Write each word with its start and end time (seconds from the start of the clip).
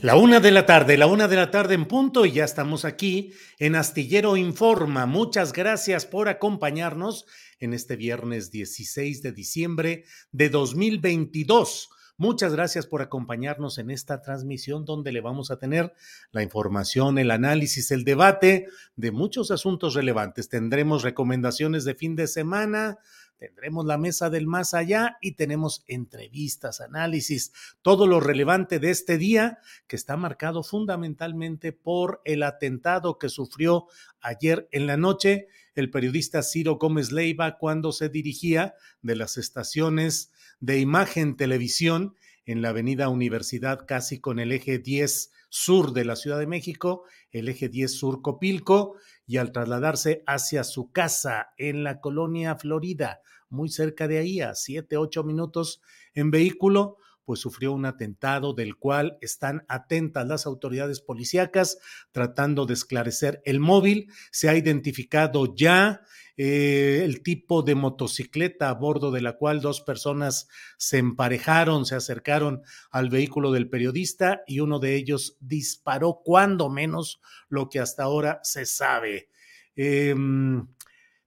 La 0.00 0.16
una 0.16 0.40
de 0.40 0.50
la 0.50 0.66
tarde, 0.66 0.98
la 0.98 1.06
una 1.06 1.26
de 1.26 1.36
la 1.36 1.50
tarde 1.50 1.72
en 1.72 1.86
punto 1.86 2.26
y 2.26 2.32
ya 2.32 2.44
estamos 2.44 2.84
aquí 2.84 3.32
en 3.58 3.74
Astillero 3.76 4.36
Informa. 4.36 5.06
Muchas 5.06 5.54
gracias 5.54 6.04
por 6.04 6.28
acompañarnos 6.28 7.24
en 7.60 7.72
este 7.72 7.96
viernes 7.96 8.50
16 8.50 9.22
de 9.22 9.32
diciembre 9.32 10.04
de 10.32 10.50
2022. 10.50 11.88
Muchas 12.18 12.52
gracias 12.52 12.86
por 12.86 13.00
acompañarnos 13.00 13.78
en 13.78 13.90
esta 13.90 14.20
transmisión 14.20 14.84
donde 14.84 15.12
le 15.12 15.22
vamos 15.22 15.50
a 15.50 15.58
tener 15.58 15.94
la 16.30 16.42
información, 16.42 17.16
el 17.16 17.30
análisis, 17.30 17.90
el 17.90 18.04
debate 18.04 18.66
de 18.96 19.12
muchos 19.12 19.50
asuntos 19.50 19.94
relevantes. 19.94 20.50
Tendremos 20.50 21.04
recomendaciones 21.04 21.86
de 21.86 21.94
fin 21.94 22.16
de 22.16 22.26
semana, 22.26 22.98
tendremos 23.38 23.84
la 23.84 23.98
mesa 23.98 24.30
del 24.30 24.46
más 24.46 24.74
allá 24.74 25.18
y 25.20 25.32
tenemos 25.32 25.84
entrevistas, 25.86 26.80
análisis, 26.80 27.52
todo 27.82 28.06
lo 28.06 28.20
relevante 28.20 28.78
de 28.78 28.90
este 28.90 29.18
día 29.18 29.58
que 29.86 29.96
está 29.96 30.16
marcado 30.16 30.62
fundamentalmente 30.62 31.72
por 31.72 32.20
el 32.24 32.42
atentado 32.42 33.18
que 33.18 33.28
sufrió 33.28 33.86
ayer 34.20 34.68
en 34.72 34.86
la 34.86 34.96
noche 34.96 35.48
el 35.74 35.90
periodista 35.90 36.42
Ciro 36.42 36.76
Gómez 36.76 37.12
Leiva 37.12 37.58
cuando 37.58 37.92
se 37.92 38.08
dirigía 38.08 38.74
de 39.02 39.16
las 39.16 39.36
estaciones 39.36 40.32
de 40.60 40.80
imagen 40.80 41.36
televisión 41.36 42.14
en 42.46 42.62
la 42.62 42.70
avenida 42.70 43.08
Universidad 43.08 43.86
casi 43.86 44.18
con 44.20 44.38
el 44.38 44.52
eje 44.52 44.78
10 44.78 45.30
sur 45.48 45.92
de 45.92 46.04
la 46.04 46.16
Ciudad 46.16 46.38
de 46.38 46.46
México, 46.46 47.04
el 47.30 47.48
eje 47.48 47.68
10 47.68 47.98
sur 47.98 48.22
Copilco, 48.22 48.96
y 49.26 49.38
al 49.38 49.52
trasladarse 49.52 50.22
hacia 50.26 50.64
su 50.64 50.90
casa 50.92 51.48
en 51.56 51.84
la 51.84 52.00
colonia 52.00 52.56
Florida, 52.56 53.20
muy 53.48 53.68
cerca 53.68 54.08
de 54.08 54.18
ahí, 54.18 54.40
a 54.40 54.54
siete, 54.54 54.96
ocho 54.96 55.24
minutos 55.24 55.80
en 56.14 56.30
vehículo, 56.30 56.96
pues 57.24 57.40
sufrió 57.40 57.72
un 57.72 57.84
atentado 57.84 58.54
del 58.54 58.76
cual 58.76 59.18
están 59.20 59.64
atentas 59.68 60.26
las 60.28 60.46
autoridades 60.46 61.00
policíacas 61.00 61.78
tratando 62.12 62.66
de 62.66 62.74
esclarecer 62.74 63.42
el 63.44 63.58
móvil. 63.58 64.08
Se 64.30 64.48
ha 64.48 64.56
identificado 64.56 65.52
ya 65.54 66.02
eh, 66.36 67.00
el 67.04 67.22
tipo 67.22 67.62
de 67.62 67.74
motocicleta 67.74 68.68
a 68.68 68.74
bordo 68.74 69.10
de 69.10 69.22
la 69.22 69.36
cual 69.36 69.60
dos 69.60 69.80
personas 69.80 70.48
se 70.76 70.98
emparejaron, 70.98 71.86
se 71.86 71.94
acercaron 71.94 72.62
al 72.90 73.08
vehículo 73.08 73.52
del 73.52 73.68
periodista 73.68 74.42
y 74.46 74.60
uno 74.60 74.78
de 74.78 74.96
ellos 74.96 75.36
disparó, 75.40 76.20
cuando 76.24 76.68
menos 76.68 77.20
lo 77.48 77.68
que 77.68 77.80
hasta 77.80 78.02
ahora 78.02 78.40
se 78.42 78.66
sabe. 78.66 79.28
Eh, 79.76 80.14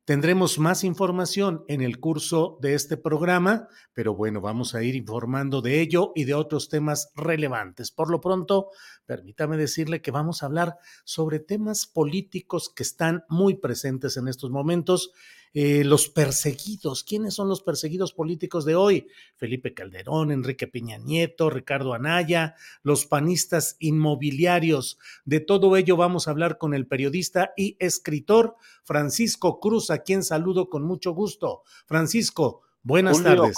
Tendremos 0.09 0.57
más 0.57 0.83
información 0.83 1.63
en 1.67 1.83
el 1.83 1.99
curso 1.99 2.57
de 2.63 2.73
este 2.73 2.97
programa, 2.97 3.67
pero 3.93 4.15
bueno, 4.15 4.41
vamos 4.41 4.73
a 4.73 4.81
ir 4.81 4.95
informando 4.95 5.61
de 5.61 5.81
ello 5.81 6.13
y 6.15 6.23
de 6.23 6.33
otros 6.33 6.67
temas 6.67 7.11
relevantes. 7.15 7.91
Por 7.91 8.09
lo 8.09 8.19
pronto, 8.19 8.71
permítame 9.05 9.55
decirle 9.55 10.01
que 10.01 10.09
vamos 10.09 10.41
a 10.41 10.47
hablar 10.47 10.77
sobre 11.03 11.37
temas 11.37 11.85
políticos 11.85 12.73
que 12.75 12.81
están 12.81 13.23
muy 13.29 13.57
presentes 13.57 14.17
en 14.17 14.27
estos 14.27 14.49
momentos 14.49 15.11
eh, 15.53 15.83
los 15.83 16.09
perseguidos. 16.09 17.03
¿Quiénes 17.03 17.33
son 17.33 17.49
los 17.49 17.61
perseguidos 17.61 18.13
políticos 18.13 18.65
de 18.65 18.75
hoy? 18.75 19.07
Felipe 19.35 19.73
Calderón, 19.73 20.31
Enrique 20.31 20.67
Peña 20.67 20.97
Nieto, 20.97 21.49
Ricardo 21.49 21.93
Anaya, 21.93 22.55
los 22.83 23.05
panistas 23.05 23.75
inmobiliarios. 23.79 24.99
De 25.25 25.39
todo 25.39 25.75
ello 25.75 25.97
vamos 25.97 26.27
a 26.27 26.31
hablar 26.31 26.57
con 26.57 26.73
el 26.73 26.87
periodista 26.87 27.53
y 27.57 27.75
escritor 27.79 28.55
Francisco 28.83 29.59
Cruz, 29.59 29.89
a 29.89 29.99
quien 29.99 30.23
saludo 30.23 30.69
con 30.69 30.83
mucho 30.83 31.13
gusto. 31.13 31.63
Francisco, 31.85 32.61
buenas 32.83 33.17
Julio, 33.17 33.35
tardes. 33.35 33.57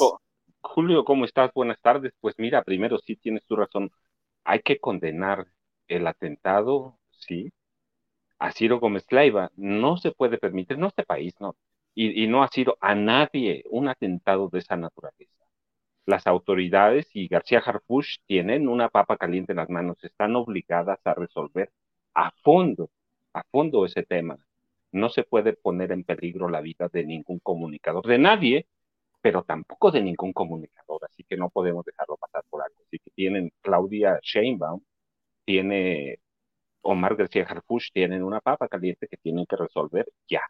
Julio, 0.62 1.04
¿cómo 1.04 1.26
estás? 1.26 1.52
Buenas 1.54 1.82
tardes. 1.82 2.14
Pues 2.22 2.36
mira, 2.38 2.64
primero 2.64 3.00
sí 3.00 3.16
tienes 3.16 3.44
tu 3.46 3.56
razón. 3.56 3.92
Hay 4.44 4.62
que 4.62 4.80
condenar 4.80 5.48
el 5.88 6.08
atentado, 6.08 6.98
sí, 7.12 7.52
a 8.40 8.52
Ciro 8.52 8.80
Gómez 8.80 9.06
Leiva. 9.12 9.52
No 9.56 9.98
se 9.98 10.12
puede 10.12 10.38
permitir, 10.38 10.78
no 10.78 10.88
este 10.88 11.04
país, 11.04 11.36
no, 11.40 11.56
y, 11.94 12.28
no 12.28 12.44
ha 12.44 12.48
sido 12.50 12.78
a 12.82 12.96
nadie 12.96 13.64
un 13.70 13.88
atentado 13.90 14.50
de 14.50 14.60
esa 14.60 14.78
naturaleza. 14.78 15.46
Las 16.06 16.28
autoridades 16.28 17.10
y 17.14 17.28
García 17.28 17.60
Harfush 17.60 18.18
tienen 18.26 18.68
una 18.68 18.90
papa 18.90 19.18
caliente 19.18 19.54
en 19.54 19.58
las 19.58 19.70
manos, 19.70 20.04
están 20.04 20.36
obligadas 20.36 21.00
a 21.06 21.14
resolver 21.14 21.72
a 22.14 22.32
fondo, 22.44 22.90
a 23.34 23.44
fondo 23.52 23.86
ese 23.86 24.04
tema. 24.04 24.38
No 24.92 25.10
se 25.10 25.24
puede 25.24 25.54
poner 25.54 25.92
en 25.92 26.04
peligro 26.04 26.50
la 26.50 26.62
vida 26.62 26.90
de 26.92 27.06
ningún 27.06 27.40
comunicador, 27.40 28.06
de 28.08 28.18
nadie, 28.20 28.68
pero 29.22 29.44
tampoco 29.44 29.92
de 29.92 30.02
ningún 30.02 30.34
comunicador, 30.34 31.06
así 31.06 31.24
que 31.24 31.38
no 31.38 31.50
podemos 31.50 31.86
dejarlo 31.86 32.18
pasar 32.18 32.44
por 32.50 32.62
algo. 32.64 32.76
Así 32.88 33.00
que 33.00 33.12
tienen 33.12 33.52
Claudia 33.62 34.20
Sheinbaum, 34.22 34.82
tiene 35.46 36.20
Omar 36.82 37.16
García 37.16 37.46
Harfush, 37.46 37.92
tienen 37.94 38.24
una 38.24 38.42
papa 38.42 38.68
caliente 38.68 39.08
que 39.08 39.18
tienen 39.18 39.46
que 39.46 39.56
resolver 39.58 40.08
ya. 40.28 40.42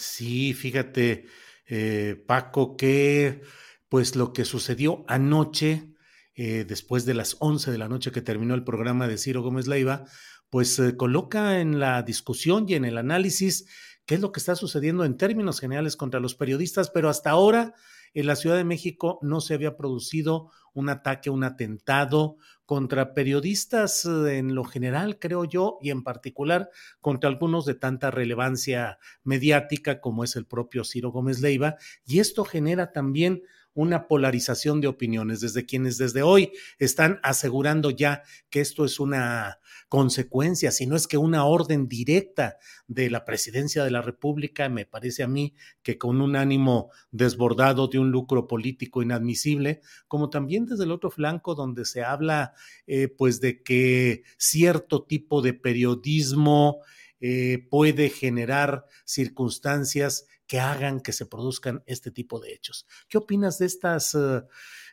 Sí, 0.00 0.54
fíjate, 0.54 1.26
eh, 1.66 2.24
Paco, 2.26 2.74
que 2.74 3.42
pues 3.90 4.16
lo 4.16 4.32
que 4.32 4.46
sucedió 4.46 5.04
anoche, 5.08 5.92
eh, 6.34 6.64
después 6.66 7.04
de 7.04 7.12
las 7.12 7.36
11 7.38 7.70
de 7.70 7.76
la 7.76 7.86
noche 7.86 8.10
que 8.10 8.22
terminó 8.22 8.54
el 8.54 8.64
programa 8.64 9.06
de 9.08 9.18
Ciro 9.18 9.42
Gómez 9.42 9.66
Leiva, 9.66 10.06
pues 10.48 10.78
eh, 10.78 10.96
coloca 10.96 11.60
en 11.60 11.78
la 11.78 12.02
discusión 12.02 12.64
y 12.66 12.76
en 12.76 12.86
el 12.86 12.96
análisis 12.96 13.66
qué 14.06 14.14
es 14.14 14.22
lo 14.22 14.32
que 14.32 14.40
está 14.40 14.56
sucediendo 14.56 15.04
en 15.04 15.18
términos 15.18 15.60
generales 15.60 15.96
contra 15.96 16.18
los 16.18 16.34
periodistas, 16.34 16.88
pero 16.88 17.10
hasta 17.10 17.28
ahora 17.28 17.74
en 18.14 18.26
la 18.26 18.36
Ciudad 18.36 18.56
de 18.56 18.64
México 18.64 19.18
no 19.22 19.40
se 19.40 19.54
había 19.54 19.76
producido 19.76 20.50
un 20.72 20.88
ataque, 20.88 21.30
un 21.30 21.44
atentado 21.44 22.36
contra 22.64 23.14
periodistas 23.14 24.04
eh, 24.04 24.38
en 24.38 24.54
lo 24.54 24.64
general, 24.64 25.18
creo 25.18 25.44
yo, 25.44 25.78
y 25.80 25.90
en 25.90 26.04
particular 26.04 26.70
contra 27.00 27.28
algunos 27.28 27.66
de 27.66 27.74
tanta 27.74 28.10
relevancia 28.10 28.98
mediática 29.24 30.00
como 30.00 30.24
es 30.24 30.36
el 30.36 30.46
propio 30.46 30.84
Ciro 30.84 31.10
Gómez 31.10 31.40
Leiva. 31.40 31.76
Y 32.06 32.20
esto 32.20 32.44
genera 32.44 32.92
también 32.92 33.42
una 33.74 34.08
polarización 34.08 34.80
de 34.80 34.88
opiniones, 34.88 35.40
desde 35.40 35.66
quienes 35.66 35.98
desde 35.98 36.22
hoy 36.22 36.52
están 36.78 37.20
asegurando 37.22 37.90
ya 37.90 38.22
que 38.50 38.60
esto 38.60 38.84
es 38.84 39.00
una 39.00 39.58
consecuencia, 39.88 40.70
si 40.70 40.86
no 40.86 40.96
es 40.96 41.06
que 41.06 41.16
una 41.16 41.44
orden 41.44 41.88
directa 41.88 42.58
de 42.86 43.10
la 43.10 43.24
presidencia 43.24 43.84
de 43.84 43.90
la 43.90 44.02
República, 44.02 44.68
me 44.68 44.86
parece 44.86 45.22
a 45.22 45.28
mí 45.28 45.54
que 45.82 45.98
con 45.98 46.20
un 46.20 46.36
ánimo 46.36 46.90
desbordado 47.10 47.88
de 47.88 47.98
un 47.98 48.10
lucro 48.10 48.46
político 48.46 49.02
inadmisible, 49.02 49.80
como 50.08 50.30
también 50.30 50.66
desde 50.66 50.84
el 50.84 50.92
otro 50.92 51.10
flanco 51.10 51.54
donde 51.54 51.84
se 51.84 52.02
habla 52.02 52.54
eh, 52.86 53.08
pues 53.08 53.40
de 53.40 53.62
que 53.62 54.22
cierto 54.36 55.04
tipo 55.04 55.42
de 55.42 55.54
periodismo 55.54 56.80
eh, 57.20 57.66
puede 57.68 58.08
generar 58.08 58.86
circunstancias 59.04 60.26
que 60.50 60.58
hagan 60.58 60.98
que 60.98 61.12
se 61.12 61.26
produzcan 61.26 61.84
este 61.86 62.10
tipo 62.10 62.40
de 62.40 62.52
hechos. 62.52 62.84
¿Qué 63.08 63.18
opinas 63.18 63.60
de 63.60 63.66
estas 63.66 64.16
eh, 64.16 64.42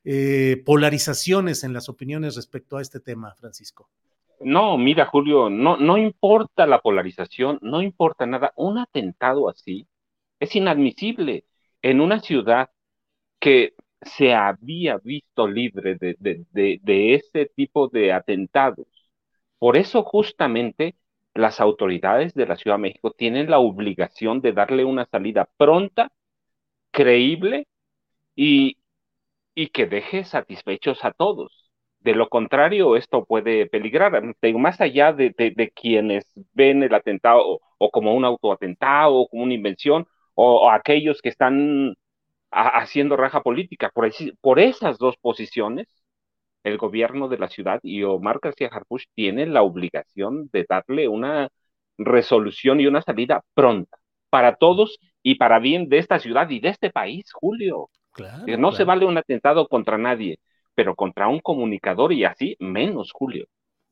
eh, 0.06 0.62
polarizaciones 0.64 1.64
en 1.64 1.74
las 1.74 1.90
opiniones 1.90 2.36
respecto 2.36 2.78
a 2.78 2.82
este 2.84 3.00
tema, 3.00 3.34
Francisco? 3.34 3.90
No, 4.40 4.78
mira, 4.78 5.08
Julio, 5.08 5.50
no, 5.50 5.76
no 5.78 5.98
importa 5.98 6.68
la 6.68 6.80
polarización, 6.80 7.58
no 7.64 7.82
importa 7.82 8.28
nada. 8.28 8.54
Un 8.56 8.78
atentado 8.78 9.50
así 9.50 9.88
es 10.40 10.56
inadmisible 10.56 11.46
en 11.82 12.02
una 12.02 12.20
ciudad 12.20 12.70
que 13.40 13.74
se 14.04 14.36
había 14.36 15.00
visto 15.00 15.48
libre 15.48 15.96
de, 15.96 16.18
de, 16.20 16.80
de 16.84 17.16
ese 17.16 17.48
tipo 17.48 17.88
de 17.88 18.14
atentados. 18.14 18.86
Por 19.58 19.76
eso 19.76 20.04
justamente 20.04 20.96
las 21.38 21.60
autoridades 21.62 22.34
de 22.34 22.46
la 22.48 22.56
Ciudad 22.58 22.78
de 22.78 22.84
México 22.84 23.12
tienen 23.12 23.50
la 23.50 23.60
obligación 23.60 24.42
de 24.42 24.54
darle 24.54 24.86
una 24.86 25.06
salida 25.06 25.48
pronta, 25.58 26.12
creíble 26.92 27.68
y, 28.36 28.78
que 29.74 29.86
deje 29.88 30.24
satisfechos 30.26 31.04
a 31.06 31.12
todos. 31.12 31.72
De 32.00 32.16
lo 32.16 32.30
contrario, 32.30 32.96
esto 32.96 33.26
puede 33.26 33.68
peligrar. 33.68 34.22
Más 34.56 34.82
allá 34.82 35.14
de, 35.14 35.34
quienes 35.76 36.26
ven 36.54 36.84
el 36.84 36.94
atentado 36.94 37.60
o, 37.78 37.92
como 37.92 38.14
un 38.16 38.26
autoatentado 38.26 39.16
o 39.16 39.28
como 39.30 39.44
una 39.44 39.54
invención, 39.54 40.08
o, 40.36 40.72
aquellos 40.72 41.22
que 41.22 41.30
están 41.30 41.96
haciendo 42.52 43.18
raja 43.18 43.42
política, 43.42 43.92
por 44.42 44.60
esas 44.60 44.98
dos 44.98 45.18
posiciones, 45.18 45.88
el 46.68 46.78
gobierno 46.78 47.28
de 47.28 47.38
la 47.38 47.50
ciudad 47.50 47.80
y 47.84 48.04
Omar 48.04 48.40
García 48.42 48.70
Harfuch 48.72 49.06
tiene 49.16 49.46
la 49.46 49.64
obligación 49.64 50.50
de 50.52 50.66
darle 50.68 51.08
una 51.08 51.50
resolución 51.98 52.80
y 52.80 52.88
una 52.88 53.02
salida 53.02 53.44
pronta 53.54 53.98
para 54.30 54.56
todos 54.56 55.00
y 55.24 55.36
para 55.36 55.60
bien 55.60 55.90
de 55.90 55.98
esta 55.98 56.20
ciudad 56.20 56.50
y 56.50 56.60
de 56.60 56.70
este 56.70 56.90
país, 56.90 57.32
Julio. 57.32 57.90
no 58.58 58.72
se 58.72 58.84
vale 58.84 59.06
un 59.06 59.18
atentado 59.18 59.68
contra 59.68 59.98
nadie, 59.98 60.40
pero 60.76 60.96
contra 60.96 61.28
un 61.28 61.40
comunicador 61.40 62.14
y 62.14 62.24
así 62.24 62.56
menos, 62.60 63.12
Julio. 63.12 63.48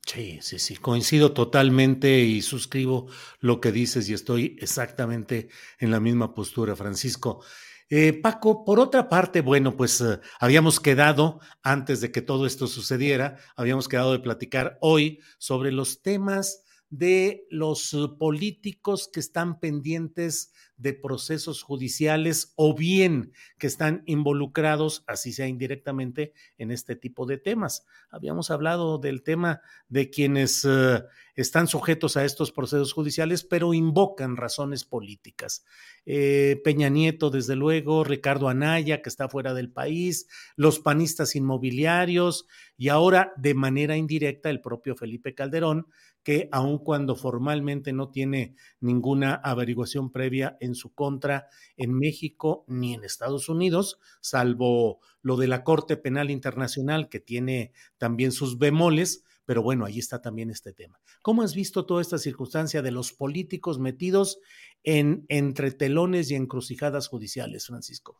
Sí, 0.05 0.37
sí, 0.41 0.59
sí, 0.59 0.75
coincido 0.75 1.33
totalmente 1.33 2.19
y 2.19 2.43
suscribo 2.43 3.07
lo 3.39 3.59
que 3.59 3.71
dices 3.71 4.07
y 4.07 4.13
estoy 4.13 4.55
exactamente 4.61 5.49
en 5.79 5.89
la 5.89 5.99
misma 5.99 6.35
postura, 6.35 6.75
Francisco. 6.75 7.43
Eh, 7.89 8.13
Paco, 8.13 8.65
por 8.65 8.79
otra 8.79 9.09
parte, 9.09 9.41
bueno, 9.41 9.77
pues 9.77 10.01
eh, 10.01 10.19
habíamos 10.39 10.79
quedado, 10.79 11.39
antes 11.61 12.01
de 12.01 12.11
que 12.11 12.23
todo 12.23 12.47
esto 12.47 12.65
sucediera, 12.65 13.37
habíamos 13.55 13.87
quedado 13.87 14.11
de 14.11 14.19
platicar 14.19 14.79
hoy 14.81 15.19
sobre 15.37 15.71
los 15.71 16.01
temas 16.01 16.63
de 16.89 17.45
los 17.49 17.93
eh, 17.93 18.07
políticos 18.17 19.09
que 19.11 19.19
están 19.19 19.59
pendientes 19.59 20.51
de 20.77 20.93
procesos 20.93 21.61
judiciales 21.61 22.53
o 22.55 22.75
bien 22.75 23.33
que 23.59 23.67
están 23.67 24.01
involucrados, 24.05 25.03
así 25.05 25.31
sea 25.31 25.47
indirectamente, 25.47 26.33
en 26.57 26.71
este 26.71 26.95
tipo 26.95 27.25
de 27.25 27.37
temas. 27.37 27.85
Habíamos 28.09 28.49
hablado 28.49 28.97
del 28.97 29.21
tema 29.21 29.61
de 29.89 30.09
quienes 30.09 30.65
eh, 30.65 31.03
están 31.35 31.67
sujetos 31.67 32.17
a 32.17 32.25
estos 32.25 32.51
procesos 32.51 32.93
judiciales, 32.93 33.43
pero 33.43 33.73
invocan 33.73 34.37
razones 34.37 34.85
políticas. 34.85 35.65
Eh, 36.05 36.61
Peña 36.63 36.89
Nieto, 36.89 37.29
desde 37.29 37.55
luego, 37.55 38.03
Ricardo 38.03 38.47
Anaya, 38.47 39.01
que 39.01 39.09
está 39.09 39.27
fuera 39.27 39.53
del 39.53 39.71
país, 39.71 40.27
los 40.55 40.79
panistas 40.79 41.35
inmobiliarios 41.35 42.47
y 42.77 42.89
ahora 42.89 43.33
de 43.37 43.53
manera 43.53 43.97
indirecta 43.97 44.49
el 44.49 44.61
propio 44.61 44.95
Felipe 44.95 45.33
Calderón, 45.33 45.87
que 46.25 46.49
aun 46.51 46.79
cuando 46.79 47.15
formalmente 47.15 47.93
no 47.93 48.09
tiene 48.09 48.55
ninguna 48.79 49.35
averiguación 49.35 50.11
previa 50.11 50.57
en 50.59 50.73
su 50.73 50.93
contra 50.93 51.47
en 51.77 51.93
México 51.93 52.65
ni 52.67 52.95
en 52.95 53.03
Estados 53.03 53.47
Unidos, 53.47 53.99
salvo 54.21 54.99
lo 55.21 55.37
de 55.37 55.47
la 55.47 55.63
Corte 55.63 55.97
Penal 55.97 56.31
Internacional, 56.31 57.09
que 57.09 57.19
tiene 57.19 57.73
también 57.99 58.31
sus 58.31 58.57
bemoles, 58.57 59.23
pero 59.45 59.61
bueno, 59.61 59.85
ahí 59.85 59.99
está 59.99 60.21
también 60.21 60.49
este 60.49 60.73
tema. 60.73 60.99
¿Cómo 61.21 61.41
has 61.41 61.55
visto 61.55 61.85
toda 61.85 62.01
esta 62.01 62.17
circunstancia 62.17 62.81
de 62.81 62.91
los 62.91 63.13
políticos 63.13 63.79
metidos 63.79 64.39
en 64.83 65.25
entre 65.29 65.71
telones 65.71 66.31
y 66.31 66.35
encrucijadas 66.35 67.07
judiciales, 67.07 67.67
Francisco? 67.67 68.19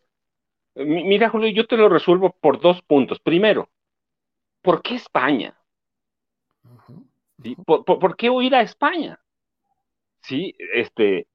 Mira, 0.76 1.30
Julio, 1.30 1.50
yo 1.50 1.66
te 1.66 1.78
lo 1.78 1.88
resuelvo 1.90 2.36
por 2.40 2.60
dos 2.60 2.82
puntos. 2.82 3.20
Primero, 3.20 3.70
¿por 4.62 4.82
qué 4.82 4.96
España? 4.96 5.58
¿Por, 7.66 8.16
qué 8.18 8.30
huir 8.30 8.56
a 8.56 8.62
España? 8.62 9.20
Sí, 10.22 10.56
este, 10.74 11.28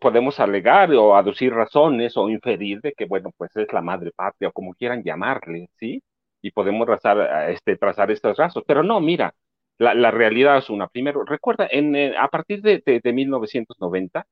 podemos 0.00 0.40
alegar 0.40 0.92
o 0.94 1.16
aducir 1.16 1.52
razones 1.52 2.16
o 2.16 2.28
inferir 2.28 2.80
de 2.80 2.92
que, 2.94 3.04
bueno, 3.04 3.30
pues 3.36 3.54
es 3.56 3.72
la 3.72 3.82
madre 3.82 4.10
patria 4.12 4.48
o 4.48 4.52
como 4.52 4.74
quieran 4.74 5.02
llamarle, 5.02 5.68
¿sí? 5.78 6.02
Y 6.42 6.50
podemos 6.50 6.86
trazar, 6.86 7.50
este, 7.50 7.78
estos 8.08 8.36
rasos. 8.36 8.64
Pero 8.66 8.82
no, 8.82 9.00
mira, 9.00 9.34
la, 9.78 10.10
realidad 10.10 10.58
es 10.58 10.70
una. 10.70 10.88
Primero, 10.88 11.24
recuerda, 11.24 11.68
eh, 11.70 12.14
a 12.18 12.28
partir 12.28 12.62
de, 12.62 12.82
de, 12.84 13.12
1990 13.12 14.26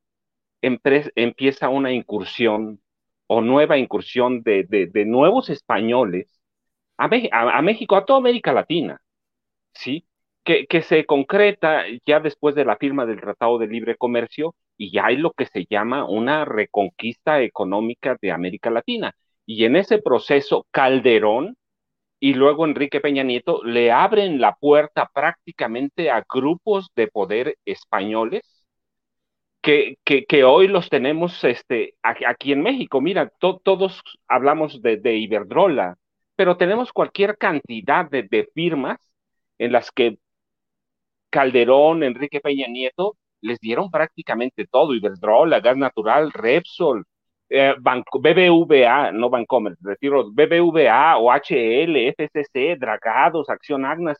empieza 0.62 1.68
una 1.70 1.92
incursión 1.92 2.80
o 3.26 3.40
nueva 3.40 3.78
incursión 3.78 4.42
de, 4.42 4.64
de 4.64 5.04
nuevos 5.06 5.48
españoles 5.50 6.40
a, 6.98 7.08
a, 7.58 7.62
México, 7.62 7.96
a 7.96 8.04
toda 8.04 8.18
América 8.18 8.52
Latina, 8.52 9.00
¿sí? 9.74 10.06
que, 10.44 10.82
se 10.82 11.06
concreta 11.06 11.84
ya 12.06 12.20
después 12.20 12.54
de 12.54 12.64
la 12.64 12.76
firma 12.76 13.06
del 13.06 13.20
Tratado 13.20 13.58
de 13.58 13.68
Libre 13.68 13.96
Comercio 13.96 14.54
y 14.76 14.90
ya 14.92 15.06
hay 15.06 15.16
lo 15.16 15.32
que 15.32 15.46
se 15.46 15.66
llama 15.68 16.04
una 16.08 16.44
reconquista 16.44 17.40
económica 17.42 18.16
de 18.20 18.32
América 18.32 18.70
Latina. 18.70 19.14
Y 19.46 19.64
en 19.64 19.76
ese 19.76 19.98
proceso, 19.98 20.66
Calderón 20.70 21.56
y 22.20 22.34
luego 22.34 22.66
Enrique 22.66 23.00
Peña 23.00 23.24
Nieto 23.24 23.62
le 23.64 23.92
abren 23.92 24.40
la 24.40 24.54
puerta 24.56 25.10
prácticamente 25.12 26.10
a 26.10 26.24
grupos 26.28 26.90
de 26.94 27.08
poder 27.08 27.56
españoles 27.64 28.42
que, 29.62 29.96
que, 30.04 30.44
hoy 30.44 30.68
los 30.68 30.88
tenemos 30.88 31.44
este, 31.44 31.94
aquí 32.02 32.52
en 32.52 32.62
México. 32.62 33.00
Mira, 33.00 33.30
todos 33.38 34.02
hablamos 34.28 34.80
de, 34.82 34.96
de, 34.96 35.16
Iberdrola, 35.16 35.96
pero 36.36 36.56
tenemos 36.56 36.92
cualquier 36.92 37.36
cantidad 37.38 38.08
de, 38.10 38.22
de 38.24 38.48
firmas 38.54 38.98
en 39.58 39.72
las 39.72 39.90
que 39.90 40.18
Calderón, 41.30 42.02
Enrique 42.02 42.40
Peña 42.40 42.66
Nieto, 42.68 43.16
les 43.40 43.58
dieron 43.60 43.90
prácticamente 43.90 44.66
todo, 44.66 44.94
Iberdrola, 44.94 45.60
Gas 45.60 45.76
Natural, 45.76 46.32
Repsol, 46.32 47.04
eh, 47.50 47.74
BBVA, 47.78 49.12
no 49.12 49.30
Bancomer, 49.30 49.74
retiro, 49.82 50.30
BBVA, 50.32 51.18
OHL, 51.18 51.96
FCC, 52.16 52.76
Dragados, 52.78 53.50
Acción 53.50 53.84
Agna, 53.84 54.14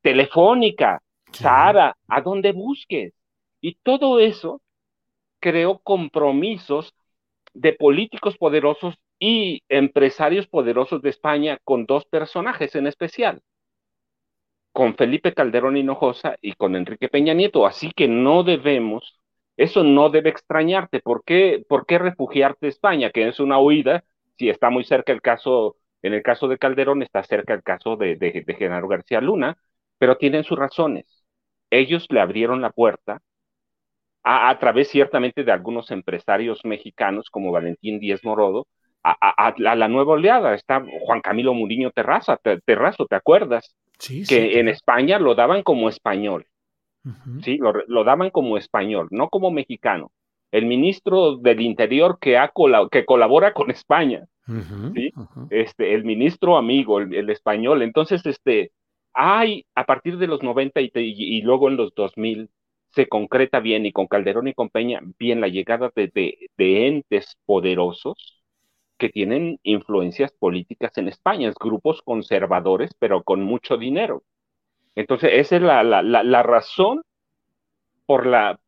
Telefónica, 0.00 1.00
Sara, 1.32 1.96
a 2.08 2.20
donde 2.20 2.52
busques. 2.52 3.12
Y 3.60 3.76
todo 3.82 4.18
eso 4.20 4.60
creó 5.40 5.78
compromisos 5.78 6.94
de 7.54 7.74
políticos 7.74 8.36
poderosos 8.38 8.96
y 9.18 9.62
empresarios 9.68 10.48
poderosos 10.48 11.02
de 11.02 11.10
España 11.10 11.58
con 11.64 11.86
dos 11.86 12.04
personajes 12.06 12.74
en 12.74 12.86
especial 12.86 13.42
con 14.72 14.96
Felipe 14.96 15.34
Calderón 15.34 15.76
Hinojosa 15.76 16.36
y 16.40 16.54
con 16.54 16.74
Enrique 16.74 17.08
Peña 17.08 17.34
Nieto. 17.34 17.66
Así 17.66 17.92
que 17.94 18.08
no 18.08 18.42
debemos, 18.42 19.20
eso 19.56 19.84
no 19.84 20.10
debe 20.10 20.30
extrañarte. 20.30 21.00
¿Por 21.00 21.24
qué, 21.24 21.64
por 21.68 21.86
qué 21.86 21.98
refugiarte 21.98 22.68
España? 22.68 23.10
Que 23.10 23.28
es 23.28 23.40
una 23.40 23.58
huida, 23.58 24.04
si 24.38 24.48
está 24.48 24.70
muy 24.70 24.84
cerca 24.84 25.12
el 25.12 25.22
caso, 25.22 25.76
en 26.02 26.14
el 26.14 26.22
caso 26.22 26.48
de 26.48 26.58
Calderón, 26.58 27.02
está 27.02 27.22
cerca 27.22 27.54
el 27.54 27.62
caso 27.62 27.96
de, 27.96 28.16
de, 28.16 28.54
Genaro 28.54 28.88
García 28.88 29.20
Luna, 29.20 29.56
pero 29.98 30.16
tienen 30.16 30.44
sus 30.44 30.58
razones. 30.58 31.06
Ellos 31.70 32.06
le 32.10 32.20
abrieron 32.20 32.60
la 32.60 32.70
puerta 32.70 33.20
a, 34.22 34.50
a, 34.50 34.58
través 34.58 34.88
ciertamente 34.88 35.44
de 35.44 35.52
algunos 35.52 35.90
empresarios 35.90 36.64
mexicanos 36.64 37.30
como 37.30 37.52
Valentín 37.52 37.98
Díez 37.98 38.24
Morodo, 38.24 38.66
a, 39.04 39.16
a, 39.20 39.54
la 39.58 39.88
nueva 39.88 40.12
oleada. 40.12 40.54
Está 40.54 40.84
Juan 41.00 41.20
Camilo 41.20 41.54
Muriño 41.54 41.90
Terraza, 41.90 42.38
Terrazo, 42.64 43.06
¿te 43.06 43.16
acuerdas? 43.16 43.74
que 44.28 44.58
en 44.58 44.68
España 44.68 45.18
lo 45.18 45.34
daban 45.34 45.62
como 45.62 45.88
español. 45.88 46.46
Sí, 47.42 47.58
lo, 47.58 48.04
daban 48.04 48.30
como 48.30 48.56
español, 48.56 49.08
no 49.10 49.28
como 49.28 49.50
mexicano. 49.50 50.12
El 50.50 50.66
ministro 50.66 51.36
del 51.36 51.60
Interior 51.60 52.18
que, 52.20 52.36
ha 52.36 52.52
que 52.90 53.04
colabora 53.04 53.52
con 53.54 53.70
España, 53.70 54.26
Este, 55.50 55.94
el 55.94 56.04
ministro 56.04 56.56
amigo, 56.56 57.00
el, 57.00 57.30
español. 57.30 57.82
Entonces, 57.82 58.24
este, 58.26 58.72
hay 59.14 59.66
a 59.74 59.84
partir 59.84 60.18
de 60.18 60.26
los 60.26 60.42
90 60.42 60.80
y, 60.80 60.90
y, 60.94 61.42
luego 61.42 61.68
en 61.68 61.76
los 61.76 61.94
2000 61.94 62.50
se 62.90 63.08
concreta 63.08 63.60
bien 63.60 63.86
y 63.86 63.92
con 63.92 64.06
Calderón 64.06 64.48
y 64.48 64.54
con 64.54 64.68
Peña 64.68 65.00
bien 65.18 65.40
la 65.40 65.48
llegada 65.48 65.90
de, 65.94 66.10
de, 66.56 66.86
entes 66.86 67.36
poderosos 67.46 68.42
que 68.98 69.08
tienen 69.08 69.58
influencias 69.62 70.32
políticas 70.32 70.96
en 70.98 71.08
España, 71.08 71.52
grupos 71.58 72.02
conservadores, 72.02 72.90
pero 72.98 73.22
con 73.22 73.42
mucho 73.42 73.76
dinero. 73.76 74.22
Entonces, 74.94 75.30
esa 75.34 75.56
es 75.56 75.62
la, 75.62 75.82
la, 75.82 76.02
la, 76.02 76.42
razón 76.42 77.02
por 78.06 78.26
la 78.26 78.58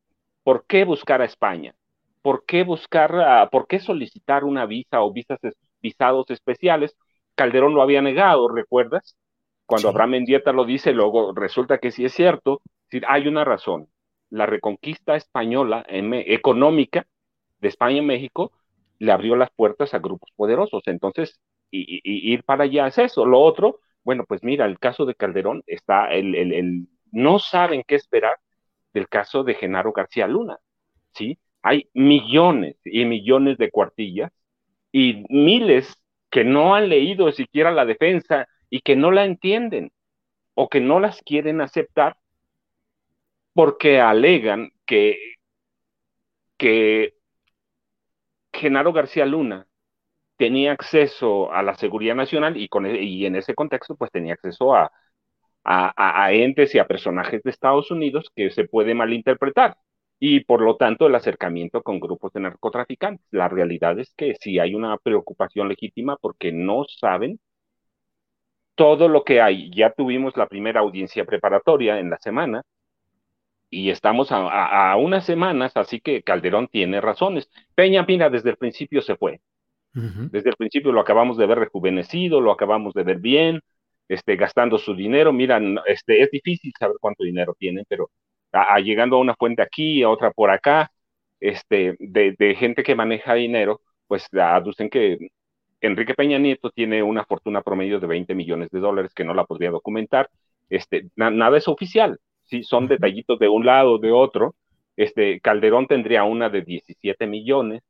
por 0.43 0.67
qué 0.67 0.85
buscar 0.85 1.21
a 1.23 1.27
España, 1.27 1.75
por 2.23 2.45
qué 2.47 2.65
buscar, 2.65 3.49
por 3.51 3.67
qué 3.67 3.81
solicitar 3.81 4.45
una 4.45 4.67
visa 4.67 5.03
o 5.03 5.13
visas, 5.13 5.39
visados 5.83 6.31
especiales. 6.31 6.97
Calderón 7.35 7.75
lo 7.75 7.83
había 7.83 8.01
negado, 8.01 8.49
¿recuerdas? 8.49 9.17
Cuando 9.67 9.89
Abraham 9.89 10.11
Mendieta 10.11 10.53
lo 10.53 10.65
dice, 10.65 10.93
luego 10.93 11.33
resulta 11.35 11.79
que 11.79 11.91
sí 11.91 12.05
es 12.05 12.13
cierto. 12.13 12.61
hay 13.07 13.29
una 13.29 13.45
razón. 13.45 13.89
La 14.31 14.47
reconquista 14.47 15.17
española 15.17 15.85
económica 15.89 17.07
de 17.61 17.69
España 17.69 17.99
y 17.99 18.03
México 18.03 18.53
le 18.99 19.13
abrió 19.13 19.37
las 19.37 19.51
puertas 19.51 19.95
a 19.95 19.99
grupos 19.99 20.31
poderosos. 20.37 20.83
Entonces, 20.87 21.41
y, 21.71 22.01
ir 22.33 22.45
para 22.45 22.65
allá 22.65 22.87
es 22.87 22.99
eso. 22.99 23.25
Lo 23.27 23.41
otro, 23.41 23.81
bueno, 24.05 24.25
pues 24.27 24.45
mira, 24.45 24.67
el 24.67 24.79
caso 24.79 25.07
de 25.07 25.15
Calderón 25.15 25.63
está, 25.67 26.13
el, 26.13 26.35
el, 26.35 26.89
no 27.11 27.39
saben 27.39 27.83
qué 27.87 27.95
esperar 27.97 28.37
del 28.93 29.09
caso 29.09 29.45
de 29.45 29.55
Genaro 29.55 29.93
García 29.93 30.27
Luna, 30.29 30.59
¿sí? 31.15 31.39
Hay 31.63 31.89
millones 31.95 32.77
y 32.85 33.05
millones 33.07 33.59
de 33.59 33.71
cuartillas 33.71 34.31
y 34.93 35.25
miles 35.29 35.97
que 36.31 36.45
no 36.45 36.75
han 36.75 36.89
leído 36.89 37.33
siquiera 37.33 37.73
la 37.73 37.87
defensa 37.87 38.47
y 38.71 38.81
que 38.81 38.97
no 38.97 39.11
la 39.11 39.25
entienden 39.25 39.91
o 40.55 40.69
que 40.69 40.81
no 40.81 41.01
las 41.01 41.23
quieren 41.23 41.61
aceptar 41.61 42.17
porque 43.55 44.01
alegan 44.01 44.71
que, 44.87 45.17
que 46.59 47.15
Genaro 48.53 48.93
García 48.93 49.27
Luna 49.27 49.67
tenía 50.37 50.73
acceso 50.73 51.53
a 51.53 51.63
la 51.63 51.75
seguridad 51.75 52.15
nacional 52.15 52.57
y, 52.57 52.69
e, 53.23 53.27
en 53.27 53.37
ese 53.37 53.55
contexto 53.55 53.97
pues 53.97 54.11
tenía 54.11 54.35
acceso 54.35 54.75
a, 54.75 54.93
a, 55.65 56.33
entes 56.33 56.75
y 56.75 56.79
a 56.79 56.87
personajes 56.87 57.43
de 57.43 57.51
Estados 57.51 57.91
Unidos 57.91 58.31
que 58.35 58.51
se 58.51 58.65
puede 58.67 58.95
malinterpretar 58.95 59.77
y 60.19 60.41
por 60.41 60.61
lo 60.63 60.77
tanto 60.77 61.07
el 61.07 61.15
acercamiento 61.15 61.83
con 61.83 62.01
grupos 62.01 62.33
de 62.33 62.41
narcotraficantes. 62.41 63.27
La 63.31 63.49
realidad 63.49 63.99
es 63.99 64.13
que 64.17 64.35
sí 64.41 64.59
hay 64.59 64.75
una 64.75 64.97
preocupación 64.99 65.69
legítima 65.69 66.17
porque 66.21 66.53
no 66.53 66.85
saben 67.01 67.41
todo 68.75 69.09
lo 69.09 69.25
que 69.25 69.41
hay. 69.41 69.71
Ya 69.75 69.93
tuvimos 69.93 70.37
la 70.37 70.47
primera 70.49 70.81
audiencia 70.81 71.25
preparatoria 71.25 71.99
en 71.99 72.11
la 72.11 72.19
semana 72.19 72.63
y 73.71 73.91
estamos 73.91 74.29
a, 74.31 74.97
unas 74.97 75.27
semanas, 75.27 75.73
así 75.77 76.01
que 76.01 76.23
Calderón 76.23 76.69
tiene 76.69 77.01
razones. 77.01 77.51
Peña 77.75 78.07
Pina 78.07 78.31
desde 78.31 78.51
el 78.51 78.57
principio 78.57 79.03
se 79.03 79.17
fue. 79.17 79.41
Desde 79.95 80.51
el 80.51 80.57
principio 80.57 80.93
lo 80.93 81.01
acabamos 81.01 81.37
de 81.37 81.47
ver 81.47 81.59
rejuvenecido, 81.59 82.41
lo 82.41 82.51
acabamos 82.51 82.95
de 82.95 83.05
ver 83.05 83.19
bien, 83.19 83.61
este, 84.09 84.37
gastando 84.37 84.79
su 84.79 84.95
dinero. 84.95 85.33
Miran, 85.33 85.79
este, 85.87 86.21
es 86.21 86.31
difícil 86.31 86.73
saber 86.79 86.97
cuánto 87.01 87.25
dinero 87.25 87.55
tienen, 87.59 87.85
pero 87.89 88.11
a, 88.53 88.79
llegando 88.81 89.17
a 89.17 89.21
una 89.21 89.35
fuente 89.35 89.63
aquí, 89.63 90.03
a 90.03 90.11
otra 90.11 90.31
por 90.33 90.51
acá, 90.51 90.91
este, 91.41 91.97
de, 91.99 92.35
de 92.39 92.55
gente 92.57 92.83
que 92.83 92.95
maneja 92.95 93.35
dinero, 93.35 93.81
pues 94.07 94.29
aducen 94.35 94.91
que 94.91 95.19
Enrique 95.81 96.15
Peña 96.15 96.39
Nieto 96.39 96.71
tiene 96.71 97.03
una 97.03 97.25
fortuna 97.25 97.63
promedio 97.63 98.01
de 98.01 98.07
20 98.07 98.35
millones 98.35 98.71
de 98.71 98.81
dólares 98.81 99.13
que 99.15 99.25
no 99.25 99.35
la 99.35 99.45
podría 99.45 99.71
documentar. 99.71 100.31
Este, 100.71 101.11
nada 101.17 101.57
es 101.59 101.69
oficial, 101.69 102.19
sí, 102.45 102.63
son 102.63 102.89
detallitos 102.89 103.39
de 103.39 103.49
un 103.49 103.67
lado, 103.67 103.99
de 103.99 104.11
otro. 104.13 104.55
Este, 104.97 105.41
Calderón 105.41 105.87
tendría 105.87 106.25
una 106.25 106.49
de 106.49 106.63
17 106.63 107.27
millones. 107.27 107.83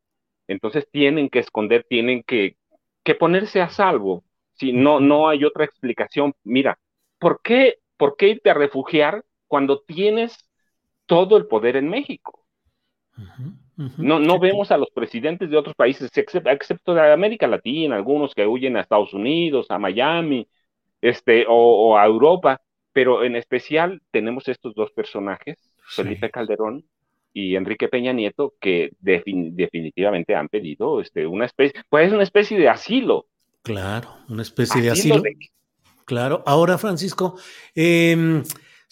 Entonces 0.48 0.88
tienen 0.90 1.30
que 1.30 1.38
esconder, 1.38 1.84
tienen 1.88 2.22
que, 2.22 2.56
que 3.02 3.14
ponerse 3.14 3.60
a 3.60 3.68
salvo. 3.68 4.24
Si 4.54 4.72
no, 4.72 5.00
no 5.00 5.28
hay 5.28 5.44
otra 5.44 5.64
explicación. 5.64 6.34
Mira, 6.44 6.78
¿por 7.18 7.40
qué, 7.42 7.78
¿por 7.96 8.16
qué 8.16 8.28
irte 8.28 8.50
a 8.50 8.54
refugiar 8.54 9.24
cuando 9.48 9.80
tienes 9.80 10.48
todo 11.06 11.36
el 11.36 11.46
poder 11.46 11.76
en 11.76 11.88
México? 11.88 12.44
No, 13.98 14.20
no 14.20 14.38
vemos 14.38 14.70
a 14.70 14.78
los 14.78 14.90
presidentes 14.90 15.50
de 15.50 15.56
otros 15.56 15.74
países, 15.74 16.10
excepto, 16.14 16.94
de 16.94 17.12
América 17.12 17.46
Latina, 17.46 17.96
algunos 17.96 18.34
que 18.34 18.46
huyen 18.46 18.76
a 18.76 18.80
Estados 18.80 19.12
Unidos, 19.14 19.66
a 19.70 19.78
Miami, 19.78 20.48
este, 21.00 21.44
o, 21.48 21.96
a 21.96 22.06
Europa, 22.06 22.62
pero 22.92 23.24
en 23.24 23.34
especial 23.34 24.00
tenemos 24.10 24.46
estos 24.48 24.74
dos 24.74 24.92
personajes, 24.92 25.58
Felipe 25.96 26.30
Calderón 26.30 26.84
y 27.34 27.56
Enrique 27.56 27.88
Peña 27.88 28.12
Nieto, 28.12 28.54
que 28.60 28.92
definitivamente 29.00 30.34
han 30.34 30.48
pedido 30.48 31.00
este, 31.00 31.26
una 31.26 31.44
especie, 31.44 31.82
pues 31.90 32.12
una 32.12 32.22
especie 32.22 32.56
de 32.56 32.68
asilo. 32.68 33.26
Claro, 33.62 34.08
una 34.28 34.42
especie 34.42 34.80
de 34.80 34.90
asilo. 34.90 35.22
Claro, 36.06 36.42
ahora 36.46 36.78
Francisco, 36.78 37.36
eh, 37.74 38.42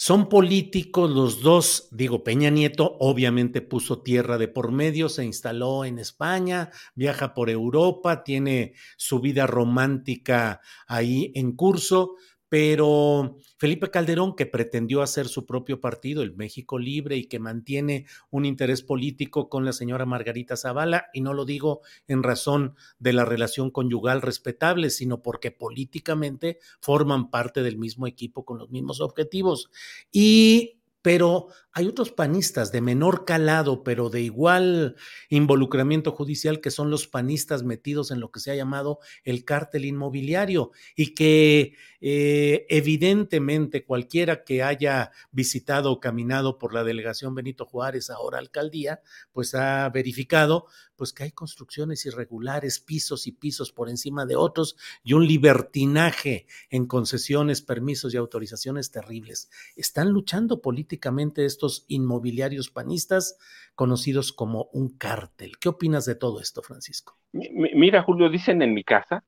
son 0.04 0.28
políticos 0.28 1.08
los 1.08 1.42
dos, 1.42 1.86
digo, 1.92 2.24
Peña 2.24 2.50
Nieto 2.50 2.96
obviamente 2.98 3.60
puso 3.60 4.02
tierra 4.02 4.36
de 4.36 4.48
por 4.48 4.72
medio, 4.72 5.08
se 5.08 5.24
instaló 5.24 5.84
en 5.84 6.00
España, 6.00 6.70
viaja 6.96 7.34
por 7.34 7.48
Europa, 7.48 8.24
tiene 8.24 8.72
su 8.96 9.20
vida 9.20 9.46
romántica 9.46 10.60
ahí 10.88 11.30
en 11.36 11.52
curso, 11.52 12.16
pero 12.52 13.38
Felipe 13.56 13.90
Calderón, 13.90 14.36
que 14.36 14.44
pretendió 14.44 15.00
hacer 15.00 15.26
su 15.26 15.46
propio 15.46 15.80
partido, 15.80 16.22
el 16.22 16.36
México 16.36 16.78
Libre, 16.78 17.16
y 17.16 17.24
que 17.24 17.38
mantiene 17.38 18.04
un 18.28 18.44
interés 18.44 18.82
político 18.82 19.48
con 19.48 19.64
la 19.64 19.72
señora 19.72 20.04
Margarita 20.04 20.54
Zavala, 20.58 21.06
y 21.14 21.22
no 21.22 21.32
lo 21.32 21.46
digo 21.46 21.80
en 22.08 22.22
razón 22.22 22.74
de 22.98 23.14
la 23.14 23.24
relación 23.24 23.70
conyugal 23.70 24.20
respetable, 24.20 24.90
sino 24.90 25.22
porque 25.22 25.50
políticamente 25.50 26.58
forman 26.82 27.30
parte 27.30 27.62
del 27.62 27.78
mismo 27.78 28.06
equipo 28.06 28.44
con 28.44 28.58
los 28.58 28.68
mismos 28.68 29.00
objetivos. 29.00 29.70
Y 30.12 30.81
pero 31.02 31.48
hay 31.72 31.88
otros 31.88 32.12
panistas 32.12 32.70
de 32.70 32.80
menor 32.80 33.24
calado, 33.24 33.82
pero 33.82 34.08
de 34.08 34.20
igual 34.20 34.96
involucramiento 35.30 36.12
judicial, 36.12 36.60
que 36.60 36.70
son 36.70 36.90
los 36.90 37.08
panistas 37.08 37.64
metidos 37.64 38.10
en 38.10 38.20
lo 38.20 38.30
que 38.30 38.40
se 38.40 38.50
ha 38.52 38.54
llamado 38.54 39.00
el 39.24 39.44
cártel 39.44 39.84
inmobiliario 39.86 40.70
y 40.94 41.14
que 41.14 41.74
eh, 42.00 42.66
evidentemente 42.68 43.84
cualquiera 43.84 44.44
que 44.44 44.62
haya 44.62 45.12
visitado 45.30 45.90
o 45.92 46.00
caminado 46.00 46.58
por 46.58 46.74
la 46.74 46.84
delegación 46.84 47.34
Benito 47.34 47.64
Juárez, 47.64 48.10
ahora 48.10 48.38
alcaldía, 48.38 49.00
pues 49.32 49.54
ha 49.54 49.88
verificado 49.88 50.66
pues 51.02 51.12
que 51.12 51.24
hay 51.24 51.32
construcciones 51.32 52.06
irregulares, 52.06 52.78
pisos 52.78 53.26
y 53.26 53.32
pisos 53.32 53.72
por 53.72 53.88
encima 53.88 54.24
de 54.24 54.36
otros 54.36 54.76
y 55.02 55.14
un 55.14 55.26
libertinaje 55.26 56.46
en 56.70 56.86
concesiones, 56.86 57.60
permisos 57.60 58.14
y 58.14 58.18
autorizaciones 58.18 58.92
terribles. 58.92 59.50
Están 59.74 60.10
luchando 60.10 60.62
políticamente 60.62 61.44
estos 61.44 61.86
inmobiliarios 61.88 62.70
panistas 62.70 63.36
conocidos 63.74 64.32
como 64.32 64.68
un 64.72 64.96
cártel. 64.96 65.58
¿Qué 65.58 65.70
opinas 65.70 66.06
de 66.06 66.14
todo 66.14 66.40
esto, 66.40 66.62
Francisco? 66.62 67.18
Mira, 67.32 68.04
Julio, 68.04 68.30
dicen 68.30 68.62
en 68.62 68.72
mi 68.72 68.84
casa 68.84 69.24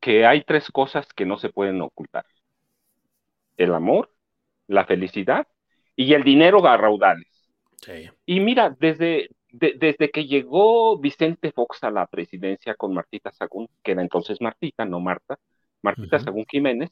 que 0.00 0.26
hay 0.26 0.42
tres 0.42 0.68
cosas 0.72 1.06
que 1.14 1.24
no 1.24 1.38
se 1.38 1.50
pueden 1.50 1.80
ocultar. 1.82 2.26
El 3.56 3.72
amor, 3.74 4.10
la 4.66 4.86
felicidad 4.86 5.46
y 5.94 6.14
el 6.14 6.24
dinero 6.24 6.66
a 6.66 6.76
raudales. 6.76 7.28
Y 8.26 8.40
mira, 8.40 8.76
desde, 8.80 9.28
desde 9.54 10.10
que 10.10 10.26
llegó 10.26 10.98
Vicente 10.98 11.52
Fox 11.52 11.84
a 11.84 11.90
la 11.90 12.06
presidencia 12.06 12.74
con 12.74 12.92
Martita 12.92 13.30
Sagún, 13.32 13.68
que 13.82 13.92
era 13.92 14.02
entonces 14.02 14.40
Martita, 14.40 14.84
no 14.84 15.00
Marta, 15.00 15.38
Martita 15.82 16.18
Sagún 16.18 16.44
Jiménez, 16.50 16.90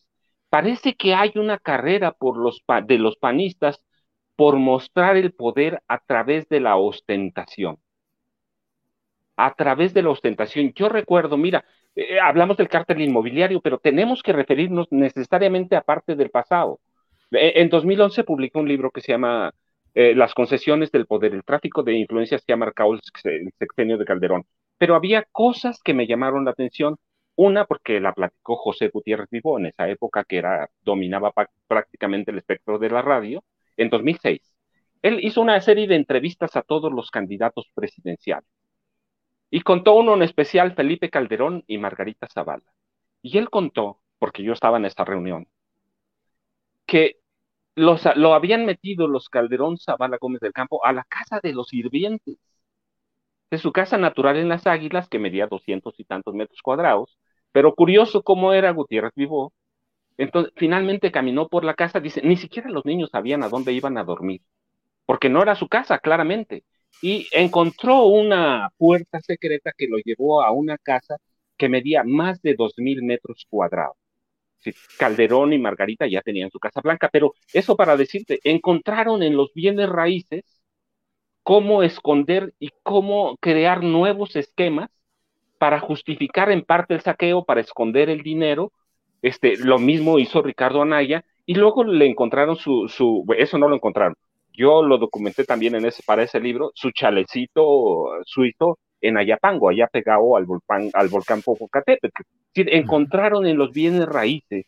parece 0.48 0.94
que 0.94 1.14
hay 1.14 1.32
una 1.36 1.58
carrera 1.58 2.12
por 2.12 2.36
los 2.36 2.62
de 2.86 2.98
los 2.98 3.16
panistas 3.16 3.82
por 4.36 4.56
mostrar 4.56 5.16
el 5.16 5.32
poder 5.32 5.82
a 5.88 5.98
través 5.98 6.48
de 6.48 6.60
la 6.60 6.76
ostentación. 6.76 7.78
A 9.36 9.54
través 9.54 9.92
de 9.94 10.02
la 10.02 10.10
ostentación. 10.10 10.72
Yo 10.74 10.88
recuerdo, 10.88 11.36
mira, 11.36 11.64
eh, 11.96 12.20
hablamos 12.20 12.56
del 12.56 12.68
cártel 12.68 13.00
inmobiliario, 13.00 13.60
pero 13.60 13.78
tenemos 13.78 14.22
que 14.22 14.32
referirnos 14.32 14.86
necesariamente 14.90 15.74
a 15.74 15.82
parte 15.82 16.14
del 16.14 16.30
pasado. 16.30 16.80
E, 17.30 17.60
en 17.60 17.68
2011 17.70 18.24
publicó 18.24 18.60
un 18.60 18.68
libro 18.68 18.90
que 18.90 19.00
se 19.00 19.12
llama 19.12 19.52
eh, 19.94 20.14
las 20.14 20.34
concesiones 20.34 20.90
del 20.90 21.06
poder, 21.06 21.34
el 21.34 21.44
tráfico 21.44 21.82
de 21.82 21.94
influencias 21.94 22.44
que 22.44 22.52
ha 22.52 22.56
marcado 22.56 22.94
el 22.94 23.00
sexenio 23.58 23.98
de 23.98 24.04
Calderón. 24.04 24.44
Pero 24.78 24.94
había 24.94 25.24
cosas 25.32 25.80
que 25.82 25.94
me 25.94 26.06
llamaron 26.06 26.44
la 26.44 26.52
atención. 26.52 26.96
Una, 27.34 27.64
porque 27.66 28.00
la 28.00 28.12
platicó 28.12 28.56
José 28.56 28.88
Gutiérrez 28.88 29.28
Vivo 29.30 29.58
en 29.58 29.66
esa 29.66 29.88
época 29.88 30.24
que 30.24 30.38
era, 30.38 30.68
dominaba 30.82 31.32
prácticamente 31.66 32.30
el 32.30 32.38
espectro 32.38 32.78
de 32.78 32.90
la 32.90 33.02
radio, 33.02 33.44
en 33.76 33.90
2006. 33.90 34.40
Él 35.02 35.18
hizo 35.22 35.40
una 35.40 35.60
serie 35.60 35.86
de 35.86 35.96
entrevistas 35.96 36.56
a 36.56 36.62
todos 36.62 36.92
los 36.92 37.10
candidatos 37.10 37.70
presidenciales. 37.74 38.48
Y 39.50 39.62
contó 39.62 39.94
uno 39.94 40.14
en 40.14 40.22
especial 40.22 40.74
Felipe 40.74 41.10
Calderón 41.10 41.64
y 41.66 41.78
Margarita 41.78 42.26
Zavala. 42.26 42.64
Y 43.22 43.38
él 43.38 43.50
contó, 43.50 44.00
porque 44.18 44.42
yo 44.42 44.52
estaba 44.52 44.78
en 44.78 44.86
esta 44.86 45.04
reunión, 45.04 45.46
que 46.86 47.21
los, 47.74 48.02
lo 48.16 48.34
habían 48.34 48.66
metido 48.66 49.08
los 49.08 49.28
Calderón 49.28 49.78
Zavala 49.78 50.18
Gómez 50.20 50.40
del 50.40 50.52
Campo 50.52 50.84
a 50.84 50.92
la 50.92 51.04
casa 51.04 51.40
de 51.42 51.52
los 51.52 51.68
sirvientes, 51.68 52.36
de 53.50 53.58
su 53.58 53.72
casa 53.72 53.98
natural 53.98 54.36
en 54.36 54.48
Las 54.48 54.66
Águilas, 54.66 55.08
que 55.08 55.18
medía 55.18 55.46
doscientos 55.46 55.94
y 55.98 56.04
tantos 56.04 56.34
metros 56.34 56.60
cuadrados, 56.62 57.18
pero 57.52 57.74
curioso 57.74 58.22
cómo 58.22 58.52
era 58.52 58.70
Gutiérrez 58.72 59.12
Vivó. 59.14 59.52
Entonces, 60.18 60.52
finalmente 60.56 61.12
caminó 61.12 61.48
por 61.48 61.64
la 61.64 61.74
casa, 61.74 62.00
dice, 62.00 62.22
ni 62.22 62.36
siquiera 62.36 62.70
los 62.70 62.84
niños 62.86 63.10
sabían 63.12 63.42
a 63.44 63.48
dónde 63.48 63.72
iban 63.72 63.98
a 63.98 64.04
dormir, 64.04 64.42
porque 65.06 65.28
no 65.30 65.42
era 65.42 65.54
su 65.56 65.68
casa, 65.68 65.98
claramente. 66.00 66.64
Y 67.02 67.28
encontró 67.32 68.06
una 68.06 68.70
puerta 68.78 69.20
secreta 69.20 69.72
que 69.76 69.88
lo 69.88 69.98
llevó 69.98 70.42
a 70.42 70.52
una 70.52 70.78
casa 70.78 71.16
que 71.58 71.68
medía 71.68 72.04
más 72.04 72.42
de 72.42 72.54
dos 72.54 72.74
mil 72.78 73.02
metros 73.02 73.46
cuadrados. 73.50 73.96
Calderón 74.98 75.52
y 75.52 75.58
Margarita 75.58 76.06
ya 76.06 76.22
tenían 76.22 76.50
su 76.50 76.58
casa 76.58 76.80
blanca, 76.80 77.08
pero 77.12 77.34
eso 77.52 77.76
para 77.76 77.96
decirte, 77.96 78.40
encontraron 78.44 79.22
en 79.22 79.36
los 79.36 79.52
bienes 79.54 79.88
raíces 79.88 80.44
cómo 81.42 81.82
esconder 81.82 82.54
y 82.58 82.70
cómo 82.82 83.36
crear 83.40 83.82
nuevos 83.82 84.36
esquemas 84.36 84.90
para 85.58 85.80
justificar 85.80 86.50
en 86.50 86.62
parte 86.62 86.94
el 86.94 87.00
saqueo, 87.02 87.44
para 87.44 87.60
esconder 87.60 88.10
el 88.10 88.22
dinero. 88.22 88.72
Este, 89.22 89.56
lo 89.56 89.78
mismo 89.78 90.18
hizo 90.18 90.42
Ricardo 90.42 90.82
Anaya 90.82 91.24
y 91.46 91.54
luego 91.54 91.84
le 91.84 92.06
encontraron 92.06 92.56
su, 92.56 92.88
su 92.88 93.24
eso 93.36 93.58
no 93.58 93.68
lo 93.68 93.76
encontraron. 93.76 94.16
Yo 94.52 94.82
lo 94.82 94.98
documenté 94.98 95.44
también 95.44 95.74
en 95.74 95.86
ese, 95.86 96.02
para 96.04 96.22
ese 96.22 96.40
libro, 96.40 96.72
su 96.74 96.90
chalecito 96.90 98.08
suizo 98.24 98.78
en 99.02 99.18
Ayapango, 99.18 99.68
allá 99.68 99.88
pegado 99.88 100.36
al 100.36 100.46
volcán, 100.46 100.90
al 100.94 101.08
volcán 101.08 101.42
Popocatépetl. 101.42 102.22
encontraron 102.54 103.46
en 103.46 103.58
los 103.58 103.72
bienes 103.72 104.06
raíces 104.06 104.64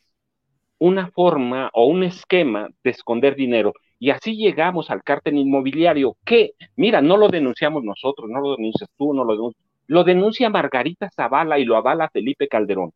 una 0.79 1.11
forma 1.11 1.71
o 1.73 1.87
un 1.87 2.03
esquema 2.03 2.69
de 2.83 2.91
esconder 2.91 3.37
dinero. 3.37 3.73
Y 3.99 4.11
así 4.11 4.37
llegamos 4.37 4.91
al 4.91 5.03
cártel 5.03 5.39
inmobiliario, 5.39 6.17
que, 6.25 6.53
mira, 6.77 7.01
no 7.01 7.17
lo 7.17 7.29
denunciamos 7.29 7.85
nosotros, 7.85 8.29
no 8.29 8.41
lo 8.41 8.57
denuncias 8.57 8.91
tú, 8.99 9.15
no 9.15 9.25
lo 9.25 9.33
denuncias. 9.33 9.65
Lo 9.87 10.05
denuncia 10.05 10.51
Margarita 10.51 11.11
Zavala 11.11 11.59
y 11.59 11.65
lo 11.65 11.77
avala 11.77 12.11
Felipe 12.11 12.49
Calderón. 12.49 12.93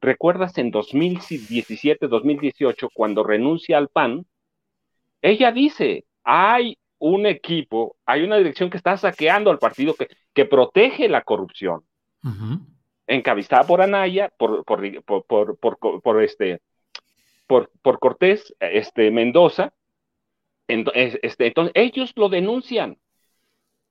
¿Recuerdas 0.00 0.56
en 0.58 0.70
2017, 0.70 2.08
2018, 2.08 2.88
cuando 2.92 3.22
renuncia 3.22 3.78
al 3.78 3.88
PAN? 3.88 4.26
Ella 5.22 5.52
dice, 5.52 6.04
hay 6.24 6.78
un 7.00 7.26
equipo, 7.26 7.96
hay 8.06 8.22
una 8.22 8.36
dirección 8.36 8.70
que 8.70 8.76
está 8.76 8.96
saqueando 8.96 9.50
al 9.50 9.58
partido 9.58 9.94
que, 9.94 10.08
que 10.32 10.44
protege 10.44 11.08
la 11.08 11.22
corrupción. 11.22 11.82
Encabezada 13.06 13.64
por 13.64 13.82
Anaya, 13.82 14.30
por, 14.38 14.64
por, 14.64 15.58
por, 16.02 16.22
este, 16.22 16.60
por, 17.46 17.70
por 17.82 17.98
Cortés 17.98 18.54
este, 18.60 19.10
Mendoza. 19.10 19.72
Este, 20.68 21.46
entonces, 21.48 21.72
ellos 21.74 22.12
lo 22.14 22.28
denuncian. 22.28 22.98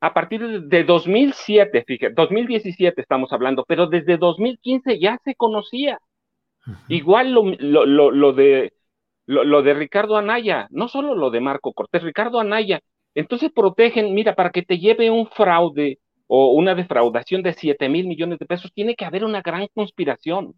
A 0.02 0.14
partir 0.14 0.62
de 0.62 0.84
2007, 0.86 1.84
fíjate, 1.86 2.14
2017 2.14 3.02
estamos 3.02 3.34
hablando, 3.34 3.66
pero 3.68 3.88
desde 3.88 4.18
2015 4.18 4.98
ya 4.98 5.20
se 5.26 5.36
conocía. 5.36 6.00
Igual 6.88 7.34
lo, 7.34 7.44
lo, 7.60 8.12
lo, 8.12 8.34
de, 8.34 8.74
lo, 9.26 9.62
de 9.62 9.74
Ricardo 9.74 10.18
Anaya, 10.18 10.68
no 10.72 10.88
solo 10.88 11.16
lo 11.16 11.30
de 11.30 11.42
Marco 11.42 11.74
Cortés, 11.74 12.04
Ricardo 12.04 12.40
Anaya. 12.40 12.82
Entonces 13.20 13.52
protegen, 13.52 14.14
mira, 14.14 14.34
para 14.34 14.50
que 14.50 14.62
te 14.62 14.80
lleve 14.80 15.12
un 15.12 15.28
fraude 15.28 16.00
o 16.26 16.54
una 16.54 16.74
defraudación 16.74 17.44
de 17.44 17.52
7 17.52 17.90
mil 17.90 18.08
millones 18.08 18.40
de 18.40 18.46
pesos, 18.46 18.72
tiene 18.74 18.96
que 18.96 19.04
haber 19.04 19.26
una 19.26 19.42
gran 19.42 19.68
conspiración. 19.74 20.56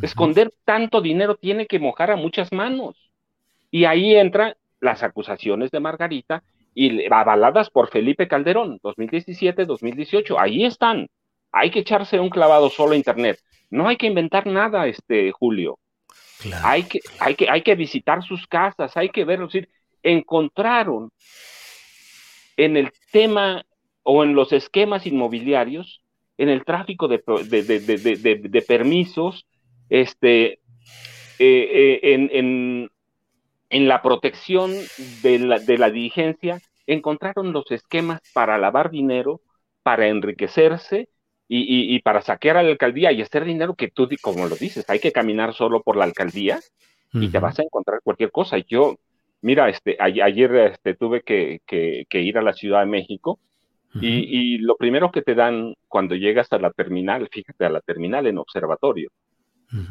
Esconder 0.00 0.52
tanto 0.64 1.00
dinero 1.00 1.34
tiene 1.34 1.66
que 1.66 1.80
mojar 1.80 2.12
a 2.12 2.16
muchas 2.16 2.52
manos. 2.52 3.10
Y 3.72 3.86
ahí 3.86 4.14
entran 4.14 4.54
las 4.78 5.02
acusaciones 5.02 5.72
de 5.72 5.80
Margarita 5.80 6.44
y 6.74 7.12
avaladas 7.12 7.70
por 7.70 7.90
Felipe 7.90 8.28
Calderón, 8.28 8.78
2017, 8.84 9.64
2018. 9.64 10.38
Ahí 10.38 10.64
están. 10.64 11.08
Hay 11.50 11.72
que 11.72 11.80
echarse 11.80 12.20
un 12.20 12.30
clavado 12.30 12.70
solo 12.70 12.92
a 12.92 12.96
Internet. 12.96 13.40
No 13.68 13.88
hay 13.88 13.96
que 13.96 14.06
inventar 14.06 14.46
nada, 14.46 14.86
este 14.86 15.32
Julio. 15.32 15.80
Hay, 16.62 16.84
que, 16.84 17.00
hay, 17.18 17.34
que, 17.34 17.50
hay 17.50 17.62
que 17.62 17.74
visitar 17.74 18.22
sus 18.22 18.46
casas, 18.46 18.96
hay 18.96 19.08
que 19.08 19.24
verlos. 19.24 19.52
Encontraron 20.02 21.10
en 22.56 22.76
el 22.76 22.92
tema 23.12 23.64
o 24.02 24.24
en 24.24 24.34
los 24.34 24.52
esquemas 24.52 25.06
inmobiliarios, 25.06 26.02
en 26.36 26.48
el 26.48 26.64
tráfico 26.64 27.08
de, 27.08 27.18
de, 27.18 28.64
permisos, 28.66 29.46
este, 29.88 30.60
eh, 31.38 31.98
eh, 32.00 32.00
en, 32.02 32.90
en, 33.70 33.88
la 33.88 34.02
protección 34.02 34.72
de 35.22 35.38
la, 35.40 35.58
de 35.58 35.78
la 35.78 35.90
diligencia, 35.90 36.60
encontraron 36.86 37.52
los 37.52 37.70
esquemas 37.70 38.20
para 38.32 38.56
lavar 38.58 38.90
dinero, 38.90 39.40
para 39.82 40.08
enriquecerse 40.08 41.08
y, 41.48 41.94
y, 41.94 42.00
para 42.02 42.22
saquear 42.22 42.56
a 42.56 42.62
la 42.62 42.70
alcaldía 42.70 43.10
y 43.12 43.22
hacer 43.22 43.44
dinero 43.44 43.74
que 43.74 43.88
tú, 43.88 44.08
como 44.20 44.46
lo 44.46 44.56
dices, 44.56 44.88
hay 44.88 45.00
que 45.00 45.12
caminar 45.12 45.54
solo 45.54 45.82
por 45.82 45.96
la 45.96 46.04
alcaldía 46.04 46.60
y 47.12 47.28
te 47.28 47.38
vas 47.38 47.58
a 47.58 47.62
encontrar 47.62 48.00
cualquier 48.02 48.30
cosa. 48.30 48.58
Yo, 48.58 48.98
mira, 49.40 49.68
este, 49.68 49.96
ayer 50.00 50.54
este, 50.56 50.94
tuve 50.94 51.22
que, 51.22 51.60
que, 51.66 52.06
que, 52.08 52.20
ir 52.20 52.38
a 52.38 52.42
la 52.42 52.52
Ciudad 52.52 52.80
de 52.80 52.86
México 52.86 53.38
y, 54.00 54.58
lo 54.58 54.76
primero 54.76 55.10
que 55.10 55.22
te 55.22 55.34
dan 55.34 55.74
cuando 55.88 56.14
llegas 56.14 56.52
a 56.52 56.58
la 56.58 56.70
terminal, 56.70 57.28
fíjate, 57.32 57.64
a 57.64 57.70
la 57.70 57.80
terminal 57.80 58.26
en 58.26 58.38
observatorio, 58.38 59.10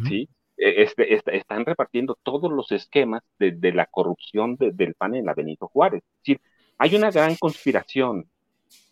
¿sí? 0.08 0.30
E, 0.58 0.84
este, 0.84 1.14
están 1.36 1.66
repartiendo 1.66 2.18
todos 2.24 2.52
los 2.52 2.72
esquemas 2.72 3.24
de, 3.40 3.74
la 3.74 3.86
corrupción 3.88 4.56
del 4.56 4.94
PAN 4.96 5.16
en 5.16 5.26
la 5.26 5.34
Benito 5.34 5.68
Juárez. 5.68 6.04
Es 6.04 6.20
decir, 6.20 6.42
hay 6.78 6.96
una 6.96 7.12
gran 7.12 7.36
conspiración 7.36 8.30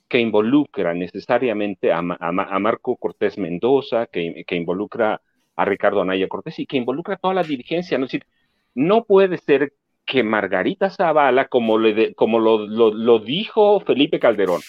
que 0.08 0.20
involucra 0.20 0.94
necesariamente 0.94 1.92
a, 1.92 2.02
Marco 2.02 2.96
Cortés 2.98 3.38
Mendoza, 3.38 4.08
que, 4.08 4.46
involucra 4.52 5.22
a 5.56 5.66
Ricardo 5.66 6.02
Anaya 6.02 6.28
Cortés 6.28 6.60
y 6.60 6.66
que 6.66 6.78
involucra 6.78 7.16
a 7.16 7.18
toda 7.18 7.34
la 7.34 7.44
dirigencia. 7.44 7.98
¿no? 7.98 8.06
Es 8.06 8.12
decir, 8.12 8.28
no 8.74 9.06
puede 9.06 9.38
ser 9.38 9.74
que 10.06 10.24
Margarita 10.24 10.90
Zavala, 10.90 11.48
como, 11.48 11.78
le 11.80 12.14
como 12.14 12.40
lo 12.40 13.20
dijo 13.20 13.80
Felipe 13.82 14.20
Calderón, 14.20 14.62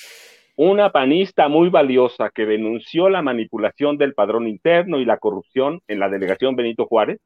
una 0.57 0.91
panista 0.91 1.49
muy 1.49 1.69
valiosa 1.69 2.31
que 2.31 2.47
denunció 2.47 3.11
la 3.11 3.21
manipulación 3.21 3.99
del 3.99 4.15
padrón 4.15 4.49
interno 4.49 4.99
y 4.99 5.05
la 5.05 5.19
corrupción 5.19 5.83
en 5.87 5.99
la 5.99 6.09
delegación 6.09 6.57
Benito 6.57 6.87
Juárez, 6.87 7.21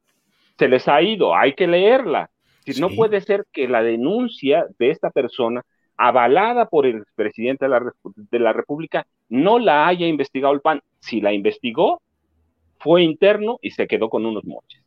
se 0.59 0.67
les 0.67 0.87
ha 0.87 1.01
ido, 1.01 1.35
hay 1.35 1.53
que 1.53 1.65
leerla. 1.65 2.29
Si 2.65 2.79
No 2.79 2.89
puede 2.89 3.21
ser 3.21 3.45
que 3.51 3.67
la 3.67 3.81
denuncia 3.81 4.67
de 4.77 4.91
esta 4.91 5.09
persona, 5.09 5.63
avalada 5.97 6.67
por 6.67 6.85
el 6.85 7.05
presidente 7.15 7.65
de 7.65 7.69
la, 7.69 7.91
de 8.03 8.39
la 8.39 8.53
República, 8.53 9.07
no 9.29 9.57
la 9.57 9.87
haya 9.87 10.05
investigado 10.07 10.53
el 10.53 10.61
PAN. 10.61 10.81
Si 10.99 11.21
la 11.21 11.33
investigó, 11.33 12.01
fue 12.79 13.01
interno 13.01 13.57
y 13.61 13.71
se 13.71 13.87
quedó 13.87 14.09
con 14.09 14.25
unos 14.25 14.43
moches. 14.43 14.83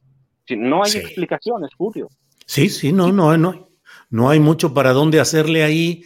Si 0.46 0.56
no 0.56 0.84
hay 0.84 0.92
explicaciones, 0.92 1.70
Julio. 1.76 2.08
Sí, 2.46 2.68
sí, 2.68 2.92
no, 2.92 3.12
no, 3.12 3.36
no, 3.36 3.70
no 4.10 4.30
hay 4.30 4.40
mucho 4.40 4.74
para 4.74 4.92
dónde 4.92 5.20
hacerle 5.20 5.64
ahí 5.64 6.04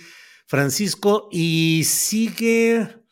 Francisco, 0.49 1.29
y 1.31 1.83
sigue, 1.85 3.05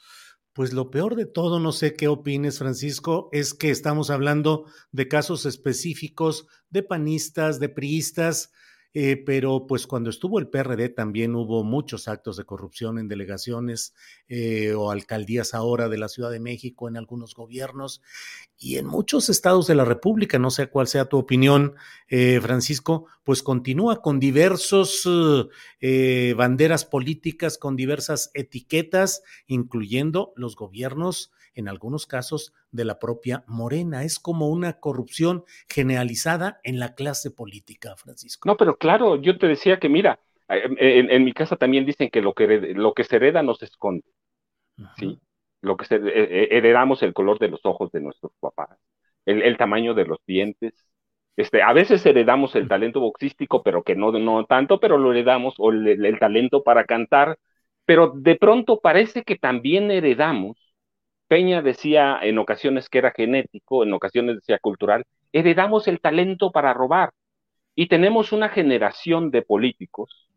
pues 0.54 0.72
lo 0.72 0.90
peor 0.90 1.16
de 1.16 1.26
todo, 1.26 1.60
no 1.60 1.70
sé 1.70 1.92
qué 1.92 2.08
opines, 2.08 2.58
Francisco, 2.58 3.28
es 3.30 3.52
que 3.52 3.70
estamos 3.70 4.08
hablando 4.08 4.64
de 4.90 5.06
casos 5.06 5.44
específicos 5.44 6.46
de 6.70 6.82
panistas, 6.82 7.60
de 7.60 7.68
priistas, 7.68 8.52
eh, 8.98 9.18
pero 9.18 9.66
pues 9.66 9.86
cuando 9.86 10.08
estuvo 10.08 10.38
el 10.38 10.48
PRD 10.48 10.88
también 10.88 11.34
hubo 11.34 11.62
muchos 11.64 12.08
actos 12.08 12.38
de 12.38 12.46
corrupción 12.46 12.98
en 12.98 13.08
delegaciones 13.08 13.92
eh, 14.26 14.72
o 14.72 14.90
alcaldías 14.90 15.52
ahora 15.52 15.90
de 15.90 15.98
la 15.98 16.08
Ciudad 16.08 16.30
de 16.30 16.40
México, 16.40 16.88
en 16.88 16.96
algunos 16.96 17.34
gobiernos 17.34 18.00
y 18.56 18.78
en 18.78 18.86
muchos 18.86 19.28
estados 19.28 19.66
de 19.66 19.74
la 19.74 19.84
República, 19.84 20.38
no 20.38 20.50
sé 20.50 20.68
cuál 20.68 20.86
sea 20.86 21.10
tu 21.10 21.18
opinión, 21.18 21.74
eh, 22.08 22.40
Francisco, 22.40 23.04
pues 23.22 23.42
continúa 23.42 24.00
con 24.00 24.18
diversos 24.18 25.06
banderas 26.34 26.86
políticas, 26.86 27.58
con 27.58 27.76
diversas 27.76 28.30
etiquetas, 28.32 29.22
incluyendo 29.46 30.32
los 30.36 30.56
gobiernos 30.56 31.32
en 31.52 31.68
algunos 31.68 32.06
casos 32.06 32.54
de 32.76 32.84
la 32.84 32.98
propia 32.98 33.44
Morena. 33.46 34.04
Es 34.04 34.18
como 34.18 34.48
una 34.48 34.74
corrupción 34.74 35.44
generalizada 35.68 36.60
en 36.62 36.78
la 36.78 36.94
clase 36.94 37.30
política, 37.30 37.96
Francisco. 37.96 38.48
No, 38.48 38.56
pero 38.56 38.76
claro, 38.76 39.16
yo 39.16 39.38
te 39.38 39.48
decía 39.48 39.78
que 39.78 39.88
mira, 39.88 40.20
en, 40.48 41.24
mi 41.24 41.32
casa 41.32 41.56
también 41.56 41.84
dicen 41.84 42.10
que 42.10 42.22
lo 42.22 42.34
que, 42.34 42.46
lo 42.74 42.94
que 42.94 43.04
se 43.04 43.16
hereda 43.16 43.42
no 43.42 43.54
se 43.54 43.64
esconde. 43.64 44.04
¿sí? 44.96 45.18
Lo 45.62 45.76
que 45.76 45.86
se, 45.86 45.96
e, 45.96 46.00
e, 46.00 46.56
heredamos 46.56 47.02
el 47.02 47.14
color 47.14 47.38
de 47.38 47.48
los 47.48 47.64
ojos 47.64 47.90
de 47.92 48.00
nuestros 48.00 48.32
papás, 48.38 48.78
el, 49.24 49.56
tamaño 49.56 49.94
de 49.94 50.04
los 50.04 50.18
dientes. 50.26 50.74
Este, 51.36 51.62
a 51.62 51.72
veces 51.72 52.04
heredamos 52.06 52.54
el 52.54 52.68
talento 52.68 53.00
boxístico, 53.00 53.62
pero 53.62 53.82
que 53.82 53.96
no, 53.96 54.12
no 54.12 54.46
tanto, 54.46 54.80
pero 54.80 54.98
lo 54.98 55.12
heredamos, 55.12 55.54
o 55.58 55.70
el 55.70 56.18
talento 56.18 56.62
para 56.62 56.84
cantar, 56.84 57.38
pero 57.84 58.12
de 58.14 58.36
pronto 58.36 58.80
parece 58.80 59.22
que 59.22 59.36
también 59.36 59.90
heredamos 59.90 60.56
Peña 61.28 61.62
decía 61.62 62.18
en 62.22 62.38
ocasiones 62.38 62.88
que 62.88 62.98
era 62.98 63.12
genético, 63.12 63.82
en 63.82 63.92
ocasiones 63.92 64.36
decía 64.36 64.58
cultural, 64.58 65.04
heredamos 65.32 65.88
el 65.88 66.00
talento 66.00 66.52
para 66.52 66.72
robar. 66.74 67.10
Y 67.74 67.88
tenemos 67.88 68.32
una 68.32 68.48
generación 68.48 69.30
de 69.30 69.42
políticos 69.42 70.28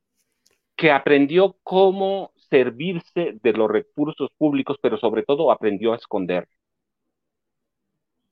que 0.76 0.92
aprendió 0.92 1.58
cómo 1.64 2.32
servirse 2.50 3.38
de 3.42 3.54
los 3.54 3.70
recursos 3.70 4.32
públicos, 4.38 4.78
pero 4.82 4.98
sobre 4.98 5.24
todo 5.24 5.52
aprendió 5.52 5.94
a 5.94 5.98
esconder. 5.98 6.48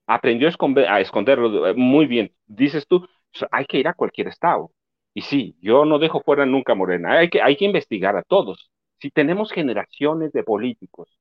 Aprendió 0.08 0.48
a 0.88 1.02
esconderlo 1.02 1.76
muy 1.76 2.06
bien. 2.06 2.34
Dices 2.48 2.88
tú, 2.88 3.08
hay 3.52 3.66
que 3.66 3.78
ir 3.80 3.88
a 3.88 3.94
cualquier 3.94 4.28
estado. 4.28 4.72
Y 5.14 5.22
sí, 5.22 5.58
yo 5.62 5.86
no 5.86 6.00
dejo 6.00 6.22
fuera 6.22 6.46
nunca 6.46 6.76
Morena. 6.76 7.20
Hay 7.20 7.30
que 7.30 7.66
investigar 7.66 8.16
a 8.16 8.24
todos. 8.24 8.72
Si 9.00 9.12
tenemos 9.12 9.52
generaciones 9.52 10.32
de 10.34 10.44
políticos 10.44 11.18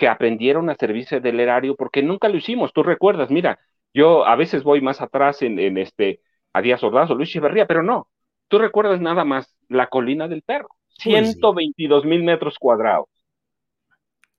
que 0.00 0.08
aprendieron 0.08 0.70
a 0.70 0.76
servirse 0.76 1.20
del 1.20 1.40
erario, 1.40 1.76
porque 1.76 2.02
nunca 2.02 2.30
lo 2.30 2.38
hicimos. 2.38 2.72
Tú 2.72 2.82
recuerdas, 2.82 3.30
mira, 3.30 3.58
yo 3.92 4.24
a 4.24 4.34
veces 4.34 4.62
voy 4.62 4.80
más 4.80 5.02
atrás 5.02 5.42
en, 5.42 5.58
en 5.58 5.76
este, 5.76 6.22
a 6.54 6.62
Díaz 6.62 6.82
Ordaz 6.82 7.10
o 7.10 7.14
Luis 7.14 7.28
Echeverría, 7.28 7.66
pero 7.66 7.82
no. 7.82 8.08
Tú 8.48 8.58
recuerdas 8.58 8.98
nada 9.02 9.26
más 9.26 9.54
la 9.68 9.88
colina 9.88 10.26
del 10.26 10.40
perro. 10.40 10.68
122 10.88 12.06
mil 12.06 12.22
metros 12.22 12.58
cuadrados. 12.58 13.08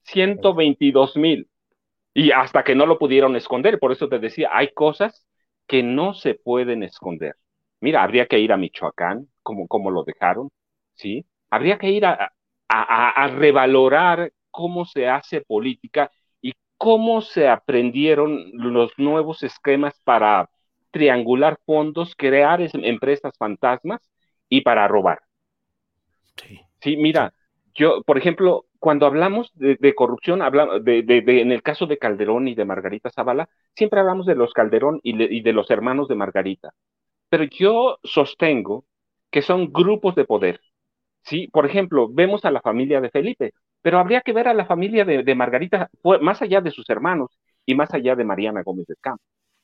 122 0.05 1.15
mil. 1.15 1.47
Y 2.15 2.31
hasta 2.31 2.63
que 2.63 2.73
no 2.73 2.87
lo 2.87 2.97
pudieron 2.97 3.35
esconder, 3.35 3.77
por 3.77 3.91
eso 3.91 4.09
te 4.09 4.17
decía, 4.17 4.49
hay 4.51 4.73
cosas 4.73 5.27
que 5.67 5.83
no 5.83 6.15
se 6.15 6.33
pueden 6.33 6.81
esconder. 6.81 7.35
Mira, 7.81 8.01
habría 8.01 8.25
que 8.25 8.39
ir 8.39 8.51
a 8.51 8.57
Michoacán, 8.57 9.27
como, 9.43 9.67
como 9.67 9.91
lo 9.91 10.03
dejaron, 10.05 10.49
¿sí? 10.95 11.27
Habría 11.51 11.77
que 11.77 11.91
ir 11.91 12.05
a, 12.07 12.33
a, 12.67 13.09
a 13.25 13.27
revalorar 13.27 14.31
cómo 14.51 14.85
se 14.85 15.07
hace 15.07 15.41
política 15.41 16.11
y 16.41 16.53
cómo 16.77 17.21
se 17.21 17.47
aprendieron 17.47 18.51
los 18.53 18.91
nuevos 18.97 19.43
esquemas 19.43 19.99
para 20.03 20.49
triangular 20.91 21.57
fondos, 21.65 22.13
crear 22.15 22.61
empresas 22.73 23.33
fantasmas 23.37 24.01
y 24.49 24.61
para 24.61 24.87
robar. 24.87 25.19
Sí, 26.81 26.97
mira, 26.97 27.33
yo, 27.73 28.03
por 28.03 28.17
ejemplo, 28.17 28.65
cuando 28.79 29.05
hablamos 29.05 29.51
de, 29.53 29.93
corrupción, 29.95 30.41
hablamos 30.41 30.83
de, 30.83 31.03
en 31.07 31.51
el 31.51 31.61
caso 31.61 31.85
de 31.85 31.97
Calderón 31.97 32.47
y 32.47 32.55
de 32.55 32.65
Margarita 32.65 33.11
Zavala, 33.11 33.47
siempre 33.75 33.99
hablamos 33.99 34.25
de 34.25 34.35
los 34.35 34.53
Calderón 34.53 34.99
y 35.03 35.41
de, 35.41 35.53
los 35.53 35.69
hermanos 35.69 36.07
de 36.07 36.15
Margarita. 36.15 36.73
Pero 37.29 37.43
yo 37.43 37.99
sostengo 38.03 38.85
que 39.29 39.41
son 39.41 39.71
grupos 39.71 40.15
de 40.15 40.25
poder. 40.25 40.61
Sí, 41.21 41.47
por 41.47 41.65
ejemplo, 41.65 42.09
vemos 42.11 42.43
a 42.43 42.51
la 42.51 42.61
familia 42.61 42.99
de 42.99 43.11
Felipe, 43.11 43.53
pero 43.81 43.99
habría 43.99 44.21
que 44.21 44.33
ver 44.33 44.47
a 44.47 44.53
la 44.53 44.65
familia 44.65 45.05
de, 45.05 45.35
Margarita 45.35 45.89
más 46.21 46.41
allá 46.41 46.61
de 46.61 46.71
sus 46.71 46.89
hermanos 46.89 47.37
y 47.65 47.75
más 47.75 47.93
allá 47.93 48.15
de 48.15 48.23
Mariana 48.23 48.63
Gómez 48.63 48.87
del 48.87 48.97
Campo. 48.99 49.23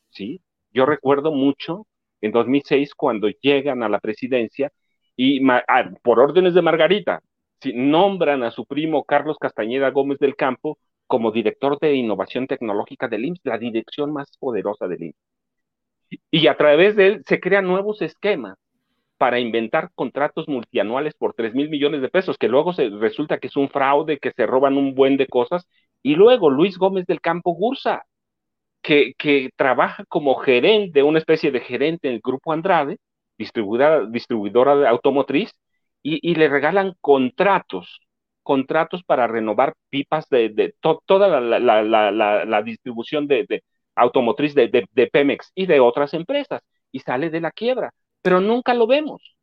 Sí, 0.09 0.41
yo 0.71 0.85
recuerdo 0.85 1.31
mucho 1.31 1.87
en 2.21 2.31
2006 2.31 2.95
cuando 2.95 3.29
llegan 3.29 3.83
a 3.83 3.89
la 3.89 3.99
presidencia 3.99 4.71
y 5.15 5.41
ah, 5.49 5.91
por 6.03 6.19
órdenes 6.19 6.53
de 6.53 6.61
Margarita, 6.61 7.21
nombran 7.73 8.43
a 8.43 8.51
su 8.51 8.65
primo 8.65 9.03
Carlos 9.03 9.37
Castañeda 9.39 9.89
Gómez 9.91 10.19
del 10.19 10.35
Campo 10.35 10.77
como 11.07 11.31
director 11.31 11.79
de 11.79 11.95
innovación 11.95 12.47
tecnológica 12.47 13.07
del 13.07 13.25
IMSS, 13.25 13.41
la 13.43 13.57
dirección 13.57 14.13
más 14.13 14.37
poderosa 14.37 14.87
del 14.87 15.03
IMSS. 15.03 15.17
Y 16.31 16.47
a 16.47 16.55
través 16.57 16.95
de 16.95 17.07
él 17.07 17.23
se 17.25 17.39
crean 17.39 17.65
nuevos 17.65 18.01
esquemas 18.01 18.57
para 19.17 19.39
inventar 19.39 19.91
contratos 19.95 20.47
multianuales 20.47 21.13
por 21.15 21.33
3 21.33 21.53
mil 21.55 21.69
millones 21.69 22.01
de 22.01 22.09
pesos, 22.09 22.37
que 22.37 22.47
luego 22.47 22.73
se, 22.73 22.89
resulta 22.89 23.39
que 23.39 23.47
es 23.47 23.57
un 23.57 23.69
fraude, 23.69 24.19
que 24.19 24.31
se 24.31 24.45
roban 24.45 24.77
un 24.77 24.95
buen 24.95 25.17
de 25.17 25.27
cosas. 25.27 25.67
Y 26.03 26.15
luego 26.15 26.49
Luis 26.49 26.77
Gómez 26.77 27.05
del 27.07 27.21
Campo 27.21 27.51
Gursa, 27.53 28.03
que, 28.81 29.13
que 29.17 29.49
trabaja 29.55 30.05
como 30.09 30.35
gerente, 30.35 31.03
una 31.03 31.19
especie 31.19 31.51
de 31.51 31.61
gerente 31.61 32.07
en 32.09 32.15
el 32.15 32.21
Grupo 32.21 32.53
Andrade, 32.53 32.97
distribuidora, 33.37 34.05
distribuidora 34.07 34.75
de 34.75 34.87
automotriz, 34.87 35.51
y, 36.03 36.35
le 36.35 36.47
regalan 36.49 36.93
contratos, 37.01 37.99
contratos 38.43 39.03
para 39.03 39.27
renovar 39.27 39.73
pipas 39.89 40.29
de, 40.29 40.73
toda 41.05 41.41
la, 41.41 42.61
distribución 42.63 43.27
de, 43.27 43.63
automotriz 43.95 44.55
de, 44.55 45.09
Pemex 45.11 45.51
y 45.55 45.65
de 45.65 45.79
otras 45.79 46.13
empresas, 46.13 46.61
y 46.91 46.99
sale 46.99 47.29
de 47.29 47.41
la 47.41 47.51
quiebra, 47.51 47.91
pero 48.27 48.41
nunca 48.41 48.73
lo 48.73 48.87
vemos. 48.87 49.37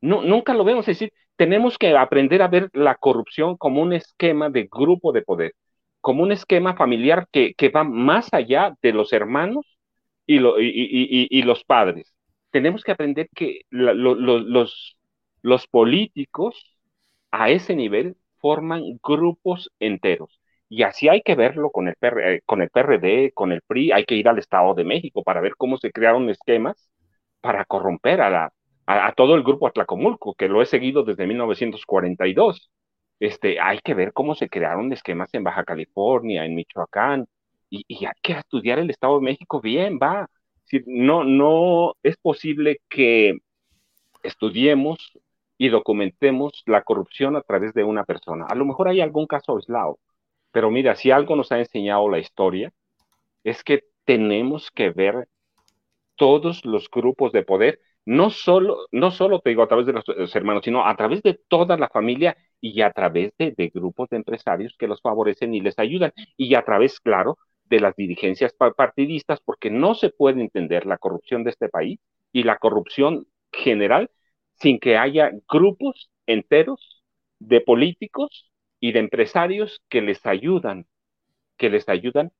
No, 0.00 0.22
nunca 0.22 0.54
lo 0.54 0.62
vemos, 0.62 0.86
es 0.86 0.98
decir, 1.00 1.12
tenemos 1.34 1.78
que 1.78 1.96
aprender 1.96 2.42
a 2.42 2.48
ver 2.48 2.70
la 2.72 2.94
corrupción 2.94 3.56
como 3.56 3.82
un 3.82 3.92
esquema 3.92 4.50
de 4.50 4.68
grupo 4.70 5.10
de 5.10 5.22
poder, 5.22 5.54
como 6.00 6.22
un 6.22 6.30
esquema 6.30 6.76
familiar 6.76 7.26
que, 7.32 7.56
va 7.74 7.82
más 7.82 8.32
allá 8.32 8.72
de 8.82 8.92
los 8.92 9.12
hermanos 9.12 9.66
y, 10.26 10.38
los 11.42 11.64
padres 11.64 12.14
tenemos 12.52 12.84
que 12.84 12.92
aprender 12.92 13.28
que 13.34 13.62
los, 13.70 14.96
los 15.42 15.66
políticos 15.66 16.78
a 17.32 17.50
ese 17.50 17.74
nivel 17.74 18.16
forman 18.38 18.84
grupos 19.02 19.72
enteros. 19.80 20.40
Y 20.68 20.84
así 20.84 21.08
hay 21.08 21.20
que 21.22 21.34
verlo 21.34 21.70
con 21.70 21.88
el, 21.88 21.96
eh, 22.00 22.42
con 22.46 22.62
el 22.62 22.70
PRD, 22.70 23.32
con 23.34 23.50
el 23.50 23.62
PRI, 23.62 23.90
hay 23.90 24.04
que 24.04 24.14
ir 24.14 24.28
al 24.28 24.38
Estado 24.38 24.72
de 24.74 24.84
México 24.84 25.24
para 25.24 25.40
ver 25.40 25.56
cómo 25.56 25.78
se 25.78 25.90
crearon 25.90 26.30
esquemas 26.30 26.88
para 27.44 27.66
corromper 27.66 28.22
a, 28.22 28.30
la, 28.30 28.52
a, 28.86 29.12
todo 29.12 29.34
el 29.34 29.42
grupo 29.42 29.66
Atlacomulco, 29.66 30.34
que 30.34 30.48
lo 30.48 30.62
he 30.62 30.66
seguido 30.66 31.02
desde 31.02 31.26
1942. 31.26 32.70
Este, 33.20 33.60
hay 33.60 33.80
que 33.80 33.92
ver 33.92 34.14
cómo 34.14 34.34
se 34.34 34.48
crearon 34.48 34.90
esquemas 34.94 35.28
en 35.34 35.44
Baja 35.44 35.62
California, 35.62 36.46
en 36.46 36.54
Michoacán, 36.54 37.26
y, 37.68 37.84
y 37.86 38.06
hay 38.06 38.14
que 38.22 38.32
estudiar 38.32 38.78
el 38.78 38.88
Estado 38.88 39.18
de 39.18 39.26
México 39.26 39.60
bien, 39.60 39.98
va, 40.02 40.26
no, 40.86 41.24
no 41.24 41.92
es 42.02 42.16
posible 42.16 42.78
que 42.88 43.34
estudiemos 44.22 45.12
y 45.58 45.68
documentemos 45.68 46.62
la 46.64 46.82
corrupción 46.82 47.36
a 47.36 47.42
través 47.42 47.74
de 47.74 47.84
una 47.84 48.04
persona. 48.04 48.46
A 48.48 48.54
lo 48.54 48.64
mejor 48.64 48.88
hay 48.88 49.02
algún 49.02 49.26
caso 49.26 49.54
aislado, 49.54 49.98
pero 50.50 50.70
mira, 50.70 50.96
si 50.96 51.10
algo 51.10 51.36
nos 51.36 51.52
ha 51.52 51.58
enseñado 51.58 52.08
la 52.08 52.20
historia, 52.20 52.72
es 53.44 53.62
que 53.62 53.82
tenemos 54.06 54.70
que 54.70 54.88
ver 54.88 55.28
todos 56.16 56.64
los 56.64 56.88
grupos 56.90 57.32
de 57.32 57.42
poder, 57.42 57.80
no 58.04 58.30
solo, 58.30 58.86
no 58.92 59.10
solo 59.10 59.40
te 59.40 59.50
digo 59.50 59.62
a 59.62 59.68
través 59.68 59.86
de 59.86 59.92
los, 59.94 60.36
hermanos, 60.36 60.62
sino 60.64 60.86
a 60.86 60.96
través 60.96 61.22
de 61.22 61.40
toda 61.48 61.76
la 61.76 61.88
familia 61.88 62.36
y 62.60 62.82
a 62.82 62.92
través 62.92 63.32
de, 63.38 63.54
grupos 63.74 64.08
de 64.10 64.16
empresarios 64.16 64.74
que 64.78 64.88
los 64.88 65.00
favorecen 65.00 65.54
y 65.54 65.60
les 65.60 65.78
ayudan, 65.78 66.12
y 66.36 66.54
a 66.54 66.64
través, 66.64 67.00
claro, 67.00 67.38
de 67.64 67.80
las 67.80 67.96
dirigencias 67.96 68.54
partidistas, 68.76 69.40
porque 69.44 69.70
no 69.70 69.94
se 69.94 70.10
puede 70.10 70.40
entender 70.40 70.86
la 70.86 70.98
corrupción 70.98 71.44
de 71.44 71.50
este 71.50 71.68
país 71.68 71.98
y 72.32 72.42
la 72.42 72.58
corrupción 72.58 73.26
general 73.52 74.10
sin 74.60 74.78
que 74.78 74.96
haya 74.96 75.30
grupos 75.48 76.10
enteros 76.26 77.02
de 77.38 77.60
políticos 77.60 78.50
y 78.80 78.92
de 78.92 79.00
empresarios 79.00 79.82
que 79.88 80.02
les 80.02 80.24
ayudan, 80.26 80.86
que 81.56 81.70
les 81.70 81.88
ayudan 81.88 82.32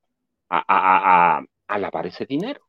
a, 0.49 1.43
lavar 1.69 2.07
ese 2.07 2.27
dinero. 2.27 2.61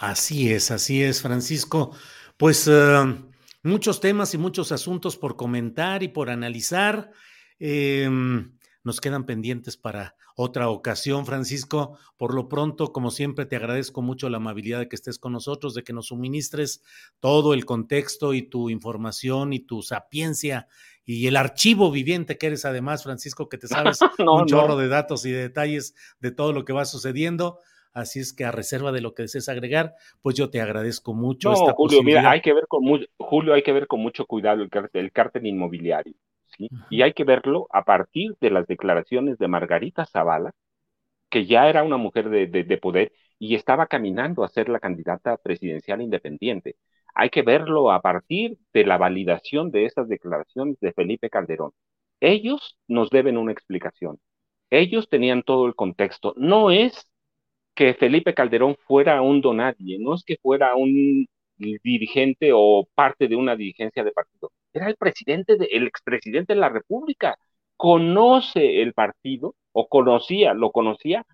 Así 0.00 0.50
es, 0.50 0.70
así 0.70 1.02
es, 1.02 1.20
Francisco. 1.20 1.94
Pues 2.38 2.66
eh, 2.72 3.16
muchos 3.62 4.00
temas 4.00 4.32
y 4.32 4.38
muchos 4.38 4.72
asuntos 4.72 5.18
por 5.18 5.36
comentar 5.36 6.02
y 6.02 6.08
por 6.08 6.30
analizar. 6.30 7.12
Em, 7.58 8.56
nos 8.82 8.98
quedan 8.98 9.26
pendientes 9.26 9.76
para 9.76 10.16
otra 10.36 10.70
ocasión, 10.70 11.26
Francisco. 11.26 11.98
Por 12.16 12.32
lo 12.32 12.48
pronto, 12.48 12.94
como 12.94 13.10
siempre, 13.10 13.44
te 13.44 13.56
agradezco 13.56 14.00
mucho 14.00 14.30
la 14.30 14.38
amabilidad 14.38 14.78
de 14.78 14.88
que 14.88 14.96
estés 14.96 15.18
con 15.18 15.34
nosotros, 15.34 15.74
de 15.74 15.84
que 15.84 15.92
nos 15.92 16.06
suministres 16.06 16.82
todo 17.18 17.52
el 17.52 17.66
contexto 17.66 18.32
y 18.32 18.40
tu 18.40 18.70
información 18.70 19.52
y 19.52 19.60
tu 19.60 19.82
sapiencia 19.82 20.66
y 21.04 21.26
el 21.26 21.36
archivo 21.36 21.90
viviente 21.90 22.38
que 22.38 22.46
eres 22.46 22.64
además, 22.64 23.02
Francisco, 23.02 23.50
que 23.50 23.58
te 23.58 23.68
sabes 23.68 23.98
un 24.18 24.46
chorro 24.46 24.78
de 24.78 24.88
datos 24.88 25.26
y 25.26 25.30
de 25.30 25.42
detalles 25.42 25.94
de 26.20 26.30
todo 26.30 26.54
lo 26.54 26.64
que 26.64 26.72
va 26.72 26.86
sucediendo. 26.86 27.58
Así 27.92 28.20
es 28.20 28.32
que 28.32 28.44
a 28.44 28.52
reserva 28.52 28.92
de 28.92 29.00
lo 29.00 29.14
que 29.14 29.22
desees 29.22 29.48
agregar, 29.48 29.94
pues 30.22 30.36
yo 30.36 30.50
te 30.50 30.60
agradezco 30.60 31.12
mucho. 31.12 31.52
esta 31.52 31.72
Julio, 31.72 32.02
mira, 32.02 32.30
hay 32.30 32.40
que 32.40 32.52
ver 32.52 32.66
con 32.68 32.82
Julio, 33.18 33.54
hay 33.54 33.62
que 33.62 33.72
ver 33.72 33.86
con 33.86 34.00
mucho 34.00 34.26
cuidado 34.26 34.62
el 34.62 34.70
el 34.92 35.12
cártel 35.12 35.46
inmobiliario. 35.46 36.14
Y 36.90 37.02
hay 37.02 37.12
que 37.12 37.24
verlo 37.24 37.66
a 37.70 37.84
partir 37.84 38.36
de 38.40 38.50
las 38.50 38.66
declaraciones 38.66 39.38
de 39.38 39.48
Margarita 39.48 40.04
Zavala, 40.04 40.52
que 41.30 41.46
ya 41.46 41.68
era 41.68 41.82
una 41.84 41.96
mujer 41.96 42.28
de, 42.28 42.78
poder 42.78 43.12
y 43.38 43.54
estaba 43.54 43.86
caminando 43.86 44.44
a 44.44 44.48
ser 44.48 44.68
la 44.68 44.80
candidata 44.80 45.36
presidencial 45.38 46.02
independiente. 46.02 46.76
Hay 47.14 47.30
que 47.30 47.42
verlo 47.42 47.90
a 47.92 48.02
partir 48.02 48.58
de 48.72 48.84
la 48.84 48.98
validación 48.98 49.70
de 49.70 49.86
esas 49.86 50.08
declaraciones 50.08 50.78
de 50.80 50.92
Felipe 50.92 51.30
Calderón. 51.30 51.72
Ellos 52.20 52.78
nos 52.86 53.10
deben 53.10 53.38
una 53.38 53.52
explicación. 53.52 54.18
Ellos 54.70 55.08
tenían 55.08 55.42
todo 55.42 55.66
el 55.66 55.74
contexto. 55.74 56.34
No 56.36 56.70
es 56.70 57.08
que 57.80 57.94
Felipe 57.94 58.34
Calderón 58.34 58.76
fuera 58.86 59.22
un 59.22 59.40
donadie, 59.40 59.98
no 59.98 60.14
es 60.14 60.22
que 60.22 60.36
fuera 60.42 60.74
un 60.76 61.26
dirigente 61.56 62.50
o 62.52 62.86
parte 62.94 63.26
de 63.26 63.36
una 63.36 63.56
dirigencia 63.56 64.04
de 64.04 64.12
partido 64.12 64.50
era 64.74 64.88
el 64.88 64.96
presidente, 64.96 65.56
el 65.74 65.86
expresidente 65.86 66.52
de 66.54 66.60
la 66.60 66.68
República. 66.68 67.36
conoce 67.76 68.82
el 68.82 68.92
partido, 68.92 69.54
o 69.72 69.88
conocía, 69.88 70.52
lo 70.54 70.70
conocía 70.72 71.24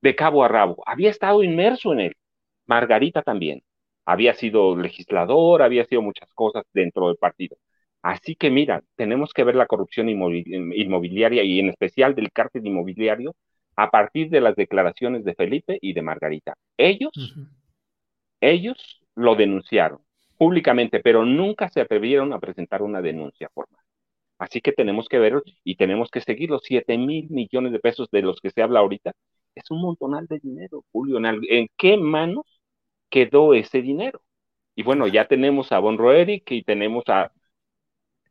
de 0.00 0.14
cabo 0.16 0.44
a 0.44 0.48
rabo, 0.48 0.82
había 0.86 1.10
estado 1.10 1.42
inmerso 1.42 1.92
en 1.92 2.00
él. 2.00 2.14
Margarita 2.66 3.22
también, 3.22 3.62
había 4.04 4.34
sido 4.34 4.76
legislador, 4.76 5.62
había 5.62 5.84
sido 5.86 6.02
muchas 6.02 6.28
cosas 6.34 6.64
dentro 6.72 7.08
del 7.08 7.16
partido. 7.16 7.56
Así 8.02 8.34
que 8.36 8.50
mira, 8.50 8.82
tenemos 8.96 9.32
que 9.32 9.44
ver 9.44 9.54
la 9.56 9.66
corrupción 9.66 10.08
inmobiliaria 10.08 11.42
y 11.44 11.60
en 11.60 11.70
especial 11.70 12.14
del 12.14 12.32
cártel 12.32 12.66
inmobiliario 12.66 13.34
a 13.76 13.90
partir 13.90 14.30
de 14.30 14.40
las 14.40 14.56
declaraciones 14.56 15.24
de 15.24 15.34
Felipe 15.34 15.78
y 15.80 15.92
de 15.92 16.02
Margarita. 16.02 16.54
Ellos, 16.76 17.12
ellos 18.40 19.00
lo 19.14 19.34
denunciaron 19.34 20.00
públicamente, 20.36 21.00
pero 21.00 21.24
nunca 21.24 21.68
se 21.68 21.80
atrevieron 21.80 22.32
a 22.32 22.40
presentar 22.40 22.82
una 22.82 23.00
denuncia 23.00 23.48
formal. 23.54 23.82
Así 24.38 24.60
que 24.60 24.72
tenemos 24.72 25.08
que 25.08 25.18
ver 25.18 25.42
y 25.64 25.76
tenemos 25.76 26.10
que 26.10 26.20
seguir 26.20 26.50
los 26.50 26.62
7 26.64 26.98
mil 26.98 27.30
millones 27.30 27.72
de 27.72 27.78
pesos 27.78 28.10
de 28.10 28.22
los 28.22 28.40
que 28.40 28.50
se 28.50 28.62
habla 28.62 28.80
ahorita. 28.80 29.12
Es 29.54 29.70
un 29.70 29.80
montonal 29.80 30.26
de 30.26 30.40
dinero, 30.40 30.84
Julio. 30.92 31.18
¿En, 31.24 31.68
qué 31.76 31.96
manos 31.96 32.44
quedó 33.10 33.54
ese 33.54 33.80
dinero? 33.82 34.20
Y 34.74 34.82
bueno, 34.82 35.06
ya 35.06 35.28
tenemos 35.28 35.72
a 35.72 35.78
Von 35.78 35.98
Roerich 35.98 36.50
y 36.50 36.64
tenemos 36.64 37.04
a 37.08 37.32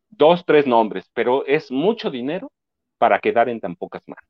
dos, 0.09 0.45
tres 0.45 0.67
nombres, 0.67 1.09
pero 1.13 1.45
es 1.45 1.71
mucho 1.71 2.11
dinero 2.11 2.51
para 2.97 3.19
quedar 3.19 3.49
en 3.49 3.59
tan 3.61 3.75
pocas 3.75 4.03
manos. 4.07 4.29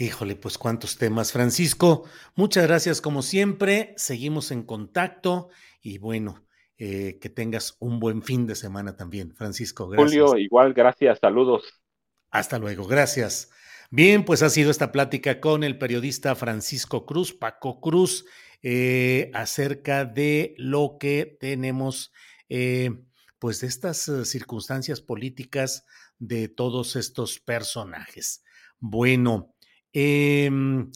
Híjole, 0.00 0.34
pues 0.34 0.56
cuántos 0.56 0.96
temas. 0.96 1.30
Francisco, 1.30 2.04
muchas 2.34 2.66
gracias 2.66 3.02
como 3.02 3.20
siempre. 3.20 3.92
Seguimos 3.98 4.50
en 4.50 4.62
contacto 4.62 5.50
y 5.82 5.98
bueno, 5.98 6.46
eh, 6.78 7.18
que 7.20 7.28
tengas 7.28 7.76
un 7.80 8.00
buen 8.00 8.22
fin 8.22 8.46
de 8.46 8.54
semana 8.54 8.96
también. 8.96 9.34
Francisco, 9.34 9.88
gracias. 9.88 10.22
Julio, 10.22 10.38
igual, 10.38 10.72
gracias. 10.72 11.18
Saludos. 11.18 11.82
Hasta 12.30 12.58
luego, 12.58 12.86
gracias. 12.86 13.50
Bien, 13.90 14.24
pues 14.24 14.42
ha 14.42 14.48
sido 14.48 14.70
esta 14.70 14.90
plática 14.90 15.38
con 15.38 15.64
el 15.64 15.76
periodista 15.76 16.34
Francisco 16.34 17.04
Cruz, 17.04 17.34
Paco 17.34 17.82
Cruz, 17.82 18.24
eh, 18.62 19.30
acerca 19.34 20.06
de 20.06 20.54
lo 20.56 20.96
que 20.98 21.36
tenemos, 21.38 22.10
eh, 22.48 22.90
pues 23.38 23.60
de 23.60 23.66
estas 23.66 24.10
circunstancias 24.24 25.02
políticas 25.02 25.84
de 26.18 26.48
todos 26.48 26.96
estos 26.96 27.38
personajes. 27.38 28.42
Bueno, 28.78 29.54
Em, 29.92 30.90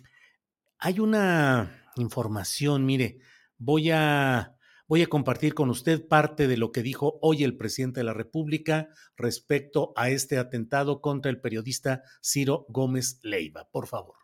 hay 0.78 1.00
una 1.00 1.90
información, 1.96 2.86
mire, 2.86 3.18
voy 3.58 3.90
a, 3.90 4.56
voy 4.86 5.02
a 5.02 5.08
compartir 5.08 5.54
con 5.54 5.70
usted 5.70 6.06
parte 6.06 6.46
de 6.46 6.56
lo 6.56 6.70
que 6.70 6.82
dijo 6.82 7.18
hoy 7.20 7.42
el 7.42 7.56
presidente 7.56 8.00
de 8.00 8.04
la 8.04 8.14
República 8.14 8.88
respecto 9.16 9.92
a 9.96 10.10
este 10.10 10.38
atentado 10.38 11.00
contra 11.00 11.30
el 11.30 11.40
periodista 11.40 12.02
Ciro 12.22 12.66
Gómez 12.68 13.18
Leiva. 13.22 13.68
Por 13.70 13.86
favor. 13.86 14.16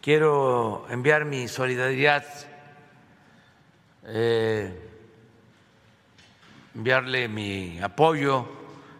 Quiero 0.00 0.86
enviar 0.88 1.24
mi 1.24 1.48
solidaridad, 1.48 2.24
eh, 4.04 4.72
enviarle 6.74 7.28
mi 7.28 7.80
apoyo 7.80 8.46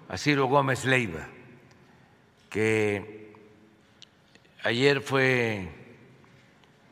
a 0.09 0.17
Ciro 0.17 0.47
Gómez 0.47 0.85
Leiva, 0.85 1.29
que 2.51 3.26
ayer 4.67 5.01
fue 5.01 5.69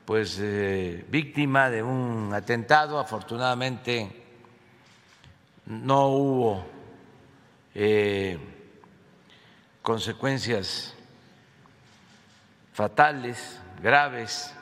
pues 0.05 0.39
eh, 0.41 1.05
víctima 1.09 1.71
de 1.71 1.83
un 1.83 2.33
atentado, 2.33 3.01
afortunadamente 3.01 4.09
no 5.67 6.07
hubo 6.07 6.67
eh, 7.75 8.39
consecuencias 9.83 10.95
fatales, 12.73 13.61
graves, 13.83 14.55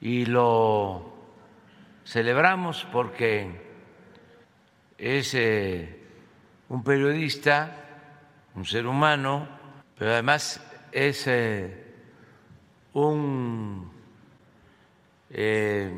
y 0.00 0.24
lo 0.24 1.12
celebramos 2.06 2.86
porque 2.90 3.60
es 4.96 5.34
eh, 5.34 6.02
un 6.70 6.82
periodista, 6.82 7.76
un 8.54 8.64
ser 8.64 8.86
humano, 8.86 9.46
pero 9.98 10.12
además 10.12 10.62
es 10.94 11.28
un 12.92 13.90
eh, 15.30 15.92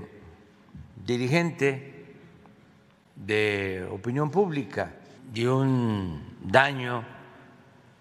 dirigente 1.04 2.14
de 3.14 3.87
opinión 3.90 4.30
pública 4.30 4.94
y 5.35 5.44
un 5.44 6.38
daño 6.42 7.04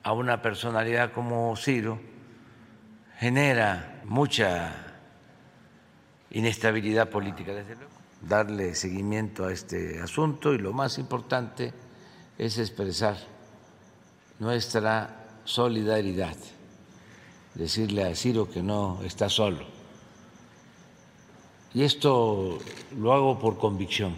a 0.04 0.14
una 0.14 0.42
personalidad 0.42 1.12
como 1.12 1.54
Ciro 1.58 2.00
genera 3.20 4.02
mucha 4.06 4.74
inestabilidad 6.32 7.10
política, 7.10 7.54
desde 7.54 7.76
luego. 7.76 7.92
Darle 8.22 8.74
seguimiento 8.74 9.46
a 9.46 9.52
este 9.52 10.00
asunto 10.02 10.54
y 10.54 10.60
lo 10.60 10.72
más 10.72 10.98
importante 10.98 11.74
es 12.38 12.58
expresar 12.58 13.18
nuestra 14.40 15.26
solidaridad 15.44 16.36
decirle 17.56 18.04
a 18.04 18.16
Ciro 18.16 18.50
que 18.50 18.62
no 18.62 19.00
está 19.04 19.30
solo. 19.30 19.66
Y 21.74 21.84
esto 21.84 22.60
lo 22.98 23.14
hago 23.14 23.40
por 23.40 23.58
convicción, 23.58 24.16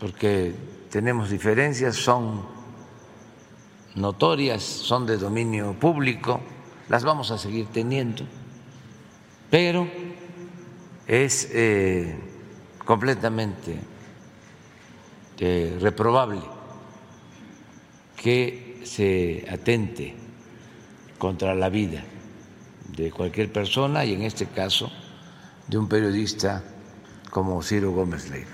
porque 0.00 0.54
tenemos 0.90 1.30
diferencias, 1.30 1.96
son 1.96 2.42
notorias, 3.94 4.62
son 4.62 5.06
de 5.06 5.16
dominio 5.16 5.74
público, 5.74 6.40
las 6.88 7.04
vamos 7.04 7.30
a 7.30 7.38
seguir 7.38 7.66
teniendo, 7.66 8.24
pero 9.48 9.88
es 11.06 11.48
eh, 11.52 12.18
completamente 12.84 13.78
eh, 15.38 15.78
reprobable 15.80 16.42
que 18.16 18.80
se 18.84 19.46
atente 19.50 20.29
contra 21.20 21.54
la 21.54 21.68
vida 21.68 22.02
de 22.96 23.12
cualquier 23.12 23.52
persona 23.52 24.04
y 24.04 24.14
en 24.14 24.22
este 24.22 24.46
caso 24.46 24.90
de 25.68 25.78
un 25.78 25.88
periodista 25.88 26.64
como 27.30 27.62
Ciro 27.62 27.92
Gómez 27.92 28.28
Leiva. 28.30 28.50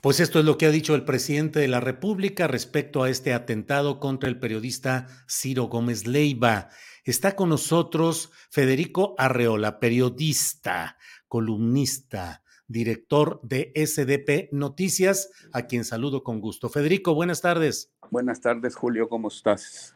Pues 0.00 0.18
esto 0.18 0.40
es 0.40 0.44
lo 0.44 0.58
que 0.58 0.66
ha 0.66 0.70
dicho 0.70 0.96
el 0.96 1.04
presidente 1.04 1.60
de 1.60 1.68
la 1.68 1.78
República 1.78 2.48
respecto 2.48 3.04
a 3.04 3.10
este 3.10 3.32
atentado 3.34 4.00
contra 4.00 4.28
el 4.28 4.40
periodista 4.40 5.06
Ciro 5.28 5.64
Gómez 5.64 6.08
Leiva. 6.08 6.70
Está 7.04 7.36
con 7.36 7.50
nosotros 7.50 8.32
Federico 8.50 9.14
Arreola, 9.18 9.78
periodista, 9.78 10.96
columnista, 11.28 12.42
director 12.66 13.38
de 13.42 13.70
SDP 13.76 14.48
Noticias, 14.50 15.30
a 15.52 15.66
quien 15.66 15.84
saludo 15.84 16.24
con 16.24 16.40
gusto. 16.40 16.68
Federico, 16.68 17.14
buenas 17.14 17.42
tardes. 17.42 17.92
Buenas 18.10 18.40
tardes, 18.40 18.74
Julio, 18.74 19.08
¿cómo 19.08 19.28
estás? 19.28 19.94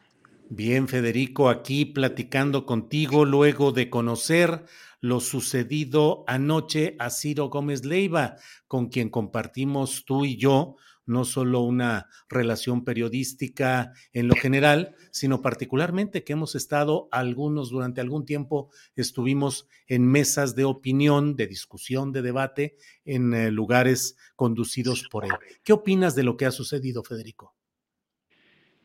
Bien, 0.49 0.87
Federico, 0.87 1.49
aquí 1.49 1.83
platicando 1.83 2.65
contigo 2.65 3.25
luego 3.25 3.73
de 3.73 3.89
conocer 3.89 4.63
lo 5.01 5.19
sucedido 5.19 6.23
anoche 6.25 6.95
a 6.99 7.09
Ciro 7.09 7.49
Gómez 7.49 7.83
Leiva, 7.83 8.37
con 8.65 8.87
quien 8.87 9.09
compartimos 9.09 10.05
tú 10.05 10.23
y 10.23 10.37
yo 10.37 10.77
no 11.05 11.25
solo 11.25 11.61
una 11.61 12.07
relación 12.29 12.85
periodística 12.85 13.91
en 14.13 14.29
lo 14.29 14.35
general, 14.35 14.95
sino 15.11 15.41
particularmente 15.41 16.23
que 16.23 16.33
hemos 16.33 16.55
estado 16.55 17.09
algunos 17.11 17.69
durante 17.69 17.99
algún 17.99 18.25
tiempo, 18.25 18.69
estuvimos 18.95 19.67
en 19.87 20.05
mesas 20.07 20.55
de 20.55 20.63
opinión, 20.63 21.35
de 21.35 21.47
discusión, 21.47 22.13
de 22.13 22.21
debate 22.21 22.77
en 23.03 23.33
eh, 23.33 23.51
lugares 23.51 24.15
conducidos 24.35 25.07
por 25.09 25.25
él. 25.25 25.31
¿Qué 25.63 25.73
opinas 25.73 26.15
de 26.15 26.23
lo 26.23 26.37
que 26.37 26.45
ha 26.45 26.51
sucedido, 26.51 27.03
Federico? 27.03 27.56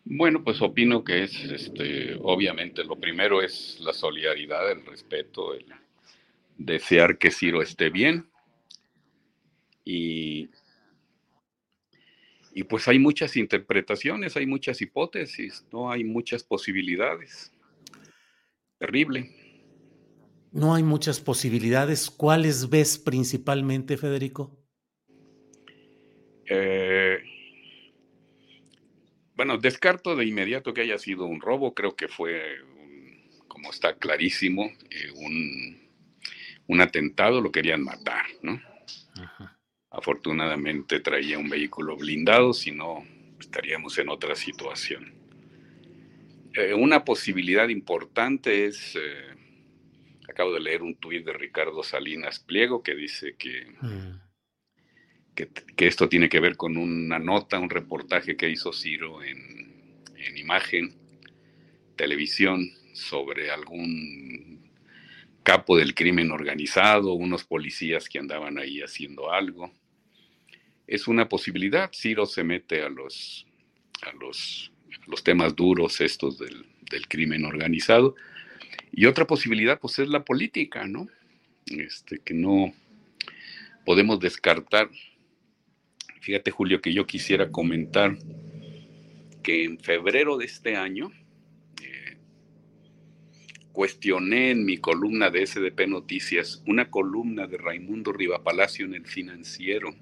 Bueno, 0.04 0.42
pues 0.42 0.60
opino 0.60 1.04
que 1.04 1.24
es, 1.24 1.34
este, 1.44 2.16
obviamente, 2.22 2.84
lo 2.84 2.96
primero 2.96 3.40
es 3.40 3.78
la 3.80 3.92
solidaridad, 3.92 4.70
el 4.70 4.84
respeto, 4.84 5.54
el 5.54 5.66
desear 6.58 7.18
que 7.18 7.30
Ciro 7.30 7.62
esté 7.62 7.88
bien. 7.90 8.28
Y, 9.84 10.50
y 12.52 12.64
pues 12.64 12.88
hay 12.88 12.98
muchas 12.98 13.36
interpretaciones, 13.36 14.36
hay 14.36 14.46
muchas 14.46 14.80
hipótesis, 14.80 15.64
no 15.72 15.90
hay 15.90 16.04
muchas 16.04 16.42
posibilidades. 16.42 17.52
Terrible. 18.78 19.30
No 20.50 20.74
hay 20.74 20.82
muchas 20.82 21.20
posibilidades. 21.20 22.10
¿Cuáles 22.10 22.68
ves 22.68 22.98
principalmente, 22.98 23.96
Federico? 23.96 24.58
Eh, 26.46 27.11
bueno, 29.44 29.58
descarto 29.58 30.14
de 30.14 30.24
inmediato 30.24 30.72
que 30.72 30.82
haya 30.82 30.98
sido 30.98 31.26
un 31.26 31.40
robo, 31.40 31.74
creo 31.74 31.96
que 31.96 32.06
fue, 32.06 32.60
como 33.48 33.70
está 33.70 33.96
clarísimo, 33.96 34.70
eh, 34.88 35.10
un, 36.68 36.80
atentado, 36.80 37.40
lo 37.40 37.50
querían 37.50 37.82
matar, 37.82 38.24
¿no? 38.40 38.62
Afortunadamente 39.90 41.00
traía 41.00 41.40
un 41.40 41.50
vehículo 41.50 41.96
blindado, 41.96 42.52
si 42.52 42.70
no 42.70 43.04
estaríamos 43.40 43.98
en 43.98 44.10
otra 44.10 44.36
situación. 44.36 45.12
Eh, 46.54 46.72
una 46.74 47.04
posibilidad 47.04 47.68
importante 47.68 48.66
es, 48.66 48.94
eh, 48.94 49.34
acabo 50.28 50.52
de 50.52 50.60
leer 50.60 50.82
un 50.82 50.94
tuit 50.94 51.26
de 51.26 51.32
Ricardo 51.32 51.82
Salinas 51.82 52.38
Pliego 52.38 52.84
que 52.84 52.94
dice 52.94 53.34
que, 53.36 53.66
mm. 53.80 54.21
Que, 55.34 55.48
esto 55.86 56.08
tiene 56.08 56.28
que 56.28 56.40
ver 56.40 56.56
con 56.56 56.76
una 56.76 57.18
nota, 57.18 57.58
un 57.58 57.70
reportaje 57.70 58.36
que 58.36 58.50
hizo 58.50 58.72
Ciro 58.72 59.22
en, 59.22 60.02
en 60.16 60.36
imagen, 60.36 60.94
televisión, 61.96 62.70
sobre 62.92 63.50
algún 63.50 64.70
capo 65.42 65.76
del 65.76 65.94
crimen 65.94 66.30
organizado, 66.30 67.14
unos 67.14 67.44
policías 67.44 68.08
que 68.08 68.18
andaban 68.18 68.58
ahí 68.58 68.80
haciendo 68.80 69.32
algo. 69.32 69.72
Es 70.86 71.08
una 71.08 71.28
posibilidad, 71.28 71.90
Ciro 71.92 72.26
se 72.26 72.44
mete 72.44 72.82
a 72.82 72.88
los, 72.88 73.46
a 74.02 74.12
los, 74.12 74.72
los 75.06 75.24
temas 75.24 75.56
duros 75.56 76.00
estos 76.00 76.38
del, 76.38 76.66
del, 76.90 77.08
crimen 77.08 77.44
organizado. 77.44 78.14
Y 78.92 79.06
otra 79.06 79.26
posibilidad, 79.26 79.80
pues 79.80 79.98
es 79.98 80.08
la 80.08 80.24
política, 80.24 80.86
¿no? 80.86 81.08
Este, 81.66 82.18
que 82.18 82.34
no 82.34 82.74
podemos 83.84 84.20
descartar. 84.20 84.90
Fíjate, 86.22 86.52
Julio, 86.52 86.80
que 86.80 86.94
yo 86.94 87.04
quisiera 87.04 87.50
comentar 87.50 88.16
que 89.42 89.64
en 89.64 89.80
febrero 89.80 90.36
de 90.36 90.44
este 90.44 90.76
año, 90.76 91.10
cuestioné 93.72 94.52
en 94.52 94.64
mi 94.64 94.78
columna 94.78 95.30
de 95.30 95.44
SDP 95.44 95.88
Noticias 95.88 96.62
una 96.64 96.90
columna 96.90 97.48
de 97.48 97.58
Raimundo 97.58 98.12
Rivapalacio 98.12 98.86
en 98.86 98.94
el 98.94 99.04
financiero. 99.04 99.96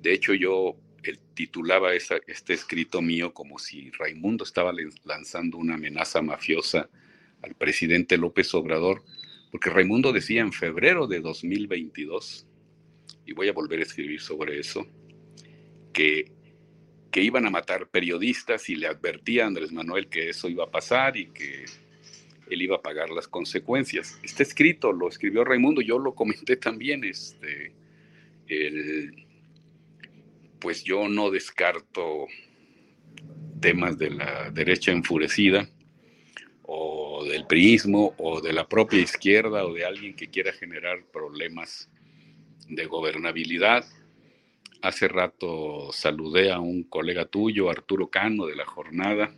De 0.00 0.12
hecho, 0.12 0.34
yo 0.34 0.76
titulaba 1.34 1.94
este 1.94 2.52
escrito 2.52 3.00
mío 3.00 3.32
como 3.32 3.60
si 3.60 3.88
Raimundo 3.92 4.42
estaba 4.42 4.72
lanzando 5.04 5.58
una 5.58 5.74
amenaza 5.74 6.22
mafiosa 6.22 6.90
al 7.40 7.54
presidente 7.54 8.18
López 8.18 8.52
Obrador, 8.52 9.04
porque 9.52 9.70
Raimundo 9.70 10.12
decía 10.12 10.40
en 10.40 10.52
febrero 10.52 11.06
de 11.06 11.20
2022, 11.20 12.48
y 13.26 13.32
voy 13.32 13.48
a 13.48 13.52
volver 13.52 13.80
a 13.80 13.82
escribir 13.82 14.20
sobre 14.20 14.58
eso, 14.58 14.86
que, 15.92 16.32
que 17.10 17.22
iban 17.22 17.46
a 17.46 17.50
matar 17.50 17.88
periodistas 17.88 18.68
y 18.68 18.76
le 18.76 18.86
advertía 18.86 19.44
a 19.44 19.46
Andrés 19.48 19.72
Manuel 19.72 20.08
que 20.08 20.28
eso 20.28 20.48
iba 20.48 20.64
a 20.64 20.70
pasar 20.70 21.16
y 21.16 21.26
que 21.26 21.64
él 22.50 22.62
iba 22.62 22.76
a 22.76 22.82
pagar 22.82 23.10
las 23.10 23.28
consecuencias. 23.28 24.18
Está 24.22 24.42
escrito, 24.42 24.92
lo 24.92 25.08
escribió 25.08 25.44
Raimundo, 25.44 25.80
yo 25.80 25.98
lo 25.98 26.14
comenté 26.14 26.56
también, 26.56 27.04
este, 27.04 27.72
pues 30.58 30.84
yo 30.84 31.08
no 31.08 31.30
descarto 31.30 32.26
temas 33.60 33.96
de 33.98 34.10
la 34.10 34.50
derecha 34.50 34.92
enfurecida 34.92 35.68
o 36.62 37.24
del 37.24 37.46
priismo 37.46 38.14
o 38.18 38.40
de 38.40 38.52
la 38.52 38.68
propia 38.68 39.00
izquierda 39.00 39.64
o 39.64 39.72
de 39.72 39.84
alguien 39.84 40.14
que 40.14 40.28
quiera 40.28 40.52
generar 40.52 41.04
problemas 41.12 41.90
de 42.68 42.86
gobernabilidad. 42.86 43.84
Hace 44.80 45.08
rato 45.08 45.90
saludé 45.92 46.52
a 46.52 46.58
un 46.58 46.82
colega 46.84 47.24
tuyo, 47.26 47.70
Arturo 47.70 48.08
Cano, 48.08 48.46
de 48.46 48.56
la 48.56 48.66
jornada, 48.66 49.34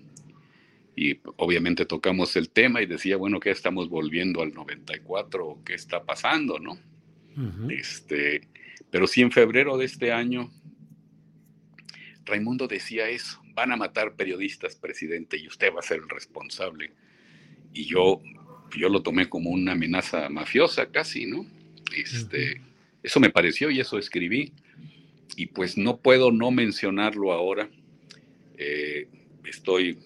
y 0.97 1.21
obviamente 1.37 1.87
tocamos 1.87 2.37
el 2.37 2.51
tema 2.51 2.81
y 2.81 2.87
decía, 2.87 3.17
bueno, 3.17 3.41
¿qué 3.41 3.51
estamos 3.51 3.89
volviendo 3.89 4.43
al 4.43 4.55
94? 4.55 5.59
¿Qué 5.65 5.75
está 5.75 6.05
pasando, 6.05 6.59
no? 6.59 6.79
este, 7.69 8.43
pero 8.91 9.09
sí 9.09 9.21
en 9.21 9.33
febrero 9.33 9.77
de 9.77 9.87
este 9.87 10.13
año, 10.13 10.53
Raimundo 12.25 12.69
decía 12.69 13.09
eso, 13.09 13.43
van 13.55 13.73
a 13.73 13.77
matar 13.77 14.15
periodistas, 14.15 14.77
presidente, 14.77 15.37
y 15.37 15.49
usted 15.49 15.73
va 15.75 15.81
a 15.81 15.83
ser 15.83 15.99
el 15.99 16.09
responsable. 16.09 16.93
Y 17.73 17.87
yo, 17.87 18.23
yo 18.77 18.89
lo 18.89 19.03
tomé 19.03 19.29
como 19.29 19.51
una 19.51 19.73
amenaza 19.73 20.29
mafiosa 20.29 20.91
casi, 20.91 21.27
¿no? 21.27 21.45
Este, 21.95 22.61
Eso 23.05 23.21
me 23.21 23.31
pareció 23.31 23.71
y 23.71 23.79
eso 23.79 23.99
escribí. 23.99 24.53
Y 25.37 25.47
pues 25.47 25.79
no 25.79 25.99
puedo 25.99 26.33
no 26.33 26.51
mencionarlo 26.51 27.33
ahora. 27.33 27.71
Eh, 28.59 29.07
estoy 29.45 29.99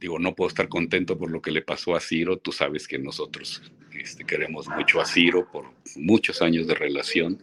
digo, 0.00 0.18
no 0.18 0.34
puedo 0.34 0.48
estar 0.48 0.68
contento 0.68 1.18
por 1.18 1.30
lo 1.30 1.42
que 1.42 1.50
le 1.50 1.62
pasó 1.62 1.94
a 1.94 2.00
Ciro. 2.00 2.38
Tú 2.38 2.52
sabes 2.52 2.88
que 2.88 2.98
nosotros 2.98 3.62
este, 3.92 4.24
queremos 4.24 4.66
mucho 4.68 5.00
a 5.00 5.04
Ciro 5.04 5.46
por 5.52 5.66
muchos 5.96 6.40
años 6.40 6.66
de 6.66 6.74
relación. 6.74 7.38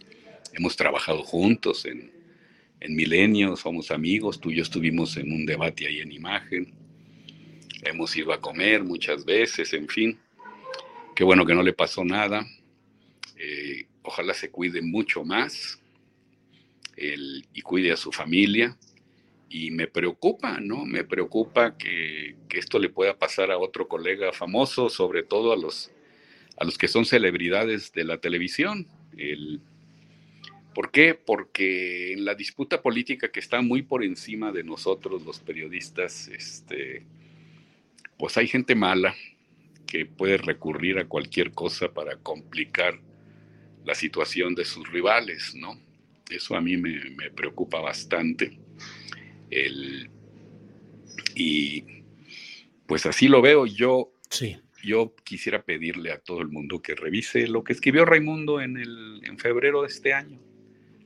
Hemos 0.54 0.76
trabajado 0.76 1.22
juntos 1.24 1.86
en, 1.86 2.12
en 2.80 2.96
Milenio, 2.96 3.56
somos 3.56 3.92
amigos. 3.92 4.42
Tú 4.42 4.50
y 4.50 4.56
yo 4.56 4.64
estuvimos 4.64 5.16
en 5.18 5.32
un 5.32 5.46
debate 5.46 5.86
ahí 5.86 6.00
en 6.00 6.12
imagen. 6.12 6.74
Hemos 7.84 8.18
ido 8.18 8.34
a 8.34 8.42
comer 8.42 8.84
muchas 8.84 9.24
veces, 9.24 9.72
en 9.74 9.88
fin. 9.88 10.18
Qué 11.16 11.24
bueno 11.24 11.46
que 11.46 11.54
no 11.54 11.62
le 11.62 11.74
pasó 11.74 12.04
nada. 12.04 12.44
Eh, 13.38 13.86
ojalá 14.08 14.34
se 14.34 14.50
cuide 14.50 14.82
mucho 14.82 15.24
más 15.26 15.80
y 16.96 17.62
cuide 17.62 17.92
a 17.92 17.98
su 17.98 18.12
familia 18.12 18.76
y 19.50 19.70
me 19.72 19.88
preocupa, 19.88 20.60
¿no? 20.60 20.86
Me 20.86 21.04
preocupa 21.04 21.78
que, 21.78 22.36
esto 22.50 22.80
le 22.80 22.90
pueda 22.90 23.18
pasar 23.18 23.52
a 23.52 23.58
otro 23.58 23.88
colega 23.88 24.32
famoso, 24.32 24.90
sobre 24.90 25.24
todo 25.24 25.54
a 25.54 25.58
los, 25.58 25.92
a 26.58 26.66
los 26.66 26.78
que 26.78 26.88
son 26.88 27.06
celebridades 27.06 27.92
de 27.92 28.04
la 28.06 28.18
televisión. 28.18 28.88
El, 29.16 29.62
¿Por 30.74 30.90
qué? 30.90 31.14
Porque 31.14 32.14
en 32.14 32.26
la 32.26 32.34
disputa 32.34 32.82
política 32.82 33.30
que 33.30 33.42
está 33.42 33.62
muy 33.62 33.84
por 33.84 34.04
encima 34.04 34.52
de 34.52 34.64
nosotros, 34.64 35.24
los 35.24 35.40
periodistas, 35.40 36.30
este, 36.30 37.04
pues 38.18 38.38
hay 38.38 38.48
gente 38.48 38.74
mala 38.74 39.14
que 39.86 40.06
puede 40.06 40.38
recurrir 40.38 40.98
a 40.98 41.08
cualquier 41.08 41.52
cosa 41.52 41.94
para 41.94 42.16
complicar 42.18 43.00
la 43.88 43.96
situación 43.96 44.54
de 44.54 44.66
sus 44.66 44.92
rivales, 44.92 45.56
¿no? 45.56 45.80
Eso 46.30 46.56
a 46.58 46.62
mí 46.62 46.76
me, 46.76 47.10
me 47.12 47.32
preocupa 47.32 47.80
bastante. 47.80 48.60
El, 49.50 50.10
y 51.34 51.86
pues 52.86 53.06
así 53.06 53.30
lo 53.30 53.42
veo. 53.42 53.66
Yo, 53.66 54.12
sí. 54.30 54.58
yo 54.84 55.16
quisiera 55.24 55.64
pedirle 55.64 56.12
a 56.12 56.20
todo 56.20 56.42
el 56.42 56.50
mundo 56.50 56.82
que 56.82 56.96
revise 56.96 57.48
lo 57.48 57.64
que 57.64 57.72
escribió 57.72 58.04
Raimundo 58.04 58.60
en, 58.60 58.76
el, 58.76 59.22
en 59.24 59.40
febrero 59.40 59.84
de 59.84 59.88
este 59.88 60.14
año. 60.14 60.38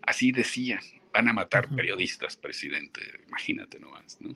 Así 0.02 0.32
decía, 0.32 0.80
van 1.14 1.28
a 1.28 1.34
matar 1.34 1.70
periodistas, 1.76 2.36
presidente. 2.36 3.02
Imagínate 3.28 3.80
nomás, 3.80 4.20
¿no? 4.22 4.36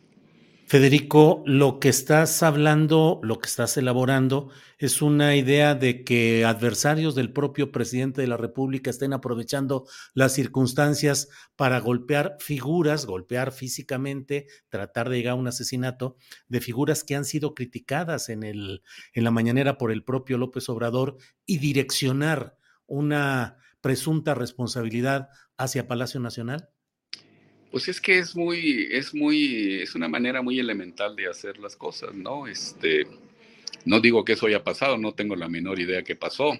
Federico, 0.68 1.44
lo 1.46 1.80
que 1.80 1.90
estás 1.90 2.42
hablando, 2.42 3.20
lo 3.22 3.38
que 3.38 3.46
estás 3.46 3.78
elaborando, 3.78 4.50
es 4.80 5.04
una 5.04 5.36
idea 5.36 5.76
de 5.76 6.04
que 6.04 6.44
adversarios 6.44 7.14
del 7.14 7.32
propio 7.32 7.72
presidente 7.72 8.22
de 8.22 8.28
la 8.28 8.36
República 8.36 8.90
estén 8.90 9.14
aprovechando 9.14 9.86
las 10.16 10.34
circunstancias 10.34 11.30
para 11.56 11.80
golpear 11.80 12.38
figuras, 12.40 13.06
golpear 13.06 13.52
físicamente, 13.52 14.48
tratar 14.68 15.10
de 15.10 15.18
llegar 15.18 15.34
a 15.34 15.36
un 15.36 15.48
asesinato 15.48 16.18
de 16.48 16.62
figuras 16.62 17.04
que 17.04 17.16
han 17.16 17.26
sido 17.26 17.54
criticadas 17.54 18.30
en, 18.30 18.42
el, 18.42 18.82
en 19.14 19.24
la 19.24 19.30
mañanera 19.30 19.78
por 19.78 19.92
el 19.92 20.04
propio 20.04 20.40
López 20.40 20.68
Obrador 20.68 21.18
y 21.46 21.60
direccionar 21.60 22.58
una 22.88 23.58
presunta 23.82 24.34
responsabilidad 24.34 25.30
hacia 25.58 25.88
Palacio 25.88 26.20
Nacional. 26.20 26.70
Pues 27.76 27.90
es 27.90 28.00
que 28.00 28.20
es 28.20 28.38
muy, 28.38 28.88
es 28.90 29.14
muy, 29.14 29.82
es 29.82 29.96
una 29.96 30.08
manera 30.08 30.42
muy 30.42 30.58
elemental 30.62 31.14
de 31.14 31.28
hacer 31.28 31.58
las 31.58 31.76
cosas, 31.76 32.16
¿no? 32.16 32.48
Este, 32.48 33.06
no 33.84 34.00
digo 34.00 34.24
que 34.24 34.32
eso 34.32 34.46
haya 34.46 34.64
pasado, 34.64 34.98
no 34.98 35.14
tengo 35.14 35.36
la 35.36 35.50
menor 35.50 35.78
idea 35.82 36.02
que 36.02 36.16
pasó. 36.16 36.58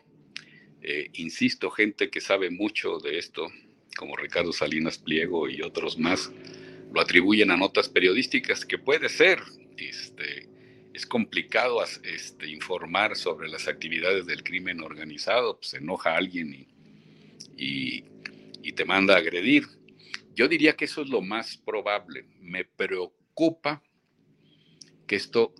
Eh, 0.82 1.12
insisto, 1.14 1.72
gente 1.72 2.10
que 2.10 2.20
sabe 2.20 2.50
mucho 2.50 2.98
de 2.98 3.18
esto, 3.18 3.48
como 3.96 4.18
Ricardo 4.18 4.52
Salinas 4.52 4.98
Pliego 4.98 5.48
y 5.48 5.62
otros 5.62 5.98
más, 5.98 6.34
lo 6.94 7.00
atribuyen 7.00 7.50
a 7.50 7.56
notas 7.56 7.88
periodísticas, 7.88 8.66
que 8.66 8.78
puede 8.78 9.08
ser, 9.08 9.40
este, 9.78 10.50
es 10.94 11.06
complicado 11.06 11.82
este, 12.04 12.50
informar 12.50 13.16
sobre 13.16 13.48
las 13.48 13.70
actividades 13.70 14.26
del 14.26 14.44
crimen 14.44 14.82
organizado, 14.82 15.60
pues 15.60 15.70
se 15.70 15.78
enoja 15.78 16.18
alguien 16.18 16.68
y, 17.58 18.04
y 18.62 18.72
te 18.74 18.84
manda 18.84 19.16
a 19.16 19.20
agredir. 19.20 19.64
Yo 20.36 20.48
diría 20.48 20.76
que 20.76 20.86
eso 20.86 21.02
es 21.02 21.10
lo 21.10 21.22
más 21.22 21.58
probable. 21.58 22.26
Me 22.42 22.66
preocupa 22.66 23.82
que 25.08 25.16
esto, 25.16 25.54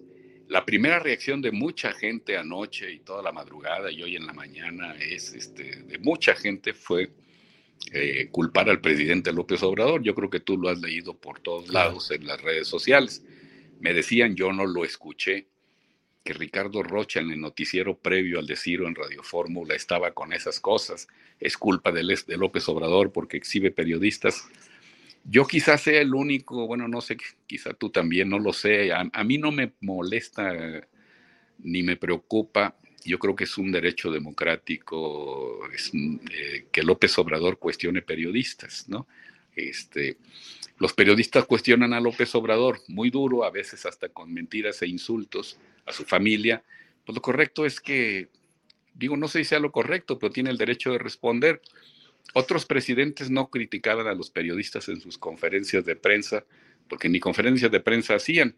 la 0.48 0.66
primera 0.66 1.00
reacción 1.00 1.42
de 1.42 1.52
mucha 1.52 1.94
gente 1.94 2.38
anoche 2.38 2.92
y 2.92 3.00
toda 3.00 3.24
la 3.24 3.32
madrugada 3.32 3.90
y 3.90 4.04
hoy 4.04 4.16
en 4.16 4.28
la 4.28 4.34
mañana 4.34 4.96
es, 4.96 5.34
este, 5.34 5.84
de 5.84 5.98
mucha 6.00 6.36
gente 6.36 6.74
fue 6.74 7.12
eh, 7.94 8.30
culpar 8.32 8.70
al 8.70 8.82
presidente 8.82 9.32
López 9.32 9.64
Obrador. 9.64 10.04
Yo 10.04 10.14
creo 10.14 10.30
que 10.30 10.40
tú 10.42 10.58
lo 10.58 10.70
has 10.70 10.80
leído 10.80 11.18
por 11.18 11.40
todos 11.40 11.70
lados 11.70 12.12
en 12.12 12.28
las 12.28 12.42
redes 12.42 12.68
sociales. 12.68 13.24
Me 13.80 13.94
decían, 13.94 14.36
yo 14.36 14.52
no 14.52 14.66
lo 14.66 14.84
escuché, 14.84 15.48
que 16.26 16.34
Ricardo 16.34 16.82
Rocha 16.82 17.20
en 17.20 17.30
el 17.30 17.40
noticiero 17.40 18.00
previo 18.00 18.40
al 18.40 18.48
decirlo 18.48 18.88
en 18.88 18.96
Radio 18.96 19.22
Fórmula 19.22 19.76
estaba 19.76 20.12
con 20.12 20.34
esas 20.34 20.60
cosas. 20.60 21.08
Es 21.40 21.56
culpa 21.56 21.92
de, 21.92 22.04
López 22.36 22.68
Obrador 22.68 23.12
porque 23.12 23.38
exhibe 23.38 23.70
periodistas. 23.70 24.50
Yo 25.24 25.46
quizás 25.46 25.82
sea 25.82 26.02
el 26.02 26.16
único, 26.16 26.66
bueno, 26.66 26.88
no 26.88 27.00
sé, 27.02 27.16
quizá 27.46 27.76
tú 27.76 27.92
también, 27.92 28.30
no 28.30 28.40
lo 28.40 28.54
sé. 28.54 28.92
A, 28.92 29.24
mí 29.24 29.38
no 29.38 29.52
me 29.52 29.74
molesta 29.82 30.52
ni 31.60 31.84
me 31.84 31.96
preocupa. 31.96 32.76
Yo 33.04 33.20
creo 33.20 33.36
que 33.36 33.44
es 33.44 33.56
un 33.60 33.72
derecho 33.72 34.12
democrático 34.12 35.60
eh, 36.32 36.66
que 36.72 36.82
López 36.82 37.16
Obrador 37.20 37.60
cuestione 37.60 38.02
periodistas, 38.02 38.90
¿no? 38.90 39.08
Este, 39.56 40.18
los 40.78 40.94
periodistas 40.94 41.46
cuestionan 41.46 41.94
a 41.94 42.02
López 42.02 42.34
Obrador 42.36 42.82
muy 42.88 43.10
duro, 43.10 43.44
a 43.44 43.52
veces 43.52 43.86
hasta 43.86 44.10
con 44.10 44.34
mentiras 44.34 44.82
e 44.82 44.88
insultos 44.88 45.58
a 45.86 45.94
su 45.94 46.04
familia. 46.04 46.64
Pues 47.06 47.16
lo 47.16 47.22
correcto 47.22 47.66
es 47.66 47.80
que, 47.80 48.30
digo, 48.94 49.16
no 49.16 49.28
sé 49.28 49.40
si 49.40 49.46
sea 49.46 49.60
lo 49.60 49.72
correcto, 49.72 50.20
pero 50.20 50.34
tiene 50.34 50.50
el 50.50 50.58
derecho 50.58 50.92
de 50.92 50.98
responder. 50.98 51.62
Otros 52.34 52.66
presidentes 52.66 53.30
no 53.30 53.50
criticaban 53.50 54.08
a 54.08 54.14
los 54.14 54.30
periodistas 54.30 54.90
en 54.90 55.00
sus 55.00 55.18
conferencias 55.18 55.86
de 55.86 55.96
prensa, 55.96 56.44
porque 56.90 57.08
ni 57.08 57.20
conferencias 57.20 57.72
de 57.72 57.80
prensa 57.80 58.16
hacían, 58.16 58.56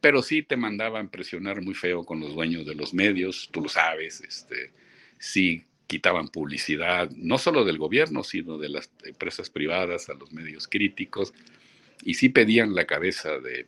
pero 0.00 0.22
sí 0.22 0.42
te 0.42 0.56
mandaban 0.56 1.08
presionar 1.08 1.62
muy 1.62 1.74
feo 1.74 2.04
con 2.04 2.20
los 2.20 2.34
dueños 2.34 2.66
de 2.66 2.74
los 2.74 2.92
medios, 2.92 3.48
tú 3.52 3.62
lo 3.62 3.68
sabes, 3.68 4.20
este, 4.20 4.72
sí 5.18 5.64
quitaban 5.86 6.28
publicidad, 6.28 7.10
no 7.10 7.38
solo 7.38 7.64
del 7.64 7.78
gobierno, 7.78 8.24
sino 8.24 8.58
de 8.58 8.68
las 8.68 8.90
empresas 9.04 9.50
privadas 9.50 10.08
a 10.08 10.14
los 10.14 10.32
medios 10.32 10.66
críticos, 10.66 11.32
y 12.02 12.14
sí 12.14 12.28
pedían 12.28 12.74
la 12.74 12.86
cabeza 12.86 13.38
de, 13.38 13.66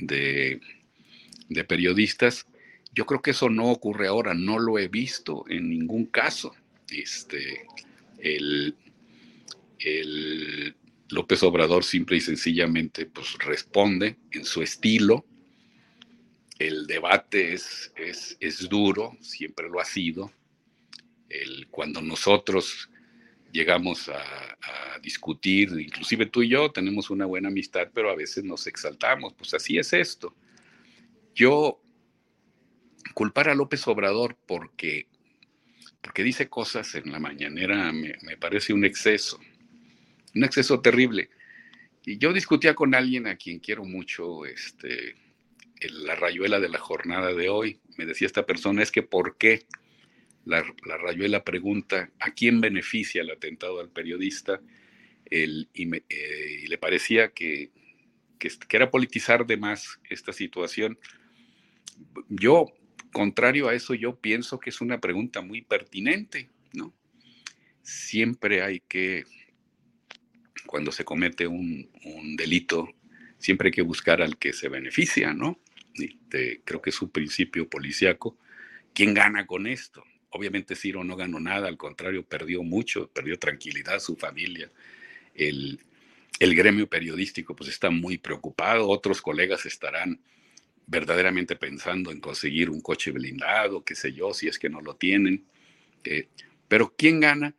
de, 0.00 1.64
periodistas. 1.64 2.46
Yo 2.94 3.06
creo 3.06 3.22
que 3.22 3.30
eso 3.30 3.48
no 3.48 3.70
ocurre 3.70 4.08
ahora, 4.08 4.34
no 4.34 4.58
lo 4.58 4.78
he 4.78 4.88
visto 4.88 5.44
en 5.48 5.70
ningún 5.70 6.06
caso. 6.06 6.54
Este, 6.90 7.66
el, 8.18 8.76
López 11.10 11.42
Obrador 11.42 11.84
simple 11.84 12.16
y 12.16 12.20
sencillamente 12.20 13.06
pues, 13.06 13.36
responde 13.38 14.16
en 14.30 14.44
su 14.44 14.62
estilo. 14.62 15.24
El 16.58 16.86
debate 16.86 17.54
es, 17.54 17.92
es, 17.96 18.36
es 18.40 18.68
duro, 18.68 19.16
siempre 19.20 19.68
lo 19.68 19.80
ha 19.80 19.84
sido. 19.84 20.30
El, 21.32 21.68
cuando 21.68 22.02
nosotros 22.02 22.90
llegamos 23.50 24.08
a, 24.08 24.22
discutir, 25.02 25.70
inclusive 25.80 26.26
tú 26.26 26.42
y 26.42 26.48
yo 26.50 26.70
tenemos 26.70 27.10
una 27.10 27.26
buena 27.26 27.48
amistad, 27.48 27.88
pero 27.92 28.08
a 28.08 28.14
veces 28.14 28.44
nos 28.44 28.68
exaltamos, 28.68 29.34
pues 29.34 29.52
así 29.52 29.76
es 29.76 29.92
esto. 29.92 30.32
Yo 31.34 31.82
culpar 33.12 33.48
a 33.48 33.56
López 33.56 33.84
Obrador 33.88 34.36
porque 34.46 35.08
porque 36.02 36.24
dice 36.24 36.48
cosas 36.48 36.94
en 36.96 37.10
la 37.12 37.20
mañanera, 37.20 37.92
me, 37.92 38.36
parece 38.36 38.72
un 38.72 38.84
exceso, 38.84 39.40
un 40.34 40.44
exceso 40.44 40.80
terrible. 40.80 41.30
Y 42.04 42.18
yo 42.18 42.32
discutía 42.32 42.74
con 42.74 42.94
alguien 42.94 43.28
a 43.28 43.36
quien 43.36 43.60
quiero 43.60 43.84
mucho, 43.84 44.44
este, 44.44 45.14
la 45.80 46.16
rayuela 46.16 46.58
de 46.58 46.68
la 46.68 46.78
jornada 46.78 47.32
de 47.32 47.48
hoy. 47.48 47.78
Me 47.96 48.04
decía 48.04 48.26
esta 48.26 48.44
persona, 48.44 48.82
es 48.82 48.90
que 48.90 49.02
¿por 49.02 49.36
qué? 49.36 49.64
La, 50.44 50.64
rayuela 50.98 51.44
pregunta, 51.44 52.10
¿a 52.18 52.32
quién 52.32 52.60
beneficia 52.60 53.22
el 53.22 53.30
atentado 53.30 53.80
al 53.80 53.90
periodista? 53.90 54.60
El, 55.30 55.68
y, 55.72 55.88
eh, 55.96 56.64
le 56.68 56.78
parecía 56.78 57.30
que, 57.30 57.70
que, 58.38 58.48
que, 58.48 58.76
era 58.76 58.90
politizar 58.90 59.46
de 59.46 59.56
más 59.56 60.00
esta 60.10 60.32
situación. 60.32 60.98
Yo 62.28 62.72
contrario 63.12 63.68
a 63.68 63.74
eso, 63.74 63.94
yo 63.94 64.16
pienso 64.16 64.58
que 64.58 64.70
es 64.70 64.80
una 64.80 65.00
pregunta 65.00 65.42
muy 65.42 65.62
pertinente, 65.62 66.48
¿no? 66.72 66.92
Siempre 67.82 68.62
hay 68.62 68.80
que, 68.80 69.24
cuando 70.66 70.90
se 70.90 71.04
comete 71.04 71.46
un, 71.46 71.90
delito, 72.36 72.88
siempre 73.38 73.68
hay 73.68 73.72
que 73.72 73.82
buscar 73.82 74.22
al 74.22 74.38
que 74.38 74.52
se 74.52 74.68
beneficia, 74.68 75.32
¿no? 75.34 75.60
creo 76.64 76.80
que 76.80 76.88
es 76.88 77.02
un 77.02 77.10
principio 77.10 77.68
policíaco. 77.68 78.38
¿Quién 78.94 79.12
gana 79.12 79.44
con 79.44 79.66
esto? 79.66 80.02
Obviamente 80.32 80.76
Ciro 80.76 81.04
no 81.04 81.16
ganó 81.16 81.40
nada, 81.40 81.68
al 81.68 81.76
contrario, 81.76 82.24
perdió 82.24 82.62
mucho, 82.62 83.08
perdió 83.08 83.38
tranquilidad, 83.38 84.00
su 84.00 84.16
familia. 84.16 84.70
El, 85.34 85.78
el 86.38 86.54
gremio 86.54 86.88
periodístico 86.88 87.54
pues 87.54 87.70
está 87.70 87.90
muy 87.90 88.18
preocupado, 88.18 88.88
otros 88.88 89.22
colegas 89.22 89.66
estarán 89.66 90.20
verdaderamente 90.86 91.56
pensando 91.56 92.10
en 92.10 92.20
conseguir 92.20 92.68
un 92.68 92.80
coche 92.80 93.12
blindado, 93.12 93.84
qué 93.84 93.94
sé 93.94 94.12
yo, 94.12 94.34
si 94.34 94.48
es 94.48 94.58
que 94.58 94.68
no 94.68 94.80
lo 94.80 94.96
tienen. 94.96 95.44
Eh, 96.04 96.28
pero 96.68 96.94
¿quién 96.96 97.20
gana? 97.20 97.54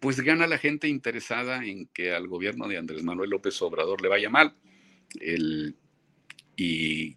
Pues 0.00 0.20
gana 0.20 0.46
la 0.46 0.58
gente 0.58 0.88
interesada 0.88 1.64
en 1.64 1.86
que 1.88 2.12
al 2.12 2.28
gobierno 2.28 2.68
de 2.68 2.78
Andrés 2.78 3.02
Manuel 3.02 3.30
López 3.30 3.60
Obrador 3.62 4.00
le 4.00 4.08
vaya 4.08 4.30
mal. 4.30 4.54
El, 5.20 5.76
y, 6.56 7.16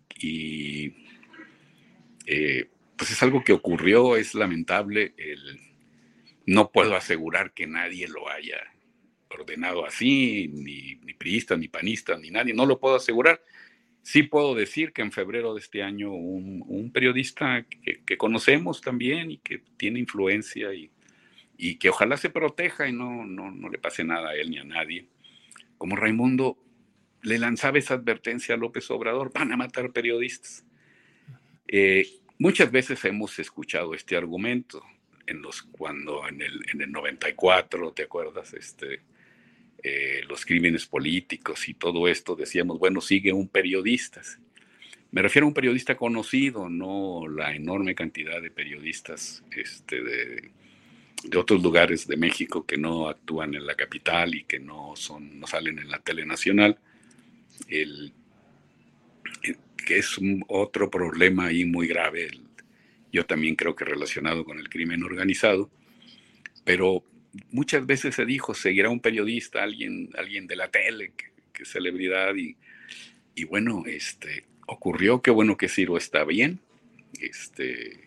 eh, 2.25 2.69
pues 3.02 3.12
es 3.12 3.24
algo 3.24 3.43
que 3.43 3.54
ocurrió, 3.54 4.16
es 4.16 4.36
lamentable. 4.36 5.14
El, 5.18 5.60
no 6.45 6.72
puedo 6.72 6.95
asegurar 6.95 7.54
que 7.54 7.68
nadie 7.68 8.08
lo 8.08 8.30
haya 8.30 8.58
ordenado 9.30 9.86
así, 9.86 10.49
ni, 10.49 10.95
ni 10.95 11.14
priistas, 11.14 11.58
ni 11.58 11.68
panistas, 11.68 12.20
ni 12.20 12.30
nadie, 12.30 12.54
no 12.54 12.66
lo 12.66 12.80
puedo 12.80 12.95
asegurar 12.95 13.41
Sí 14.04 14.24
puedo 14.24 14.56
decir 14.56 14.93
que 14.93 15.04
en 15.04 15.12
febrero 15.12 15.54
de 15.54 15.60
este 15.60 15.84
año 15.84 16.12
un, 16.12 16.91
periodista 16.91 17.66
que, 17.84 18.18
conocemos 18.18 18.82
también 18.82 19.32
y 19.32 19.38
que 19.38 19.60
tiene 19.78 19.99
influencia 19.99 20.74
y, 20.74 20.91
y 21.56 21.76
que 21.76 21.89
ojalá 21.89 22.18
se 22.18 22.32
proteja 22.32 22.88
y 22.88 22.93
no, 22.93 23.26
no, 23.26 23.52
no, 23.52 23.70
le 23.70 23.78
pase 23.78 24.04
nada 24.04 24.32
a 24.32 24.36
él 24.36 24.49
ni 24.49 24.58
a 24.58 24.64
nadie, 24.64 25.08
como 25.78 25.95
Raimundo 25.95 26.58
le 27.22 27.38
lanzaba 27.38 27.78
esa 27.78 27.93
advertencia 27.93 28.56
a 28.56 28.58
López 28.58 28.89
Obrador, 28.89 29.32
van 29.34 29.52
a 29.52 29.58
matar 29.58 29.91
periodistas. 29.91 30.66
Eh, 31.68 32.08
muchas 32.41 32.71
veces 32.71 33.05
hemos 33.05 33.37
escuchado 33.37 33.93
este 33.93 34.17
argumento, 34.17 34.83
en 35.27 35.43
los, 35.43 35.61
cuando 35.61 36.27
en 36.27 36.41
el, 36.41 36.65
en 36.73 36.81
el 36.81 36.91
94, 36.91 37.91
¿te 37.93 38.03
acuerdas? 38.03 38.55
Este, 38.55 39.01
eh, 39.83 40.21
los 40.27 40.43
crímenes 40.43 40.87
políticos 40.87 41.69
y 41.69 41.75
todo 41.75 42.07
esto, 42.07 42.35
decíamos, 42.35 42.79
bueno, 42.79 42.99
sigue 42.99 43.31
un 43.31 43.47
periodista. 43.47 44.21
Me 45.11 45.21
refiero 45.21 45.45
a 45.45 45.49
un 45.49 45.53
periodista 45.53 45.95
conocido, 45.95 46.67
no 46.67 47.27
la 47.27 47.53
enorme 47.53 47.93
cantidad 47.93 48.41
de 48.41 48.49
periodistas 48.49 49.43
este, 49.55 50.01
de, 50.01 50.51
otros 51.37 51.61
lugares 51.61 52.07
de 52.07 52.17
México 52.17 52.65
que 52.65 52.77
no 52.77 53.07
actúan 53.07 53.53
en 53.53 53.67
la 53.67 53.75
capital 53.75 54.33
y 54.33 54.45
que 54.45 54.59
no, 54.59 54.95
son, 54.95 55.39
no 55.39 55.45
salen 55.45 55.77
en 55.77 55.91
la 55.91 55.99
tele 55.99 56.25
nacional. 56.25 56.79
El, 57.67 58.13
que 59.86 59.97
es 59.97 60.17
otro 60.47 60.89
problema 60.89 61.47
ahí 61.47 61.65
muy 61.65 61.88
grave, 61.88 62.32
yo 63.11 63.25
también 63.25 63.55
creo 63.55 63.75
que 63.75 63.86
relacionado 63.86 64.45
con 64.45 64.59
el 64.59 64.69
crimen 64.69 65.03
organizado, 65.03 65.69
pero 66.63 67.03
muchas 67.51 67.86
veces 67.86 68.15
se 68.15 68.25
dijo, 68.25 68.53
seguirá 68.53 68.89
un 68.89 68.99
periodista, 68.99 69.63
alguien, 69.63 70.09
alguien 70.17 70.47
de 70.47 70.55
la 70.55 70.69
tele, 70.69 71.13
que, 71.15 71.32
celebridad, 71.63 72.34
y, 72.36 73.43
bueno, 73.43 73.84
este, 73.86 74.45
ocurrió, 74.65 75.21
qué 75.21 75.29
bueno 75.29 75.57
que 75.57 75.69
Ciro 75.69 75.95
está 75.95 76.23
bien, 76.23 76.59
este, 77.19 77.99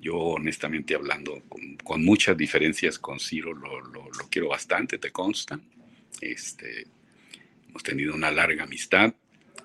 yo 0.00 0.16
honestamente 0.16 0.96
hablando, 0.96 1.44
con, 1.84 2.04
muchas 2.04 2.36
diferencias 2.36 2.98
con 2.98 3.20
Ciro, 3.20 3.54
lo, 3.54 3.80
lo, 3.80 4.10
quiero 4.30 4.48
bastante, 4.48 4.98
te 4.98 5.12
consta, 5.12 5.60
este, 6.20 6.86
hemos 7.68 7.84
tenido 7.84 8.16
una 8.16 8.32
larga 8.32 8.64
amistad, 8.64 9.14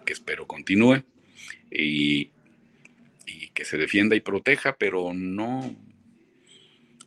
que 0.05 0.13
espero 0.13 0.47
continúe, 0.47 1.03
y, 1.71 2.31
que 3.53 3.65
se 3.65 3.77
defienda 3.77 4.15
y 4.15 4.21
proteja, 4.21 4.75
pero 4.77 5.13
no, 5.13 5.75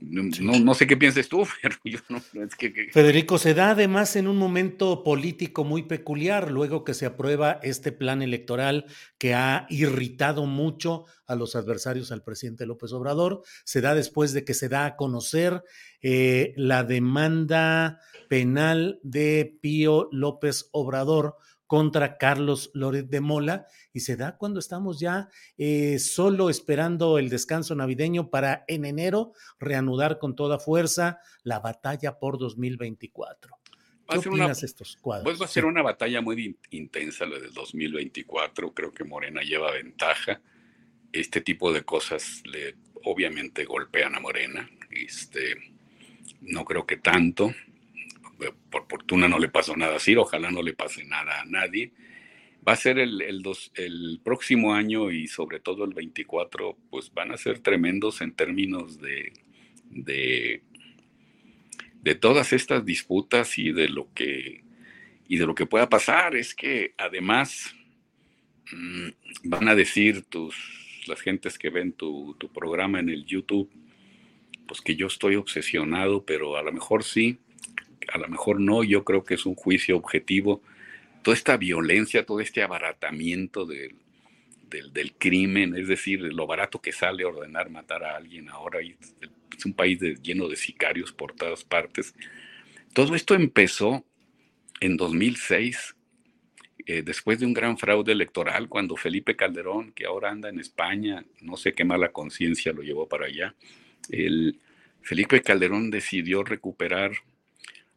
no, 0.01 0.74
sé 0.74 0.87
qué 0.87 0.97
pienses 0.97 1.28
tú, 1.28 1.47
pero 1.62 1.76
yo 1.85 1.99
no, 2.09 2.18
es 2.45 2.55
que, 2.55 2.89
Federico, 2.93 3.39
se 3.39 3.55
da 3.55 3.70
además 3.70 4.16
en 4.16 4.28
un 4.28 4.37
momento 4.37 5.03
político 5.03 5.64
muy 5.64 5.85
peculiar, 5.85 6.51
luego 6.51 6.85
que 6.85 6.95
se 6.95 7.07
aprueba 7.07 7.61
este 7.62 7.93
plan 7.93 8.22
electoral 8.22 8.87
que 9.18 9.35
ha 9.35 9.66
irritado 9.70 10.47
mucho 10.47 11.07
a 11.26 11.35
los 11.35 11.57
adversarios 11.57 12.12
al 12.12 12.22
presidente 12.22 12.66
López 12.66 12.93
Obrador, 12.93 13.43
se 13.64 13.80
da 13.80 13.95
después 13.95 14.32
de 14.32 14.45
que 14.45 14.55
se 14.55 14.68
da 14.68 14.85
a 14.85 14.97
conocer 14.97 15.62
eh, 16.03 16.53
la 16.57 16.85
demanda 16.85 18.01
penal 18.28 19.01
de 19.03 19.57
Pío 19.61 20.09
López 20.12 20.68
Obrador 20.72 21.37
contra 21.66 22.18
Carlos 22.18 22.70
Loret 22.74 23.06
de 23.06 23.20
Mola 23.20 23.66
y 23.92 24.00
se 24.00 24.16
da 24.16 24.36
cuando 24.36 24.60
estamos 24.60 25.00
ya 25.00 25.28
eh, 25.56 25.98
solo 25.98 26.50
esperando 26.50 27.18
el 27.18 27.28
descanso 27.28 27.74
navideño 27.74 28.30
para 28.30 28.64
en 28.68 28.84
enero 28.84 29.32
reanudar 29.58 30.18
con 30.18 30.36
toda 30.36 30.58
fuerza 30.58 31.18
la 31.42 31.60
batalla 31.60 32.18
por 32.18 32.38
2024. 32.38 33.58
¿Qué 34.08 34.18
opinas 34.18 34.62
estos 34.62 34.96
cuadros? 34.96 35.24
Pues 35.24 35.40
va 35.40 35.46
a 35.46 35.48
ser 35.48 35.64
una 35.64 35.82
batalla 35.82 36.20
muy 36.20 36.58
intensa 36.70 37.24
la 37.24 37.38
del 37.38 37.52
2024. 37.52 38.74
Creo 38.74 38.92
que 38.92 39.04
Morena 39.04 39.42
lleva 39.42 39.72
ventaja. 39.72 40.42
Este 41.12 41.40
tipo 41.40 41.72
de 41.72 41.84
cosas 41.84 42.42
le 42.44 42.76
obviamente 43.04 43.64
golpean 43.64 44.14
a 44.14 44.20
Morena. 44.20 44.68
Este, 44.90 45.56
no 46.42 46.64
creo 46.64 46.86
que 46.86 46.98
tanto. 46.98 47.54
Por 48.70 48.87
fortuna 48.89 49.28
no 49.28 49.39
le 49.39 49.49
pasó 49.49 49.76
nada 49.76 49.97
a 49.97 50.01
Ciro, 50.01 50.22
ojalá 50.22 50.51
no 50.51 50.62
le 50.62 50.74
pase 50.74 51.05
nada 51.05 51.41
a 51.41 51.45
nadie. 51.45 51.93
Va 52.66 52.72
a 52.72 52.76
ser 52.76 52.99
el, 52.99 53.20
el, 53.20 53.43
dos, 53.43 53.72
el 53.74 54.20
próximo 54.24 54.74
año 54.74 55.11
y 55.11 55.26
sobre 55.26 55.61
todo 55.61 55.85
el 55.85 55.93
24, 55.93 56.76
pues 56.91 57.12
van 57.12 57.30
a 57.30 57.37
ser 57.37 57.59
tremendos 57.61 58.20
en 58.22 58.32
términos 58.32 59.01
de, 59.01 59.32
de, 59.91 60.62
de 62.01 62.14
todas 62.14 62.53
estas 62.53 62.85
disputas 62.85 63.59
y 63.59 63.72
de 63.72 63.89
lo 63.89 64.12
que 64.14 64.62
y 65.26 65.39
de 65.39 65.47
lo 65.47 65.55
que 65.55 65.66
pueda 65.66 65.89
pasar. 65.89 66.37
Es 66.37 66.55
que 66.55 66.95
además 66.97 67.74
mmm, 68.72 69.09
van 69.45 69.68
a 69.68 69.74
decir 69.74 70.22
tus 70.22 70.55
las 71.07 71.20
gentes 71.20 71.59
que 71.59 71.70
ven 71.70 71.93
tu, 71.93 72.35
tu 72.39 72.49
programa 72.49 73.01
en 73.01 73.09
el 73.09 73.24
YouTube, 73.24 73.70
pues 74.66 74.80
que 74.80 74.97
yo 74.97 75.07
estoy 75.07 75.37
obsesionado, 75.37 76.24
pero 76.24 76.57
a 76.57 76.62
lo 76.62 76.72
mejor 76.72 77.05
sí, 77.05 77.39
a 78.12 78.18
lo 78.18 78.28
mejor 78.28 78.61
no, 78.61 78.84
yo 78.84 79.05
creo 79.05 79.24
que 79.24 79.34
es 79.34 79.46
un 79.46 79.55
juicio 79.55 79.96
objetivo. 79.96 80.62
Toda 81.22 81.36
esta 81.36 81.57
violencia, 81.57 82.26
todo 82.26 82.40
este 82.40 82.62
abaratamiento 82.62 83.64
del, 83.64 83.96
del, 84.68 84.92
del 84.92 85.14
crimen, 85.14 85.76
es 85.76 85.88
decir, 85.88 86.20
lo 86.20 86.46
barato 86.46 86.80
que 86.80 86.92
sale 86.92 87.24
ordenar 87.24 87.70
matar 87.70 88.05
a 88.05 88.16
alguien 88.16 88.48
ahora, 88.48 88.80
es 88.80 89.64
un 89.64 89.74
país 89.74 90.00
lleno 90.22 90.48
de 90.48 90.57
sicarios 90.57 91.12
por 91.12 91.32
todas 91.32 91.64
partes. 91.64 92.14
Todo 92.92 93.14
esto 93.14 93.34
empezó 93.34 94.05
en 94.80 94.96
2006, 94.96 95.96
eh, 96.86 97.02
después 97.02 97.38
de 97.38 97.46
un 97.46 97.55
gran 97.55 97.78
fraude 97.78 98.12
electoral, 98.12 98.68
cuando 98.68 98.96
Felipe 98.96 99.36
Calderón, 99.36 99.92
que 99.92 100.07
ahora 100.07 100.30
anda 100.30 100.48
en 100.48 100.61
España, 100.61 101.24
no 101.40 101.57
sé 101.57 101.72
qué 101.72 101.84
mala 101.84 102.12
conciencia 102.12 102.72
lo 102.72 102.82
llevó 102.82 103.09
para 103.09 103.26
allá, 103.26 103.55
el, 104.11 104.61
Felipe 105.05 105.42
Calderón 105.42 105.90
decidió 105.90 106.44
recuperar 106.44 107.12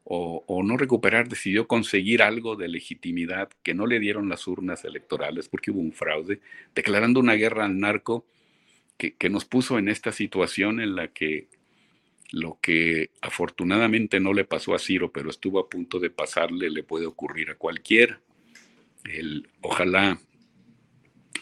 o, 0.10 0.64
no 0.64 0.78
recuperar, 0.78 1.28
decidió 1.28 1.68
conseguir 1.68 2.22
algo 2.22 2.56
de 2.56 2.70
legitimidad 2.70 3.50
que 3.62 3.74
no 3.74 3.86
le 3.86 4.00
dieron 4.00 4.30
las 4.30 4.48
urnas 4.48 4.86
electorales 4.86 5.50
porque 5.50 5.72
hubo 5.72 5.82
un 5.82 5.92
fraude, 5.92 6.40
declarando 6.74 7.20
una 7.20 7.34
guerra 7.34 7.66
al 7.66 7.78
narco 7.78 8.26
que, 8.98 9.16
que 9.16 9.30
nos 9.30 9.44
puso 9.44 9.78
en 9.78 9.90
esta 9.90 10.14
situación 10.14 10.80
en 10.80 10.96
la 10.96 11.10
que 11.10 11.50
lo 12.32 12.58
que 12.62 13.10
afortunadamente 13.22 14.20
no 14.20 14.34
le 14.34 14.46
pasó 14.46 14.74
a 14.76 14.80
Ciro, 14.80 15.12
pero 15.12 15.30
estuvo 15.30 15.60
a 15.60 15.70
punto 15.70 16.00
de 16.00 16.10
pasarle, 16.10 16.70
le 16.70 16.84
puede 16.84 17.06
ocurrir 17.06 17.50
a 17.50 17.56
cualquiera. 17.56 18.22
El, 19.04 19.50
ojalá, 19.62 20.20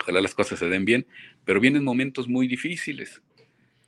ojalá 0.02 0.22
las 0.22 0.36
cosas 0.36 0.60
se 0.60 0.70
den 0.70 0.86
bien, 0.86 1.06
pero 1.44 1.60
vienen 1.60 1.84
momentos 1.84 2.28
muy 2.28 2.48
difíciles. 2.48 3.22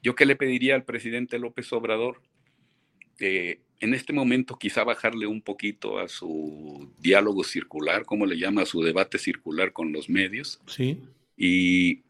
Yo 0.04 0.16
qué 0.16 0.26
le 0.26 0.36
pediría 0.36 0.76
al 0.76 0.86
presidente 0.86 1.40
López 1.40 1.72
Obrador, 1.74 2.22
eh, 3.20 3.60
en 3.80 3.94
este 3.94 4.14
momento 4.14 4.58
quizá 4.58 4.84
bajarle 4.84 5.28
un 5.28 5.42
poquito 5.42 6.00
a 6.00 6.08
su 6.08 6.92
diálogo 7.00 7.44
circular, 7.44 8.06
como 8.06 8.26
le 8.26 8.38
llama, 8.38 8.64
a 8.64 8.66
su 8.66 8.82
debate 8.82 9.18
circular 9.18 9.72
con 9.72 9.92
los 9.92 10.10
medios. 10.10 10.60
Sí. 10.66 11.00
Y, 11.38 12.02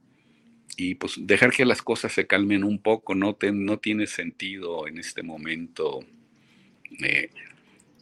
y 0.78 0.96
pues 0.96 1.16
dejar 1.18 1.52
que 1.52 1.66
las 1.66 1.82
cosas 1.82 2.14
se 2.14 2.28
calmen 2.28 2.64
un 2.64 2.80
poco, 2.80 3.16
no, 3.16 3.36
te, 3.36 3.52
no 3.52 3.80
tiene 3.80 4.08
sentido 4.08 4.88
en 4.88 4.98
este 4.98 5.24
momento, 5.24 6.00
eh, 7.04 7.30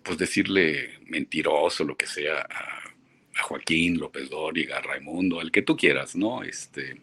pues 0.03 0.17
decirle 0.17 0.99
mentiroso, 1.07 1.83
lo 1.83 1.97
que 1.97 2.05
sea, 2.05 2.41
a, 2.41 2.93
a 3.35 3.43
Joaquín 3.43 3.97
López 3.97 4.29
Dóriga, 4.29 4.77
a 4.77 4.81
Raimundo, 4.81 5.39
al 5.39 5.51
que 5.51 5.63
tú 5.63 5.75
quieras, 5.75 6.15
¿no? 6.15 6.43
Este, 6.43 7.01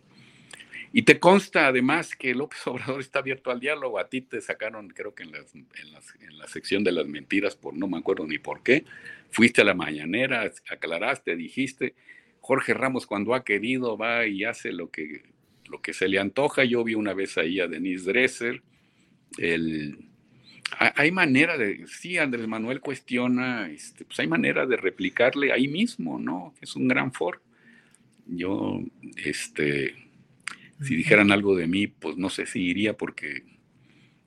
y 0.93 1.03
te 1.03 1.19
consta 1.19 1.69
además 1.69 2.15
que 2.15 2.35
López 2.35 2.61
Obrador 2.67 3.01
está 3.01 3.21
abierto 3.21 3.51
al 3.51 3.61
diálogo. 3.61 3.99
A 3.99 4.09
ti 4.09 4.21
te 4.21 4.41
sacaron, 4.41 4.89
creo 4.89 5.15
que 5.15 5.23
en, 5.23 5.33
las, 5.33 5.55
en, 5.55 5.93
las, 5.93 6.15
en, 6.21 6.39
la 6.39 6.47
sección 6.49 6.85
de 6.85 6.93
las 6.93 7.07
mentiras, 7.07 7.57
por 7.57 7.75
no 7.75 7.89
me 7.89 7.99
acuerdo 7.99 8.27
ni 8.27 8.39
por 8.39 8.63
qué. 8.63 8.85
Fuiste 9.31 9.63
a 9.63 9.65
la 9.65 9.75
mañanera, 9.75 10.51
aclaraste, 10.71 11.37
dijiste. 11.37 11.95
Jorge 12.41 12.75
Ramos, 12.75 13.07
cuando 13.07 13.35
ha 13.35 13.45
querido, 13.45 13.97
va 13.97 14.27
y 14.27 14.45
hace 14.45 14.73
lo 14.73 14.91
que, 14.91 15.23
lo 15.71 15.81
que 15.81 15.95
se 15.95 16.09
le 16.09 16.19
antoja. 16.19 16.65
Yo 16.65 16.85
vi 16.85 16.95
una 16.95 17.15
vez 17.15 17.39
ahí 17.39 17.61
a 17.61 17.69
Denise 17.69 18.05
Dresser. 18.05 18.63
El, 19.39 20.11
hay 20.79 21.11
manera 21.11 21.57
de, 21.57 21.87
sí, 21.87 22.19
Andrés 22.19 22.47
Manuel 22.47 22.81
cuestiona, 22.81 23.71
este, 23.71 24.05
pues 24.05 24.19
hay 24.21 24.27
manera 24.27 24.67
de 24.67 24.77
replicarle 24.77 25.53
ahí 25.53 25.69
mismo, 25.69 26.19
¿no? 26.19 26.55
Es 26.61 26.77
un 26.77 26.89
gran 26.89 27.13
foro. 27.13 27.41
Yo, 28.27 28.81
este, 29.25 29.95
si 30.83 30.97
dijeran 30.97 31.33
algo 31.33 31.57
de 31.57 31.67
mí, 31.67 31.87
pues 31.87 32.17
no 32.17 32.31
sé 32.31 32.47
si 32.47 32.61
iría 32.63 32.97
porque 32.97 33.45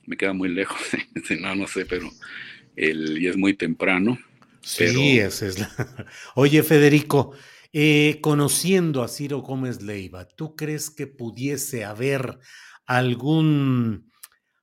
me 0.05 0.17
queda 0.17 0.33
muy 0.33 0.49
lejos. 0.49 0.79
no, 1.41 1.55
no 1.55 1.67
sé, 1.67 1.85
pero 1.85 2.09
el, 2.75 3.21
y 3.21 3.27
es 3.27 3.37
muy 3.37 3.53
temprano. 3.53 4.17
Sí, 4.61 5.19
esa 5.19 5.47
es 5.47 5.59
la... 5.59 6.05
Oye, 6.35 6.63
Federico, 6.63 7.33
eh, 7.71 8.19
conociendo 8.21 9.03
a 9.03 9.07
Ciro 9.07 9.39
Gómez 9.39 9.81
Leiva, 9.81 10.27
¿tú 10.27 10.55
crees 10.55 10.89
que 10.89 11.07
pudiese 11.07 11.85
haber 11.85 12.39
algún 12.85 14.11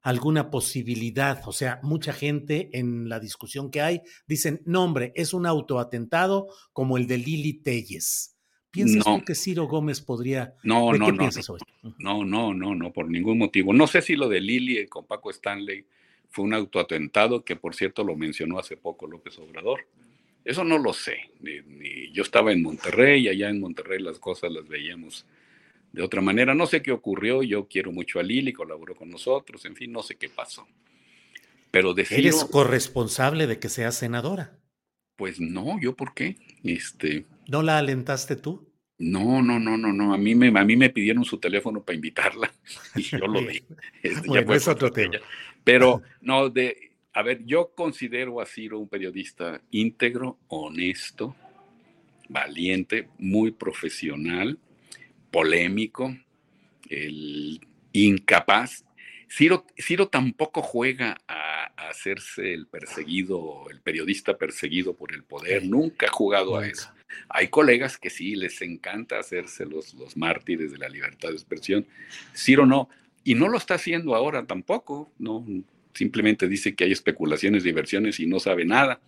alguna 0.02 0.50
posibilidad. 0.50 1.40
O 1.46 1.52
sea, 1.52 1.80
mucha 1.82 2.12
gente 2.12 2.70
en 2.72 3.08
la 3.08 3.20
discusión 3.20 3.70
que 3.70 3.80
hay 3.80 4.02
dicen, 4.26 4.60
no, 4.66 4.84
hombre, 4.84 5.12
es 5.14 5.32
un 5.32 5.46
autoatentado 5.46 6.48
como 6.72 6.98
el 6.98 7.06
de 7.06 7.18
Lili 7.18 7.62
Telles. 7.62 8.31
¿Piensas 8.72 9.06
no. 9.06 9.18
tú 9.18 9.24
que 9.24 9.34
Ciro 9.34 9.68
Gómez 9.68 10.00
podría... 10.00 10.54
No, 10.62 10.92
¿De 10.92 10.98
no, 10.98 11.06
qué 11.06 11.12
no, 11.12 11.18
piensas 11.18 11.48
no, 11.48 11.54
hoy? 11.54 11.60
no, 11.98 12.24
no, 12.24 12.54
no, 12.54 12.74
no, 12.74 12.92
por 12.92 13.08
ningún 13.08 13.38
motivo. 13.38 13.72
No 13.74 13.86
sé 13.86 14.00
si 14.00 14.16
lo 14.16 14.28
de 14.28 14.40
Lili 14.40 14.86
con 14.86 15.06
Paco 15.06 15.30
Stanley 15.30 15.84
fue 16.30 16.46
un 16.46 16.54
autoatentado, 16.54 17.44
que 17.44 17.54
por 17.54 17.74
cierto 17.74 18.02
lo 18.02 18.16
mencionó 18.16 18.58
hace 18.58 18.78
poco 18.78 19.06
López 19.06 19.38
Obrador. 19.38 19.86
Eso 20.44 20.64
no 20.64 20.78
lo 20.78 20.94
sé. 20.94 21.30
Ni, 21.40 21.60
ni, 21.60 22.10
yo 22.12 22.22
estaba 22.22 22.50
en 22.50 22.62
Monterrey, 22.62 23.28
allá 23.28 23.50
en 23.50 23.60
Monterrey 23.60 24.00
las 24.00 24.18
cosas 24.18 24.50
las 24.50 24.66
veíamos 24.66 25.26
de 25.92 26.02
otra 26.02 26.22
manera. 26.22 26.54
No 26.54 26.66
sé 26.66 26.82
qué 26.82 26.92
ocurrió, 26.92 27.42
yo 27.42 27.68
quiero 27.68 27.92
mucho 27.92 28.18
a 28.18 28.22
Lili, 28.22 28.52
colaboró 28.52 28.96
con 28.96 29.10
nosotros, 29.10 29.64
en 29.66 29.76
fin, 29.76 29.92
no 29.92 30.02
sé 30.02 30.16
qué 30.16 30.28
pasó. 30.28 30.66
Pero 31.70 31.94
de 31.94 32.06
¿Eres 32.10 32.44
corresponsable 32.44 33.46
de 33.46 33.58
que 33.58 33.68
sea 33.68 33.92
senadora? 33.92 34.58
Pues 35.16 35.40
no, 35.40 35.80
¿yo 35.80 35.94
por 35.94 36.14
qué? 36.14 36.36
Este, 36.64 37.26
¿No 37.48 37.62
la 37.62 37.78
alentaste 37.78 38.36
tú? 38.36 38.72
No, 38.98 39.42
no, 39.42 39.58
no, 39.58 39.76
no, 39.76 39.92
no. 39.92 40.14
A 40.14 40.18
mí 40.18 40.34
me, 40.34 40.48
a 40.58 40.64
mí 40.64 40.76
me 40.76 40.90
pidieron 40.90 41.24
su 41.24 41.38
teléfono 41.38 41.82
para 41.82 41.96
invitarla 41.96 42.52
y 42.96 43.02
yo 43.02 43.26
lo 43.26 43.40
di. 43.40 43.62
Este, 44.02 44.28
bueno, 44.28 44.50
ya 44.50 44.56
es 44.56 44.68
otro 44.68 44.90
tema. 44.90 45.18
Pero 45.64 46.02
no, 46.20 46.48
de, 46.48 46.92
a 47.12 47.22
ver, 47.22 47.44
yo 47.44 47.72
considero 47.74 48.40
a 48.40 48.46
Ciro 48.46 48.78
un 48.78 48.88
periodista 48.88 49.60
íntegro, 49.70 50.38
honesto, 50.48 51.36
valiente, 52.28 53.08
muy 53.18 53.50
profesional, 53.50 54.58
polémico, 55.30 56.16
el 56.88 57.60
incapaz. 57.92 58.84
Ciro, 59.28 59.66
Ciro 59.76 60.08
tampoco 60.08 60.62
juega 60.62 61.16
a, 61.26 61.72
a, 61.76 61.88
hacerse 61.88 62.52
el 62.52 62.66
perseguido, 62.66 63.68
el 63.70 63.80
periodista 63.80 64.36
perseguido 64.36 64.94
por 64.94 65.12
el 65.14 65.24
poder, 65.24 65.64
nunca 65.64 66.06
ha 66.06 66.10
jugado 66.10 66.56
a 66.56 66.66
eso. 66.66 66.90
Hay 67.28 67.48
colegas 67.48 67.98
que 67.98 68.10
sí 68.10 68.34
les 68.34 68.60
encanta 68.62 69.18
hacerse 69.18 69.66
los, 69.66 69.94
los 69.94 70.16
mártires 70.16 70.72
de 70.72 70.78
la 70.78 70.88
libertad 70.88 71.28
de 71.28 71.34
expresión. 71.34 71.86
Ciro 72.34 72.66
no, 72.66 72.88
y 73.24 73.34
no 73.34 73.48
lo 73.48 73.58
está 73.58 73.74
haciendo 73.74 74.14
ahora 74.14 74.44
tampoco, 74.46 75.10
no, 75.18 75.44
simplemente 75.94 76.48
dice 76.48 76.74
que 76.74 76.84
hay 76.84 76.92
especulaciones, 76.92 77.62
diversiones 77.62 78.18
y 78.20 78.26
no 78.26 78.40
sabe 78.40 78.64
nada. 78.64 79.00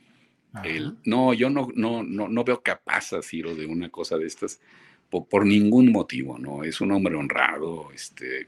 El, 0.63 0.97
no, 1.05 1.35
yo 1.35 1.51
no, 1.51 1.69
no, 1.75 2.05
no, 2.05 2.29
no 2.29 2.45
veo 2.45 2.63
capaz 2.63 3.13
a 3.13 3.23
Ciro 3.23 3.57
de 3.57 3.67
una 3.67 3.91
cosa 3.91 4.17
de 4.17 4.27
estas 4.27 4.61
por, 5.11 5.27
por, 5.27 5.45
ningún 5.45 5.91
motivo, 5.91 6.39
¿no? 6.39 6.63
Es 6.63 6.81
un 6.81 6.93
hombre 6.93 7.17
honrado, 7.17 7.91
este, 7.93 8.47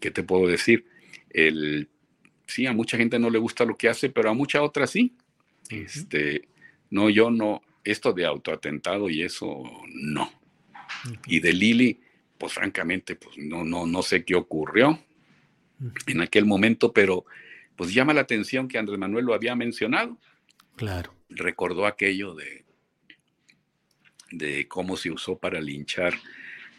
¿qué 0.00 0.10
te 0.10 0.22
puedo 0.22 0.46
decir? 0.46 0.86
El, 1.28 1.90
sí, 2.46 2.66
a 2.66 2.72
mucha 2.72 2.96
gente 2.96 3.18
no 3.18 3.28
le 3.28 3.38
gusta 3.38 3.66
lo 3.66 3.76
que 3.76 3.90
hace, 3.90 4.08
pero 4.08 4.30
a 4.30 4.34
mucha 4.34 4.62
otra 4.62 4.86
sí. 4.86 5.12
Este, 5.68 6.48
no, 6.88 7.10
yo 7.10 7.30
no, 7.30 7.60
esto 7.90 8.12
de 8.12 8.26
autoatentado 8.26 9.08
y 9.08 9.22
eso, 9.22 9.62
no. 9.88 10.24
Uh 10.24 11.08
-huh. 11.08 11.20
Y 11.26 11.40
de 11.40 11.52
Lili, 11.52 12.00
pues 12.36 12.52
francamente, 12.52 13.16
pues 13.16 13.36
no, 13.38 13.64
no, 13.64 13.86
no 13.86 14.02
sé 14.02 14.24
qué 14.24 14.34
ocurrió 14.34 14.90
uh 14.90 15.84
-huh. 15.84 15.92
en 16.06 16.20
aquel 16.20 16.44
momento, 16.44 16.92
pero 16.92 17.24
pues 17.76 17.92
llama 17.92 18.12
la 18.12 18.22
atención 18.22 18.68
que 18.68 18.78
Andrés 18.78 18.98
Manuel 18.98 19.24
lo 19.24 19.34
había 19.34 19.54
mencionado. 19.54 20.18
Claro. 20.76 21.14
Recordó 21.28 21.86
aquello 21.86 22.34
de, 22.34 22.64
de 24.30 24.66
cómo 24.68 24.96
se 24.96 25.10
usó 25.10 25.38
para 25.38 25.60
linchar 25.60 26.14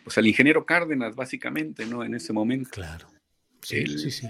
pues 0.04 0.18
al 0.18 0.28
ingeniero 0.28 0.66
Cárdenas, 0.66 1.16
básicamente, 1.16 1.86
¿no? 1.86 2.04
En 2.04 2.16
ese 2.16 2.34
momento. 2.34 2.70
Claro. 2.72 3.08
Sí, 3.62 3.78
El, 3.78 4.00
sí, 4.00 4.12
sí. 4.12 4.28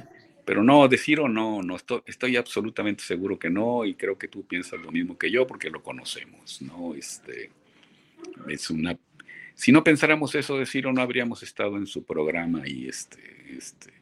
Pero 0.49 0.63
no, 0.63 0.87
decir 0.87 1.19
o 1.19 1.29
no, 1.29 1.61
no 1.61 1.75
estoy, 1.75 2.01
estoy, 2.07 2.35
absolutamente 2.35 3.03
seguro 3.03 3.37
que 3.37 3.51
no, 3.51 3.85
y 3.85 3.93
creo 3.93 4.17
que 4.17 4.27
tú 4.27 4.47
piensas 4.47 4.79
lo 4.79 4.91
mismo 4.91 5.15
que 5.15 5.29
yo, 5.29 5.45
porque 5.45 5.69
lo 5.69 5.83
conocemos, 5.83 6.59
¿no? 6.63 6.95
Este, 6.95 7.51
es 8.47 8.71
una. 8.71 8.97
Si 9.53 9.71
no 9.71 9.83
pensáramos 9.83 10.33
eso, 10.33 10.57
decir 10.57 10.87
o 10.87 10.91
no 10.91 11.03
habríamos 11.03 11.43
estado 11.43 11.77
en 11.77 11.85
su 11.85 12.03
programa 12.03 12.67
y 12.67 12.87
este, 12.87 13.21
este, 13.55 13.93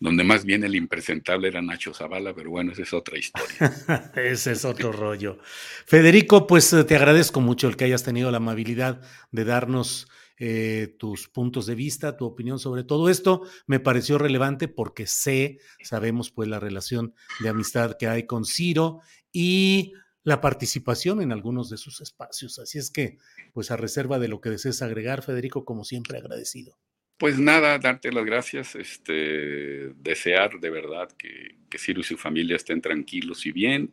donde 0.00 0.24
más 0.24 0.46
bien 0.46 0.64
el 0.64 0.76
impresentable 0.76 1.48
era 1.48 1.60
Nacho 1.60 1.92
Zavala, 1.92 2.32
pero 2.32 2.48
bueno, 2.48 2.72
esa 2.72 2.84
es 2.84 2.94
otra 2.94 3.18
historia. 3.18 4.10
ese 4.16 4.52
es 4.52 4.64
otro 4.64 4.92
rollo. 4.92 5.40
Federico, 5.84 6.46
pues 6.46 6.74
te 6.88 6.96
agradezco 6.96 7.42
mucho 7.42 7.68
el 7.68 7.76
que 7.76 7.84
hayas 7.84 8.02
tenido 8.02 8.30
la 8.30 8.38
amabilidad 8.38 9.02
de 9.30 9.44
darnos 9.44 10.08
eh, 10.38 10.94
tus 10.98 11.28
puntos 11.28 11.66
de 11.66 11.74
vista, 11.74 12.16
tu 12.16 12.24
opinión 12.24 12.58
sobre 12.58 12.84
todo 12.84 13.08
esto. 13.08 13.42
Me 13.66 13.80
pareció 13.80 14.18
relevante 14.18 14.68
porque 14.68 15.06
sé, 15.06 15.58
sabemos 15.82 16.30
pues 16.30 16.48
la 16.48 16.60
relación 16.60 17.14
de 17.40 17.48
amistad 17.48 17.96
que 17.98 18.08
hay 18.08 18.26
con 18.26 18.44
Ciro 18.44 19.00
y 19.32 19.92
la 20.24 20.40
participación 20.40 21.20
en 21.20 21.32
algunos 21.32 21.68
de 21.70 21.76
sus 21.76 22.00
espacios. 22.00 22.58
Así 22.58 22.78
es 22.78 22.90
que, 22.90 23.18
pues 23.52 23.70
a 23.70 23.76
reserva 23.76 24.18
de 24.18 24.28
lo 24.28 24.40
que 24.40 24.50
desees 24.50 24.82
agregar, 24.82 25.22
Federico, 25.22 25.64
como 25.64 25.84
siempre 25.84 26.18
agradecido. 26.18 26.78
Pues 27.18 27.38
nada, 27.38 27.78
darte 27.78 28.10
las 28.12 28.24
gracias, 28.24 28.74
este, 28.74 29.92
desear 29.94 30.58
de 30.58 30.70
verdad 30.70 31.08
que, 31.16 31.56
que 31.70 31.78
Ciro 31.78 32.00
y 32.00 32.04
su 32.04 32.16
familia 32.16 32.56
estén 32.56 32.80
tranquilos 32.80 33.46
y 33.46 33.52
bien. 33.52 33.92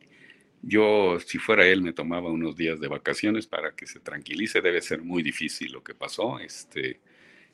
Yo, 0.62 1.18
si 1.20 1.38
fuera 1.38 1.66
él, 1.66 1.82
me 1.82 1.92
tomaba 1.92 2.30
unos 2.30 2.56
días 2.56 2.80
de 2.80 2.88
vacaciones 2.88 3.46
para 3.46 3.72
que 3.72 3.86
se 3.86 4.00
tranquilice. 4.00 4.60
Debe 4.60 4.82
ser 4.82 5.02
muy 5.02 5.22
difícil 5.22 5.72
lo 5.72 5.82
que 5.82 5.94
pasó. 5.94 6.38
Este, 6.38 7.00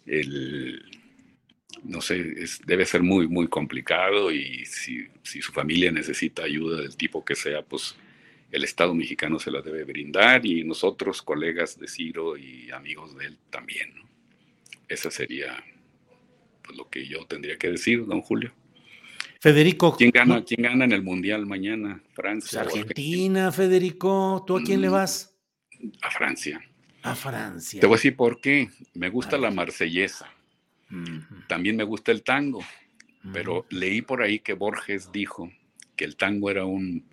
el, 0.06 0.82
no 1.84 2.00
sé, 2.00 2.34
debe 2.64 2.86
ser 2.86 3.02
muy, 3.02 3.28
muy 3.28 3.48
complicado 3.48 4.30
y 4.32 4.64
si, 4.66 5.08
su 5.22 5.52
familia 5.52 5.90
necesita 5.90 6.42
ayuda 6.44 6.80
del 6.80 6.96
tipo 6.96 7.24
que 7.24 7.34
sea, 7.34 7.62
pues 7.62 7.96
el 8.50 8.64
Estado 8.64 8.94
mexicano 8.94 9.38
se 9.38 9.50
la 9.50 9.60
debe 9.60 9.84
brindar 9.84 10.46
y 10.46 10.64
nosotros, 10.64 11.22
colegas 11.22 11.78
de 11.78 11.88
Ciro 11.88 12.36
y 12.36 12.70
amigos 12.70 13.16
de 13.16 13.26
él 13.26 13.38
también. 13.50 13.94
¿no? 13.94 14.08
Esa 14.88 15.10
sería 15.10 15.62
pues, 16.62 16.76
lo 16.76 16.88
que 16.88 17.06
yo 17.06 17.24
tendría 17.26 17.56
que 17.56 17.70
decir, 17.70 18.04
don 18.06 18.20
Julio. 18.20 18.52
Federico. 19.40 19.96
¿Quién 19.96 20.10
gana, 20.10 20.42
¿quién 20.44 20.62
gana 20.62 20.84
en 20.84 20.92
el 20.92 21.02
Mundial 21.02 21.46
mañana? 21.46 22.02
Francia. 22.14 22.62
Pues 22.62 22.74
Argentina, 22.74 23.52
Federico. 23.52 24.44
¿Tú 24.46 24.58
a 24.58 24.62
quién 24.62 24.80
le 24.80 24.88
mm, 24.88 24.92
vas? 24.92 25.36
A 26.02 26.10
Francia. 26.10 26.60
A 27.02 27.14
Francia. 27.14 27.80
Te 27.80 27.86
voy 27.86 27.94
a 27.94 27.98
decir 27.98 28.16
por 28.16 28.40
qué. 28.40 28.70
Me 28.94 29.08
gusta 29.10 29.38
la 29.38 29.50
marsellesa. 29.50 30.30
También 31.48 31.76
me 31.76 31.84
gusta 31.84 32.12
el 32.12 32.22
tango. 32.22 32.64
Pero 33.32 33.66
leí 33.70 34.02
por 34.02 34.22
ahí 34.22 34.38
que 34.38 34.54
Borges 34.54 35.10
dijo 35.10 35.50
que 35.96 36.04
el 36.04 36.16
tango 36.16 36.48
era 36.48 36.64
un, 36.64 37.04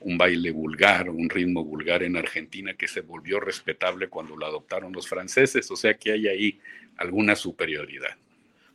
un 0.00 0.16
baile 0.16 0.50
vulgar, 0.50 1.10
un 1.10 1.28
ritmo 1.28 1.62
vulgar 1.62 2.02
en 2.02 2.16
Argentina 2.16 2.72
que 2.74 2.88
se 2.88 3.02
volvió 3.02 3.38
respetable 3.38 4.08
cuando 4.08 4.34
lo 4.34 4.46
adoptaron 4.46 4.92
los 4.92 5.06
franceses. 5.06 5.70
O 5.70 5.76
sea 5.76 5.94
que 5.94 6.12
hay 6.12 6.28
ahí 6.28 6.60
alguna 6.96 7.36
superioridad 7.36 8.16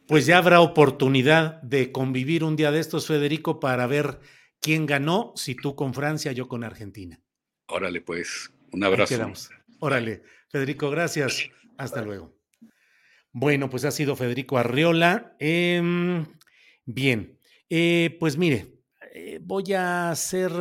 pues 0.08 0.26
ya 0.26 0.38
habrá 0.38 0.62
oportunidad 0.62 1.62
de 1.62 1.92
convivir 1.92 2.44
un 2.44 2.56
día 2.56 2.72
de 2.72 2.80
estos, 2.80 3.08
Federico, 3.08 3.60
para 3.60 3.88
ver 3.88 4.20
quién 4.62 4.86
ganó, 4.86 5.34
si 5.36 5.56
tú 5.56 5.76
con 5.76 5.94
Francia, 5.94 6.32
yo 6.32 6.48
con 6.48 6.64
Argentina. 6.64 7.20
Órale, 7.68 8.02
pues, 8.02 8.52
un 8.72 8.84
abrazo. 8.84 9.32
Órale, 9.80 10.24
Federico, 10.50 10.90
gracias. 10.90 11.50
Hasta 11.78 12.02
luego. 12.02 12.36
Bueno, 13.32 13.70
pues 13.70 13.86
ha 13.86 13.92
sido 13.92 14.16
Federico 14.16 14.58
Arriola. 14.58 15.36
Em, 15.40 16.26
bien, 16.86 17.40
eh, 17.70 18.16
pues 18.20 18.38
mire, 18.38 18.82
eh, 19.14 19.40
voy 19.44 19.74
a 19.74 20.10
hacer, 20.10 20.52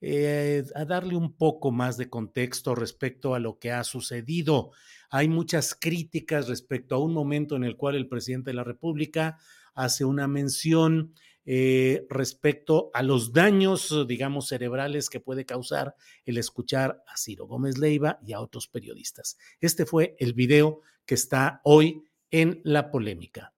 eh, 0.00 0.64
a 0.74 0.84
darle 0.84 1.16
un 1.16 1.36
poco 1.36 1.70
más 1.70 1.96
de 1.96 2.10
contexto 2.10 2.74
respecto 2.74 3.34
a 3.34 3.38
lo 3.38 3.58
que 3.58 3.70
ha 3.70 3.84
sucedido 3.84 4.72
hay 5.10 5.28
muchas 5.28 5.74
críticas 5.74 6.48
respecto 6.48 6.94
a 6.94 6.98
un 6.98 7.12
momento 7.12 7.56
en 7.56 7.64
el 7.64 7.76
cual 7.76 7.96
el 7.96 8.08
presidente 8.08 8.50
de 8.50 8.54
la 8.54 8.64
República 8.64 9.38
hace 9.74 10.04
una 10.04 10.28
mención 10.28 11.14
eh, 11.50 12.06
respecto 12.10 12.90
a 12.92 13.02
los 13.02 13.32
daños, 13.32 14.06
digamos, 14.06 14.48
cerebrales 14.48 15.08
que 15.08 15.20
puede 15.20 15.46
causar 15.46 15.94
el 16.26 16.36
escuchar 16.36 17.02
a 17.06 17.16
Ciro 17.16 17.46
Gómez 17.46 17.78
Leiva 17.78 18.18
y 18.22 18.34
a 18.34 18.40
otros 18.40 18.68
periodistas. 18.68 19.38
Este 19.60 19.86
fue 19.86 20.14
el 20.18 20.34
video 20.34 20.82
que 21.06 21.14
está 21.14 21.62
hoy 21.64 22.04
en 22.30 22.60
la 22.64 22.90
polémica. 22.90 23.54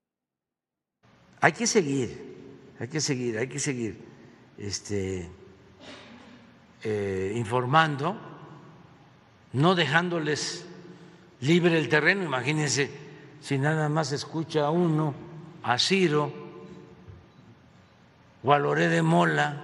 Hay 1.40 1.52
que 1.52 1.66
seguir, 1.66 2.16
hay 2.78 2.86
que 2.86 3.00
seguir, 3.00 3.38
hay 3.38 3.48
que 3.48 3.58
seguir 3.58 3.98
este, 4.56 5.28
eh, 6.84 7.32
informando, 7.34 8.16
no 9.52 9.74
dejándoles 9.74 10.69
libre 11.40 11.78
el 11.78 11.88
terreno. 11.88 12.24
Imagínense 12.24 12.90
si 13.40 13.58
nada 13.58 13.88
más 13.88 14.12
escucha 14.12 14.66
a 14.66 14.70
uno, 14.70 15.14
a 15.62 15.78
Ciro 15.78 16.32
o 18.42 18.52
a 18.52 18.58
de 18.58 19.02
Mola 19.02 19.62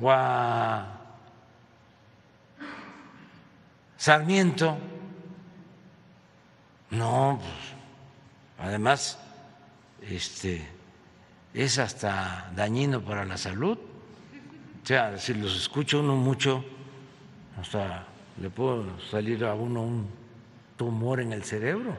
o 0.00 0.10
a 0.10 0.86
Sarmiento. 3.96 4.78
No, 6.90 7.40
pues, 7.40 8.68
además, 8.68 9.18
este 10.02 10.66
es 11.52 11.78
hasta 11.78 12.52
dañino 12.54 13.00
para 13.00 13.24
la 13.24 13.36
salud. 13.36 13.78
O 13.78 14.86
sea, 14.86 15.18
si 15.18 15.34
los 15.34 15.56
escucha 15.56 15.96
uno 15.96 16.14
mucho, 16.14 16.64
hasta 17.56 18.06
le 18.40 18.50
puede 18.50 18.84
salir 19.10 19.44
a 19.44 19.54
uno 19.54 19.82
un 19.82 20.06
tumor 20.76 21.20
en 21.20 21.32
el 21.32 21.42
cerebro. 21.44 21.96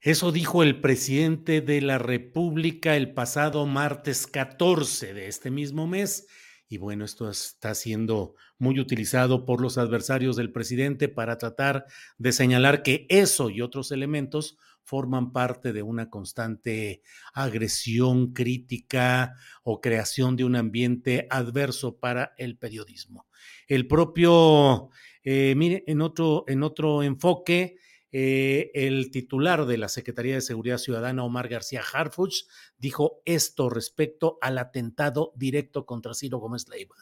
Eso 0.00 0.32
dijo 0.32 0.64
el 0.64 0.80
presidente 0.80 1.60
de 1.60 1.80
la 1.80 1.98
República 1.98 2.96
el 2.96 3.14
pasado 3.14 3.66
martes 3.66 4.26
14 4.26 5.14
de 5.14 5.28
este 5.28 5.50
mismo 5.52 5.86
mes. 5.86 6.26
Y 6.68 6.78
bueno, 6.78 7.04
esto 7.04 7.30
está 7.30 7.74
siendo 7.74 8.34
muy 8.58 8.80
utilizado 8.80 9.44
por 9.44 9.60
los 9.60 9.78
adversarios 9.78 10.34
del 10.34 10.50
presidente 10.50 11.08
para 11.08 11.38
tratar 11.38 11.84
de 12.18 12.32
señalar 12.32 12.82
que 12.82 13.06
eso 13.10 13.48
y 13.48 13.60
otros 13.60 13.92
elementos 13.92 14.56
forman 14.84 15.32
parte 15.32 15.72
de 15.72 15.82
una 15.82 16.10
constante 16.10 17.02
agresión 17.32 18.32
crítica 18.32 19.34
o 19.62 19.80
creación 19.80 20.36
de 20.36 20.44
un 20.44 20.56
ambiente 20.56 21.26
adverso 21.30 21.98
para 21.98 22.34
el 22.36 22.56
periodismo. 22.56 23.26
El 23.66 23.86
propio, 23.86 24.90
eh, 25.22 25.54
mire, 25.56 25.84
en 25.86 26.00
otro, 26.00 26.44
en 26.46 26.62
otro 26.62 27.02
enfoque, 27.02 27.76
eh, 28.14 28.70
el 28.74 29.10
titular 29.10 29.64
de 29.64 29.78
la 29.78 29.88
Secretaría 29.88 30.34
de 30.34 30.42
Seguridad 30.42 30.76
Ciudadana, 30.76 31.24
Omar 31.24 31.48
García 31.48 31.82
Harfuch, 31.82 32.44
dijo 32.76 33.22
esto 33.24 33.70
respecto 33.70 34.36
al 34.42 34.58
atentado 34.58 35.32
directo 35.34 35.86
contra 35.86 36.12
Ciro 36.12 36.38
Gómez 36.38 36.68
Leiva. 36.68 36.96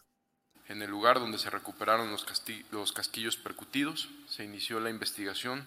En 0.68 0.83
el 0.83 0.91
lugar 0.91 1.18
donde 1.18 1.39
se 1.39 1.51
recuperaron 1.51 2.12
los, 2.12 2.24
los 2.70 2.93
casquillos 2.93 3.37
percutidos, 3.37 4.09
se 4.28 4.45
inició 4.45 4.78
la 4.78 4.91
investigación 4.91 5.66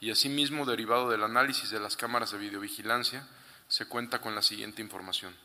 y 0.00 0.10
asimismo, 0.10 0.64
derivado 0.64 1.10
del 1.10 1.22
análisis 1.22 1.70
de 1.70 1.78
las 1.78 1.96
cámaras 1.96 2.30
de 2.30 2.38
videovigilancia, 2.38 3.28
se 3.68 3.86
cuenta 3.86 4.20
con 4.20 4.34
la 4.34 4.42
siguiente 4.42 4.80
información. 4.80 5.36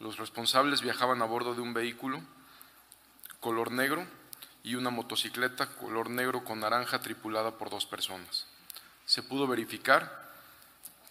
Los 0.00 0.18
responsables 0.18 0.82
viajaban 0.82 1.22
a 1.22 1.24
bordo 1.24 1.54
de 1.54 1.60
un 1.60 1.72
vehículo 1.72 2.20
color 3.38 3.70
negro 3.70 4.06
y 4.64 4.74
una 4.74 4.90
motocicleta 4.90 5.66
color 5.76 6.10
negro 6.10 6.44
con 6.44 6.60
naranja 6.60 7.00
tripulada 7.00 7.56
por 7.56 7.70
dos 7.70 7.86
personas. 7.86 8.46
Se 9.06 9.22
pudo 9.22 9.46
verificar 9.46 10.32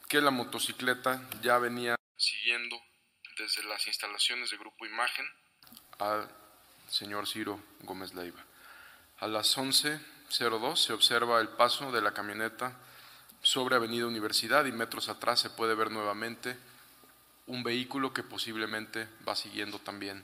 que 0.09 0.19
la 0.19 0.31
motocicleta 0.31 1.21
ya 1.41 1.57
venía 1.57 1.95
siguiendo 2.17 2.75
desde 3.37 3.63
las 3.63 3.87
instalaciones 3.87 4.49
de 4.49 4.57
Grupo 4.57 4.85
Imagen 4.85 5.25
al 5.99 6.29
señor 6.87 7.27
Ciro 7.27 7.59
Gómez 7.81 8.13
Leiva. 8.13 8.43
A 9.19 9.27
las 9.27 9.57
11 9.57 9.99
02 10.39 10.81
se 10.81 10.93
observa 10.93 11.39
el 11.39 11.49
paso 11.49 11.91
de 11.91 12.01
la 12.01 12.13
camioneta 12.13 12.73
sobre 13.41 13.75
Avenida 13.75 14.07
Universidad 14.07 14.65
y 14.65 14.71
metros 14.71 15.09
atrás 15.09 15.39
se 15.39 15.49
puede 15.49 15.75
ver 15.75 15.91
nuevamente 15.91 16.57
un 17.47 17.63
vehículo 17.63 18.13
que 18.13 18.23
posiblemente 18.23 19.07
va 19.27 19.35
siguiendo 19.35 19.79
también 19.79 20.23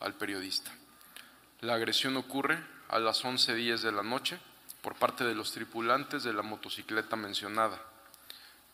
al 0.00 0.14
periodista. 0.14 0.70
La 1.60 1.74
agresión 1.74 2.16
ocurre 2.16 2.62
a 2.88 2.98
las 2.98 3.24
11.10 3.24 3.80
de 3.80 3.92
la 3.92 4.02
noche 4.02 4.38
por 4.82 4.94
parte 4.94 5.24
de 5.24 5.34
los 5.34 5.52
tripulantes 5.52 6.22
de 6.22 6.32
la 6.32 6.42
motocicleta 6.42 7.16
mencionada. 7.16 7.80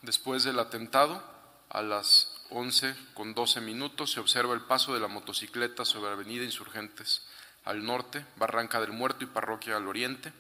Después 0.03 0.45
del 0.45 0.59
atentado, 0.59 1.22
a 1.70 1.82
las 1.82 2.30
11 2.51 2.95
con 3.14 3.32
12 3.32 3.61
minutos, 3.61 4.12
se 4.12 4.20
observa 4.20 4.55
el 4.55 4.61
paso 4.61 4.93
de 4.93 5.01
la 5.01 5.09
motocicleta 5.09 5.85
sobre 5.85 6.12
Avenida 6.12 6.45
Insurgentes 6.45 7.22
al 7.64 7.85
norte, 7.85 8.26
Barranca 8.37 8.80
del 8.80 8.93
Muerto 8.93 9.24
y 9.24 9.28
Parroquia 9.28 9.76
al 9.76 9.89
oriente, 9.89 10.32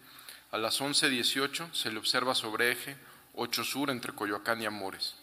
a 0.54 0.58
las 0.58 0.80
11.18 0.80 1.72
se 1.72 1.90
le 1.90 1.98
observa 1.98 2.32
sobre 2.32 2.70
eje 2.70 2.96
8 3.34 3.64
Sur 3.64 3.90
entre 3.90 4.12
Coyoacán 4.12 4.62
y 4.62 4.66
Amores. 4.66 5.16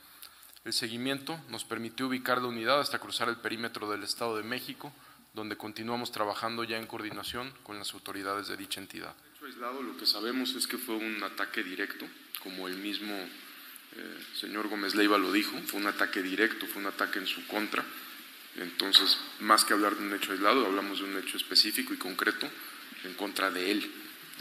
El 0.65 0.73
seguimiento 0.73 1.39
nos 1.47 1.63
permitió 1.63 2.07
ubicar 2.07 2.41
la 2.41 2.49
unidad 2.49 2.82
hasta 2.82 2.99
cruzar 2.99 3.29
el 3.29 3.38
perímetro 3.38 3.89
del 3.89 4.03
Estado 4.03 4.36
de 4.36 4.43
México, 4.43 4.91
donde 5.34 5.55
continuamos 5.55 6.11
trabajando 6.11 6.65
ya 6.65 6.77
en 6.77 6.86
coordinación 6.86 7.53
con 7.63 7.79
las 7.79 7.93
autoridades 7.93 8.49
de 8.49 8.57
dicha 8.57 8.82
entidad. 8.82 9.15
aislado, 9.41 9.82
lo 9.82 9.95
que 9.95 10.05
sabemos 10.05 10.53
es 10.55 10.67
que 10.67 10.77
fue 10.77 10.95
un 10.95 11.23
ataque 11.23 11.63
directo, 11.63 12.05
como 12.43 12.67
el 12.67 12.75
mismo 12.75 13.13
eh, 13.15 14.23
señor 14.36 14.67
Gómez 14.67 14.95
Leiva 14.95 15.17
lo 15.17 15.32
dijo, 15.32 15.57
fue 15.65 15.79
un 15.79 15.88
ataque 15.88 16.21
directo, 16.21 16.67
fue 16.67 16.82
un 16.82 16.89
ataque 16.89 17.19
en 17.19 17.27
su 17.27 17.47
contra. 17.47 17.86
Entonces, 18.57 19.17
más 19.39 19.63
que 19.63 19.71
hablar 19.71 19.95
de 19.95 20.03
un 20.03 20.13
hecho 20.13 20.34
aislado, 20.34 20.65
hablamos 20.65 20.99
de 20.99 21.05
un 21.05 21.17
hecho 21.17 21.38
específico 21.38 21.93
y 21.93 21.97
concreto 21.97 22.49
en 23.05 23.13
contra 23.13 23.49
de 23.49 23.71
él, 23.71 23.91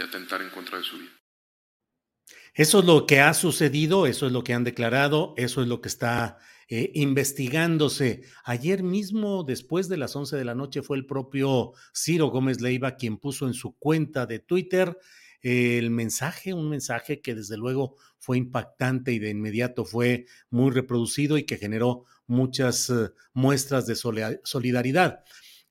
de 0.01 0.07
atentar 0.07 0.40
en 0.42 0.51
contra 0.51 0.78
de 0.78 0.84
su 0.84 0.98
vida. 0.98 1.11
Eso 2.55 2.80
es 2.80 2.84
lo 2.84 3.07
que 3.07 3.20
ha 3.20 3.34
sucedido, 3.34 4.07
eso 4.07 4.26
es 4.26 4.32
lo 4.32 4.42
que 4.42 4.55
han 4.55 4.64
declarado, 4.64 5.34
eso 5.36 5.62
es 5.62 5.68
lo 5.68 5.80
que 5.80 5.88
está 5.88 6.38
eh, 6.68 6.90
investigándose. 6.94 8.22
Ayer 8.44 8.82
mismo, 8.82 9.44
después 9.44 9.88
de 9.88 9.98
las 9.98 10.16
11 10.16 10.36
de 10.36 10.44
la 10.44 10.55
noche, 10.55 10.82
fue 10.82 10.96
el 10.96 11.07
propio 11.07 11.72
Ciro 11.94 12.28
Gómez 12.28 12.61
Leiva 12.61 12.96
quien 12.96 13.18
puso 13.18 13.46
en 13.46 13.55
su 13.55 13.76
cuenta 13.76 14.26
de 14.26 14.40
Twitter 14.40 14.98
el 15.42 15.90
mensaje, 15.90 16.53
un 16.53 16.68
mensaje 16.68 17.22
que 17.22 17.34
desde 17.34 17.57
luego 17.57 17.96
fue 18.18 18.36
impactante 18.36 19.12
y 19.12 19.18
de 19.18 19.30
inmediato 19.30 19.84
fue 19.84 20.26
muy 20.51 20.70
reproducido 20.70 21.38
y 21.38 21.44
que 21.44 21.57
generó 21.57 22.05
muchas 22.26 22.90
eh, 22.90 23.11
muestras 23.32 23.86
de 23.86 23.96
solidaridad. 23.96 25.24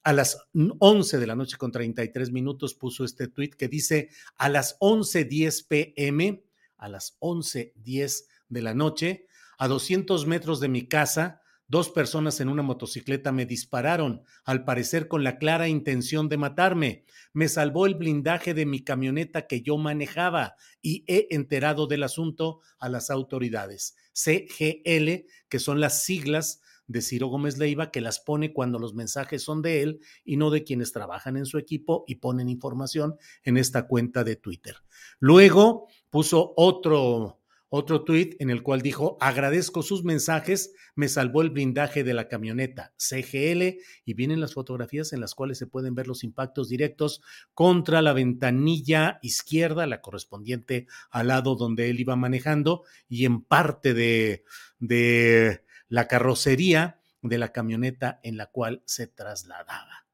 A 0.04 0.14
las 0.14 0.48
11 0.54 1.18
de 1.20 1.28
la 1.28 1.36
noche 1.36 1.58
con 1.58 1.72
33 1.72 2.32
minutos 2.32 2.74
puso 2.74 3.04
este 3.04 3.28
tweet 3.28 3.52
que 3.52 3.68
dice, 3.68 4.10
a 4.38 4.50
las 4.50 4.80
11.10 4.80 5.68
pm, 5.68 6.44
a 6.78 6.88
las 6.88 7.18
11.10 7.20 8.26
de 8.48 8.62
la 8.62 8.74
noche, 8.74 9.28
a 9.58 9.68
200 9.68 10.26
metros 10.26 10.62
de 10.62 10.70
mi 10.70 10.88
casa, 10.88 11.42
dos 11.68 11.90
personas 11.90 12.40
en 12.40 12.50
una 12.50 12.64
motocicleta 12.64 13.32
me 13.32 13.46
dispararon, 13.46 14.24
al 14.46 14.64
parecer 14.64 15.08
con 15.08 15.24
la 15.24 15.38
clara 15.38 15.68
intención 15.68 16.30
de 16.30 16.38
matarme. 16.38 17.06
Me 17.34 17.48
salvó 17.48 17.86
el 17.86 17.96
blindaje 17.96 18.54
de 18.54 18.66
mi 18.66 18.84
camioneta 18.84 19.48
que 19.48 19.62
yo 19.62 19.78
manejaba 19.78 20.56
y 20.82 21.04
he 21.08 21.28
enterado 21.30 21.88
del 21.88 22.04
asunto 22.04 22.62
a 22.80 22.90
las 22.90 23.10
autoridades. 23.12 23.96
CGL, 24.14 25.26
que 25.50 25.60
son 25.60 25.80
las 25.80 26.04
siglas 26.04 26.62
de 26.90 27.02
Ciro 27.02 27.28
Gómez 27.28 27.58
Leiva, 27.58 27.92
que 27.92 28.02
las 28.02 28.20
pone 28.20 28.52
cuando 28.52 28.80
los 28.80 28.96
mensajes 28.96 29.44
son 29.44 29.62
de 29.62 29.84
él 29.84 30.00
y 30.26 30.36
no 30.36 30.50
de 30.50 30.64
quienes 30.64 30.92
trabajan 30.92 31.38
en 31.38 31.46
su 31.46 31.58
equipo 31.58 32.04
y 32.08 32.16
ponen 32.16 32.50
información 32.50 33.16
en 33.44 33.58
esta 33.58 33.88
cuenta 33.88 34.24
de 34.24 34.36
Twitter. 34.36 34.76
Luego 35.20 35.88
puso 36.10 36.54
otro 36.58 37.40
otro 37.72 38.04
tuit 38.04 38.36
en 38.42 38.50
el 38.50 38.64
cual 38.64 38.82
dijo, 38.82 39.18
agradezco 39.22 39.84
sus 39.84 40.04
mensajes, 40.04 40.74
me 40.96 41.08
salvó 41.08 41.44
el 41.44 41.52
blindaje 41.52 42.04
de 42.04 42.16
la 42.16 42.28
camioneta 42.28 42.94
CGL 42.98 43.78
y 44.06 44.14
vienen 44.16 44.42
las 44.42 44.56
fotografías 44.56 45.14
en 45.14 45.22
las 45.22 45.36
cuales 45.36 45.60
se 45.60 45.68
pueden 45.68 45.94
ver 45.94 46.08
los 46.08 46.24
impactos 46.24 46.68
directos 46.68 47.22
contra 47.54 48.02
la 48.02 48.14
ventanilla 48.14 49.20
izquierda, 49.22 49.86
la 49.86 50.02
correspondiente 50.02 50.88
al 51.12 51.28
lado 51.28 51.56
donde 51.56 51.92
él 51.92 52.00
iba 52.00 52.16
manejando 52.16 52.86
y 53.08 53.26
en 53.26 53.42
parte 53.42 53.94
de, 53.94 54.44
de 54.80 55.62
la 55.90 56.08
carrocería 56.08 57.02
de 57.22 57.38
la 57.38 57.52
camioneta 57.52 58.20
en 58.24 58.38
la 58.38 58.46
cual 58.46 58.82
se 58.86 59.08
trasladaba. 59.08 60.06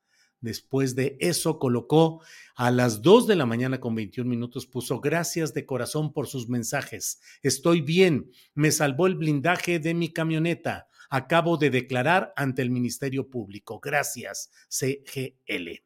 Después 0.41 0.95
de 0.95 1.17
eso 1.19 1.59
colocó 1.59 2.21
a 2.55 2.69
las 2.71 3.01
2 3.01 3.27
de 3.27 3.35
la 3.35 3.45
mañana 3.45 3.79
con 3.79 3.95
21 3.95 4.29
minutos, 4.29 4.67
puso 4.67 4.99
gracias 4.99 5.53
de 5.53 5.65
corazón 5.65 6.13
por 6.13 6.27
sus 6.27 6.49
mensajes. 6.49 7.19
Estoy 7.41 7.81
bien, 7.81 8.31
me 8.53 8.71
salvó 8.71 9.07
el 9.07 9.15
blindaje 9.15 9.79
de 9.79 9.93
mi 9.93 10.13
camioneta. 10.13 10.87
Acabo 11.09 11.57
de 11.57 11.69
declarar 11.69 12.33
ante 12.35 12.61
el 12.61 12.69
Ministerio 12.69 13.29
Público. 13.29 13.79
Gracias, 13.79 14.51
CGL. 14.69 15.83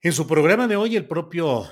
En 0.00 0.12
su 0.12 0.26
programa 0.26 0.68
de 0.68 0.76
hoy, 0.76 0.96
el 0.96 1.06
propio 1.06 1.68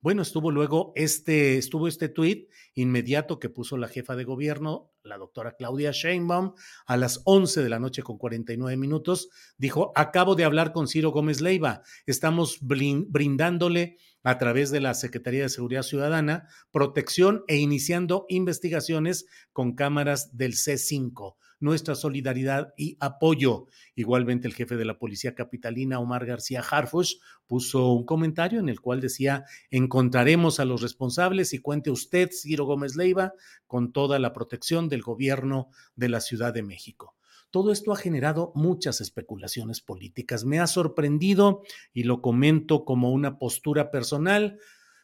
bueno, 0.00 0.22
estuvo 0.22 0.50
luego 0.50 0.92
este, 0.94 1.58
estuvo 1.58 1.88
este 1.88 2.08
tuit 2.08 2.48
inmediato 2.74 3.40
que 3.40 3.48
puso 3.48 3.76
la 3.76 3.88
jefa 3.88 4.14
de 4.14 4.24
gobierno, 4.24 4.92
la 5.02 5.18
doctora 5.18 5.56
Claudia 5.56 5.90
Sheinbaum, 5.90 6.54
a 6.86 6.96
las 6.96 7.22
11 7.24 7.62
de 7.62 7.68
la 7.68 7.80
noche 7.80 8.02
con 8.02 8.16
49 8.16 8.76
minutos. 8.76 9.28
Dijo, 9.56 9.92
acabo 9.96 10.36
de 10.36 10.44
hablar 10.44 10.72
con 10.72 10.86
Ciro 10.86 11.10
Gómez 11.10 11.40
Leiva. 11.40 11.82
Estamos 12.06 12.58
brindándole 12.60 13.98
a 14.22 14.38
través 14.38 14.70
de 14.70 14.80
la 14.80 14.94
Secretaría 14.94 15.42
de 15.42 15.48
Seguridad 15.48 15.82
Ciudadana 15.82 16.48
protección 16.70 17.42
e 17.48 17.56
iniciando 17.56 18.26
investigaciones 18.28 19.26
con 19.52 19.74
cámaras 19.74 20.36
del 20.36 20.52
C5 20.52 21.34
nuestra 21.60 21.94
solidaridad 21.94 22.74
y 22.76 22.96
apoyo. 23.00 23.66
Igualmente 23.94 24.46
el 24.48 24.54
jefe 24.54 24.76
de 24.76 24.84
la 24.84 24.98
Policía 24.98 25.34
Capitalina, 25.34 26.00
Omar 26.00 26.26
García 26.26 26.62
Harfush, 26.68 27.16
puso 27.46 27.92
un 27.92 28.04
comentario 28.04 28.60
en 28.60 28.68
el 28.68 28.80
cual 28.80 29.00
decía, 29.00 29.44
encontraremos 29.70 30.60
a 30.60 30.64
los 30.64 30.82
responsables 30.82 31.52
y 31.52 31.58
cuente 31.58 31.90
usted, 31.90 32.30
Ciro 32.32 32.64
Gómez 32.64 32.96
Leiva, 32.96 33.32
con 33.66 33.92
toda 33.92 34.18
la 34.18 34.32
protección 34.32 34.88
del 34.88 35.02
gobierno 35.02 35.68
de 35.96 36.08
la 36.08 36.20
Ciudad 36.20 36.52
de 36.52 36.62
México. 36.62 37.14
Todo 37.50 37.72
esto 37.72 37.92
ha 37.92 37.96
generado 37.96 38.52
muchas 38.54 39.00
especulaciones 39.00 39.80
políticas. 39.80 40.44
Me 40.44 40.60
ha 40.60 40.66
sorprendido 40.66 41.62
y 41.94 42.02
lo 42.02 42.20
comento 42.20 42.84
como 42.84 43.10
una 43.10 43.38
postura 43.38 43.90
personal. 43.90 44.58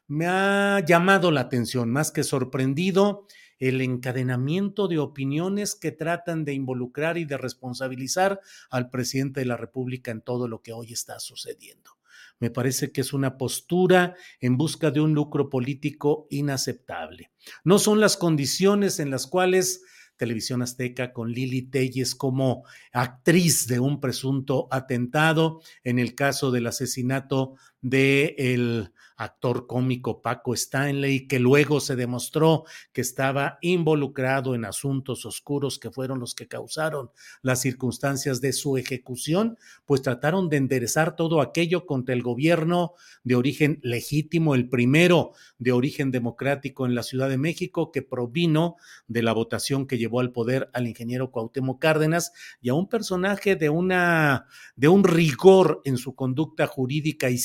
Me 0.07 0.27
ha 0.27 0.81
llamado 0.87 1.31
la 1.31 1.41
atención, 1.41 1.91
más 1.91 2.13
que 2.13 2.23
sorprendido, 2.23 3.27
el 3.69 3.81
encadenamiento 3.81 4.89
de 4.89 4.99
opiniones 4.99 5.75
que 5.75 5.91
tratan 5.91 6.45
de 6.45 6.53
involucrar 6.53 7.17
y 7.17 7.25
de 7.25 7.39
responsabilizar 7.39 8.41
al 8.71 8.91
presidente 8.91 9.41
de 9.41 9.47
la 9.47 9.57
República 9.57 10.11
en 10.11 10.21
todo 10.21 10.49
lo 10.49 10.61
que 10.61 10.73
hoy 10.73 10.93
está 10.93 11.19
sucediendo. 11.19 11.93
Me 12.41 12.51
parece 12.51 12.93
que 12.93 13.01
es 13.01 13.13
una 13.13 13.39
postura 13.39 14.17
en 14.41 14.57
busca 14.57 14.91
de 14.91 15.01
un 15.01 15.15
lucro 15.15 15.49
político 15.49 16.27
inaceptable. 16.31 17.31
No 17.65 17.79
son 17.79 18.01
las 18.01 18.17
condiciones 18.17 19.01
en 19.01 19.11
las 19.11 19.27
cuales 19.27 19.83
Televisión 20.17 20.63
Azteca 20.63 21.13
con 21.13 21.33
Lili 21.33 21.63
Telles 21.63 22.15
como 22.15 22.65
actriz 22.93 23.67
de 23.67 23.81
un 23.81 24.01
presunto 24.01 24.69
atentado 24.71 25.61
en 25.83 25.99
el 25.99 26.15
caso 26.15 26.51
del 26.51 26.67
asesinato 26.67 27.57
de 27.85 28.35
el 28.39 28.91
actor 29.17 29.67
cómico 29.67 30.23
Paco 30.23 30.55
Stanley, 30.55 31.29
que 31.29 31.39
luego 31.39 31.81
se 31.81 31.97
demostró 31.97 32.65
que 32.93 33.01
estaba 33.01 33.59
involucrado 33.61 34.55
en 34.55 34.65
asuntos 34.65 35.25
oscuros 35.25 35.79
que 35.79 35.91
fueron 35.91 36.19
los 36.19 36.35
que 36.35 36.49
causaron 36.49 37.11
las 37.43 37.61
circunstancias 37.61 38.41
de 38.41 38.53
su 38.53 38.77
ejecución, 38.77 39.57
pues 39.85 40.03
trataron 40.03 40.49
de 40.49 40.57
enderezar 40.57 41.15
todo 41.15 41.41
aquello 41.41 41.87
contra 41.87 42.15
el 42.15 42.23
gobierno 42.23 42.95
de 43.23 43.37
origen 43.37 43.79
legítimo, 43.83 44.55
el 44.55 44.69
primero 44.69 45.33
de 45.59 45.73
origen 45.73 46.11
democrático 46.11 46.87
en 46.87 46.95
la 46.95 47.03
Ciudad 47.03 47.29
de 47.29 47.39
México, 47.39 47.93
que 47.93 48.03
provino 48.03 48.77
de 49.07 49.23
la 49.23 49.33
votación 49.33 49.87
que 49.87 49.99
llevó 49.99 50.21
al 50.21 50.33
poder 50.33 50.71
al 50.73 50.89
ingeniero 50.89 51.31
Cuauhtémoc 51.31 51.81
Cárdenas 51.81 52.33
y 52.61 52.71
a 52.71 52.75
un 52.75 52.89
personaje 52.89 53.57
de 53.57 53.69
una 53.69 54.47
de 54.77 54.89
un 54.89 55.05
rigor 55.05 55.81
en 55.85 55.99
su 55.99 56.15
conducta 56.15 56.67
jurídica 56.67 57.31
y 57.31 57.39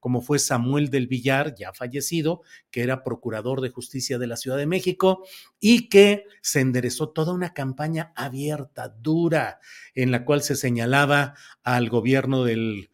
como 0.00 0.20
fue 0.20 0.38
Samuel 0.38 0.90
del 0.90 1.06
Villar, 1.06 1.54
ya 1.54 1.72
fallecido, 1.72 2.42
que 2.70 2.82
era 2.82 3.02
procurador 3.02 3.60
de 3.60 3.70
justicia 3.70 4.18
de 4.18 4.26
la 4.26 4.36
Ciudad 4.36 4.56
de 4.56 4.66
México 4.66 5.24
y 5.60 5.88
que 5.88 6.24
se 6.40 6.60
enderezó 6.60 7.10
toda 7.10 7.32
una 7.32 7.54
campaña 7.54 8.12
abierta, 8.14 8.88
dura, 8.88 9.60
en 9.94 10.10
la 10.10 10.24
cual 10.24 10.42
se 10.42 10.56
señalaba 10.56 11.34
al 11.62 11.88
gobierno 11.88 12.44
del 12.44 12.88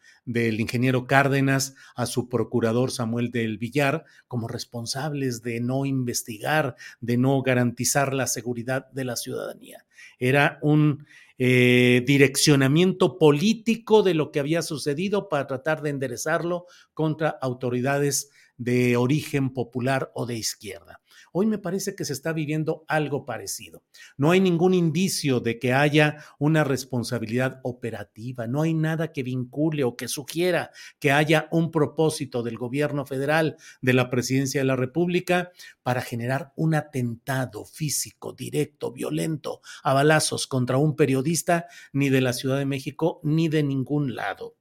ingeniero 0.61 1.07
Cárdenas 1.07 1.74
a 1.97 2.07
su 2.07 2.28
procurador 2.28 2.91
Samuel 2.91 3.30
del 3.30 3.59
Villar 3.59 4.05
como 4.26 4.47
responsables 4.47 5.43
de 5.43 5.61
no 5.61 5.86
investigar, 5.86 6.76
de 7.01 7.16
no 7.16 7.41
garantizar 7.43 8.14
la 8.14 8.26
seguridad 8.26 8.91
de 8.91 9.05
la 9.05 9.16
ciudadanía. 9.16 9.84
Era 10.18 10.59
un 10.62 11.07
eh, 11.39 12.03
direccionamiento 12.07 13.16
político 13.16 14.03
de 14.03 14.14
lo 14.14 14.32
que 14.32 14.41
había 14.41 14.62
sucedido 14.62 15.28
para 15.28 15.47
tratar 15.47 15.82
de 15.82 15.91
enderezarlo 15.91 16.66
contra 16.95 17.28
autoridades 17.28 18.30
de 18.57 18.97
origen 18.97 19.55
popular 19.55 20.11
o 20.14 20.26
de 20.26 20.36
izquierda. 20.36 21.01
Hoy 21.33 21.47
me 21.47 21.59
parece 21.59 21.95
que 21.95 22.05
se 22.05 22.12
está 22.12 22.33
viviendo 22.33 22.85
algo 22.89 23.24
parecido. 23.24 23.83
No 24.16 24.31
hay 24.31 24.41
ningún 24.41 24.74
indicio 24.74 25.41
de 25.41 25.59
que 25.59 25.72
haya 25.72 26.24
una 26.39 26.64
responsabilidad 26.64 27.61
operativa, 27.62 28.47
no 28.47 28.62
hay 28.62 28.74
nada 28.74 29.12
que 29.12 29.22
vincule 29.22 29.85
o 29.85 29.97
que 29.97 30.09
sugiera 30.09 30.70
que 30.99 31.12
haya 31.12 31.49
un 31.51 31.70
propósito 31.70 32.43
del 32.43 32.59
gobierno 32.59 33.07
federal, 33.07 33.57
de 33.81 33.93
la 33.93 34.11
presidencia 34.11 34.61
de 34.61 34.66
la 34.66 34.76
República, 34.76 35.53
para 35.83 36.03
generar 36.03 36.53
un 36.57 36.74
atentado 36.74 37.64
físico, 37.64 38.33
directo, 38.33 38.93
violento, 38.93 39.61
a 39.83 39.95
balazos 39.95 40.47
contra 40.47 40.79
un 40.79 40.97
periodista, 40.97 41.66
ni 41.93 42.09
de 42.09 42.20
la 42.20 42.33
Ciudad 42.33 42.59
de 42.59 42.66
México, 42.66 43.20
ni 43.22 43.49
de 43.49 43.62
ningún 43.62 44.14
lado. 44.14 44.57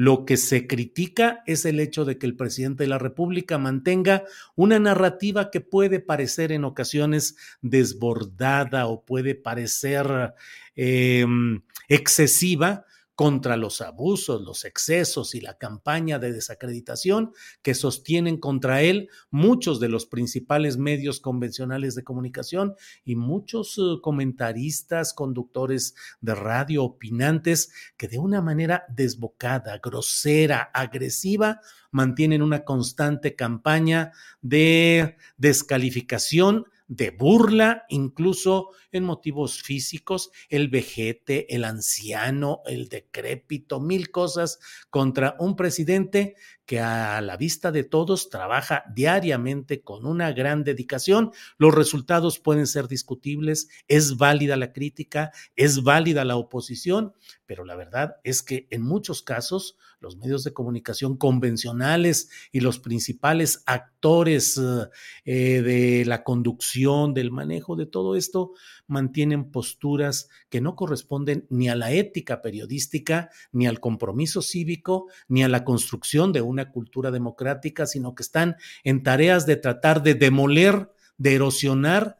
Lo 0.00 0.24
que 0.24 0.38
se 0.38 0.66
critica 0.66 1.42
es 1.44 1.66
el 1.66 1.78
hecho 1.78 2.06
de 2.06 2.16
que 2.16 2.24
el 2.24 2.34
presidente 2.34 2.84
de 2.84 2.88
la 2.88 2.96
República 2.96 3.58
mantenga 3.58 4.24
una 4.56 4.78
narrativa 4.78 5.50
que 5.50 5.60
puede 5.60 6.00
parecer 6.00 6.52
en 6.52 6.64
ocasiones 6.64 7.36
desbordada 7.60 8.86
o 8.86 9.04
puede 9.04 9.34
parecer 9.34 10.32
em, 10.74 11.60
excesiva 11.90 12.86
contra 13.20 13.58
los 13.58 13.82
abusos, 13.82 14.40
los 14.40 14.64
excesos 14.64 15.34
y 15.34 15.42
la 15.42 15.58
campaña 15.58 16.18
de 16.18 16.32
desacreditación 16.32 17.34
que 17.60 17.74
sostienen 17.74 18.38
contra 18.38 18.80
él 18.80 19.10
muchos 19.30 19.78
de 19.78 19.90
los 19.90 20.06
principales 20.06 20.78
medios 20.78 21.20
convencionales 21.20 21.94
de 21.94 22.02
comunicación 22.02 22.76
y 23.04 23.16
muchos 23.16 23.76
uh, 23.76 24.00
comentaristas, 24.00 25.12
conductores 25.12 25.94
de 26.22 26.34
radio, 26.34 26.82
opinantes, 26.82 27.70
que 27.98 28.08
de 28.08 28.18
una 28.18 28.40
manera 28.40 28.86
desbocada, 28.88 29.78
grosera, 29.82 30.70
agresiva, 30.72 31.60
mantienen 31.90 32.40
una 32.40 32.64
constante 32.64 33.36
campaña 33.36 34.12
de 34.40 35.18
descalificación 35.36 36.64
de 36.90 37.10
burla, 37.10 37.84
incluso 37.88 38.70
en 38.90 39.04
motivos 39.04 39.62
físicos, 39.62 40.32
el 40.48 40.68
vejete, 40.68 41.54
el 41.54 41.62
anciano, 41.62 42.62
el 42.66 42.88
decrépito, 42.88 43.78
mil 43.78 44.10
cosas 44.10 44.58
contra 44.90 45.36
un 45.38 45.54
presidente 45.54 46.34
que 46.70 46.78
a 46.78 47.20
la 47.20 47.36
vista 47.36 47.72
de 47.72 47.82
todos 47.82 48.30
trabaja 48.30 48.84
diariamente 48.94 49.82
con 49.82 50.06
una 50.06 50.30
gran 50.30 50.62
dedicación. 50.62 51.32
Los 51.58 51.74
resultados 51.74 52.38
pueden 52.38 52.68
ser 52.68 52.86
discutibles, 52.86 53.68
es 53.88 54.18
válida 54.18 54.56
la 54.56 54.72
crítica, 54.72 55.32
es 55.56 55.82
válida 55.82 56.24
la 56.24 56.36
oposición, 56.36 57.12
pero 57.44 57.64
la 57.64 57.74
verdad 57.74 58.18
es 58.22 58.44
que 58.44 58.68
en 58.70 58.82
muchos 58.82 59.22
casos 59.22 59.78
los 59.98 60.16
medios 60.16 60.44
de 60.44 60.52
comunicación 60.52 61.16
convencionales 61.16 62.30
y 62.52 62.60
los 62.60 62.78
principales 62.78 63.64
actores 63.66 64.56
eh, 65.24 65.62
de 65.62 66.04
la 66.06 66.22
conducción, 66.22 67.14
del 67.14 67.32
manejo 67.32 67.74
de 67.74 67.86
todo 67.86 68.14
esto, 68.14 68.52
mantienen 68.90 69.50
posturas 69.50 70.28
que 70.48 70.60
no 70.60 70.76
corresponden 70.76 71.46
ni 71.48 71.68
a 71.68 71.74
la 71.74 71.92
ética 71.92 72.42
periodística, 72.42 73.30
ni 73.52 73.66
al 73.66 73.80
compromiso 73.80 74.42
cívico, 74.42 75.06
ni 75.28 75.42
a 75.42 75.48
la 75.48 75.64
construcción 75.64 76.32
de 76.32 76.42
una 76.42 76.70
cultura 76.70 77.10
democrática, 77.10 77.86
sino 77.86 78.14
que 78.14 78.22
están 78.22 78.56
en 78.84 79.02
tareas 79.02 79.46
de 79.46 79.56
tratar 79.56 80.02
de 80.02 80.14
demoler, 80.14 80.92
de 81.16 81.34
erosionar 81.34 82.19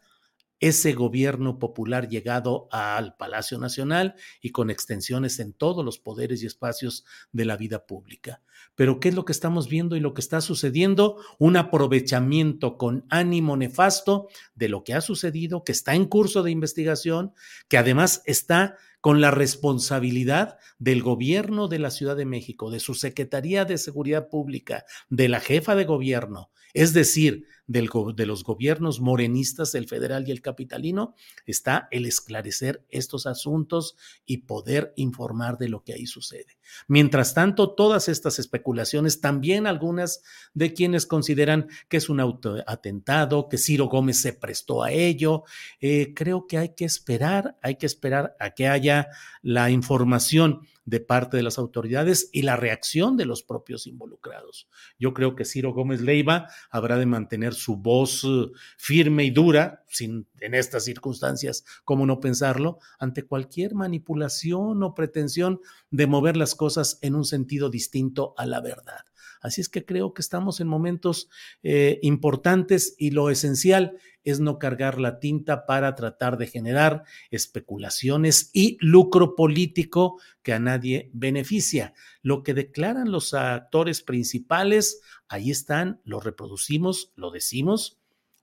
ese 0.60 0.92
gobierno 0.92 1.58
popular 1.58 2.08
llegado 2.08 2.68
al 2.70 3.16
Palacio 3.16 3.58
Nacional 3.58 4.14
y 4.40 4.50
con 4.50 4.70
extensiones 4.70 5.40
en 5.40 5.54
todos 5.54 5.84
los 5.84 5.98
poderes 5.98 6.42
y 6.42 6.46
espacios 6.46 7.04
de 7.32 7.46
la 7.46 7.56
vida 7.56 7.86
pública. 7.86 8.42
Pero 8.74 9.00
¿qué 9.00 9.08
es 9.08 9.14
lo 9.14 9.24
que 9.24 9.32
estamos 9.32 9.68
viendo 9.68 9.96
y 9.96 10.00
lo 10.00 10.14
que 10.14 10.20
está 10.20 10.40
sucediendo? 10.40 11.16
Un 11.38 11.56
aprovechamiento 11.56 12.76
con 12.76 13.06
ánimo 13.08 13.56
nefasto 13.56 14.28
de 14.54 14.68
lo 14.68 14.84
que 14.84 14.94
ha 14.94 15.00
sucedido, 15.00 15.64
que 15.64 15.72
está 15.72 15.94
en 15.94 16.04
curso 16.04 16.42
de 16.42 16.50
investigación, 16.50 17.32
que 17.68 17.78
además 17.78 18.22
está 18.26 18.76
con 19.00 19.22
la 19.22 19.30
responsabilidad 19.30 20.58
del 20.78 21.02
gobierno 21.02 21.68
de 21.68 21.78
la 21.78 21.90
Ciudad 21.90 22.16
de 22.16 22.26
México, 22.26 22.70
de 22.70 22.80
su 22.80 22.94
Secretaría 22.94 23.64
de 23.64 23.78
Seguridad 23.78 24.28
Pública, 24.28 24.84
de 25.08 25.30
la 25.30 25.40
jefa 25.40 25.74
de 25.74 25.86
gobierno, 25.86 26.50
es 26.74 26.92
decir, 26.92 27.46
del, 27.70 27.88
de 28.16 28.26
los 28.26 28.42
gobiernos 28.42 29.00
morenistas, 29.00 29.76
el 29.76 29.86
federal 29.86 30.26
y 30.26 30.32
el 30.32 30.42
capitalino, 30.42 31.14
está 31.46 31.86
el 31.92 32.04
esclarecer 32.04 32.84
estos 32.90 33.26
asuntos 33.26 33.96
y 34.26 34.38
poder 34.38 34.92
informar 34.96 35.56
de 35.56 35.68
lo 35.68 35.84
que 35.84 35.92
ahí 35.92 36.06
sucede. 36.06 36.58
Mientras 36.88 37.32
tanto, 37.32 37.72
todas 37.76 38.08
estas 38.08 38.40
especulaciones, 38.40 39.20
también 39.20 39.68
algunas 39.68 40.20
de 40.52 40.74
quienes 40.74 41.06
consideran 41.06 41.68
que 41.88 41.98
es 41.98 42.08
un 42.08 42.18
autoatentado, 42.18 43.48
que 43.48 43.56
Ciro 43.56 43.86
Gómez 43.86 44.20
se 44.20 44.32
prestó 44.32 44.82
a 44.82 44.90
ello, 44.90 45.44
eh, 45.80 46.12
creo 46.12 46.48
que 46.48 46.58
hay 46.58 46.70
que 46.74 46.84
esperar, 46.84 47.56
hay 47.62 47.76
que 47.76 47.86
esperar 47.86 48.34
a 48.40 48.50
que 48.50 48.66
haya 48.66 49.10
la 49.42 49.70
información 49.70 50.60
de 50.84 51.00
parte 51.00 51.36
de 51.36 51.42
las 51.42 51.58
autoridades 51.58 52.28
y 52.32 52.42
la 52.42 52.56
reacción 52.56 53.16
de 53.16 53.24
los 53.24 53.42
propios 53.42 53.86
involucrados. 53.86 54.68
Yo 54.98 55.14
creo 55.14 55.36
que 55.36 55.44
Ciro 55.44 55.72
Gómez 55.72 56.00
Leiva 56.00 56.48
habrá 56.70 56.98
de 56.98 57.06
mantener 57.06 57.54
su 57.54 57.76
voz 57.76 58.24
eh, 58.24 58.46
firme 58.76 59.24
y 59.24 59.30
dura, 59.30 59.84
sin, 59.88 60.26
en 60.40 60.54
estas 60.54 60.84
circunstancias, 60.84 61.64
¿cómo 61.84 62.06
no 62.06 62.18
pensarlo?, 62.20 62.78
ante 62.98 63.24
cualquier 63.24 63.74
manipulación 63.74 64.82
o 64.82 64.94
pretensión 64.94 65.60
de 65.90 66.06
mover 66.06 66.36
las 66.36 66.54
cosas 66.54 66.98
en 67.02 67.14
un 67.14 67.24
sentido 67.24 67.70
distinto 67.70 68.34
a 68.36 68.46
la 68.46 68.60
verdad. 68.60 69.04
Así 69.40 69.60
es 69.60 69.68
que 69.68 69.84
creo 69.84 70.12
que 70.14 70.22
estamos 70.22 70.60
en 70.60 70.68
momentos 70.68 71.28
eh, 71.62 71.98
importantes 72.02 72.94
y 72.98 73.10
lo 73.10 73.30
esencial 73.30 73.98
es 74.24 74.40
no 74.40 74.58
cargar 74.58 75.00
la 75.00 75.18
tinta 75.18 75.66
para 75.66 75.94
tratar 75.94 76.36
de 76.36 76.46
generar 76.46 77.04
especulaciones 77.30 78.50
y 78.52 78.76
lucro 78.80 79.34
político 79.34 80.20
que 80.42 80.52
a 80.52 80.58
nadie 80.58 81.10
beneficia. 81.12 81.94
Lo 82.22 82.42
que 82.42 82.54
declaran 82.54 83.10
los 83.10 83.34
actores 83.34 84.02
principales, 84.02 85.00
ahí 85.28 85.50
están, 85.50 86.00
lo 86.04 86.20
reproducimos, 86.20 87.12
lo 87.16 87.30
decimos, 87.30 87.99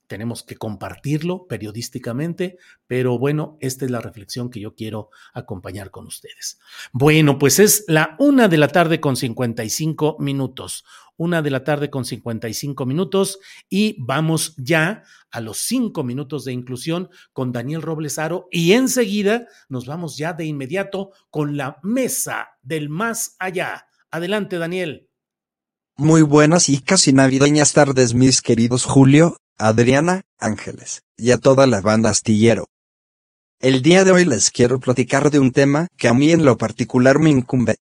tenemos 0.08 0.44
que 0.44 0.56
compartirlo 0.56 1.48
periodísticamente, 1.48 2.58
pero 2.88 3.20
bueno, 3.20 3.58
esta 3.60 3.86
es 3.86 3.92
la 3.92 4.02
reflexión 4.02 4.50
que 4.50 4.60
yo 4.60 4.74
quiero 4.74 5.10
acompañar 5.34 5.92
con 5.92 6.08
ustedes. 6.08 6.60
Bueno, 6.94 7.38
pues 7.38 7.60
es 7.60 7.84
la 7.88 8.16
una 8.20 8.48
de 8.48 8.58
la 8.58 8.70
tarde 8.70 9.00
con 9.00 9.16
55 9.16 10.18
minutos, 10.20 10.86
una 11.18 11.42
de 11.42 11.52
la 11.52 11.64
tarde 11.64 11.90
con 11.90 12.06
55 12.06 12.86
minutos 12.86 13.40
y 13.70 13.96
vamos 14.00 14.56
ya 14.58 15.04
a 15.30 15.42
los 15.42 15.58
cinco 15.58 16.04
minutos 16.04 16.46
de 16.46 16.54
inclusión 16.54 17.10
con 17.34 17.52
Daniel 17.52 17.82
Robles 17.82 18.18
Aro 18.18 18.48
y 18.52 18.74
enseguida 18.74 19.48
nos 19.68 19.86
vamos 19.86 20.18
ya 20.18 20.34
de 20.34 20.46
inmediato 20.46 21.12
con 21.30 21.58
la 21.58 21.80
mesa 21.84 22.50
del 22.62 22.90
más 22.90 23.36
allá. 23.40 23.88
Adelante, 24.10 24.58
Daniel. 24.58 25.07
Muy 26.00 26.22
buenas 26.22 26.70
y 26.70 26.80
casi 26.80 27.12
navideñas 27.12 27.74
tardes, 27.74 28.14
mis 28.14 28.44
queridos 28.44 28.86
Julio, 28.86 29.38
Adriana, 29.58 30.22
Ángeles, 30.38 31.02
y 31.18 31.32
a 31.32 31.40
toda 31.40 31.66
la 31.66 31.82
banda 31.82 32.12
astillero. 32.12 32.68
El 33.60 33.82
día 33.82 34.04
de 34.04 34.12
hoy 34.12 34.24
les 34.24 34.52
quiero 34.52 34.80
platicar 34.80 35.32
de 35.32 35.40
un 35.40 35.52
tema 35.52 35.88
que 35.98 36.08
a 36.08 36.14
mí 36.14 36.30
en 36.30 36.46
lo 36.46 36.56
particular 36.56 37.18
me 37.18 37.32
incumbe. 37.32 37.78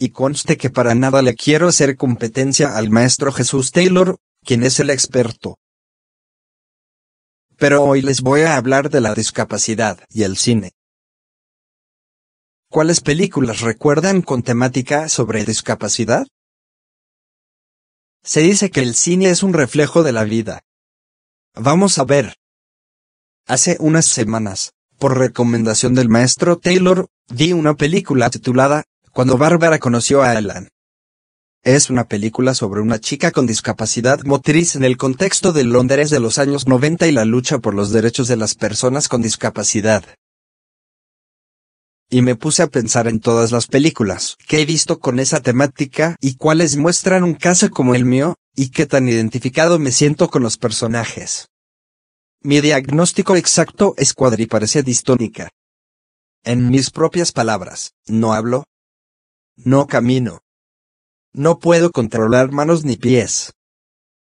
Y 0.00 0.08
conste 0.08 0.56
que 0.56 0.68
para 0.68 0.96
nada 0.96 1.22
le 1.22 1.36
quiero 1.36 1.68
hacer 1.68 1.96
competencia 1.96 2.76
al 2.76 2.90
maestro 2.90 3.30
Jesús 3.30 3.70
Taylor, 3.70 4.18
quien 4.44 4.64
es 4.64 4.80
el 4.80 4.90
experto. 4.90 5.60
Pero 7.56 7.84
hoy 7.84 8.02
les 8.02 8.20
voy 8.20 8.40
a 8.40 8.56
hablar 8.56 8.90
de 8.90 9.00
la 9.00 9.14
discapacidad 9.14 10.00
y 10.10 10.24
el 10.24 10.36
cine. 10.36 10.75
¿Cuáles 12.76 13.00
películas 13.00 13.62
recuerdan 13.62 14.20
con 14.20 14.42
temática 14.42 15.08
sobre 15.08 15.46
discapacidad? 15.46 16.26
Se 18.22 18.40
dice 18.40 18.70
que 18.70 18.80
el 18.80 18.94
cine 18.94 19.30
es 19.30 19.42
un 19.42 19.54
reflejo 19.54 20.02
de 20.02 20.12
la 20.12 20.24
vida. 20.24 20.60
Vamos 21.54 21.96
a 21.96 22.04
ver. 22.04 22.34
Hace 23.46 23.78
unas 23.80 24.04
semanas, 24.04 24.72
por 24.98 25.16
recomendación 25.16 25.94
del 25.94 26.10
maestro 26.10 26.58
Taylor, 26.58 27.06
vi 27.32 27.54
una 27.54 27.76
película 27.76 28.28
titulada 28.28 28.84
Cuando 29.10 29.38
Bárbara 29.38 29.78
conoció 29.78 30.20
a 30.20 30.32
Alan. 30.32 30.68
Es 31.62 31.88
una 31.88 32.06
película 32.06 32.52
sobre 32.52 32.82
una 32.82 33.00
chica 33.00 33.30
con 33.30 33.46
discapacidad 33.46 34.20
motriz 34.24 34.76
en 34.76 34.84
el 34.84 34.98
contexto 34.98 35.54
del 35.54 35.70
Londres 35.70 36.10
de 36.10 36.20
los 36.20 36.36
años 36.36 36.68
90 36.68 37.06
y 37.06 37.12
la 37.12 37.24
lucha 37.24 37.58
por 37.58 37.72
los 37.72 37.90
derechos 37.90 38.28
de 38.28 38.36
las 38.36 38.54
personas 38.54 39.08
con 39.08 39.22
discapacidad. 39.22 40.04
Y 42.08 42.22
me 42.22 42.36
puse 42.36 42.62
a 42.62 42.68
pensar 42.68 43.08
en 43.08 43.18
todas 43.18 43.50
las 43.50 43.66
películas 43.66 44.36
que 44.46 44.60
he 44.60 44.64
visto 44.64 45.00
con 45.00 45.18
esa 45.18 45.40
temática 45.40 46.16
y 46.20 46.36
cuáles 46.36 46.76
muestran 46.76 47.24
un 47.24 47.34
caso 47.34 47.68
como 47.70 47.94
el 47.94 48.04
mío, 48.04 48.36
y 48.54 48.70
qué 48.70 48.86
tan 48.86 49.08
identificado 49.08 49.78
me 49.78 49.90
siento 49.90 50.30
con 50.30 50.42
los 50.42 50.56
personajes. 50.56 51.48
Mi 52.42 52.60
diagnóstico 52.60 53.34
exacto 53.34 53.94
es 53.96 54.14
cuadriparesia 54.14 54.82
distónica. 54.82 55.50
En 56.44 56.70
mis 56.70 56.90
propias 56.90 57.32
palabras, 57.32 57.92
no 58.06 58.32
hablo. 58.32 58.64
No 59.56 59.88
camino. 59.88 60.42
No 61.32 61.58
puedo 61.58 61.90
controlar 61.90 62.52
manos 62.52 62.84
ni 62.84 62.96
pies. 62.96 63.52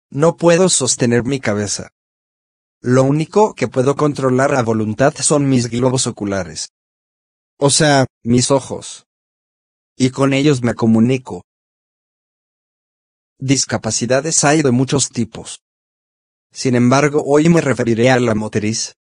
No 0.09 0.35
puedo 0.35 0.67
sostener 0.67 1.23
mi 1.23 1.39
cabeza. 1.39 1.91
Lo 2.81 3.03
único 3.03 3.53
que 3.53 3.69
puedo 3.69 3.95
controlar 3.95 4.55
a 4.55 4.61
voluntad 4.61 5.13
son 5.15 5.47
mis 5.47 5.69
globos 5.69 6.05
oculares. 6.05 6.73
O 7.63 7.69
sea, 7.69 8.07
mis 8.23 8.49
ojos. 8.49 9.05
Y 9.95 10.09
con 10.09 10.33
ellos 10.33 10.63
me 10.63 10.73
comunico. 10.73 11.43
Discapacidades 13.37 14.43
hay 14.43 14.63
de 14.63 14.71
muchos 14.71 15.09
tipos. 15.09 15.61
Sin 16.51 16.73
embargo, 16.73 17.21
hoy 17.23 17.49
me 17.49 17.61
referiré 17.61 18.09
a 18.09 18.19
la 18.19 18.33
motriz. 18.33 18.95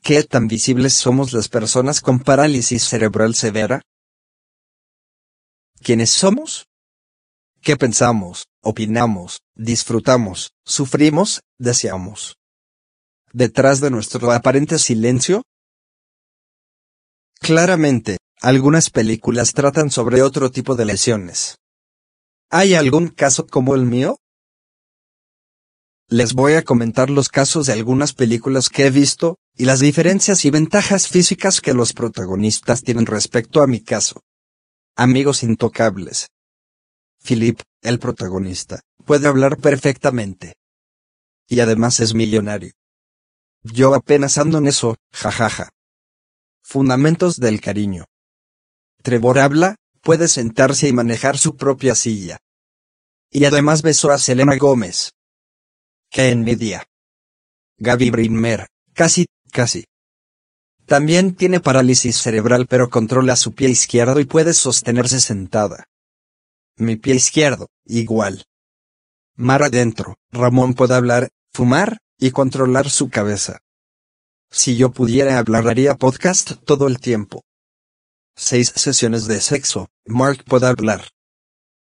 ¿Qué 0.00 0.22
tan 0.22 0.46
visibles 0.46 0.94
somos 0.94 1.32
las 1.32 1.48
personas 1.48 2.00
con 2.00 2.20
parálisis 2.20 2.84
cerebral 2.84 3.34
severa? 3.34 3.82
¿Quiénes 5.82 6.10
somos? 6.10 6.68
¿Qué 7.62 7.76
pensamos, 7.76 8.44
opinamos, 8.62 9.40
disfrutamos, 9.56 10.52
sufrimos, 10.64 11.40
deseamos? 11.58 12.36
Detrás 13.32 13.80
de 13.80 13.90
nuestro 13.90 14.30
aparente 14.30 14.78
silencio 14.78 15.42
Claramente, 17.40 18.18
algunas 18.42 18.90
películas 18.90 19.54
tratan 19.54 19.90
sobre 19.90 20.22
otro 20.22 20.50
tipo 20.50 20.76
de 20.76 20.84
lesiones. 20.84 21.56
¿Hay 22.50 22.74
algún 22.74 23.08
caso 23.08 23.46
como 23.46 23.74
el 23.74 23.86
mío? 23.86 24.18
Les 26.08 26.34
voy 26.34 26.54
a 26.54 26.62
comentar 26.62 27.08
los 27.08 27.28
casos 27.28 27.66
de 27.66 27.72
algunas 27.72 28.12
películas 28.12 28.68
que 28.68 28.86
he 28.86 28.90
visto, 28.90 29.36
y 29.56 29.64
las 29.64 29.80
diferencias 29.80 30.44
y 30.44 30.50
ventajas 30.50 31.08
físicas 31.08 31.60
que 31.60 31.72
los 31.72 31.94
protagonistas 31.94 32.82
tienen 32.82 33.06
respecto 33.06 33.62
a 33.62 33.66
mi 33.66 33.80
caso. 33.80 34.20
Amigos 34.94 35.42
intocables. 35.42 36.28
Philip, 37.24 37.60
el 37.80 37.98
protagonista, 37.98 38.80
puede 39.06 39.28
hablar 39.28 39.56
perfectamente. 39.56 40.56
Y 41.48 41.60
además 41.60 42.00
es 42.00 42.12
millonario. 42.14 42.72
Yo 43.62 43.94
apenas 43.94 44.36
ando 44.36 44.58
en 44.58 44.66
eso, 44.66 44.96
jajaja. 45.12 45.70
Fundamentos 46.70 47.40
del 47.40 47.60
cariño. 47.60 48.04
Trevor 49.02 49.40
habla, 49.40 49.74
puede 50.02 50.28
sentarse 50.28 50.86
y 50.86 50.92
manejar 50.92 51.36
su 51.36 51.56
propia 51.56 51.96
silla. 51.96 52.38
Y 53.28 53.44
además 53.44 53.82
besó 53.82 54.12
a 54.12 54.18
Selena 54.18 54.56
Gómez. 54.56 55.10
¡Qué 56.10 56.28
envidia! 56.28 56.86
Gaby 57.78 58.10
Brimmer, 58.10 58.68
casi, 58.94 59.26
casi. 59.50 59.82
También 60.86 61.34
tiene 61.34 61.58
parálisis 61.58 62.18
cerebral 62.18 62.68
pero 62.68 62.88
controla 62.88 63.34
su 63.34 63.52
pie 63.52 63.68
izquierdo 63.68 64.20
y 64.20 64.24
puede 64.24 64.54
sostenerse 64.54 65.18
sentada. 65.18 65.88
Mi 66.76 66.94
pie 66.94 67.16
izquierdo, 67.16 67.66
igual. 67.84 68.44
Mar 69.34 69.64
adentro, 69.64 70.14
Ramón 70.30 70.74
puede 70.74 70.94
hablar, 70.94 71.30
fumar, 71.52 71.98
y 72.16 72.30
controlar 72.30 72.88
su 72.90 73.10
cabeza. 73.10 73.58
Si 74.50 74.76
yo 74.76 74.90
pudiera 74.90 75.38
hablar 75.38 75.68
haría 75.68 75.94
podcast 75.94 76.52
todo 76.64 76.88
el 76.88 76.98
tiempo. 76.98 77.44
Seis 78.36 78.72
sesiones 78.74 79.26
de 79.26 79.40
sexo, 79.40 79.88
Mark 80.06 80.44
puede 80.44 80.66
hablar. 80.66 81.08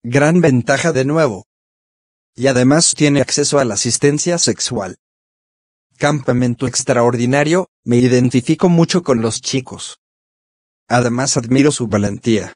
Gran 0.03 0.41
ventaja 0.41 0.93
de 0.93 1.05
nuevo, 1.05 1.47
y 2.35 2.47
además 2.47 2.95
tiene 2.97 3.21
acceso 3.21 3.59
a 3.59 3.65
la 3.65 3.75
asistencia 3.75 4.39
sexual. 4.39 4.97
Campamento 5.99 6.67
extraordinario, 6.67 7.69
me 7.85 7.99
identifico 7.99 8.69
mucho 8.69 9.03
con 9.03 9.21
los 9.21 9.41
chicos. 9.41 10.01
Además 10.89 11.37
admiro 11.37 11.71
su 11.71 11.87
valentía. 11.87 12.55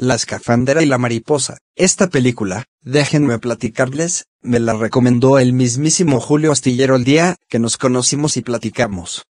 La 0.00 0.14
escafandera 0.14 0.80
y 0.80 0.86
la 0.86 0.96
mariposa. 0.96 1.58
Esta 1.74 2.08
película, 2.08 2.66
déjenme 2.82 3.40
platicarles, 3.40 4.26
me 4.40 4.60
la 4.60 4.74
recomendó 4.74 5.40
el 5.40 5.52
mismísimo 5.52 6.20
Julio 6.20 6.52
Astillero 6.52 6.94
el 6.94 7.02
día 7.02 7.34
que 7.48 7.58
nos 7.58 7.76
conocimos 7.76 8.36
y 8.36 8.42
platicamos. 8.42 9.24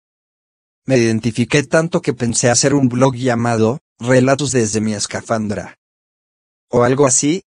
Me 0.84 0.98
identifiqué 0.98 1.62
tanto 1.62 2.02
que 2.02 2.14
pensé 2.14 2.50
hacer 2.50 2.74
un 2.74 2.88
blog 2.88 3.14
llamado, 3.14 3.78
Relatos 4.00 4.50
desde 4.50 4.80
mi 4.80 4.92
escafandra. 4.92 5.76
O 6.68 6.82
algo 6.82 7.06
así, 7.06 7.42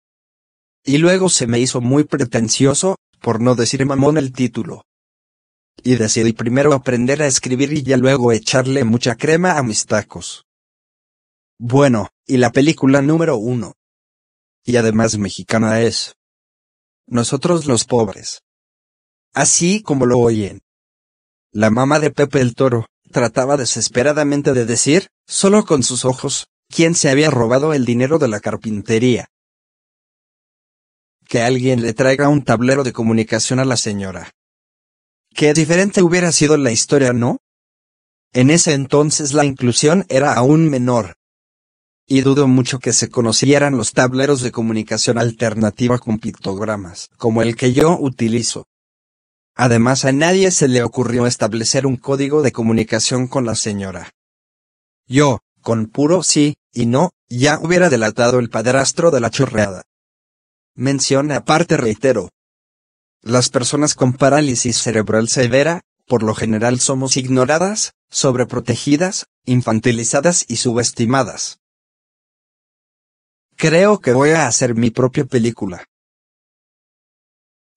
y 0.84 0.98
luego 0.98 1.30
se 1.30 1.48
me 1.48 1.60
hizo 1.60 1.80
muy 1.80 2.04
pretencioso, 2.04 2.98
por 3.22 3.40
no 3.40 3.56
decir 3.56 3.86
mamón 3.86 4.18
el 4.18 4.34
título. 4.34 4.84
Y 5.84 5.96
decidí 5.96 6.34
primero 6.34 6.74
aprender 6.74 7.22
a 7.22 7.28
escribir 7.28 7.72
y 7.72 7.82
ya 7.82 7.96
luego 7.96 8.34
echarle 8.34 8.84
mucha 8.84 9.16
crema 9.16 9.58
a 9.58 9.64
mis 9.64 9.86
tacos. 9.86 10.46
Bueno, 11.58 12.10
y 12.26 12.38
la 12.38 12.52
película 12.52 13.02
número 13.02 13.38
uno. 13.38 13.74
Y 14.64 14.78
además 14.78 15.18
mexicana 15.18 15.82
es. 15.82 16.16
Nosotros 17.08 17.66
los 17.66 17.86
pobres. 17.86 18.42
Así 19.34 19.82
como 19.82 20.06
lo 20.06 20.20
oyen. 20.20 20.62
La 21.52 21.70
mamá 21.70 22.00
de 22.00 22.12
Pepe 22.12 22.42
el 22.42 22.56
Toro, 22.56 22.88
trataba 23.12 23.58
desesperadamente 23.58 24.54
de 24.54 24.66
decir, 24.66 25.08
solo 25.28 25.66
con 25.66 25.84
sus 25.84 26.04
ojos, 26.04 26.48
quién 26.70 26.96
se 26.96 27.10
había 27.10 27.30
robado 27.30 27.74
el 27.74 27.86
dinero 27.86 28.18
de 28.18 28.28
la 28.28 28.40
carpintería 28.40 29.30
que 31.28 31.42
alguien 31.42 31.82
le 31.82 31.94
traiga 31.94 32.30
un 32.30 32.44
tablero 32.44 32.84
de 32.84 32.94
comunicación 32.94 33.60
a 33.60 33.66
la 33.66 33.78
señora. 33.78 34.32
Qué 35.34 35.54
diferente 35.54 36.02
hubiera 36.02 36.32
sido 36.32 36.56
la 36.58 36.72
historia, 36.72 37.14
¿no? 37.14 37.40
En 38.32 38.50
ese 38.50 38.74
entonces 38.74 39.34
la 39.34 39.46
inclusión 39.46 40.06
era 40.10 40.34
aún 40.34 40.70
menor. 40.70 41.16
Y 42.08 42.22
dudo 42.22 42.48
mucho 42.48 42.80
que 42.80 42.94
se 42.94 43.10
conocieran 43.10 43.78
los 43.78 43.94
tableros 43.94 44.42
de 44.42 44.52
comunicación 44.52 45.18
alternativa 45.18 45.98
con 45.98 46.20
pictogramas, 46.20 47.10
como 47.18 47.42
el 47.42 47.56
que 47.56 47.74
yo 47.74 47.98
utilizo. 48.00 48.68
Además 49.56 50.06
a 50.06 50.12
nadie 50.12 50.52
se 50.52 50.68
le 50.68 50.84
ocurrió 50.84 51.26
establecer 51.26 51.88
un 51.88 51.96
código 51.96 52.42
de 52.42 52.52
comunicación 52.52 53.28
con 53.28 53.46
la 53.46 53.56
señora. 53.56 54.12
Yo, 55.08 55.40
con 55.62 55.88
puro 55.88 56.22
sí 56.22 56.56
y 56.74 56.86
no, 56.86 57.12
ya 57.28 57.60
hubiera 57.60 57.90
delatado 57.90 58.38
el 58.38 58.50
padrastro 58.50 59.10
de 59.10 59.22
la 59.22 59.32
chorreada. 59.32 59.84
Mención 60.76 61.32
aparte 61.32 61.78
reitero. 61.78 62.30
Las 63.22 63.50
personas 63.50 63.96
con 63.96 64.14
parálisis 64.14 64.78
cerebral 64.78 65.30
severa, 65.30 65.82
por 66.06 66.22
lo 66.22 66.36
general 66.36 66.80
somos 66.80 67.18
ignoradas, 67.18 67.94
sobreprotegidas, 68.12 69.26
infantilizadas 69.46 70.46
y 70.48 70.58
subestimadas. 70.58 71.60
Creo 73.58 74.00
que 74.00 74.12
voy 74.12 74.32
a 74.32 74.48
hacer 74.48 74.76
mi 74.76 74.92
propia 74.92 75.24
película. 75.26 75.86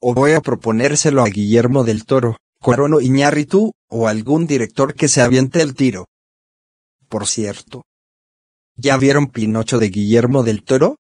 O 0.01 0.13
voy 0.13 0.33
a 0.33 0.41
proponérselo 0.41 1.23
a 1.23 1.29
Guillermo 1.29 1.85
del 1.85 2.05
Toro, 2.05 2.37
Cuarono 2.61 3.01
Iñárritu, 3.01 3.73
o 3.89 4.09
algún 4.09 4.47
director 4.47 4.95
que 4.95 5.09
se 5.09 5.23
aviente 5.23 5.63
el 5.63 5.75
tiro. 5.75 6.07
Por 7.09 7.27
cierto. 7.27 7.85
¿Ya 8.77 8.97
vieron 8.97 9.29
Pinocho 9.29 9.79
de 9.79 9.89
Guillermo 9.89 10.43
del 10.43 10.63
Toro? 10.63 10.97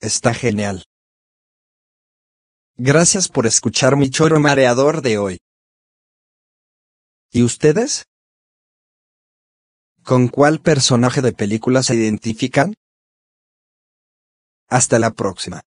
Está 0.00 0.32
genial. 0.32 0.84
Gracias 2.76 3.28
por 3.28 3.46
escuchar 3.46 3.96
mi 3.96 4.08
choro 4.08 4.38
mareador 4.40 5.02
de 5.02 5.18
hoy. 5.18 5.38
¿Y 7.32 7.42
ustedes? 7.42 8.04
¿Con 10.08 10.28
cuál 10.28 10.58
personaje 10.58 11.20
de 11.20 11.32
película 11.34 11.82
se 11.82 11.94
identifican? 11.94 12.72
Hasta 14.70 14.98
la 14.98 15.10
próxima. 15.10 15.60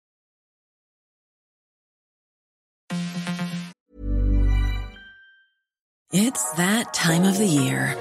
It's 6.12 6.53
that 6.57 6.95
time 6.95 7.24
of 7.28 7.36
the 7.36 7.49
year. 7.49 7.97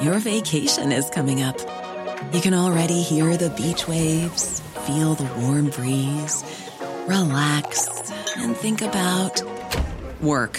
Your 0.00 0.18
vacation 0.18 0.92
is 0.92 1.10
coming 1.10 1.42
up. 1.42 1.58
You 2.32 2.40
can 2.40 2.54
already 2.54 3.02
hear 3.02 3.36
the 3.36 3.50
beach 3.50 3.86
waves 3.86 4.62
feel 4.86 5.14
the 5.14 5.28
warm 5.42 5.68
breeze, 5.68 6.42
relax, 7.06 8.10
and 8.38 8.56
think 8.56 8.80
about 8.80 9.42
work. 10.22 10.58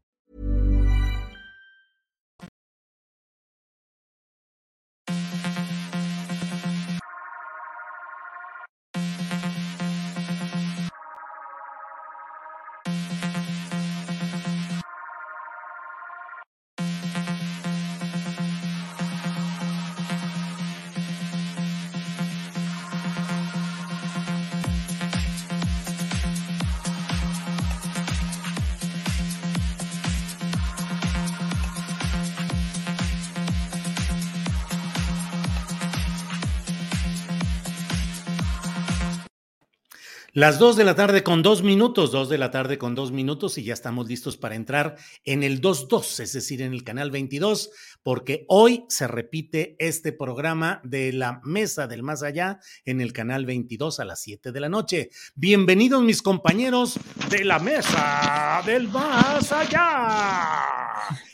Las 40.41 40.57
dos 40.57 40.75
de 40.75 40.85
la 40.85 40.95
tarde 40.95 41.21
con 41.21 41.43
dos 41.43 41.61
minutos, 41.61 42.11
dos 42.11 42.27
de 42.27 42.39
la 42.39 42.49
tarde 42.49 42.79
con 42.79 42.95
dos 42.95 43.11
minutos 43.11 43.59
y 43.59 43.63
ya 43.63 43.75
estamos 43.75 44.07
listos 44.07 44.37
para 44.37 44.55
entrar 44.55 44.97
en 45.23 45.43
el 45.43 45.61
2.2, 45.61 46.19
es 46.19 46.33
decir, 46.33 46.63
en 46.63 46.73
el 46.73 46.83
canal 46.83 47.11
22, 47.11 47.69
porque 48.03 48.45
hoy 48.47 48.85
se 48.89 49.07
repite 49.07 49.75
este 49.79 50.11
programa 50.11 50.81
de 50.83 51.13
la 51.13 51.41
Mesa 51.43 51.87
del 51.87 52.03
Más 52.03 52.23
Allá 52.23 52.59
en 52.85 53.01
el 53.01 53.13
canal 53.13 53.45
22 53.45 53.99
a 53.99 54.05
las 54.05 54.21
7 54.21 54.51
de 54.51 54.59
la 54.59 54.69
noche. 54.69 55.09
Bienvenidos 55.35 56.01
mis 56.03 56.21
compañeros 56.21 56.99
de 57.29 57.45
la 57.45 57.59
Mesa 57.59 58.61
del 58.65 58.87
Más 58.87 59.51
Allá. 59.51 60.63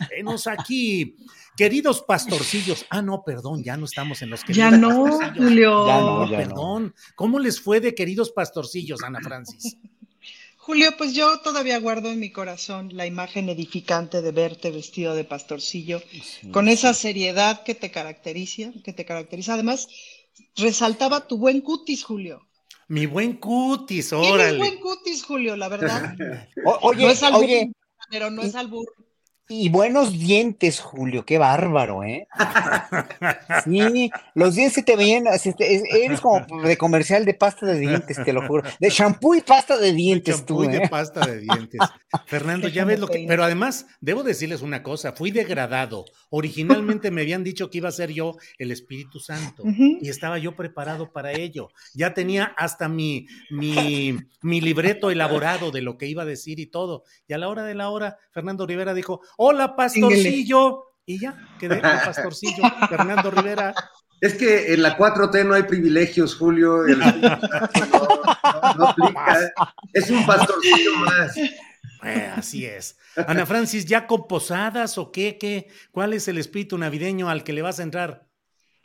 Venos 0.10 0.48
aquí. 0.48 1.16
Queridos 1.56 2.04
pastorcillos, 2.04 2.86
ah, 2.92 3.02
no, 3.02 3.24
perdón, 3.26 3.64
ya 3.64 3.78
no 3.78 3.86
estamos 3.86 4.22
en 4.22 4.30
los 4.30 4.44
queridos 4.44 4.72
Ya 4.72 4.78
no. 4.78 5.20
Julio. 5.36 5.88
Ya 5.88 6.00
no, 6.02 6.30
perdón. 6.30 6.94
¿Cómo 7.16 7.40
les 7.40 7.60
fue 7.60 7.82
de 7.82 7.96
queridos 7.96 8.32
pastorcillos, 8.32 9.02
Ana 9.04 9.20
Francis? 9.24 9.76
Julio, 10.68 10.92
pues 10.98 11.14
yo 11.14 11.40
todavía 11.40 11.80
guardo 11.80 12.12
en 12.12 12.20
mi 12.20 12.30
corazón 12.30 12.90
la 12.92 13.06
imagen 13.06 13.48
edificante 13.48 14.22
de 14.22 14.34
verte 14.34 14.70
vestido 14.70 15.16
de 15.16 15.24
pastorcillo, 15.24 16.02
con 16.52 16.68
esa 16.68 16.94
seriedad 16.94 17.64
que 17.64 17.74
te 17.74 17.90
caracteriza, 17.90 18.74
que 18.84 18.92
te 18.92 19.06
caracteriza. 19.06 19.54
Además, 19.54 19.88
resaltaba 20.58 21.26
tu 21.26 21.38
buen 21.38 21.62
cutis, 21.62 22.04
Julio. 22.04 22.50
Mi 22.90 23.06
buen 23.06 23.38
cutis, 23.38 24.10
Tienes 24.10 24.30
órale. 24.30 24.58
buen 24.58 24.78
cutis, 24.82 25.24
Julio, 25.24 25.56
la 25.56 25.70
verdad. 25.70 26.14
O- 26.66 26.80
oye, 26.82 27.06
no 27.06 27.12
es 27.12 27.24
albur, 27.24 27.44
oye, 27.46 27.72
pero 28.10 28.30
no 28.30 28.42
es 28.42 28.54
albur. 28.54 28.86
Y 29.50 29.70
buenos 29.70 30.12
dientes, 30.12 30.80
Julio, 30.80 31.26
qué 31.26 31.38
bárbaro, 31.38 32.04
¿eh? 32.04 32.28
Sí, 33.64 34.12
los 34.34 34.56
dientes 34.56 34.74
se 34.74 34.84
te 34.84 34.96
veían, 34.96 35.26
eres 35.28 36.22
como 36.22 36.46
de 36.64 36.78
comercial 36.78 37.26
de 37.26 37.34
pasta 37.34 37.66
de 37.66 37.80
dientes, 37.80 38.18
te 38.24 38.34
lo 38.34 38.46
juro. 38.46 38.64
De 38.80 38.90
shampoo 38.90 39.36
y 39.36 39.42
pasta 39.42 39.78
de 39.78 39.94
dientes, 39.94 40.46
tú, 40.46 40.62
Champú 40.62 40.64
y 40.66 40.68
de 40.68 40.84
¿eh? 40.84 40.90
pasta 40.90 41.26
de 41.26 41.40
dientes. 41.40 41.80
Fernando, 42.26 42.68
ya 42.68 42.86
ves 42.86 43.00
lo 43.00 43.08
que. 43.08 43.26
Pero 43.28 43.44
además, 43.44 43.88
debo 44.02 44.24
decirles 44.24 44.62
una 44.62 44.84
cosa: 44.84 45.14
fui 45.14 45.32
degradado. 45.32 46.06
Originalmente 46.30 47.12
me 47.12 47.22
habían 47.22 47.44
dicho 47.44 47.70
que 47.70 47.78
iba 47.78 47.90
a 47.90 47.94
ser 47.94 48.12
yo 48.12 48.36
el 48.58 48.72
Espíritu 48.72 49.20
Santo 49.20 49.64
y 49.66 50.10
estaba 50.10 50.38
yo 50.38 50.56
preparado 50.56 51.12
para 51.12 51.32
ello. 51.32 51.70
Ya 51.94 52.14
tenía 52.14 52.54
hasta 52.58 52.90
mi, 52.90 53.28
mi, 53.50 54.18
mi 54.42 54.62
libreto 54.62 55.10
elaborado 55.10 55.72
de 55.72 55.82
lo 55.82 55.98
que 55.98 56.08
iba 56.08 56.24
a 56.24 56.26
decir 56.26 56.60
y 56.60 56.66
todo. 56.66 57.04
Y 57.28 57.34
a 57.34 57.38
la 57.38 57.48
hora 57.48 57.64
de 57.64 57.76
la 57.76 57.90
hora, 57.90 58.18
Fernando 58.32 58.68
Rivera 58.68 58.94
dijo: 58.94 59.22
Hola, 59.38 59.76
pastorcillo. 59.76 60.84
Y 61.06 61.20
ya, 61.22 61.38
quedé 61.60 61.80
con 61.80 61.90
pastorcillo, 61.92 62.64
Fernando 62.90 63.32
Rivera. 63.32 63.74
Es 64.20 64.34
que 64.34 64.74
en 64.74 64.82
la 64.82 64.98
4T 64.98 65.46
no 65.46 65.54
hay 65.54 65.64
privilegios, 65.64 66.36
Julio. 66.36 66.86
el- 66.86 67.00
no, 67.00 67.06
no- 67.22 68.74
no 68.78 68.88
aplica. 68.88 69.54
Es 69.94 70.10
un 70.10 70.26
pastorcillo 70.26 70.96
más. 70.98 71.38
Eh, 71.38 72.32
así 72.36 72.66
es. 72.66 72.98
Ana 73.16 73.46
Francis, 73.46 73.86
¿ya 73.86 74.06
con 74.06 74.28
posadas 74.28 74.98
o 74.98 75.12
qué, 75.12 75.38
qué? 75.40 75.68
¿Cuál 75.92 76.14
es 76.14 76.28
el 76.28 76.38
espíritu 76.38 76.78
navideño 76.78 77.30
al 77.30 77.44
que 77.44 77.54
le 77.54 77.62
vas 77.62 77.80
a 77.80 77.84
entrar? 77.84 78.28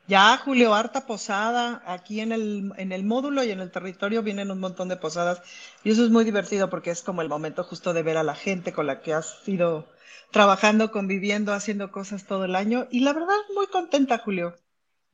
Ya, 0.07 0.37
Julio, 0.37 0.75
harta 0.75 1.07
posada. 1.07 1.83
Aquí 1.87 2.21
en 2.21 2.33
el, 2.33 2.73
en 2.77 2.93
el 2.93 3.05
módulo 3.05 3.43
y 3.45 3.51
en 3.51 3.61
el 3.61 3.71
territorio 3.71 4.23
vienen 4.23 4.51
un 4.51 4.61
montón 4.61 4.89
de 4.89 4.97
posadas. 4.97 5.43
Y 5.85 5.91
eso 5.91 6.05
es 6.05 6.11
muy 6.11 6.25
divertido 6.25 6.71
porque 6.71 6.91
es 6.91 7.03
como 7.03 7.23
el 7.23 7.29
momento 7.29 7.65
justo 7.65 7.93
de 7.93 8.03
ver 8.03 8.17
a 8.17 8.23
la 8.23 8.35
gente 8.35 8.73
con 8.73 8.87
la 8.87 9.01
que 9.01 9.15
has 9.15 9.37
ido 9.47 9.87
trabajando, 10.33 10.91
conviviendo, 10.91 11.53
haciendo 11.53 11.93
cosas 11.93 12.27
todo 12.27 12.45
el 12.47 12.57
año. 12.57 12.89
Y 12.91 13.01
la 13.01 13.13
verdad, 13.13 13.37
muy 13.55 13.69
contenta, 13.69 14.19
Julio. 14.19 14.57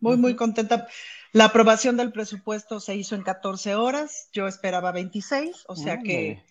Muy, 0.00 0.16
muy 0.16 0.36
contenta. 0.36 0.88
La 1.32 1.46
aprobación 1.46 1.96
del 1.96 2.12
presupuesto 2.12 2.80
se 2.80 2.94
hizo 2.94 3.14
en 3.14 3.22
14 3.22 3.74
horas. 3.74 4.30
Yo 4.32 4.46
esperaba 4.46 4.92
26, 4.92 5.64
o 5.66 5.76
sea 5.76 5.98
que 6.00 6.42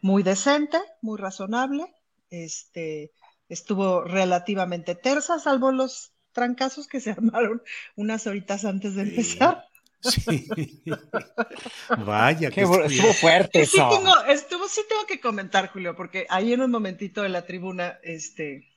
muy 0.00 0.22
decente, 0.22 0.78
muy 1.02 1.18
razonable. 1.18 1.94
Este, 2.30 3.12
estuvo 3.48 4.02
relativamente 4.02 4.94
tersa, 4.94 5.38
salvo 5.38 5.70
los 5.70 6.12
trancazos 6.32 6.88
que 6.88 7.00
se 7.00 7.10
armaron 7.12 7.62
unas 7.94 8.26
horitas 8.26 8.64
antes 8.64 8.94
de 8.94 9.02
empezar. 9.02 9.67
Sí. 10.00 10.46
Vaya, 12.04 12.50
Qué 12.50 12.54
que 12.54 12.62
estuvo 12.62 13.12
fuerte 13.14 13.66
Sí 13.66 13.76
eso. 13.76 13.88
tengo, 13.88 14.14
estuvo, 14.28 14.68
sí 14.68 14.82
tengo 14.88 15.06
que 15.06 15.20
comentar, 15.20 15.70
Julio, 15.70 15.96
porque 15.96 16.26
ahí 16.28 16.52
en 16.52 16.62
un 16.62 16.70
momentito 16.70 17.22
de 17.22 17.28
la 17.28 17.46
tribuna, 17.46 17.98
este, 18.02 18.68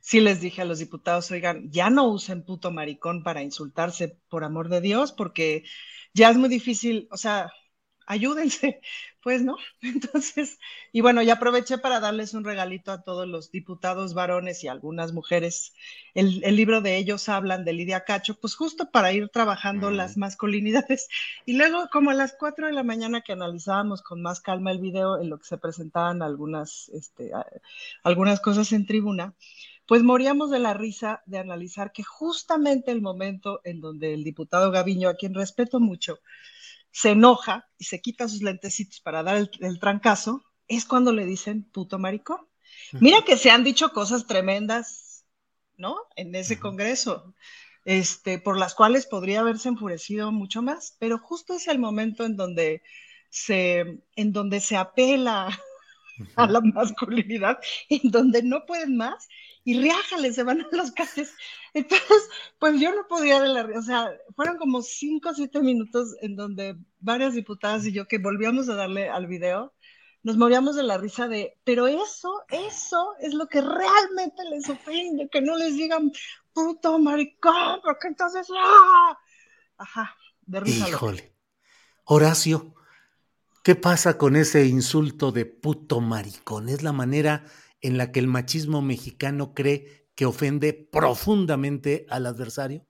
sí 0.00 0.20
les 0.20 0.40
dije 0.40 0.62
a 0.62 0.64
los 0.64 0.78
diputados, 0.78 1.30
oigan, 1.30 1.70
ya 1.70 1.90
no 1.90 2.08
usen 2.08 2.44
puto 2.44 2.70
maricón 2.70 3.22
para 3.22 3.42
insultarse, 3.42 4.18
por 4.28 4.44
amor 4.44 4.68
de 4.68 4.80
Dios, 4.80 5.12
porque 5.12 5.64
ya 6.12 6.30
es 6.30 6.36
muy 6.36 6.48
difícil, 6.48 7.08
o 7.10 7.16
sea, 7.16 7.50
ayúdense, 8.08 8.80
pues, 9.22 9.42
¿no? 9.42 9.56
Entonces, 9.82 10.58
y 10.92 11.00
bueno, 11.02 11.22
ya 11.22 11.34
aproveché 11.34 11.78
para 11.78 12.00
darles 12.00 12.34
un 12.34 12.44
regalito 12.44 12.92
a 12.92 13.02
todos 13.02 13.28
los 13.28 13.50
diputados 13.52 14.14
varones 14.14 14.64
y 14.64 14.68
algunas 14.68 15.12
mujeres. 15.12 15.72
El, 16.14 16.42
el 16.44 16.56
libro 16.56 16.80
de 16.80 16.96
ellos 16.96 17.28
hablan 17.28 17.64
de 17.64 17.72
Lidia 17.74 18.04
Cacho, 18.04 18.34
pues 18.40 18.54
justo 18.56 18.90
para 18.90 19.12
ir 19.12 19.28
trabajando 19.28 19.90
las 19.90 20.16
masculinidades. 20.16 21.08
Y 21.46 21.56
luego, 21.56 21.88
como 21.92 22.10
a 22.10 22.14
las 22.14 22.34
4 22.38 22.66
de 22.66 22.72
la 22.72 22.82
mañana 22.82 23.22
que 23.22 23.32
analizábamos 23.32 24.02
con 24.02 24.22
más 24.22 24.40
calma 24.40 24.70
el 24.72 24.78
video 24.80 25.20
en 25.20 25.30
lo 25.30 25.38
que 25.38 25.46
se 25.46 25.58
presentaban 25.58 26.22
algunas, 26.22 26.88
este, 26.90 27.32
a- 27.34 27.46
algunas 28.02 28.40
cosas 28.40 28.72
en 28.72 28.86
tribuna, 28.86 29.34
pues 29.86 30.02
moríamos 30.02 30.50
de 30.50 30.58
la 30.58 30.74
risa 30.74 31.22
de 31.26 31.38
analizar 31.38 31.92
que 31.92 32.02
justamente 32.02 32.90
el 32.92 33.00
momento 33.00 33.60
en 33.64 33.80
donde 33.80 34.12
el 34.14 34.24
diputado 34.24 34.70
Gaviño, 34.70 35.08
a 35.08 35.14
quien 35.14 35.34
respeto 35.34 35.80
mucho, 35.80 36.18
se 36.98 37.10
enoja 37.10 37.68
y 37.78 37.84
se 37.84 38.00
quita 38.00 38.26
sus 38.26 38.42
lentecitos 38.42 39.00
para 39.00 39.22
dar 39.22 39.36
el, 39.36 39.50
el 39.60 39.78
trancazo, 39.78 40.42
es 40.66 40.84
cuando 40.84 41.12
le 41.12 41.26
dicen 41.26 41.62
puto 41.62 41.96
maricón. 42.00 42.40
Mira 42.94 43.22
que 43.22 43.36
se 43.36 43.52
han 43.52 43.62
dicho 43.62 43.90
cosas 43.90 44.26
tremendas, 44.26 45.24
¿no? 45.76 45.96
En 46.16 46.34
ese 46.34 46.58
congreso, 46.58 47.36
este, 47.84 48.40
por 48.40 48.58
las 48.58 48.74
cuales 48.74 49.06
podría 49.06 49.40
haberse 49.40 49.68
enfurecido 49.68 50.32
mucho 50.32 50.60
más, 50.60 50.96
pero 50.98 51.18
justo 51.18 51.54
es 51.54 51.68
el 51.68 51.78
momento 51.78 52.24
en 52.24 52.36
donde 52.36 52.82
se, 53.30 54.00
en 54.16 54.32
donde 54.32 54.58
se 54.58 54.76
apela 54.76 55.56
a 56.34 56.46
la 56.48 56.60
masculinidad, 56.60 57.60
en 57.88 58.10
donde 58.10 58.42
no 58.42 58.66
pueden 58.66 58.96
más 58.96 59.28
y 59.68 59.78
riájale, 59.78 60.32
se 60.32 60.44
van 60.44 60.62
a 60.62 60.68
los 60.72 60.92
calles. 60.92 61.34
Entonces, 61.74 62.30
pues 62.58 62.80
yo 62.80 62.94
no 62.94 63.06
podía 63.06 63.38
de 63.38 63.48
la, 63.48 63.68
o 63.78 63.82
sea, 63.82 64.10
fueron 64.34 64.56
como 64.56 64.80
cinco 64.80 65.28
o 65.28 65.34
siete 65.34 65.60
minutos 65.60 66.16
en 66.22 66.36
donde 66.36 66.74
varias 67.00 67.34
diputadas 67.34 67.84
y 67.84 67.92
yo 67.92 68.08
que 68.08 68.16
volvíamos 68.16 68.70
a 68.70 68.76
darle 68.76 69.10
al 69.10 69.26
video, 69.26 69.74
nos 70.22 70.38
moríamos 70.38 70.74
de 70.74 70.84
la 70.84 70.96
risa 70.96 71.28
de, 71.28 71.58
pero 71.64 71.86
eso, 71.86 72.44
eso 72.48 73.14
es 73.20 73.34
lo 73.34 73.46
que 73.46 73.60
realmente 73.60 74.42
les 74.50 74.70
ofende, 74.70 75.28
que 75.28 75.42
no 75.42 75.58
les 75.58 75.76
digan 75.76 76.12
puto 76.54 76.98
maricón, 76.98 77.82
porque 77.84 78.08
entonces, 78.08 78.48
¡ah! 78.56 79.18
Ajá, 79.76 80.16
de 80.46 80.60
risa. 80.60 80.88
Híjole. 80.88 81.34
Horacio, 82.04 82.74
¿qué 83.62 83.74
pasa 83.74 84.16
con 84.16 84.34
ese 84.34 84.64
insulto 84.64 85.30
de 85.30 85.44
puto 85.44 86.00
maricón? 86.00 86.70
Es 86.70 86.82
la 86.82 86.92
manera 86.92 87.44
en 87.80 87.98
la 87.98 88.12
que 88.12 88.20
el 88.20 88.26
machismo 88.26 88.82
mexicano 88.82 89.54
cree 89.54 90.06
que 90.14 90.26
ofende 90.26 90.72
profundamente 90.72 92.06
al 92.08 92.26
adversario. 92.26 92.84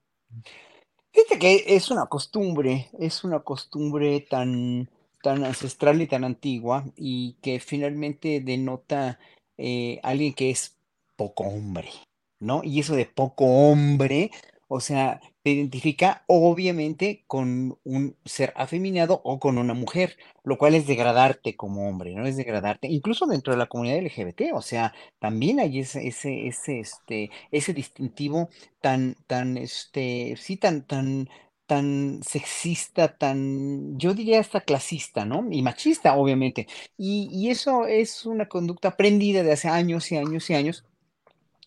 Fíjate 1.12 1.38
que 1.38 1.64
es 1.66 1.90
una 1.90 2.06
costumbre, 2.06 2.88
es 2.98 3.24
una 3.24 3.40
costumbre 3.40 4.20
tan, 4.20 4.88
tan 5.22 5.44
ancestral 5.44 6.00
y 6.00 6.06
tan 6.06 6.24
antigua 6.24 6.84
y 6.96 7.34
que 7.42 7.60
finalmente 7.60 8.40
denota 8.40 9.18
eh, 9.56 10.00
alguien 10.02 10.32
que 10.32 10.50
es 10.50 10.76
poco 11.16 11.44
hombre, 11.44 11.90
¿no? 12.38 12.62
Y 12.62 12.80
eso 12.80 12.94
de 12.94 13.06
poco 13.06 13.44
hombre, 13.44 14.30
o 14.68 14.80
sea, 14.80 15.20
te 15.42 15.50
identifica 15.50 16.24
obviamente 16.26 17.24
con 17.26 17.78
un 17.84 18.16
ser 18.24 18.52
afeminado 18.56 19.20
o 19.24 19.40
con 19.40 19.58
una 19.58 19.74
mujer, 19.74 20.16
lo 20.44 20.58
cual 20.58 20.74
es 20.74 20.86
degradarte 20.86 21.56
como 21.56 21.88
hombre, 21.88 22.14
¿no? 22.14 22.26
Es 22.26 22.36
degradarte, 22.36 22.88
incluso 22.88 23.26
dentro 23.26 23.52
de 23.52 23.58
la 23.58 23.66
comunidad 23.66 23.98
LGBT, 23.98 24.52
o 24.54 24.62
sea, 24.62 24.94
también 25.18 25.60
hay 25.60 25.80
ese, 25.80 26.06
ese, 26.06 26.46
ese, 26.48 26.80
este, 26.80 27.30
ese 27.50 27.72
distintivo 27.74 28.48
tan, 28.80 29.16
tan, 29.26 29.56
este, 29.56 30.36
sí, 30.36 30.56
tan, 30.56 30.86
tan, 30.86 31.28
tan 31.66 32.20
sexista, 32.22 33.16
tan, 33.18 33.98
yo 33.98 34.14
diría 34.14 34.40
hasta 34.40 34.60
clasista, 34.62 35.24
¿no? 35.24 35.46
Y 35.50 35.62
machista, 35.62 36.16
obviamente. 36.16 36.66
Y, 36.96 37.28
y 37.32 37.50
eso 37.50 37.86
es 37.86 38.24
una 38.26 38.48
conducta 38.48 38.88
aprendida 38.88 39.42
de 39.42 39.52
hace 39.52 39.68
años 39.68 40.10
y 40.12 40.16
años 40.16 40.48
y 40.50 40.54
años, 40.54 40.84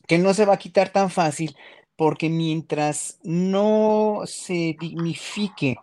que 0.08 0.18
no 0.18 0.34
se 0.34 0.46
va 0.46 0.56
a 0.56 0.58
quitar 0.60 0.90
tan 0.90 1.10
fácil, 1.10 1.56
porque 2.02 2.30
mientras 2.30 3.20
no 3.22 4.22
se 4.26 4.76
dignifique 4.80 5.78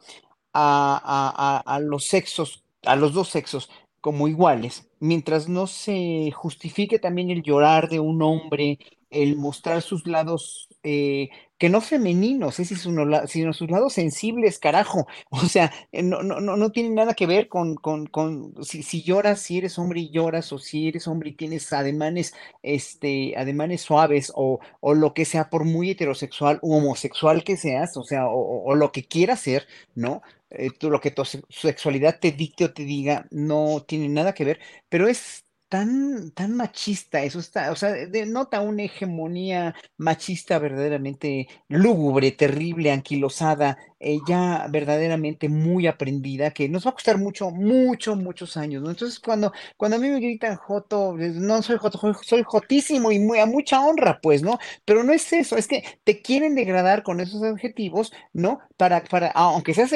a, 0.53 1.81
los 1.81 2.09
sexos, 2.09 2.65
a 2.83 2.97
los 2.97 3.13
dos 3.13 3.29
sexos 3.29 3.71
como 4.01 4.27
iguales, 4.27 4.89
mientras 4.99 5.49
no 5.49 5.69
se 5.69 6.33
justifique 6.33 6.99
también 6.99 7.31
el 7.31 7.45
llorar 7.45 7.89
de 7.89 8.01
un 8.01 8.21
hombre 8.21 8.81
el 9.11 9.37
mostrar 9.37 9.81
sus 9.81 10.09
lados 10.09 10.68
eh, 10.91 11.29
que 11.59 11.69
no 11.69 11.83
femeninos, 11.83 12.61
es 12.61 12.69
sino 12.69 13.53
sus 13.53 13.71
lados 13.71 13.93
sensibles, 13.93 14.59
carajo. 14.59 15.07
O 15.31 15.41
sea, 15.41 15.71
eh, 15.93 16.03
no, 16.03 16.23
no, 16.23 16.41
no, 16.41 16.73
tiene 16.73 16.91
nada 16.91 17.13
que 17.15 17.27
ver 17.27 17.49
con, 17.49 17.75
con, 17.77 18.55
si, 18.65 18.83
si, 18.83 19.03
lloras, 19.03 19.41
si 19.43 19.59
eres 19.59 19.79
hombre 19.79 20.01
y 20.01 20.11
lloras, 20.11 20.51
o 20.53 20.59
si 20.59 20.89
eres 20.89 21.07
hombre 21.09 21.31
y 21.31 21.33
tienes 21.35 21.71
ademanes, 21.75 22.33
este, 22.63 23.37
ademanes 23.37 23.83
suaves, 23.83 24.33
o, 24.35 24.61
o 24.81 24.95
lo 24.95 25.13
que 25.13 25.27
sea, 25.27 25.51
por 25.51 25.65
muy 25.65 25.91
heterosexual 25.91 26.59
u 26.63 26.75
homosexual 26.75 27.45
que 27.45 27.57
seas, 27.59 27.97
o 27.99 28.05
sea, 28.05 28.29
o, 28.29 28.65
o 28.65 28.75
lo 28.75 28.93
que 28.93 29.05
quieras 29.05 29.41
ser, 29.41 29.67
¿no? 29.95 30.23
Eh, 30.51 30.71
lo 30.81 31.01
que 31.01 31.11
tu 31.11 31.25
sexualidad 31.25 32.19
te 32.21 32.33
dicte 32.33 32.65
o 32.65 32.73
te 32.73 32.85
diga, 32.85 33.27
no 33.31 33.85
tiene 33.87 34.09
nada 34.09 34.33
que 34.33 34.45
ver, 34.45 34.61
pero 34.89 35.07
es 35.09 35.45
tan, 35.69 36.31
tan 36.33 36.57
machista, 36.57 37.23
eso 37.23 37.39
está, 37.39 37.71
o 37.73 37.77
sea, 37.77 37.91
denota 37.91 38.61
una 38.61 38.85
hegemonía 38.85 39.75
machista 39.99 40.59
verdaderamente 40.59 41.49
lúgubre, 41.69 42.33
terrible, 42.33 42.91
anquilosada, 42.91 43.77
eh, 44.01 44.19
ya 44.27 44.67
verdaderamente 44.71 45.49
muy 45.49 45.87
aprendida, 45.87 46.53
que 46.53 46.69
nos 46.69 46.87
va 46.87 46.91
a 46.91 46.95
costar 46.95 47.19
mucho, 47.19 47.51
mucho, 47.51 48.17
muchos 48.17 48.57
años, 48.57 48.83
¿no? 48.83 48.91
Entonces, 48.91 49.21
cuando, 49.21 49.53
cuando 49.77 49.97
a 49.97 50.01
mí 50.01 50.09
me 50.09 50.21
gritan 50.21 50.57
Joto, 50.57 51.15
no 51.17 51.63
soy 51.63 51.77
Joto, 51.79 51.99
soy 52.23 52.43
Jotísimo 52.47 53.13
y 53.13 53.39
a 53.39 53.47
mucha 53.47 53.81
honra, 53.81 54.21
pues, 54.23 54.43
¿no? 54.43 54.59
Pero 54.85 55.05
no 55.05 55.13
es 55.13 55.33
eso, 55.33 55.57
es 55.57 55.67
que 55.69 55.85
te 56.05 56.23
quieren 56.23 56.55
degradar 56.55 57.03
con 57.03 57.21
esos 57.21 57.43
adjetivos, 57.43 58.13
¿no? 58.33 58.61
Para, 58.77 59.05
para, 59.05 59.29
aunque 59.33 59.75
seas, 59.75 59.91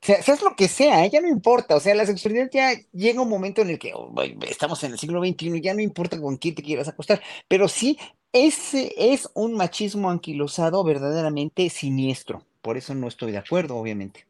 seas 0.00 0.42
lo 0.42 0.54
que 0.56 0.68
sea, 0.68 1.04
¿eh? 1.04 1.10
ya 1.10 1.20
no 1.20 1.28
importa, 1.28 1.76
o 1.76 1.80
sea, 1.80 1.94
la 1.94 2.06
sexualidad 2.06 2.48
ya 2.52 2.72
llega 2.92 3.22
un 3.22 3.28
momento 3.28 3.62
en 3.62 3.70
el 3.70 3.78
que 3.78 3.92
oh, 3.94 4.12
estamos 4.48 4.84
en 4.84 4.92
el 4.92 4.98
siglo 4.98 5.15
XXI, 5.20 5.60
ya 5.60 5.74
no 5.74 5.80
importa 5.80 6.20
con 6.20 6.36
quién 6.36 6.54
te 6.54 6.62
quieras 6.62 6.88
acostar, 6.88 7.22
pero 7.48 7.68
sí 7.68 7.98
ese 8.32 8.92
es 8.96 9.30
un 9.34 9.54
machismo 9.54 10.10
anquilosado 10.10 10.84
verdaderamente 10.84 11.70
siniestro. 11.70 12.44
Por 12.60 12.76
eso 12.76 12.94
no 12.94 13.08
estoy 13.08 13.32
de 13.32 13.38
acuerdo, 13.38 13.76
obviamente. 13.76 14.26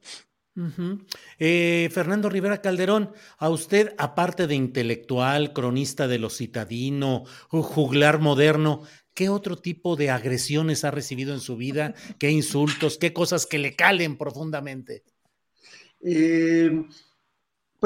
eh, 1.38 1.90
Fernando 1.92 2.28
Rivera 2.30 2.62
Calderón, 2.62 3.12
a 3.38 3.50
usted, 3.50 3.94
aparte 3.98 4.46
de 4.46 4.54
intelectual, 4.54 5.52
cronista 5.52 6.06
de 6.06 6.18
lo 6.18 6.30
citadino, 6.30 7.24
juglar 7.48 8.20
moderno, 8.20 8.82
¿qué 9.12 9.28
otro 9.28 9.56
tipo 9.56 9.96
de 9.96 10.10
agresiones 10.10 10.84
ha 10.84 10.90
recibido 10.90 11.34
en 11.34 11.40
su 11.40 11.56
vida? 11.56 11.94
¿Qué 12.18 12.30
insultos? 12.30 12.98
¿Qué 12.98 13.12
cosas 13.12 13.44
que 13.44 13.58
le 13.58 13.74
calen 13.74 14.16
profundamente? 14.16 15.02
Eh, 16.00 16.70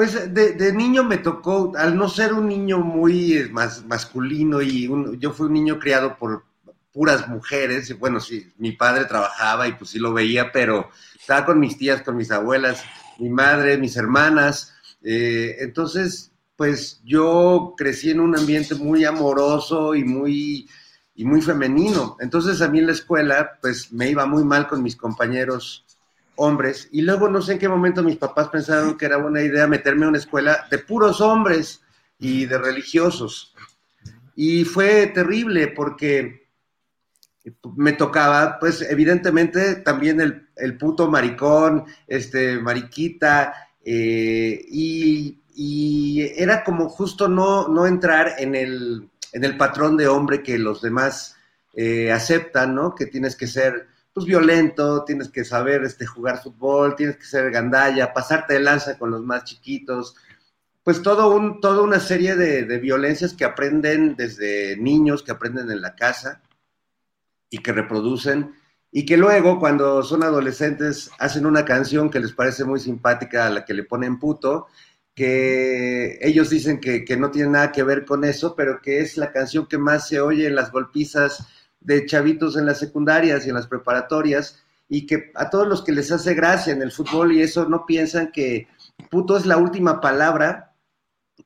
pues 0.01 0.33
de, 0.33 0.73
niño 0.73 1.03
me 1.03 1.19
tocó, 1.19 1.73
al 1.77 1.95
no 1.95 2.09
ser 2.09 2.33
un 2.33 2.47
niño 2.47 2.79
muy 2.79 3.33
eh, 3.33 3.51
masculino 3.85 4.59
y 4.59 4.89
yo 5.19 5.31
fui 5.31 5.45
un 5.45 5.53
niño 5.53 5.77
criado 5.77 6.17
por 6.17 6.43
puras 6.91 7.27
mujeres, 7.27 7.87
y 7.91 7.93
bueno, 7.93 8.19
sí, 8.19 8.51
mi 8.57 8.71
padre 8.71 9.05
trabajaba 9.05 9.67
y 9.67 9.73
pues 9.73 9.91
sí 9.91 9.99
lo 9.99 10.11
veía, 10.11 10.51
pero 10.51 10.89
estaba 11.19 11.45
con 11.45 11.59
mis 11.59 11.77
tías, 11.77 12.01
con 12.01 12.17
mis 12.17 12.31
abuelas, 12.31 12.83
mi 13.19 13.29
madre, 13.29 13.77
mis 13.77 13.95
hermanas, 13.95 14.73
eh, 15.03 15.57
entonces 15.59 16.31
pues 16.55 16.99
yo 17.05 17.75
crecí 17.77 18.09
en 18.09 18.21
un 18.21 18.35
ambiente 18.35 18.73
muy 18.73 19.05
amoroso 19.05 19.93
y 19.93 20.03
muy, 20.03 20.67
y 21.13 21.25
muy 21.25 21.43
femenino, 21.43 22.17
entonces 22.19 22.59
a 22.63 22.69
mí 22.69 22.79
en 22.79 22.87
la 22.87 22.93
escuela 22.93 23.51
pues 23.61 23.93
me 23.93 24.09
iba 24.09 24.25
muy 24.25 24.43
mal 24.45 24.67
con 24.67 24.81
mis 24.81 24.95
compañeros 24.95 25.85
hombres 26.41 26.89
y 26.91 27.01
luego 27.01 27.29
no 27.29 27.41
sé 27.41 27.53
en 27.53 27.59
qué 27.59 27.69
momento 27.69 28.03
mis 28.03 28.17
papás 28.17 28.49
pensaron 28.49 28.97
que 28.97 29.05
era 29.05 29.17
buena 29.17 29.41
idea 29.41 29.67
meterme 29.67 30.05
a 30.05 30.09
una 30.09 30.17
escuela 30.17 30.65
de 30.69 30.79
puros 30.79 31.21
hombres 31.21 31.81
y 32.19 32.45
de 32.45 32.57
religiosos. 32.57 33.53
Y 34.35 34.63
fue 34.63 35.07
terrible 35.07 35.67
porque 35.67 36.47
me 37.75 37.93
tocaba, 37.93 38.59
pues 38.59 38.81
evidentemente 38.81 39.75
también 39.75 40.21
el, 40.21 40.47
el 40.55 40.77
puto 40.77 41.09
maricón, 41.09 41.85
este, 42.07 42.59
mariquita, 42.59 43.53
eh, 43.83 44.65
y, 44.69 45.37
era 46.35 46.63
como 46.63 46.89
justo 46.89 47.27
no, 47.27 47.67
no 47.67 47.85
entrar 47.85 48.35
en 48.39 48.55
el, 48.55 49.09
en 49.31 49.43
el 49.43 49.57
patrón 49.57 49.95
de 49.95 50.07
hombre 50.07 50.41
que 50.41 50.57
los 50.57 50.81
demás 50.81 51.35
eh, 51.75 52.11
aceptan, 52.11 52.73
¿no? 52.73 52.95
Que 52.95 53.05
tienes 53.05 53.35
que 53.35 53.45
ser 53.45 53.87
pues 54.13 54.25
violento, 54.25 55.03
tienes 55.05 55.29
que 55.29 55.45
saber 55.45 55.83
este, 55.83 56.05
jugar 56.05 56.41
fútbol, 56.41 56.95
tienes 56.95 57.17
que 57.17 57.25
ser 57.25 57.49
gandalla, 57.51 58.13
pasarte 58.13 58.55
de 58.55 58.59
lanza 58.59 58.97
con 58.97 59.11
los 59.11 59.23
más 59.23 59.45
chiquitos, 59.45 60.15
pues 60.83 61.01
todo 61.01 61.33
un, 61.33 61.61
toda 61.61 61.81
una 61.81 61.99
serie 61.99 62.35
de, 62.35 62.79
violencias 62.79 63.33
que 63.33 63.45
aprenden 63.45 64.15
desde 64.15 64.75
niños, 64.77 65.23
que 65.23 65.31
aprenden 65.31 65.71
en 65.71 65.81
la 65.81 65.95
casa 65.95 66.41
y 67.49 67.59
que 67.59 67.71
reproducen, 67.71 68.53
y 68.91 69.05
que 69.05 69.15
luego 69.15 69.59
cuando 69.59 70.03
son 70.03 70.23
adolescentes 70.23 71.11
hacen 71.19 71.45
una 71.45 71.63
canción 71.63 72.09
que 72.09 72.19
les 72.19 72.33
parece 72.33 72.65
muy 72.65 72.79
simpática 72.79 73.47
a 73.47 73.49
la 73.49 73.65
que 73.65 73.73
le 73.73 73.83
ponen 73.83 74.19
puto, 74.19 74.67
que 75.15 76.17
ellos 76.21 76.49
dicen 76.49 76.79
que, 76.79 77.05
que 77.05 77.17
no 77.17 77.31
tiene 77.31 77.51
nada 77.51 77.71
que 77.71 77.83
ver 77.83 78.05
con 78.05 78.23
eso, 78.25 78.55
pero 78.55 78.81
que 78.81 78.99
es 79.01 79.17
la 79.17 79.31
canción 79.31 79.67
que 79.67 79.77
más 79.77 80.07
se 80.07 80.19
oye 80.19 80.47
en 80.47 80.55
las 80.55 80.71
golpizas 80.71 81.45
de 81.81 82.05
chavitos 82.05 82.55
en 82.55 82.65
las 82.65 82.79
secundarias 82.79 83.45
y 83.45 83.49
en 83.49 83.55
las 83.55 83.67
preparatorias 83.67 84.63
y 84.87 85.05
que 85.05 85.31
a 85.35 85.49
todos 85.49 85.67
los 85.67 85.83
que 85.83 85.91
les 85.91 86.11
hace 86.11 86.33
gracia 86.33 86.73
en 86.73 86.81
el 86.81 86.91
fútbol 86.91 87.31
y 87.31 87.41
eso 87.41 87.67
no 87.67 87.85
piensan 87.85 88.31
que 88.31 88.67
puto 89.09 89.37
es 89.37 89.45
la 89.45 89.57
última 89.57 89.99
palabra 89.99 90.73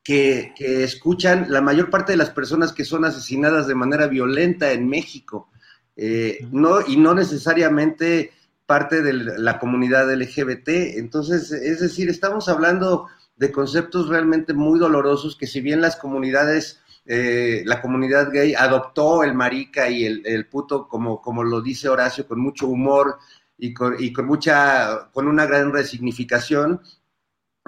que, 0.03 0.53
escuchan 0.57 1.47
la 1.49 1.61
mayor 1.61 1.89
parte 1.89 2.11
de 2.11 2.17
las 2.17 2.29
personas 2.29 2.73
que 2.73 2.85
son 2.85 3.05
asesinadas 3.05 3.67
de 3.67 3.75
manera 3.75 4.07
violenta 4.07 4.71
en 4.71 4.87
México. 4.87 5.49
Eh, 5.95 6.45
no, 6.51 6.81
y 6.85 6.97
no 6.97 7.15
necesariamente 7.15 8.31
parte 8.65 9.01
de 9.01 9.13
la 9.13 9.59
comunidad 9.59 10.13
LGBT. 10.13 10.67
Entonces, 10.97 11.51
es 11.51 11.79
decir, 11.79 12.09
estamos 12.09 12.49
hablando 12.49 13.07
de 13.37 13.51
conceptos 13.51 14.07
realmente 14.07 14.53
muy 14.53 14.79
dolorosos 14.79 15.35
que 15.35 15.47
si 15.47 15.61
bien 15.61 15.81
las 15.81 15.95
comunidades 15.95 16.81
eh, 17.07 17.61
la 17.65 17.81
comunidad 17.81 18.31
gay 18.31 18.55
adoptó 18.55 19.23
el 19.23 19.35
marica 19.35 19.89
y 19.89 20.05
el, 20.05 20.47
puto, 20.47 20.87
como, 20.87 21.21
como 21.21 21.43
lo 21.43 21.61
dice 21.61 21.87
Horacio, 21.87 22.27
con 22.27 22.39
mucho 22.39 22.67
humor 22.67 23.19
y 23.57 23.73
con, 23.73 23.95
y 23.99 24.11
con, 24.11 24.25
mucha, 24.25 25.09
con 25.11 25.27
una 25.27 25.45
gran 25.45 25.71
resignificación, 25.71 26.81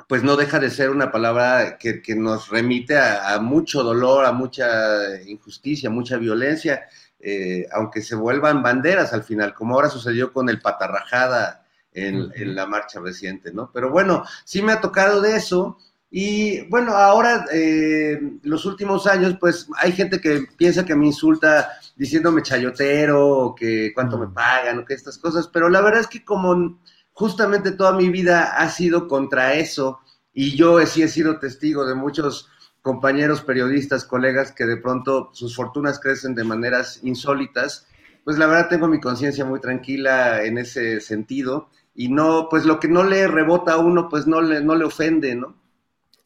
pues 0.07 0.23
no 0.23 0.35
deja 0.38 0.59
de 0.59 0.72
ser 0.72 0.89
una 0.89 1.11
palabra 1.11 1.77
que, 1.77 2.01
nos 2.15 2.49
remite 2.49 2.97
a, 2.97 3.39
mucho 3.39 3.84
dolor, 3.84 4.26
a 4.26 4.31
mucha 4.31 5.22
injusticia, 5.27 5.89
mucha 5.89 6.18
violencia, 6.18 6.85
eh, 7.19 7.68
aunque 7.72 8.01
se 8.01 8.15
vuelvan 8.15 8.64
banderas 8.64 9.14
al 9.14 9.23
final, 9.23 9.53
como 9.53 9.76
ahora 9.76 9.89
sucedió 9.89 10.34
con 10.34 10.49
el 10.49 10.61
patarrajada 10.61 11.65
en, 11.91 12.31
en 12.35 12.55
la 12.55 12.65
marcha 12.65 12.99
reciente, 12.99 13.51
¿no? 13.51 13.72
Pero 13.72 13.91
bueno, 13.91 14.23
sí 14.45 14.61
me 14.61 14.72
ha 14.72 14.81
tocado 14.81 15.22
de 15.22 15.35
eso. 15.35 15.77
Y 16.10 16.62
bueno, 16.70 16.94
ahora, 16.94 17.46
eh, 17.52 18.20
los 18.44 18.66
últimos 18.66 19.08
años, 19.08 19.36
pues 19.40 19.68
hay 19.78 19.92
gente 19.92 20.22
que 20.22 20.46
piensa 20.56 20.86
que 20.86 20.96
me 20.96 21.08
insulta 21.08 21.70
diciéndome 21.98 22.44
chayotero, 22.44 23.28
o 23.28 23.56
que 23.56 23.92
cuánto 23.94 24.18
me 24.18 24.28
mm. 24.28 24.34
pagan, 24.34 24.80
o 24.80 24.86
que 24.86 24.94
estas 24.94 25.18
cosas, 25.18 25.50
pero 25.50 25.70
la 25.70 25.82
verdad 25.82 26.02
es 26.02 26.08
que 26.08 26.24
como 26.24 26.80
justamente 27.12 27.72
toda 27.72 27.94
mi 27.94 28.10
vida 28.10 28.58
ha 28.58 28.70
sido 28.70 29.08
contra 29.08 29.56
eso, 29.56 30.00
y 30.34 30.56
yo 30.56 30.86
sí 30.86 31.02
he 31.02 31.08
sido 31.08 31.40
testigo 31.40 31.86
de 31.86 31.96
muchos 31.96 32.50
compañeros 32.82 33.42
periodistas, 33.42 34.06
colegas 34.06 34.52
que 34.52 34.66
de 34.66 34.78
pronto 34.78 35.32
sus 35.34 35.56
fortunas 35.56 36.00
crecen 36.00 36.36
de 36.36 36.44
maneras 36.44 37.00
insólitas, 37.04 37.88
pues 38.24 38.38
la 38.38 38.46
verdad 38.46 38.70
tengo 38.70 38.88
mi 38.88 39.02
conciencia 39.02 39.44
muy 39.44 39.60
tranquila 39.60 40.44
en 40.44 40.58
ese 40.58 41.02
sentido, 41.02 41.70
y 41.96 42.10
no, 42.10 42.48
pues 42.50 42.64
lo 42.66 42.80
que 42.80 42.88
no 42.88 43.04
le 43.04 43.28
rebota 43.28 43.74
a 43.74 43.78
uno, 43.78 44.08
pues 44.08 44.28
no 44.28 44.40
le, 44.40 44.62
no 44.62 44.76
le 44.76 44.86
ofende, 44.86 45.36
¿no? 45.36 45.57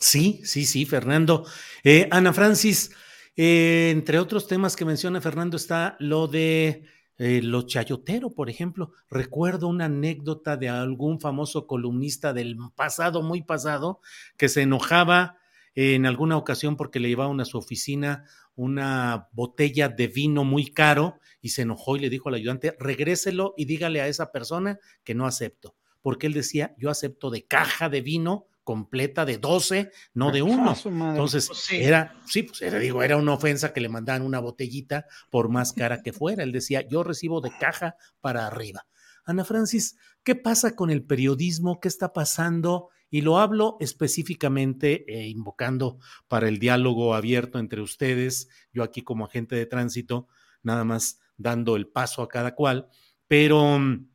Sí, 0.02 0.42
sí, 0.44 0.66
sí, 0.66 0.86
Fernando. 0.86 1.46
Eh, 1.84 2.08
Ana 2.10 2.34
Francis, 2.34 2.92
eh, 3.36 3.92
entre 3.92 4.18
otros 4.18 4.48
temas 4.48 4.76
que 4.76 4.84
menciona 4.84 5.22
Fernando 5.22 5.58
está 5.58 5.96
lo 6.00 6.28
de 6.28 6.86
eh, 7.20 7.42
lo 7.44 7.62
chayotero, 7.68 8.34
por 8.34 8.50
ejemplo. 8.50 8.94
Recuerdo 9.12 9.68
una 9.68 9.86
anécdota 9.86 10.58
de 10.58 10.70
algún 10.70 11.20
famoso 11.22 11.68
columnista 11.68 12.34
del 12.34 12.58
pasado, 12.76 13.22
muy 13.22 13.44
pasado, 13.44 14.02
que 14.38 14.50
se 14.50 14.64
enojaba 14.64 15.38
en 15.76 16.08
alguna 16.08 16.36
ocasión 16.36 16.78
porque 16.78 17.00
le 17.00 17.10
llevaban 17.10 17.40
a 17.40 17.46
su 17.46 17.60
oficina 17.60 18.26
una 18.56 19.30
botella 19.34 19.88
de 19.88 20.08
vino 20.08 20.44
muy 20.44 20.72
caro 20.72 21.20
y 21.42 21.50
se 21.50 21.62
enojó 21.62 21.96
y 21.96 22.00
le 22.00 22.10
dijo 22.10 22.30
al 22.30 22.36
ayudante, 22.36 22.76
regréselo 22.80 23.54
y 23.56 23.66
dígale 23.66 24.02
a 24.02 24.08
esa 24.08 24.32
persona 24.32 24.80
que 25.04 25.14
no 25.14 25.28
acepto, 25.28 25.76
porque 26.02 26.26
él 26.26 26.34
decía, 26.34 26.74
yo 26.80 26.90
acepto 26.90 27.30
de 27.30 27.46
caja 27.46 27.88
de 27.88 28.02
vino 28.02 28.48
completa 28.64 29.26
de 29.26 29.38
12, 29.38 29.92
no 30.14 30.32
de 30.32 30.42
uno. 30.42 30.76
Entonces, 30.86 31.48
pues 31.48 31.72
era, 31.72 32.16
sí, 32.26 32.44
pues 32.44 32.62
era, 32.62 32.80
digo, 32.80 33.04
era 33.04 33.18
una 33.18 33.34
ofensa 33.34 33.74
que 33.74 33.82
le 33.82 33.90
mandaban 33.90 34.22
una 34.22 34.40
botellita 34.40 35.06
por 35.30 35.50
más 35.50 35.74
cara 35.74 36.02
que 36.02 36.14
fuera. 36.14 36.44
Él 36.44 36.52
decía, 36.52 36.88
yo 36.88 37.04
recibo 37.04 37.42
de 37.42 37.52
caja 37.60 37.96
para 38.20 38.48
arriba. 38.48 38.86
Ana 39.26 39.46
Francis, 39.46 39.98
¿qué 40.24 40.36
pasa 40.36 40.76
con 40.76 40.90
el 40.90 41.04
periodismo? 41.04 41.80
¿Qué 41.80 41.88
está 41.88 42.14
pasando? 42.14 42.90
Y 43.10 43.22
lo 43.22 43.40
hablo 43.40 43.78
específicamente 43.80 45.06
eh, 45.08 45.28
invocando 45.28 46.00
para 46.28 46.48
el 46.48 46.60
diálogo 46.60 47.14
abierto 47.14 47.60
entre 47.60 47.82
ustedes, 47.82 48.48
yo 48.72 48.84
aquí 48.84 49.02
como 49.02 49.26
agente 49.26 49.56
de 49.56 49.66
tránsito, 49.66 50.28
nada 50.64 50.86
más 50.86 51.20
dando 51.38 51.76
el 51.76 51.88
paso 51.88 52.22
a 52.22 52.30
cada 52.30 52.56
cual, 52.56 52.88
pero 53.28 53.80
mm, 53.80 54.11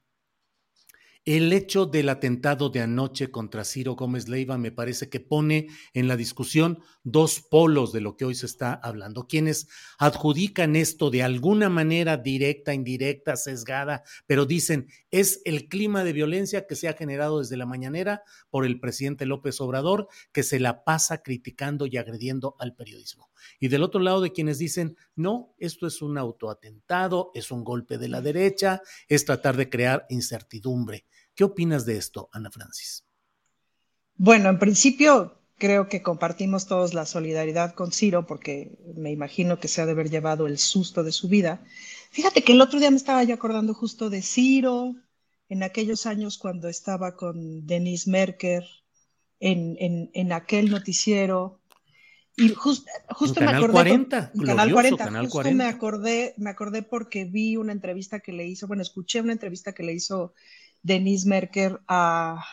el 1.27 1.53
hecho 1.53 1.87
del 1.87 2.09
atentado 2.09 2.71
de 2.71 2.81
anoche 2.81 3.33
contra 3.33 3.65
Ciro 3.65 3.97
Gómez 3.97 4.29
Leiva 4.29 4.59
me 4.59 4.71
parece 4.71 5.11
que 5.11 5.19
pone 5.19 5.67
en 5.93 6.07
la 6.07 6.17
discusión 6.17 6.79
dos 7.03 7.41
polos 7.41 7.93
de 7.93 8.01
lo 8.01 8.17
que 8.17 8.25
hoy 8.25 8.37
se 8.37 8.47
está 8.47 8.73
hablando. 8.75 9.27
Quienes 9.27 9.67
adjudican 9.99 10.77
esto 10.77 11.11
de 11.11 11.25
alguna 11.25 11.69
manera 11.69 12.17
directa, 12.17 12.75
indirecta, 12.75 13.35
sesgada, 13.35 14.05
pero 14.29 14.47
dicen 14.47 14.87
es 15.11 15.41
el 15.45 15.69
clima 15.69 16.05
de 16.05 16.13
violencia 16.13 16.67
que 16.69 16.77
se 16.77 16.87
ha 16.87 16.93
generado 16.93 17.41
desde 17.41 17.57
la 17.57 17.67
mañanera 17.67 18.23
por 18.49 18.65
el 18.65 18.79
presidente 18.79 19.27
López 19.27 19.61
Obrador, 19.61 20.07
que 20.31 20.45
se 20.45 20.61
la 20.61 20.85
pasa 20.85 21.23
criticando 21.23 21.87
y 21.87 21.97
agrediendo 21.97 22.55
al 22.61 22.77
periodismo. 22.77 23.31
Y 23.59 23.69
del 23.69 23.83
otro 23.83 24.01
lado 24.01 24.21
de 24.21 24.33
quienes 24.33 24.59
dicen, 24.59 24.97
no, 25.17 25.55
esto 25.59 25.87
es 25.89 26.03
un 26.03 26.19
autoatentado, 26.19 27.33
es 27.35 27.51
un 27.51 27.65
golpe 27.65 27.99
de 27.99 28.09
la 28.09 28.21
derecha, 28.21 28.83
es 29.09 29.25
tratar 29.25 29.57
de 29.57 29.69
crear 29.69 30.07
incertidumbre. 30.09 31.05
¿Qué 31.37 31.45
opinas 31.45 31.85
de 31.85 31.99
esto, 31.99 32.31
Ana 32.33 32.51
Francis? 32.51 33.05
Bueno, 34.17 34.49
en 34.49 34.59
principio 34.59 35.39
creo 35.59 35.89
que 35.89 36.03
compartimos 36.03 36.67
todos 36.67 36.95
la 36.95 37.05
solidaridad 37.05 37.75
con 37.75 37.93
Ciro 37.93 38.27
porque 38.27 38.79
me 38.97 39.13
imagino 39.13 39.61
que 39.61 39.69
se 39.69 39.83
ha 39.83 39.87
de 39.87 39.93
haber 39.93 40.11
llevado 40.11 40.47
el 40.47 40.59
susto 40.59 41.05
de 41.05 41.13
su 41.13 41.29
vida. 41.29 41.63
Fíjate 42.11 42.43
que 42.43 42.53
el 42.53 42.61
otro 42.63 42.81
día 42.81 42.91
me 42.91 42.97
estaba 42.97 43.23
yo 43.23 43.35
acordando 43.35 43.75
justo 43.75 44.09
de 44.09 44.23
Ciro, 44.23 44.95
en 45.49 45.63
aquellos 45.63 46.07
años 46.07 46.39
cuando 46.39 46.69
estaba 46.69 47.15
con 47.15 47.67
Denise 47.67 48.11
Merker, 48.11 48.65
en, 49.39 50.11
en, 50.13 50.33
aquel 50.33 50.71
noticiero. 50.71 51.61
Y 52.37 52.49
justo 52.49 53.41
me 53.41 53.49
acordé. 53.49 53.73
40, 53.73 54.33
Canal 54.45 54.73
40, 54.73 55.05
Canal 55.05 55.29
40. 55.29 55.65
Me 55.65 55.71
acordé, 55.71 56.35
me 56.39 56.51
acordé 56.51 56.83
porque 56.83 57.27
vi 57.27 57.57
una 57.57 57.73
entrevista 57.73 58.21
que 58.21 58.33
le 58.33 58.47
hizo, 58.47 58.67
bueno, 58.67 58.83
escuché 58.83 59.21
una 59.21 59.33
entrevista 59.33 59.73
que 59.73 59.83
le 59.83 59.93
hizo 59.93 60.35
Denise 60.87 61.29
Merker 61.29 61.81
a, 61.89 62.45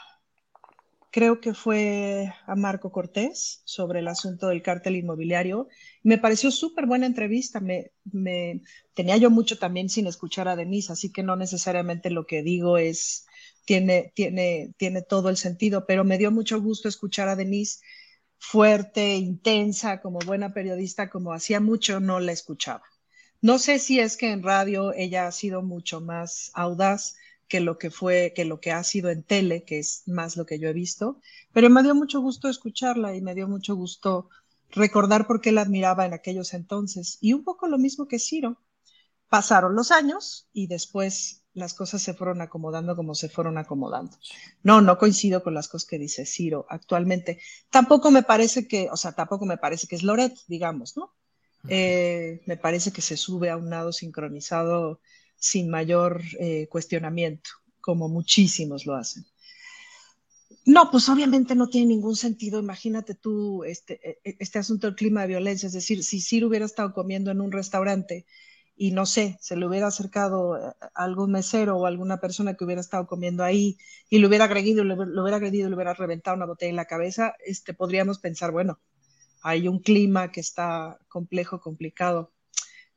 creo 1.12 1.40
que 1.40 1.54
fue 1.54 2.34
a 2.48 2.56
Marco 2.56 2.92
Cortés 2.92 3.62
sobre 3.64 4.00
el 4.00 4.08
asunto 4.08 4.48
del 4.48 4.64
cártel 4.64 4.96
inmobiliario. 4.96 5.68
Me 6.02 6.18
pareció 6.18 6.50
súper 6.50 6.88
buena 6.88 7.06
entrevista. 7.06 7.60
Me, 7.60 7.92
tenía 8.96 9.18
yo 9.18 9.30
mucho 9.30 9.60
también 9.60 9.88
sin 9.88 10.08
escuchar 10.08 10.48
a 10.48 10.56
Denise, 10.56 10.92
así 10.92 11.12
que 11.12 11.22
no 11.22 11.36
necesariamente 11.36 12.10
lo 12.10 12.26
que 12.26 12.42
digo 12.42 12.80
es, 12.80 13.28
tiene, 13.66 14.12
tiene, 14.16 14.74
tiene 14.78 15.04
todo 15.04 15.30
el 15.30 15.38
sentido, 15.38 15.86
pero 15.86 16.04
me 16.04 16.18
dio 16.18 16.32
mucho 16.32 16.60
gusto 16.60 16.90
escuchar 16.90 17.30
a 17.30 17.36
Denise 17.36 17.82
fuerte, 18.40 19.16
intensa, 19.16 20.02
como 20.02 20.18
buena 20.26 20.56
periodista, 20.56 21.12
como 21.12 21.34
hacía 21.34 21.60
mucho 21.60 22.00
no 22.00 22.20
la 22.20 22.32
escuchaba. 22.32 22.82
No 23.42 23.60
sé 23.60 23.78
si 23.78 24.00
es 24.00 24.18
que 24.18 24.32
en 24.32 24.42
radio 24.42 24.92
ella 24.94 25.28
ha 25.28 25.32
sido 25.32 25.62
mucho 25.62 26.02
más 26.02 26.50
audaz, 26.56 27.16
que 27.54 27.60
lo 27.60 27.78
que 27.78 27.92
fue, 27.92 28.34
que 28.36 28.46
lo 28.46 28.60
que 28.60 28.72
ha 28.72 28.84
sido 28.84 29.12
en 29.12 29.22
tele, 29.22 29.64
que 29.64 29.78
es 29.78 30.02
más 30.08 30.38
lo 30.38 30.48
que 30.48 30.58
yo 30.58 30.70
he 30.70 30.74
visto, 30.74 31.20
pero 31.52 31.70
me 31.70 31.84
dio 31.84 31.94
mucho 31.94 32.20
gusto 32.20 32.50
escucharla 32.50 33.16
y 33.16 33.22
me 33.22 33.36
dio 33.36 33.48
mucho 33.48 33.76
gusto 33.76 34.28
recordar 34.72 35.28
por 35.28 35.40
qué 35.40 35.52
la 35.52 35.62
admiraba 35.62 36.08
en 36.08 36.14
aquellos 36.14 36.56
entonces. 36.56 37.20
Y 37.22 37.34
un 37.34 37.44
poco 37.44 37.68
lo 37.68 37.78
mismo 37.78 38.08
que 38.08 38.18
Ciro. 38.18 38.58
Pasaron 39.30 39.76
los 39.76 39.92
años 39.92 40.50
y 40.52 40.66
después 40.66 41.44
las 41.54 41.76
cosas 41.76 42.02
se 42.02 42.16
fueron 42.16 42.42
acomodando 42.42 42.96
como 42.96 43.14
se 43.14 43.30
fueron 43.30 43.60
acomodando. 43.60 44.18
No, 44.64 44.82
no 44.82 44.98
coincido 44.98 45.44
con 45.44 45.54
las 45.54 45.68
cosas 45.68 45.88
que 45.88 46.00
dice 46.00 46.26
Ciro 46.26 46.66
actualmente. 46.70 47.40
Tampoco 47.70 48.10
me 48.10 48.24
parece 48.24 48.68
que, 48.68 48.90
o 48.92 48.98
sea, 48.98 49.12
tampoco 49.12 49.46
me 49.46 49.60
parece 49.60 49.86
que 49.86 49.96
es 49.96 50.02
Loret, 50.02 50.34
digamos, 50.48 50.98
¿no? 50.98 51.14
Eh, 51.70 52.42
me 52.48 52.58
parece 52.58 52.92
que 52.92 53.04
se 53.04 53.16
sube 53.16 53.52
a 53.52 53.58
un 53.58 53.70
lado 53.70 53.94
sincronizado 53.94 55.02
sin 55.44 55.70
mayor 55.70 56.22
eh, 56.40 56.68
cuestionamiento, 56.70 57.50
como 57.82 58.08
muchísimos 58.08 58.86
lo 58.86 58.96
hacen. 58.96 59.26
No, 60.66 60.90
pues 60.90 61.10
obviamente 61.10 61.54
no 61.54 61.68
tiene 61.68 61.88
ningún 61.88 62.16
sentido. 62.16 62.62
Imagínate 62.62 63.14
tú 63.14 63.66
este, 63.66 64.00
e, 64.10 64.20
e, 64.24 64.38
este 64.40 64.60
asunto 64.60 64.88
del 64.88 64.96
clima 64.96 65.22
de 65.22 65.28
violencia. 65.28 65.68
Es 65.68 65.74
decir, 65.74 66.02
si 66.06 66.22
Ciro 66.22 66.48
hubiera 66.48 66.66
estado 66.66 66.94
comiendo 66.94 67.30
en 67.30 67.42
un 67.42 67.52
restaurante 67.52 68.26
y 68.74 68.92
no 68.92 69.06
sé, 69.06 69.38
se 69.42 69.58
le 69.58 69.68
hubiera 69.68 69.88
acercado 69.88 70.54
a 70.56 70.76
algún 70.96 71.34
mesero 71.34 71.76
o 71.76 71.86
alguna 71.88 72.22
persona 72.22 72.54
que 72.54 72.64
hubiera 72.64 72.80
estado 72.80 73.06
comiendo 73.06 73.44
ahí 73.44 73.78
y 74.10 74.20
lo 74.20 74.30
hubiera 74.30 74.46
agredido, 74.46 74.86
lo, 74.86 74.96
hubiera 75.22 75.36
agredido, 75.36 75.68
le 75.68 75.76
hubiera 75.76 75.94
reventado 75.94 76.38
una 76.38 76.46
botella 76.46 76.70
en 76.70 76.78
la 76.78 76.86
cabeza, 76.86 77.36
este, 77.46 77.74
podríamos 77.74 78.20
pensar, 78.20 78.52
bueno, 78.52 78.80
hay 79.42 79.68
un 79.68 79.80
clima 79.80 80.32
que 80.32 80.40
está 80.40 81.00
complejo, 81.10 81.60
complicado 81.60 82.32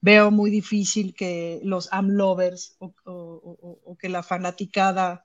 veo 0.00 0.30
muy 0.30 0.50
difícil 0.50 1.14
que 1.14 1.60
los 1.62 1.92
amlovers 1.92 2.76
o, 2.78 2.94
o, 3.04 3.96
que 3.98 4.08
la 4.08 4.22
fanaticada 4.22 5.24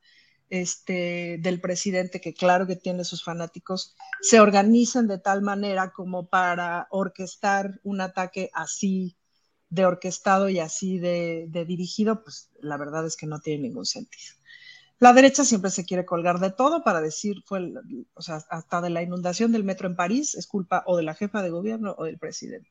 este, 0.50 1.38
del 1.40 1.62
presidente, 1.62 2.22
que 2.22 2.34
claro 2.34 2.68
que 2.68 2.76
tiene 2.76 3.04
sus 3.04 3.24
fanáticos, 3.24 3.96
se 4.22 4.40
organicen 4.40 5.08
de 5.08 5.20
tal 5.20 5.42
manera 5.42 5.92
como 5.92 6.28
para 6.28 6.88
orquestar 6.92 7.80
un 7.84 8.02
ataque 8.02 8.50
así 8.54 9.18
de 9.70 9.86
orquestado 9.86 10.50
y 10.50 10.60
así 10.60 11.00
de, 11.00 11.46
de 11.50 11.66
dirigido, 11.66 12.24
pues 12.24 12.50
la 12.60 12.78
verdad 12.78 13.06
es 13.06 13.16
que 13.16 13.28
no 13.28 13.40
tiene 13.40 13.64
ningún 13.64 13.86
sentido. 13.86 14.41
La 15.02 15.14
derecha 15.14 15.44
siempre 15.44 15.72
se 15.72 15.84
quiere 15.84 16.06
colgar 16.06 16.40
de 16.40 16.52
todo 16.52 16.84
para 16.84 17.02
decir, 17.02 17.38
fue, 17.48 17.74
o 18.14 18.22
sea, 18.22 18.36
hasta 18.52 18.82
de 18.82 18.92
la 18.92 19.02
inundación 19.02 19.52
del 19.52 19.64
metro 19.64 19.88
en 19.88 19.96
París 19.96 20.36
es 20.36 20.46
culpa 20.46 20.84
o 20.86 20.96
de 20.96 21.02
la 21.02 21.16
jefa 21.16 21.42
de 21.42 21.50
gobierno 21.50 21.96
o 21.98 22.04
del 22.04 22.20
presidente. 22.20 22.70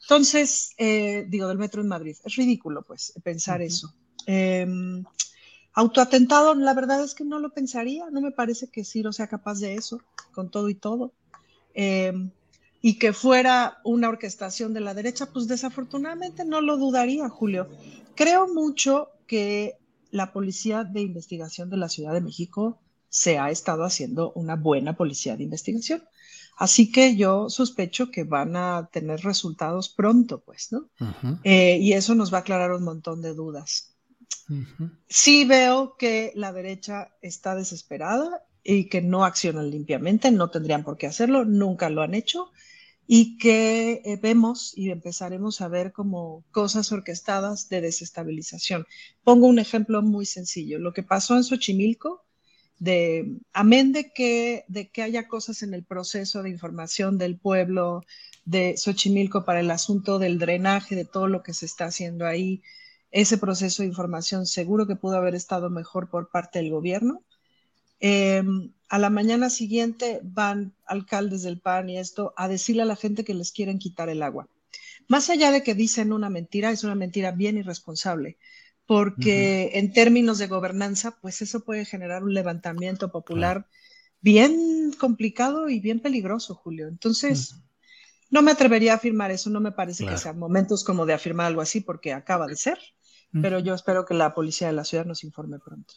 Entonces, 0.00 0.72
eh, 0.76 1.24
digo, 1.28 1.46
del 1.46 1.58
metro 1.58 1.80
en 1.80 1.86
Madrid. 1.86 2.16
Es 2.24 2.34
ridículo, 2.34 2.82
pues, 2.82 3.12
pensar 3.22 3.62
eso. 3.62 3.94
Em, 4.26 5.04
autoatentado, 5.72 6.52
la 6.56 6.74
verdad 6.74 7.04
es 7.04 7.14
que 7.14 7.24
no 7.24 7.38
lo 7.38 7.50
pensaría. 7.50 8.10
No 8.10 8.20
me 8.20 8.32
parece 8.32 8.66
que 8.66 8.84
Ciro 8.84 9.12
sea 9.12 9.28
capaz 9.28 9.60
de 9.60 9.76
eso, 9.76 10.00
con 10.32 10.50
todo 10.50 10.68
y 10.68 10.74
todo. 10.74 11.12
Em, 11.74 12.32
y 12.80 12.98
que 12.98 13.12
fuera 13.12 13.78
una 13.84 14.08
orquestación 14.08 14.74
de 14.74 14.80
la 14.80 14.94
derecha, 14.94 15.26
pues 15.26 15.46
desafortunadamente 15.46 16.44
no 16.44 16.60
lo 16.60 16.76
dudaría, 16.76 17.28
Julio. 17.28 17.68
Creo 18.16 18.48
mucho 18.52 19.10
que 19.28 19.78
la 20.12 20.32
Policía 20.32 20.84
de 20.84 21.00
Investigación 21.00 21.68
de 21.70 21.78
la 21.78 21.88
Ciudad 21.88 22.12
de 22.12 22.20
México 22.20 22.80
se 23.08 23.38
ha 23.38 23.50
estado 23.50 23.82
haciendo 23.82 24.32
una 24.34 24.54
buena 24.56 24.96
policía 24.96 25.36
de 25.36 25.42
investigación. 25.42 26.04
Así 26.56 26.92
que 26.92 27.16
yo 27.16 27.50
sospecho 27.50 28.10
que 28.10 28.24
van 28.24 28.54
a 28.56 28.88
tener 28.92 29.20
resultados 29.20 29.88
pronto, 29.88 30.40
pues, 30.40 30.70
¿no? 30.70 30.88
Eh, 31.42 31.78
y 31.80 31.94
eso 31.94 32.14
nos 32.14 32.32
va 32.32 32.38
a 32.38 32.40
aclarar 32.42 32.72
un 32.72 32.84
montón 32.84 33.20
de 33.22 33.34
dudas. 33.34 33.96
Sí 35.08 35.44
veo 35.44 35.96
que 35.96 36.32
la 36.34 36.52
derecha 36.52 37.08
está 37.22 37.54
desesperada 37.54 38.44
y 38.62 38.88
que 38.88 39.00
no 39.00 39.24
accionan 39.24 39.70
limpiamente, 39.70 40.30
no 40.30 40.50
tendrían 40.50 40.84
por 40.84 40.98
qué 40.98 41.06
hacerlo, 41.06 41.44
nunca 41.44 41.88
lo 41.88 42.02
han 42.02 42.14
hecho, 42.14 42.50
y 43.14 43.36
que 43.36 44.00
eh, 44.06 44.18
vemos 44.22 44.72
y 44.74 44.90
empezaremos 44.90 45.60
a 45.60 45.68
ver 45.68 45.92
como 45.92 46.46
cosas 46.50 46.92
orquestadas 46.92 47.68
de 47.68 47.82
desestabilización. 47.82 48.86
Pongo 49.22 49.48
un 49.48 49.58
ejemplo 49.58 50.00
muy 50.00 50.24
sencillo. 50.24 50.78
Lo 50.78 50.94
que 50.94 51.02
pasó 51.02 51.36
en 51.36 51.44
Xochimilco 51.44 52.24
de, 52.78 53.36
amén 53.52 53.92
de 53.92 54.12
que, 54.14 54.64
de 54.66 54.88
que 54.90 55.02
haya 55.02 55.28
cosas 55.28 55.62
en 55.62 55.74
el 55.74 55.84
proceso 55.84 56.42
de 56.42 56.48
información 56.48 57.18
del 57.18 57.36
pueblo 57.36 58.02
de 58.46 58.78
Xochimilco 58.78 59.44
para 59.44 59.60
el 59.60 59.70
asunto 59.70 60.18
del 60.18 60.38
drenaje, 60.38 60.96
de 60.96 61.04
todo 61.04 61.28
lo 61.28 61.42
que 61.42 61.52
se 61.52 61.66
está 61.66 61.84
haciendo 61.84 62.24
ahí, 62.24 62.62
ese 63.10 63.36
proceso 63.36 63.82
de 63.82 63.88
información 63.88 64.46
seguro 64.46 64.86
que 64.86 64.96
pudo 64.96 65.18
haber 65.18 65.34
estado 65.34 65.68
mejor 65.68 66.08
por 66.08 66.30
parte 66.30 66.60
del 66.60 66.70
gobierno. 66.70 67.22
Em, 68.00 68.72
a 68.92 68.98
la 68.98 69.08
mañana 69.08 69.48
siguiente 69.48 70.20
van 70.22 70.74
alcaldes 70.84 71.42
del 71.42 71.58
PAN 71.58 71.88
y 71.88 71.96
esto 71.96 72.34
a 72.36 72.46
decirle 72.46 72.82
a 72.82 72.84
la 72.84 72.94
gente 72.94 73.24
que 73.24 73.32
les 73.32 73.50
quieren 73.50 73.78
quitar 73.78 74.10
el 74.10 74.22
agua. 74.22 74.50
Más 75.08 75.30
allá 75.30 75.50
de 75.50 75.62
que 75.62 75.74
dicen 75.74 76.12
una 76.12 76.28
mentira, 76.28 76.70
es 76.70 76.84
una 76.84 76.94
mentira 76.94 77.30
bien 77.30 77.56
irresponsable, 77.56 78.36
porque 78.84 79.70
en 79.78 79.94
términos 79.94 80.36
de 80.36 80.46
gobernanza, 80.46 81.16
pues 81.22 81.40
eso 81.40 81.64
puede 81.64 81.86
generar 81.86 82.22
un 82.22 82.34
levantamiento 82.34 83.10
popular 83.10 83.66
bien 84.20 84.92
complicado 84.98 85.70
y 85.70 85.80
bien 85.80 86.00
peligroso, 86.00 86.54
Julio. 86.54 86.86
Entonces, 86.86 87.54
no 88.28 88.42
me 88.42 88.50
atrevería 88.50 88.92
a 88.92 88.96
afirmar 88.96 89.30
eso, 89.30 89.48
no 89.48 89.60
me 89.60 89.72
parece 89.72 90.04
que 90.04 90.18
sean 90.18 90.38
momentos 90.38 90.84
como 90.84 91.06
de 91.06 91.14
afirmar 91.14 91.46
algo 91.46 91.62
así, 91.62 91.80
porque 91.80 92.12
acaba 92.12 92.46
de 92.46 92.56
ser, 92.56 92.78
pero 93.40 93.58
yo 93.58 93.72
espero 93.72 94.04
que 94.04 94.12
la 94.12 94.34
policía 94.34 94.66
de 94.66 94.74
la 94.74 94.84
ciudad 94.84 95.06
nos 95.06 95.24
informe 95.24 95.58
pronto. 95.58 95.94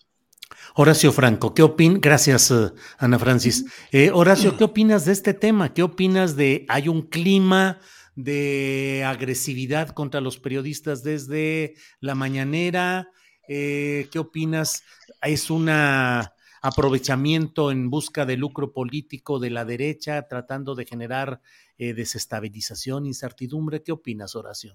Horacio 0.76 1.12
Franco, 1.12 1.54
¿qué 1.54 1.64
opinas? 1.64 2.02
Gracias, 2.02 2.52
eh, 2.52 2.72
Ana 2.98 3.20
Francis. 3.20 3.66
Eh, 3.92 4.12
Horacio, 4.14 4.58
¿qué 4.58 4.64
opinas 4.64 5.06
de 5.06 5.14
este 5.14 5.34
tema? 5.34 5.74
¿Qué 5.74 5.84
opinas 5.84 6.36
de 6.36 6.66
hay 6.68 6.88
un 6.88 7.04
clima 7.04 7.80
de 8.16 9.04
agresividad 9.06 9.90
contra 9.90 10.22
los 10.22 10.40
periodistas 10.40 11.04
desde 11.04 11.76
la 12.00 12.16
mañanera. 12.16 13.10
Eh, 13.48 14.08
¿Qué 14.12 14.20
opinas? 14.20 14.84
¿Es 15.22 15.50
un 15.50 15.70
aprovechamiento 15.70 17.72
en 17.72 17.90
busca 17.90 18.26
de 18.26 18.38
lucro 18.38 18.74
político 18.74 19.40
de 19.40 19.50
la 19.50 19.66
derecha, 19.66 20.28
tratando 20.28 20.76
de 20.76 20.86
generar 20.86 21.42
eh, 21.78 21.94
desestabilización, 21.94 23.06
incertidumbre? 23.06 23.84
¿Qué 23.84 23.92
opinas, 23.92 24.36
Horacio? 24.36 24.74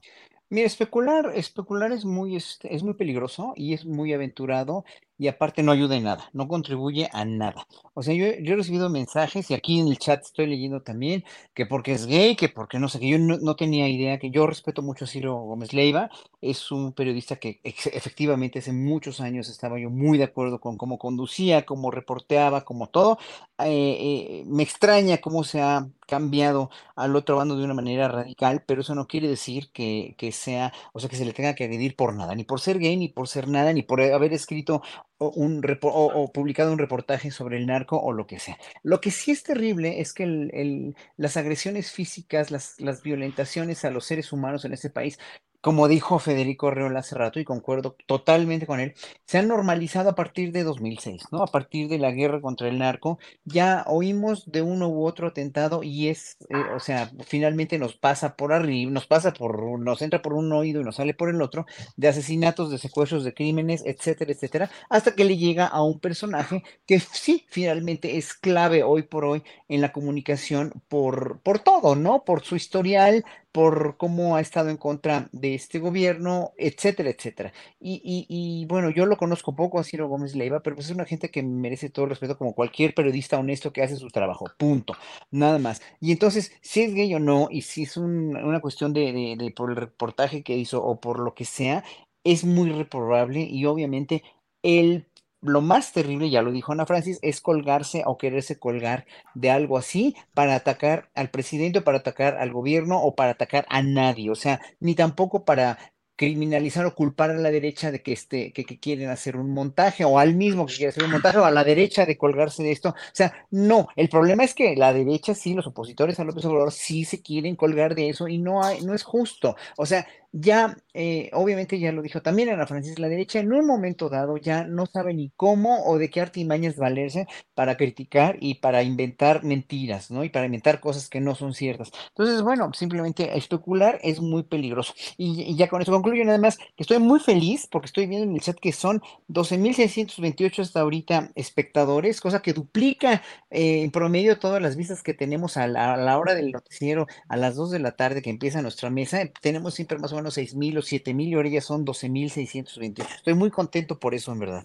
Mira, 0.53 0.67
especular, 0.67 1.31
especular 1.37 1.93
es 1.93 2.05
muy, 2.05 2.35
este, 2.35 2.75
es 2.75 2.83
muy 2.83 2.95
peligroso 2.95 3.53
y 3.55 3.73
es 3.73 3.85
muy 3.87 4.13
aventurado 4.13 4.85
y 5.17 5.29
aparte 5.29 5.63
no 5.63 5.71
ayuda 5.71 5.97
en 5.97 6.03
nada, 6.05 6.29
no 6.33 6.49
contribuye 6.49 7.09
a 7.13 7.25
nada. 7.25 7.67
O 7.95 8.03
sea, 8.03 8.15
yo, 8.15 8.25
he 8.27 8.57
recibido 8.57 8.89
mensajes 8.91 9.49
y 9.51 9.55
aquí 9.55 9.79
en 9.79 9.87
el 9.87 9.99
chat 9.99 10.23
estoy 10.23 10.47
leyendo 10.49 10.83
también 10.83 11.25
que 11.55 11.67
porque 11.67 11.93
es 11.93 12.07
gay, 12.07 12.35
que 12.35 12.49
porque 12.49 12.81
no 12.81 12.89
sé, 12.89 12.99
que 12.99 13.09
yo 13.11 13.19
no, 13.19 13.55
tenía 13.55 13.89
idea, 13.89 14.19
que 14.19 14.31
yo 14.31 14.45
respeto 14.47 14.83
mucho 14.83 15.05
a 15.05 15.09
Ciro 15.09 15.37
Gómez 15.37 15.73
Leiva, 15.73 16.11
es 16.41 16.73
un 16.73 16.95
periodista 16.95 17.37
que 17.37 17.61
efectivamente 17.63 18.59
hace 18.59 18.73
muchos 18.73 19.21
años 19.21 19.49
estaba 19.49 19.79
yo 19.79 19.89
muy 19.91 20.19
de 20.19 20.25
acuerdo 20.25 20.59
con 20.59 20.77
cómo 20.77 20.99
conducía, 20.99 21.65
cómo 21.65 21.93
reporteaba, 21.93 22.65
como 22.65 22.89
todo. 22.89 23.19
Eh, 23.59 23.99
eh, 24.01 24.45
me 24.47 24.63
extraña 24.65 25.19
cómo 25.19 25.45
se 25.45 25.61
ha 25.61 25.87
cambiado 26.11 26.71
al 26.97 27.17
otro 27.17 27.37
bando 27.37 27.57
de 27.57 27.65
una 27.65 27.75
manera 27.75 28.09
radical, 28.09 28.63
pero 28.67 28.83
eso 28.83 28.95
no 28.95 29.07
quiere 29.07 29.29
decir 29.29 29.71
que, 29.73 30.15
que 30.19 30.33
sea, 30.33 30.73
o 30.93 31.01
sea, 31.01 31.09
que 31.09 31.17
se 31.17 31.25
le 31.25 31.33
tenga 31.33 31.55
que 31.55 31.65
agredir 31.65 31.97
por 31.97 32.15
nada, 32.15 32.35
ni 32.35 32.45
por 32.45 32.61
ser 32.61 32.79
gay, 32.79 32.97
ni 32.99 33.09
por 33.09 33.29
ser 33.29 33.49
nada, 33.49 33.73
ni 33.73 33.83
por 33.83 34.01
haber 34.03 34.33
escrito 34.35 34.83
o, 35.19 35.31
un 35.31 35.63
o 35.83 36.33
publicado 36.33 36.73
un 36.73 36.79
reportaje 36.79 37.31
sobre 37.31 37.57
el 37.59 37.67
narco 37.67 37.99
o 38.01 38.13
lo 38.13 38.27
que 38.27 38.39
sea. 38.39 38.59
Lo 38.83 39.01
que 39.01 39.11
sí 39.11 39.31
es 39.31 39.43
terrible 39.43 40.01
es 40.01 40.13
que 40.13 40.25
el- 40.25 40.51
el- 40.55 40.97
las 41.17 41.37
agresiones 41.37 41.93
físicas, 41.93 42.51
las, 42.51 42.81
las 42.81 43.03
violentaciones 43.03 43.85
a 43.85 43.91
los 43.91 44.05
seres 44.07 44.33
humanos 44.33 44.65
en 44.65 44.73
este 44.73 44.91
país, 44.91 45.19
como 45.61 45.89
dijo 45.89 46.19
Federico 46.19 46.69
Arreola 46.69 47.01
hace 47.01 47.15
rato, 47.15 47.39
y 47.39 47.45
concuerdo 47.45 47.97
totalmente 48.07 48.67
con 48.67 48.81
él, 48.81 48.95
se 49.27 49.39
han 49.39 49.49
normalizado 49.49 50.11
a 50.11 50.15
partir 50.15 50.53
de 50.53 50.65
2006, 50.65 51.25
¿no? 51.33 51.43
A 51.43 51.47
partir 51.47 51.89
de 51.89 51.99
la 51.99 52.11
guerra 52.13 52.41
contra 52.41 52.69
el 52.69 52.79
narco 52.79 53.19
ya 53.45 53.85
oímos 53.87 54.51
de 54.51 54.63
uno 54.63 54.89
u 54.89 55.07
otro 55.07 55.29
atentado 55.29 55.83
y 55.83 56.09
es, 56.09 56.39
eh, 56.49 56.57
o 56.75 56.81
sea, 56.81 57.11
finalmente 57.27 57.79
nos 57.79 57.95
pasa 57.97 58.37
por 58.37 58.53
arriba, 58.53 58.91
nos 58.91 59.07
pasa 59.07 59.33
por, 59.33 59.79
nos 59.81 60.03
entra 60.03 60.23
por 60.23 60.35
un 60.35 60.53
oído 60.53 60.81
y 60.81 60.85
nos 60.85 60.97
sale 60.97 61.15
por 61.15 61.29
el 61.29 61.43
otro, 61.43 61.67
de 61.97 62.09
asesinatos, 62.09 62.71
de 62.71 62.79
secuestros, 62.79 63.25
de 63.25 63.35
crímenes, 63.35 63.83
etcétera, 63.85 64.33
etcétera, 64.33 64.71
hasta 64.89 65.15
que 65.15 65.25
le 65.25 65.37
llega 65.37 65.67
a 65.67 65.83
un 65.83 66.01
personaje 66.01 66.63
que 66.87 67.01
sí, 67.01 67.45
finalmente 67.49 68.17
es 68.17 68.35
clave 68.35 68.83
hoy 68.83 69.03
por 69.03 69.25
hoy 69.25 69.43
en 69.69 69.81
la 69.81 69.93
comunicación 69.93 70.73
por, 70.89 71.41
por 71.41 71.59
todo, 71.59 71.97
¿no? 71.97 72.25
Por 72.25 72.43
su 72.43 72.57
historial, 72.57 73.25
por 73.53 73.97
cómo 73.97 74.37
ha 74.37 74.41
estado 74.41 74.71
en 74.71 74.77
contra 74.77 75.29
de 75.33 75.55
este 75.55 75.79
gobierno, 75.79 76.53
etcétera, 76.57 77.11
etcétera. 77.11 77.53
Y, 77.81 78.67
bueno, 78.69 78.91
yo 78.91 79.07
lo 79.07 79.17
conozco 79.17 79.55
poco 79.57 79.79
a 79.81 79.85
Ciro 79.85 80.09
Gómez 80.09 80.35
Leiva, 80.37 80.61
pero 80.63 80.77
pues 80.77 80.87
es 80.89 80.95
una 80.95 81.05
gente 81.05 81.31
que 81.31 81.43
merece 81.43 81.91
todo 81.91 82.05
el 82.05 82.11
respeto 82.11 82.39
como 82.39 82.55
cualquier 82.55 82.95
periodista 82.95 83.39
honesto 83.39 83.73
que 83.73 83.83
hace 83.83 83.97
su 83.97 84.09
trabajo, 84.11 84.47
punto, 84.59 84.95
nada 85.31 85.59
más. 85.59 85.83
Y 86.01 86.13
entonces, 86.13 86.53
si 86.61 86.83
es 86.83 86.95
gay 86.95 87.15
o 87.15 87.19
no, 87.21 87.49
y 87.51 87.63
si 87.63 87.83
es 87.85 87.97
un- 87.97 88.37
una 88.37 88.61
cuestión 88.61 88.93
de 88.93 89.53
por 89.57 89.71
el 89.71 89.77
reportaje 89.77 90.43
que 90.43 90.57
hizo 90.57 90.83
o 90.85 91.01
por 91.01 91.19
lo 91.21 91.35
que 91.35 91.45
sea, 91.45 91.85
es 92.25 92.45
muy 92.45 92.71
reprobable 92.71 93.41
y 93.41 93.65
obviamente 93.67 94.23
el... 94.63 95.07
Lo 95.43 95.63
más 95.63 95.93
terrible, 95.93 96.29
ya 96.29 96.43
lo 96.43 96.53
dijo 96.53 96.73
Ana 96.73 96.87
Francis, 96.87 97.19
es 97.23 97.41
colgarse 97.41 98.03
o 98.05 98.19
quererse 98.19 98.59
colgar 98.59 99.07
de 99.35 99.51
algo 99.51 99.79
así 99.79 100.15
para 100.35 100.55
atacar 100.55 101.11
al 101.15 101.31
presidente 101.31 101.81
para 101.81 101.99
atacar 101.99 102.37
al 102.37 102.53
gobierno 102.53 103.01
o 103.03 103.15
para 103.15 103.33
atacar 103.33 103.67
a 103.71 103.83
nadie, 103.83 104.31
o 104.31 104.35
sea, 104.35 104.61
ni 104.81 104.95
tampoco 104.95 105.45
para 105.45 105.79
criminalizar 106.21 106.85
o 106.85 106.95
culpar 106.95 107.31
a 107.31 107.35
la 107.39 107.51
derecha 107.51 107.91
de 107.91 108.03
que, 108.03 108.13
este, 108.13 108.53
que, 108.53 108.67
que 108.67 108.79
quieren 108.79 109.09
hacer 109.09 109.39
un 109.39 109.55
montaje, 109.55 110.05
o 110.05 110.19
al 110.19 110.35
mismo 110.35 110.67
que 110.67 110.75
quiere 110.75 110.91
hacer 110.91 111.05
un 111.05 111.13
montaje, 111.13 111.39
o 111.39 111.47
a 111.47 111.51
la 111.51 111.65
derecha 111.65 112.05
de 112.05 112.19
colgarse 112.19 112.63
de 112.63 112.73
esto. 112.73 112.91
O 112.91 112.95
sea, 113.15 113.33
no, 113.51 113.89
el 113.97 114.11
problema 114.11 114.45
es 114.45 114.53
que 114.53 114.77
la 114.77 114.93
derecha 114.93 115.35
sí, 115.35 115.55
los 115.55 115.67
opositores 115.67 116.21
a 116.21 116.25
López 116.25 116.45
Obrador 116.45 116.73
sí 116.73 117.07
se 117.07 117.23
quieren 117.23 117.57
colgar 117.57 117.95
de 117.95 118.11
eso 118.11 118.29
y 118.29 118.37
no 118.37 118.63
hay, 118.63 118.83
no 118.83 118.93
es 118.93 119.03
justo. 119.03 119.57
O 119.79 119.87
sea, 119.87 120.07
ya, 120.33 120.77
eh, 120.95 121.29
obviamente 121.33 121.81
ya 121.81 121.91
lo 121.91 122.03
dijo 122.03 122.23
también 122.23 122.51
Ana 122.51 122.67
Francis, 122.67 123.01
la 123.01 123.09
derecha 123.09 123.41
en 123.41 123.53
un 123.53 123.67
momento 123.67 124.09
dado 124.09 124.37
ya 124.37 124.65
no 124.65 124.87
sabe 124.87 125.13
ni 125.13 125.31
cómo 125.31 125.85
o 125.85 125.99
de 125.99 126.09
qué 126.09 126.21
artimañas 126.21 126.77
valerse 126.77 127.27
para 127.55 127.77
criticar 127.77 128.37
y 128.41 128.55
para 128.55 128.85
inventar 128.85 129.43
mentiras, 129.43 130.11
¿no? 130.11 130.23
Y 130.23 130.29
para 130.29 130.47
inventar 130.47 130.79
cosas 130.81 131.09
que 131.09 131.21
no 131.21 131.35
son 131.35 131.53
ciertas. 131.53 131.91
Entonces, 132.11 132.43
bueno, 132.43 132.71
simplemente 132.75 133.37
especular 133.37 133.99
es 134.03 134.21
muy 134.21 134.45
peligroso. 134.45 134.95
Y, 135.17 135.57
ya 135.57 135.69
con 135.69 135.83
eso 135.83 135.91
concluyo 135.93 136.25
nada 136.25 136.39
más 136.39 136.59
que 136.59 136.85
estoy 136.85 137.01
muy 137.01 137.19
feliz 137.19 137.67
porque 137.71 137.87
estoy 137.87 138.07
viendo 138.07 138.29
en 138.29 138.35
el 138.35 138.41
chat 138.41 138.59
que 138.61 138.73
son 138.73 139.03
12.628 139.29 140.61
hasta 140.61 140.81
ahorita 140.81 141.33
espectadores, 141.35 142.21
cosa 142.21 142.41
que 142.41 142.53
duplica 142.53 143.23
eh, 143.51 143.83
en 143.83 143.91
promedio 143.91 144.39
todas 144.39 144.63
las 144.63 144.77
vistas 144.77 145.03
que 145.03 145.15
tenemos 145.15 145.57
a 145.57 145.67
la, 145.67 145.95
a 145.95 145.97
la 145.97 146.19
hora 146.19 146.35
del 146.35 146.53
noticiero 146.53 147.07
a 147.29 147.37
las 147.37 147.57
2 147.57 147.73
de 147.73 147.79
la 147.81 147.93
tarde 147.97 148.23
que 148.23 148.31
empieza 148.31 148.63
nuestra 148.63 148.91
mesa. 148.91 149.21
Tenemos 149.41 149.75
siempre 149.75 149.99
más 149.99 150.13
o 150.13 150.17
menos 150.17 150.20
6.000 150.29 150.79
o 150.79 150.83
7.000 150.83 151.29
y 151.29 151.35
ahora 151.35 151.49
ya 151.49 151.61
son 151.61 151.85
12.628. 151.87 153.07
Estoy 153.17 153.35
muy 153.35 153.51
contento 153.51 153.99
por 153.99 154.15
eso, 154.15 154.33
en 154.33 154.39
verdad. 154.39 154.65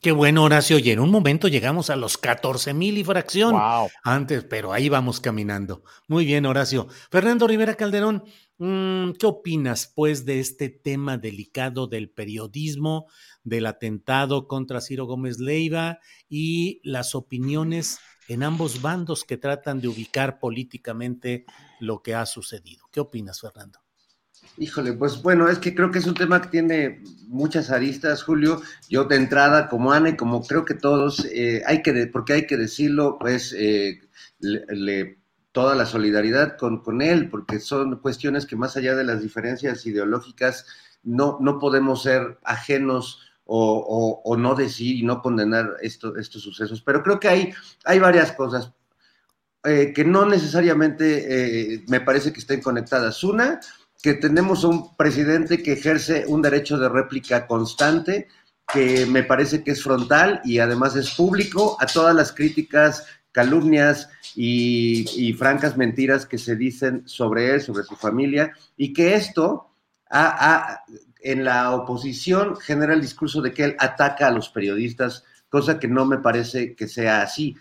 Qué 0.00 0.12
bueno, 0.12 0.44
Horacio. 0.44 0.78
Y 0.78 0.90
en 0.90 1.00
un 1.00 1.10
momento 1.10 1.48
llegamos 1.48 1.88
a 1.88 1.96
los 1.96 2.18
14 2.18 2.74
mil 2.74 2.98
y 2.98 3.04
fracción. 3.04 3.52
Wow. 3.52 3.88
Antes, 4.04 4.44
pero 4.44 4.72
ahí 4.72 4.88
vamos 4.88 5.20
caminando. 5.20 5.82
Muy 6.06 6.26
bien, 6.26 6.44
Horacio. 6.44 6.86
Fernando 7.10 7.46
Rivera 7.46 7.74
Calderón, 7.74 8.22
mmm, 8.58 9.12
¿qué 9.12 9.26
opinas, 9.26 9.90
pues, 9.94 10.26
de 10.26 10.38
este 10.40 10.68
tema 10.68 11.16
delicado 11.16 11.86
del 11.86 12.10
periodismo, 12.10 13.06
del 13.42 13.66
atentado 13.66 14.46
contra 14.46 14.80
Ciro 14.80 15.06
Gómez 15.06 15.38
Leiva 15.38 15.98
y 16.28 16.80
las 16.84 17.14
opiniones 17.14 17.98
en 18.28 18.42
ambos 18.42 18.82
bandos 18.82 19.24
que 19.24 19.38
tratan 19.38 19.80
de 19.80 19.88
ubicar 19.88 20.38
políticamente 20.38 21.46
lo 21.80 22.02
que 22.02 22.14
ha 22.14 22.26
sucedido? 22.26 22.84
¿Qué 22.92 23.00
opinas, 23.00 23.40
Fernando? 23.40 23.85
Híjole, 24.58 24.94
pues 24.94 25.22
bueno, 25.22 25.48
es 25.48 25.58
que 25.58 25.74
creo 25.74 25.90
que 25.90 25.98
es 25.98 26.06
un 26.06 26.14
tema 26.14 26.40
que 26.40 26.48
tiene 26.48 27.02
muchas 27.28 27.70
aristas, 27.70 28.22
Julio. 28.22 28.62
Yo 28.88 29.04
de 29.04 29.16
entrada, 29.16 29.68
como 29.68 29.92
Ana 29.92 30.10
y 30.10 30.16
como 30.16 30.42
creo 30.42 30.64
que 30.64 30.74
todos, 30.74 31.26
eh, 31.26 31.62
hay 31.66 31.82
que, 31.82 32.06
porque 32.06 32.32
hay 32.32 32.46
que 32.46 32.56
decirlo, 32.56 33.18
pues 33.18 33.54
eh, 33.56 34.00
toda 35.52 35.74
la 35.74 35.86
solidaridad 35.86 36.56
con, 36.56 36.82
con, 36.82 37.02
él, 37.02 37.28
porque 37.28 37.60
son 37.60 37.96
cuestiones 38.00 38.46
que 38.46 38.56
más 38.56 38.76
allá 38.76 38.94
de 38.94 39.04
las 39.04 39.22
diferencias 39.22 39.84
ideológicas, 39.86 40.66
no, 41.02 41.38
no 41.40 41.58
podemos 41.58 42.02
ser 42.02 42.38
ajenos 42.42 43.20
o, 43.44 44.22
o, 44.24 44.36
no 44.36 44.54
decir 44.54 44.96
y 44.96 45.02
no 45.02 45.22
condenar 45.22 45.76
esto, 45.80 46.16
estos 46.16 46.42
sucesos. 46.42 46.82
Pero 46.82 47.02
creo 47.02 47.20
que 47.20 47.28
hay, 47.28 47.54
hay 47.84 47.98
varias 47.98 48.32
cosas. 48.32 48.72
Eh, 49.64 49.92
que 49.92 50.04
no 50.04 50.26
necesariamente 50.26 51.82
me 51.88 52.00
parece 52.00 52.32
que 52.32 52.38
estén 52.38 52.60
conectadas. 52.60 53.22
Una, 53.24 53.60
que 54.02 54.14
tenemos 54.14 54.64
un 54.64 54.96
presidente 54.96 55.62
que 55.62 55.72
ejerce 55.72 56.24
un 56.26 56.42
derecho 56.42 56.78
de 56.78 56.88
réplica 56.88 57.46
constante, 57.46 58.28
que 58.72 59.06
me 59.06 59.22
parece 59.22 59.62
que 59.62 59.72
es 59.72 59.82
frontal 59.82 60.40
y 60.44 60.58
además 60.58 60.96
es 60.96 61.10
público 61.14 61.76
a 61.80 61.86
todas 61.86 62.14
las 62.14 62.32
críticas, 62.32 63.06
calumnias 63.32 64.08
y, 64.34 65.32
francas 65.38 65.76
mentiras 65.76 66.26
que 66.26 66.38
se 66.38 66.56
dicen 66.56 67.02
sobre 67.06 67.54
él, 67.54 67.60
sobre 67.60 67.84
su 67.84 67.96
familia, 67.96 68.52
y 68.76 68.92
que 68.92 69.14
esto 69.14 69.70
ha, 70.10 70.54
ha, 70.54 70.84
en 71.20 71.44
la 71.44 71.74
oposición 71.74 72.56
genera 72.56 72.94
el 72.94 73.00
discurso 73.00 73.42
de 73.42 73.52
que 73.52 73.64
él 73.64 73.76
ataca 73.78 74.28
a 74.28 74.30
los 74.30 74.48
periodistas, 74.48 75.24
cosa 75.48 75.78
que 75.78 75.88
no 75.88 76.04
me 76.04 76.18
parece 76.18 76.74
que 76.74 76.88
sea 76.88 77.22
así. 77.22 77.56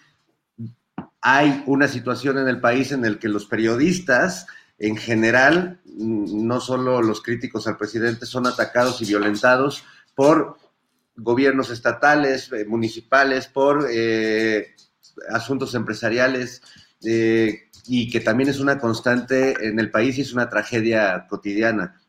Hay 1.22 1.64
una 1.66 1.88
situación 1.88 2.38
en 2.38 2.48
el 2.48 2.62
país 2.62 2.92
en 2.92 3.04
el 3.04 3.20
que 3.20 3.30
los 3.30 3.46
periodistas 3.46 4.48
en 4.78 4.98
general, 4.98 5.82
no 5.86 6.60
solo 6.60 7.02
los 7.02 7.22
críticos 7.22 7.68
al 7.68 7.78
presidente, 7.78 8.26
son 8.26 8.48
atacados 8.48 9.02
y 9.02 9.06
violentados 9.06 9.84
por 10.16 10.58
gobiernos 11.16 11.70
estatales, 11.70 12.52
eh, 12.52 12.66
municipales, 12.66 13.48
por 13.48 13.88
eh, 13.90 14.76
asuntos 15.30 15.74
empresariales, 15.76 16.62
eh, 17.04 17.70
y 17.88 18.10
que 18.10 18.20
también 18.20 18.50
es 18.50 18.60
una 18.60 18.80
constante 18.80 19.56
en 19.66 19.80
el 19.80 19.92
país 19.92 20.18
y 20.18 20.22
es 20.22 20.34
una 20.34 20.50
tragedia 20.50 21.28
cotidiana. 21.30 22.02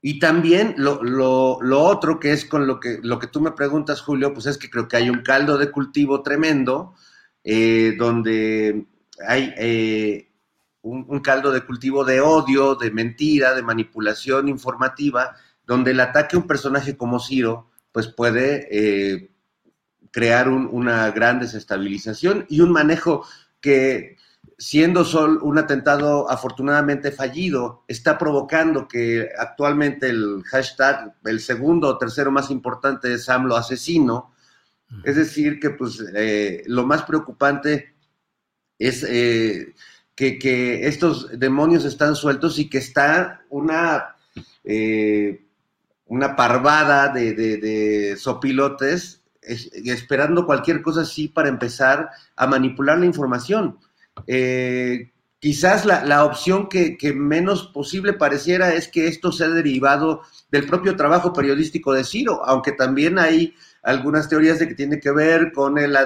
Y 0.00 0.20
también 0.20 0.76
lo, 0.76 1.58
otro 1.70 2.20
que 2.20 2.32
es 2.32 2.44
con 2.44 2.68
lo 2.68 2.78
que, 2.78 3.00
lo 3.02 3.18
que 3.18 3.26
tú 3.26 3.40
me 3.40 3.50
preguntas, 3.52 4.00
Julio, 4.00 4.32
pues 4.32 4.46
es 4.46 4.56
que 4.56 4.70
creo 4.70 4.86
que 4.86 4.96
hay 4.96 5.10
un 5.10 5.22
caldo 5.22 5.58
de 5.58 5.72
cultivo 5.72 6.22
tremendo, 6.22 6.94
donde 7.42 8.86
hay 9.26 10.27
un, 10.82 11.04
un, 11.08 11.20
caldo 11.20 11.50
de 11.50 11.64
cultivo 11.64 12.04
de 12.04 12.20
odio, 12.20 12.74
de 12.74 12.90
mentira, 12.90 13.54
de 13.54 13.62
manipulación 13.62 14.48
informativa, 14.48 15.36
donde 15.66 15.90
el 15.90 16.00
ataque 16.00 16.36
a 16.36 16.40
un 16.40 16.46
personaje 16.46 16.96
como 16.96 17.20
Ciro, 17.20 17.70
pues 17.92 18.08
puede 18.08 18.68
eh, 18.70 19.30
crear 20.10 20.48
un, 20.48 20.68
una 20.70 21.10
gran 21.10 21.40
desestabilización 21.40 22.46
y 22.48 22.60
un 22.60 22.72
manejo 22.72 23.26
que, 23.60 24.16
siendo 24.56 25.04
sol 25.04 25.38
un 25.42 25.58
atentado 25.58 26.30
afortunadamente 26.30 27.12
fallido, 27.12 27.84
está 27.86 28.18
provocando 28.18 28.88
que 28.88 29.28
actualmente 29.38 30.08
el 30.08 30.42
hashtag, 30.44 31.14
el 31.24 31.40
segundo 31.40 31.88
o 31.88 31.98
tercero 31.98 32.30
más 32.30 32.50
importante 32.50 33.12
es 33.12 33.28
AMLO 33.28 33.56
asesino. 33.56 34.32
Es 35.04 35.16
decir, 35.16 35.60
que 35.60 35.68
pues 35.70 36.02
eh, 36.14 36.62
lo 36.66 36.86
más 36.86 37.02
preocupante 37.02 37.94
es 38.78 39.04
eh, 39.06 39.74
que, 40.18 40.36
que, 40.36 40.88
estos 40.88 41.38
demonios 41.38 41.84
están 41.84 42.16
sueltos 42.16 42.58
y 42.58 42.68
que 42.68 42.78
está 42.78 43.42
una 43.50 44.16
eh, 44.64 45.44
una 46.06 46.34
parvada 46.34 47.08
de, 47.08 47.34
de, 47.34 48.16
sopilotes 48.16 49.22
esperando 49.40 50.44
cualquier 50.44 50.82
cosa 50.82 51.02
así 51.02 51.28
para 51.28 51.48
empezar 51.48 52.10
a 52.34 52.46
manipular 52.48 52.98
la 52.98 53.06
información. 53.06 53.78
Eh, 54.26 55.12
quizás 55.38 55.86
la, 55.86 56.24
opción 56.24 56.68
que, 56.68 56.96
menos 57.14 57.68
posible 57.68 58.12
pareciera 58.12 58.74
es 58.74 58.88
que 58.88 59.06
esto 59.06 59.30
sea 59.30 59.48
derivado 59.48 60.22
del 60.50 60.66
propio 60.66 60.96
trabajo 60.96 61.32
periodístico 61.32 61.92
de 61.92 62.04
Ciro, 62.04 62.44
aunque 62.44 62.72
también 62.72 63.20
hay 63.20 63.54
algunas 63.82 64.28
teorías 64.28 64.58
de 64.58 64.66
que 64.66 64.74
tiene 64.74 64.98
que 64.98 65.12
ver 65.12 65.52
con 65.52 65.76
la 65.76 66.04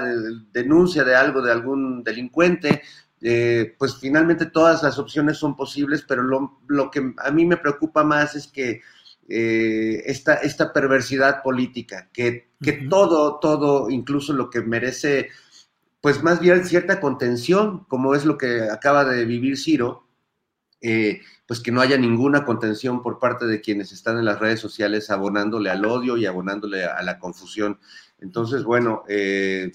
denuncia 0.51 1.03
de 1.03 1.15
algo 1.15 1.41
de 1.41 1.51
algún 1.51 2.03
delincuente. 2.03 2.83
Eh, 3.25 3.73
pues 3.79 3.95
finalmente 3.95 4.47
todas 4.47 4.83
las 4.83 4.99
opciones 4.99 5.37
son 5.37 5.55
posibles, 5.55 6.03
pero 6.05 6.23
lo, 6.23 6.91
que 6.91 7.13
a 7.17 7.31
mí 7.31 7.45
me 7.45 7.57
preocupa 7.57 8.03
más 8.03 8.35
es 8.35 8.47
que 8.47 8.81
eh, 9.29 10.03
esta, 10.05 10.35
esta 10.35 10.73
perversidad 10.73 11.41
política, 11.41 12.09
que, 12.11 12.49
que 12.61 12.73
todo, 12.73 13.39
todo, 13.39 13.89
incluso 13.89 14.33
lo 14.33 14.49
que 14.49 14.61
merece 14.61 15.29
pues 16.03 16.21
más 16.21 16.41
bien 16.41 16.65
cierta 16.65 16.99
contención, 16.99 17.85
como 17.87 18.13
es 18.13 18.25
lo 18.25 18.37
que 18.37 18.63
acaba 18.63 19.05
de 19.05 19.23
vivir 19.23 19.57
Ciro, 19.57 20.05
eh, 20.81 21.21
pues 21.47 21.61
que 21.61 21.71
no 21.71 21.79
haya 21.79 21.97
ninguna 21.97 22.43
contención 22.43 23.01
por 23.01 23.19
parte 23.19 23.45
de 23.45 23.61
quienes 23.61 23.93
están 23.93 24.17
en 24.17 24.25
las 24.25 24.37
redes 24.37 24.59
sociales 24.59 25.09
abonándole 25.09 25.69
al 25.69 25.85
odio 25.85 26.17
y 26.17 26.25
abonándole 26.25 26.83
a, 26.83 27.01
la 27.03 27.19
confusión. 27.19 27.79
Entonces, 28.19 28.65
bueno, 28.65 29.03
eh, 29.07 29.71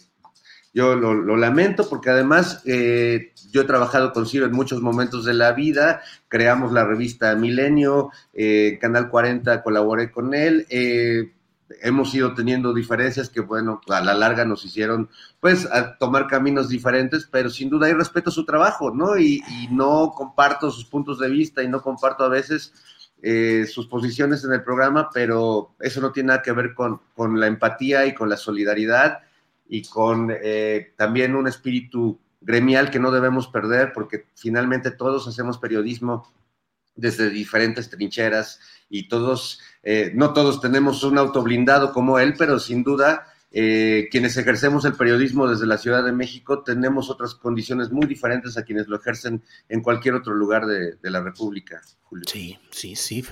yo 0.74 0.96
lo, 0.96 1.36
lamento 1.36 1.88
porque 1.88 2.10
además 2.10 2.62
eh, 2.66 3.32
yo 3.50 3.62
he 3.62 3.64
trabajado 3.64 4.12
con 4.12 4.26
Ciro 4.26 4.46
en 4.46 4.52
muchos 4.52 4.80
momentos 4.80 5.24
de 5.24 5.34
la 5.34 5.52
vida, 5.52 6.02
creamos 6.28 6.72
la 6.72 6.84
revista 6.84 7.34
Milenio, 7.34 8.10
Canal 8.80 9.08
40 9.08 9.62
colaboré 9.62 10.10
con 10.10 10.34
él 10.34 10.66
hemos 11.82 12.14
ido 12.14 12.34
teniendo 12.34 12.72
diferencias 12.72 13.28
que, 13.28 13.40
bueno, 13.40 13.80
a 13.88 14.00
la 14.00 14.14
larga 14.14 14.44
nos 14.44 14.64
hicieron, 14.64 15.08
pues, 15.40 15.66
a 15.66 15.96
tomar 15.98 16.26
caminos 16.26 16.68
diferentes, 16.68 17.28
pero 17.30 17.50
sin 17.50 17.70
duda 17.70 17.86
hay 17.86 17.92
respeto 17.92 18.30
a 18.30 18.32
su 18.32 18.44
trabajo, 18.44 18.90
¿no? 18.90 19.18
Y, 19.18 19.42
no 19.70 20.12
comparto 20.16 20.70
sus 20.70 20.84
puntos 20.84 21.18
de 21.18 21.28
vista 21.28 21.62
y 21.62 21.68
no 21.68 21.82
comparto 21.82 22.24
a 22.24 22.28
veces 22.28 22.72
eh, 23.22 23.66
sus 23.66 23.86
posiciones 23.86 24.44
en 24.44 24.52
el 24.52 24.62
programa, 24.62 25.10
pero 25.12 25.74
eso 25.80 26.00
no 26.00 26.12
tiene 26.12 26.28
nada 26.28 26.42
que 26.42 26.52
ver 26.52 26.74
con, 26.74 27.00
la 27.38 27.46
empatía 27.46 28.06
y 28.06 28.14
con 28.14 28.28
la 28.28 28.36
solidaridad 28.36 29.20
y 29.68 29.82
con 29.82 30.32
eh, 30.32 30.94
también 30.96 31.36
un 31.36 31.46
espíritu 31.46 32.18
gremial 32.40 32.90
que 32.90 32.98
no 32.98 33.10
debemos 33.10 33.48
perder, 33.48 33.92
porque 33.92 34.26
finalmente 34.34 34.90
todos 34.90 35.28
hacemos 35.28 35.58
periodismo 35.58 36.32
desde 36.94 37.30
diferentes 37.30 37.90
trincheras 37.90 38.60
y 38.88 39.08
todos, 39.08 39.60
eh, 39.82 40.12
no 40.14 40.32
todos 40.32 40.60
tenemos 40.60 41.04
un 41.04 41.18
auto 41.18 41.42
blindado 41.42 41.92
como 41.92 42.18
él, 42.18 42.34
pero 42.36 42.58
sin 42.58 42.82
duda 42.82 43.26
eh, 43.50 44.08
quienes 44.10 44.36
ejercemos 44.36 44.84
el 44.84 44.92
periodismo 44.92 45.48
desde 45.48 45.66
la 45.66 45.78
Ciudad 45.78 46.04
de 46.04 46.12
México 46.12 46.62
tenemos 46.62 47.08
otras 47.08 47.34
condiciones 47.34 47.90
muy 47.90 48.06
diferentes 48.06 48.58
a 48.58 48.62
quienes 48.62 48.88
lo 48.88 48.96
ejercen 48.96 49.42
en 49.70 49.80
cualquier 49.80 50.14
otro 50.14 50.34
lugar 50.34 50.66
de, 50.66 50.98
la 51.02 51.22
República, 51.22 51.80
Julio. 52.02 52.24
Sí, 52.30 52.58
sí, 52.70 52.94
sí. 52.94 53.24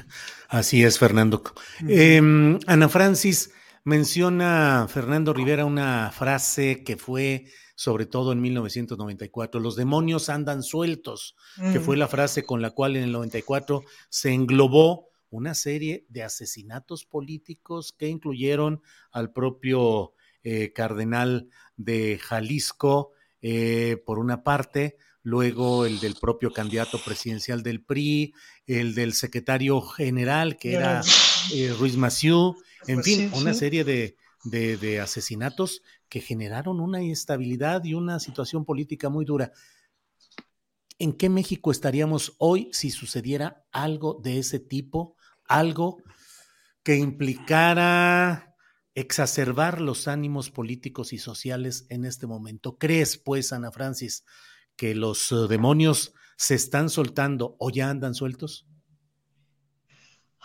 Así 0.49 0.83
es, 0.85 0.99
Fernando. 0.99 1.43
Em, 1.87 2.59
Ana 2.67 2.89
Francis 2.89 3.53
menciona 3.87 4.89
Fernando 4.89 5.33
Rivera 5.33 5.65
una 5.65 6.11
frase 6.11 6.83
que 6.83 6.97
fue 6.97 7.45
sobre 7.77 8.05
todo 8.05 8.33
en 8.33 8.41
1994. 8.41 9.61
Los 9.61 9.77
demonios 9.77 10.29
andan 10.29 10.65
sueltos, 10.65 11.37
que 11.73 11.79
fue 11.79 11.97
la 11.97 12.09
frase 12.09 12.43
con 12.43 12.61
la 12.61 12.71
cual 12.71 12.97
en 12.97 13.05
el 13.05 13.13
94 13.13 13.85
se 14.09 14.33
englobó 14.33 15.11
una 15.31 15.55
serie 15.55 16.05
de 16.09 16.25
asesinatos 16.25 17.05
políticos 17.05 17.95
que 17.97 18.09
incluyeron 18.09 18.83
al 19.13 19.33
propio 19.33 20.15
eh, 20.43 20.73
cardenal 20.73 21.49
de 21.77 22.19
Jalisco, 22.21 23.13
eh, 23.41 24.03
por 24.05 24.19
una 24.19 24.43
parte, 24.43 24.97
luego 25.23 25.87
el 25.87 26.01
del 26.01 26.17
propio 26.21 26.53
candidato 26.53 26.99
presidencial 27.05 27.63
del 27.63 27.85
PRI, 27.85 28.35
el 28.67 28.97
del 28.97 29.13
secretario 29.13 29.81
general, 29.81 30.57
que 30.57 30.75
era 30.75 31.03
eh, 31.53 31.75
Ruiz 31.79 31.97
Massieu, 31.97 32.57
en 32.87 32.97
pues 32.97 33.07
fin, 33.07 33.31
una 33.35 33.55
serie 33.55 33.85
de, 33.85 34.17
de, 34.45 35.01
asesinatos 35.01 35.83
que 36.09 36.21
generaron 36.21 36.81
una 36.81 37.03
inestabilidad 37.03 37.85
y 37.85 37.95
una 37.95 38.21
situación 38.21 38.65
política 38.65 39.09
muy 39.09 39.25
dura. 39.25 39.53
¿En 40.99 41.13
qué 41.13 41.29
México 41.29 41.71
estaríamos 41.71 42.35
hoy 42.39 42.71
si 42.73 42.91
sucediera 42.91 43.65
algo 43.73 44.21
de 44.23 44.39
ese 44.39 44.61
tipo? 44.61 45.17
Algo 45.45 46.03
que 46.83 46.97
implicara 46.97 48.55
exacerbar 48.95 49.81
los 49.81 50.09
ánimos 50.09 50.51
políticos 50.51 51.13
y 51.13 51.19
sociales 51.19 51.87
en 51.91 52.05
este 52.05 52.27
momento. 52.27 52.79
¿Crees, 52.79 53.19
pues, 53.19 53.53
Ana 53.53 53.71
Francis, 53.71 54.25
que 54.75 54.95
los 54.95 55.35
demonios 55.49 56.15
se 56.37 56.55
están 56.55 56.89
soltando 56.89 57.57
o 57.59 57.71
ya 57.71 57.91
andan 57.91 58.15
sueltos? 58.15 58.67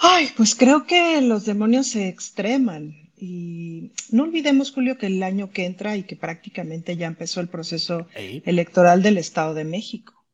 Ay, 0.04 0.30
pues 0.36 0.56
creo 0.56 0.88
que 0.88 1.22
los 1.22 1.46
demonios 1.46 1.88
se 1.88 2.08
extreman. 2.08 3.12
Y 3.16 3.92
no 4.10 4.24
olvidemos, 4.24 4.72
Julio, 4.72 4.98
que 4.98 5.06
el 5.06 5.22
año 5.22 5.52
que 5.52 5.66
entra 5.66 5.96
y 5.96 6.04
que 6.04 6.16
prácticamente 6.16 6.98
ya 6.98 7.06
empezó 7.06 7.40
el 7.40 7.50
proceso 7.50 8.08
electoral 8.16 9.04
del 9.04 9.20
Estado 9.20 9.54
de 9.54 9.64
México. 9.64 10.26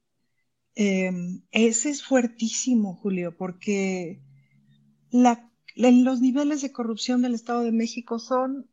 Em, 0.74 1.42
ese 1.52 1.90
es 1.90 2.02
fuertísimo, 2.02 2.96
Julio, 2.96 3.36
porque 3.36 4.22
los 5.12 6.22
niveles 6.22 6.62
de 6.62 6.72
corrupción 6.72 7.22
del 7.22 7.34
Estado 7.34 7.64
de 7.64 7.74
México 7.74 8.20
son, 8.20 8.70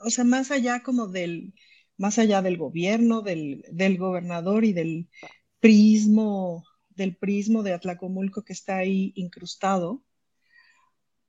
o 0.00 0.08
sea, 0.08 0.24
más 0.24 0.50
allá 0.50 0.82
como 0.82 1.08
del, 1.08 1.52
más 1.98 2.18
allá 2.18 2.40
del 2.40 2.56
gobierno, 2.56 3.20
del, 3.20 3.66
del 3.70 3.98
gobernador 3.98 4.64
y 4.64 4.72
del 4.72 5.10
prismo, 5.60 6.64
del 6.88 7.16
prismo 7.16 7.62
de 7.62 7.74
Atlacomulco 7.74 8.44
que 8.44 8.54
está 8.54 8.78
ahí 8.78 9.12
incrustado 9.14 10.04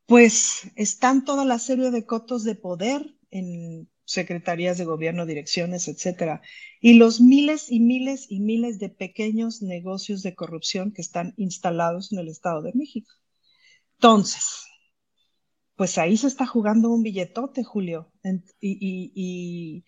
pues 0.10 0.72
están 0.76 1.23
toda 1.23 1.45
la 1.45 1.60
serie 1.60 1.91
de 1.91 2.03
cotos 2.03 2.44
de 2.44 2.56
poder 2.56 3.15
en 3.30 3.88
secretarías 4.06 4.80
de 4.80 4.86
gobierno, 4.86 5.27
direcciones, 5.27 5.88
etcétera, 5.88 6.41
y 6.81 6.95
los 6.95 7.22
miles 7.22 7.72
y 7.72 7.80
miles 7.80 8.26
y 8.27 8.40
miles 8.40 8.80
de 8.80 8.90
pequeños 8.90 9.61
negocios 9.61 10.23
de 10.23 10.34
corrupción 10.34 10.94
que 10.94 11.03
están 11.03 11.36
instalados 11.38 12.11
en 12.11 12.18
el 12.18 12.27
Estado 12.27 12.64
de 12.64 12.73
México. 12.73 13.11
Entonces, 13.98 14.65
pues 15.76 15.99
ahí 15.99 16.18
se 16.18 16.26
está 16.26 16.48
jugando 16.48 16.90
un 16.90 17.03
billetote, 17.03 17.64
Julio, 17.64 18.11
y, 18.60 19.11
y 19.14 19.86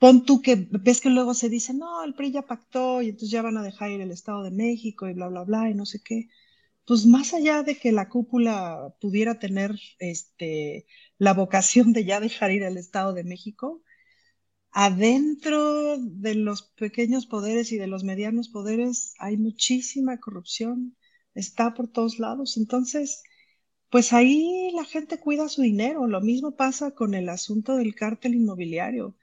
pon 0.00 0.24
tú 0.24 0.42
que 0.42 0.66
ves 0.68 1.00
que 1.00 1.10
luego 1.10 1.32
se 1.32 1.48
dice, 1.48 1.74
no, 1.74 2.02
el 2.02 2.14
PRI 2.14 2.32
ya 2.32 2.42
pactó 2.42 3.02
y 3.02 3.10
entonces 3.10 3.30
ya 3.30 3.42
van 3.42 3.56
a 3.56 3.62
dejar 3.62 3.92
ir 3.92 4.00
el 4.00 4.10
Estado 4.10 4.42
de 4.42 4.50
México 4.50 5.08
y 5.08 5.14
bla, 5.14 5.28
bla, 5.28 5.44
bla, 5.44 5.70
y 5.70 5.74
no 5.74 5.86
sé 5.86 6.00
qué 6.04 6.28
pues 6.90 7.06
más 7.06 7.34
allá 7.34 7.62
de 7.62 7.78
que 7.78 7.92
la 7.92 8.08
cúpula 8.08 8.96
pudiera 9.00 9.38
tener 9.38 9.78
este, 10.00 10.86
la 11.18 11.34
vocación 11.34 11.92
de 11.92 12.04
ya 12.04 12.18
dejar 12.18 12.50
ir 12.50 12.64
al 12.64 12.76
Estado 12.76 13.14
de 13.14 13.22
México, 13.22 13.84
adentro 14.72 15.98
de 15.98 16.34
los 16.34 16.62
pequeños 16.62 17.26
poderes 17.26 17.70
y 17.70 17.78
de 17.78 17.86
los 17.86 18.02
medianos 18.02 18.48
poderes 18.48 19.14
hay 19.20 19.36
muchísima 19.36 20.18
corrupción, 20.18 20.96
está 21.32 21.74
por 21.74 21.86
todos 21.86 22.18
lados. 22.18 22.56
Entonces, 22.56 23.22
pues 23.88 24.12
ahí 24.12 24.72
la 24.74 24.84
gente 24.84 25.20
cuida 25.20 25.48
su 25.48 25.62
dinero. 25.62 26.08
Lo 26.08 26.20
mismo 26.20 26.56
pasa 26.56 26.90
con 26.90 27.14
el 27.14 27.28
asunto 27.28 27.76
del 27.76 27.94
cártel 27.94 28.34
inmobiliario 28.34 29.14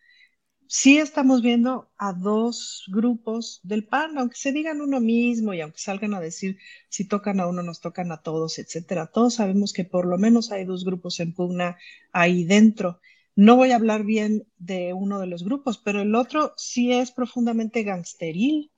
sí 0.68 0.98
estamos 0.98 1.42
viendo 1.42 1.90
a 1.98 2.14
dos 2.14 2.86
grupos 2.88 3.60
del 3.64 3.86
PAN, 3.86 4.18
aunque 4.18 4.38
se 4.38 4.52
digan 4.52 4.82
uno 4.82 5.00
mismo 5.00 5.54
y 5.54 5.62
aunque 5.62 5.80
salgan 5.80 6.14
a 6.14 6.20
decir 6.22 6.58
si 6.90 7.08
tocan 7.08 7.40
a 7.40 7.48
uno, 7.48 7.64
nos 7.64 7.82
tocan 7.82 8.12
a 8.12 8.22
todos, 8.22 8.60
etcétera. 8.60 9.08
Todos 9.08 9.36
sabemos 9.36 9.74
que 9.74 9.86
por 9.86 10.06
lo 10.06 10.18
menos 10.18 10.52
hay 10.52 10.66
dos 10.66 10.86
grupos 10.86 11.20
en 11.20 11.34
pugna 11.34 11.78
ahí 12.12 12.44
dentro. 12.44 13.00
No 13.36 13.56
voy 13.56 13.72
a 13.72 13.76
hablar 13.76 14.04
bien 14.04 14.48
de 14.58 14.94
uno 14.94 15.20
de 15.20 15.28
los 15.28 15.44
grupos, 15.44 15.78
pero 15.78 16.02
el 16.02 16.16
otro 16.16 16.54
sí 16.58 16.92
es 16.92 17.12
profundamente 17.12 17.84
gangsteril. 17.84 18.72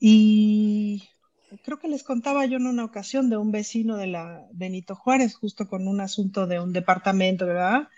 Y 0.00 1.08
creo 1.64 1.78
que 1.78 1.88
les 1.88 2.02
contaba 2.02 2.46
yo 2.46 2.56
en 2.56 2.66
una 2.66 2.84
ocasión 2.84 3.30
de 3.30 3.36
un 3.36 3.52
vecino 3.52 3.96
de 3.96 4.06
la 4.08 4.46
Benito 4.52 4.94
Juárez, 4.94 5.36
justo 5.36 5.68
con 5.68 5.88
un 5.88 6.00
asunto 6.00 6.46
de 6.46 6.60
un 6.60 6.72
departamento, 6.72 7.46
¿verdad? 7.46 7.88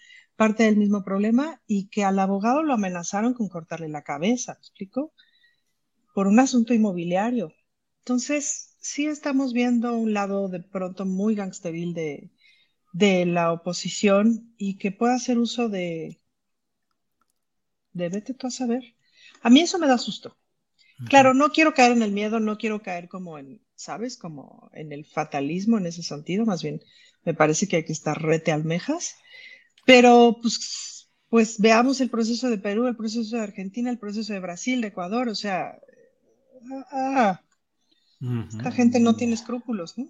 Parte 0.42 0.64
del 0.64 0.76
mismo 0.78 1.04
problema 1.04 1.60
y 1.66 1.88
que 1.90 2.04
al 2.04 2.18
abogado 2.18 2.62
lo 2.62 2.74
amenazaron 2.74 3.34
con 3.34 3.48
cortarle 3.50 3.88
la 3.90 4.02
cabeza, 4.04 4.54
¿me 4.54 4.60
explico? 4.60 5.12
Por 6.14 6.28
un 6.28 6.38
asunto 6.38 6.72
inmobiliario. 6.72 7.52
Entonces, 8.02 8.76
sí 8.80 9.06
estamos 9.06 9.52
viendo 9.52 9.96
un 9.96 10.12
lado 10.14 10.48
de 10.48 10.60
pronto 10.62 11.04
muy 11.04 11.34
gangsteril 11.34 11.94
de, 11.94 12.30
de 12.92 13.26
la 13.26 13.52
oposición 13.52 14.54
y 14.58 14.78
que 14.78 14.92
pueda 14.92 15.14
hacer 15.16 15.38
uso 15.38 15.68
de, 15.70 16.20
de 17.92 18.08
vete 18.08 18.34
tú 18.34 18.46
a 18.46 18.50
saber. 18.50 18.82
A 19.42 19.50
mí 19.50 19.60
eso 19.60 19.78
me 19.78 19.86
da 19.86 19.98
susto. 19.98 20.36
Claro, 21.04 21.34
no 21.34 21.50
quiero 21.50 21.74
caer 21.74 21.92
en 21.92 22.02
el 22.02 22.12
miedo, 22.12 22.40
no 22.40 22.58
quiero 22.58 22.82
caer 22.82 23.08
como 23.08 23.38
en, 23.38 23.62
¿sabes? 23.76 24.18
Como 24.18 24.70
en 24.74 24.92
el 24.92 25.04
fatalismo 25.06 25.78
en 25.78 25.86
ese 25.86 26.02
sentido, 26.02 26.46
más 26.46 26.62
bien 26.62 26.82
me 27.24 27.34
parece 27.34 27.68
que 27.68 27.76
hay 27.78 27.84
que 27.86 27.92
estar 27.94 28.20
rete 28.22 28.52
almejas. 28.52 29.16
Pero 29.90 30.38
pues, 30.40 31.08
pues 31.28 31.58
veamos 31.58 32.00
el 32.00 32.10
proceso 32.10 32.48
de 32.48 32.58
Perú, 32.58 32.86
el 32.86 32.94
proceso 32.94 33.36
de 33.36 33.42
Argentina, 33.42 33.90
el 33.90 33.98
proceso 33.98 34.32
de 34.32 34.38
Brasil, 34.38 34.80
de 34.80 34.86
Ecuador, 34.86 35.28
o 35.28 35.34
sea, 35.34 35.80
ah, 36.92 37.40
esta 38.50 38.70
gente 38.70 39.00
no 39.00 39.16
tiene 39.16 39.34
escrúpulos, 39.34 39.98
¿no? 39.98 40.08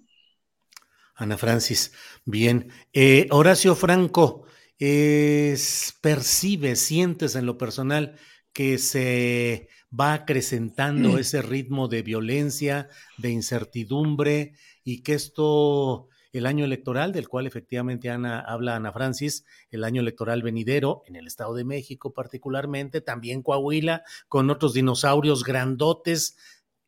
Ana 1.15 1.35
Francis, 1.35 1.93
bien. 2.25 2.69
Eh, 2.93 3.25
Horacio 3.31 3.73
Franco, 3.73 4.45
es, 4.77 5.95
percibe, 5.99 6.75
sientes 6.75 7.35
en 7.35 7.47
lo 7.47 7.57
personal 7.57 8.19
que 8.53 8.77
se 8.77 9.67
va 9.99 10.13
acrecentando 10.13 11.17
ese 11.17 11.41
ritmo 11.41 11.87
de 11.87 12.03
violencia, 12.03 12.87
de 13.17 13.31
incertidumbre 13.31 14.53
y 14.83 15.01
que 15.01 15.15
esto, 15.15 16.09
el 16.31 16.45
año 16.45 16.65
electoral, 16.65 17.11
del 17.11 17.27
cual 17.27 17.47
efectivamente 17.47 18.09
Ana, 18.09 18.39
habla 18.39 18.75
Ana 18.75 18.91
Francis, 18.91 19.45
el 19.69 19.83
año 19.83 20.01
electoral 20.01 20.43
venidero 20.43 21.03
en 21.05 21.15
el 21.15 21.27
Estado 21.27 21.53
de 21.53 21.65
México 21.65 22.13
particularmente, 22.13 23.01
también 23.01 23.41
Coahuila, 23.41 24.03
con 24.27 24.49
otros 24.49 24.73
dinosaurios 24.73 25.43
grandotes, 25.43 26.37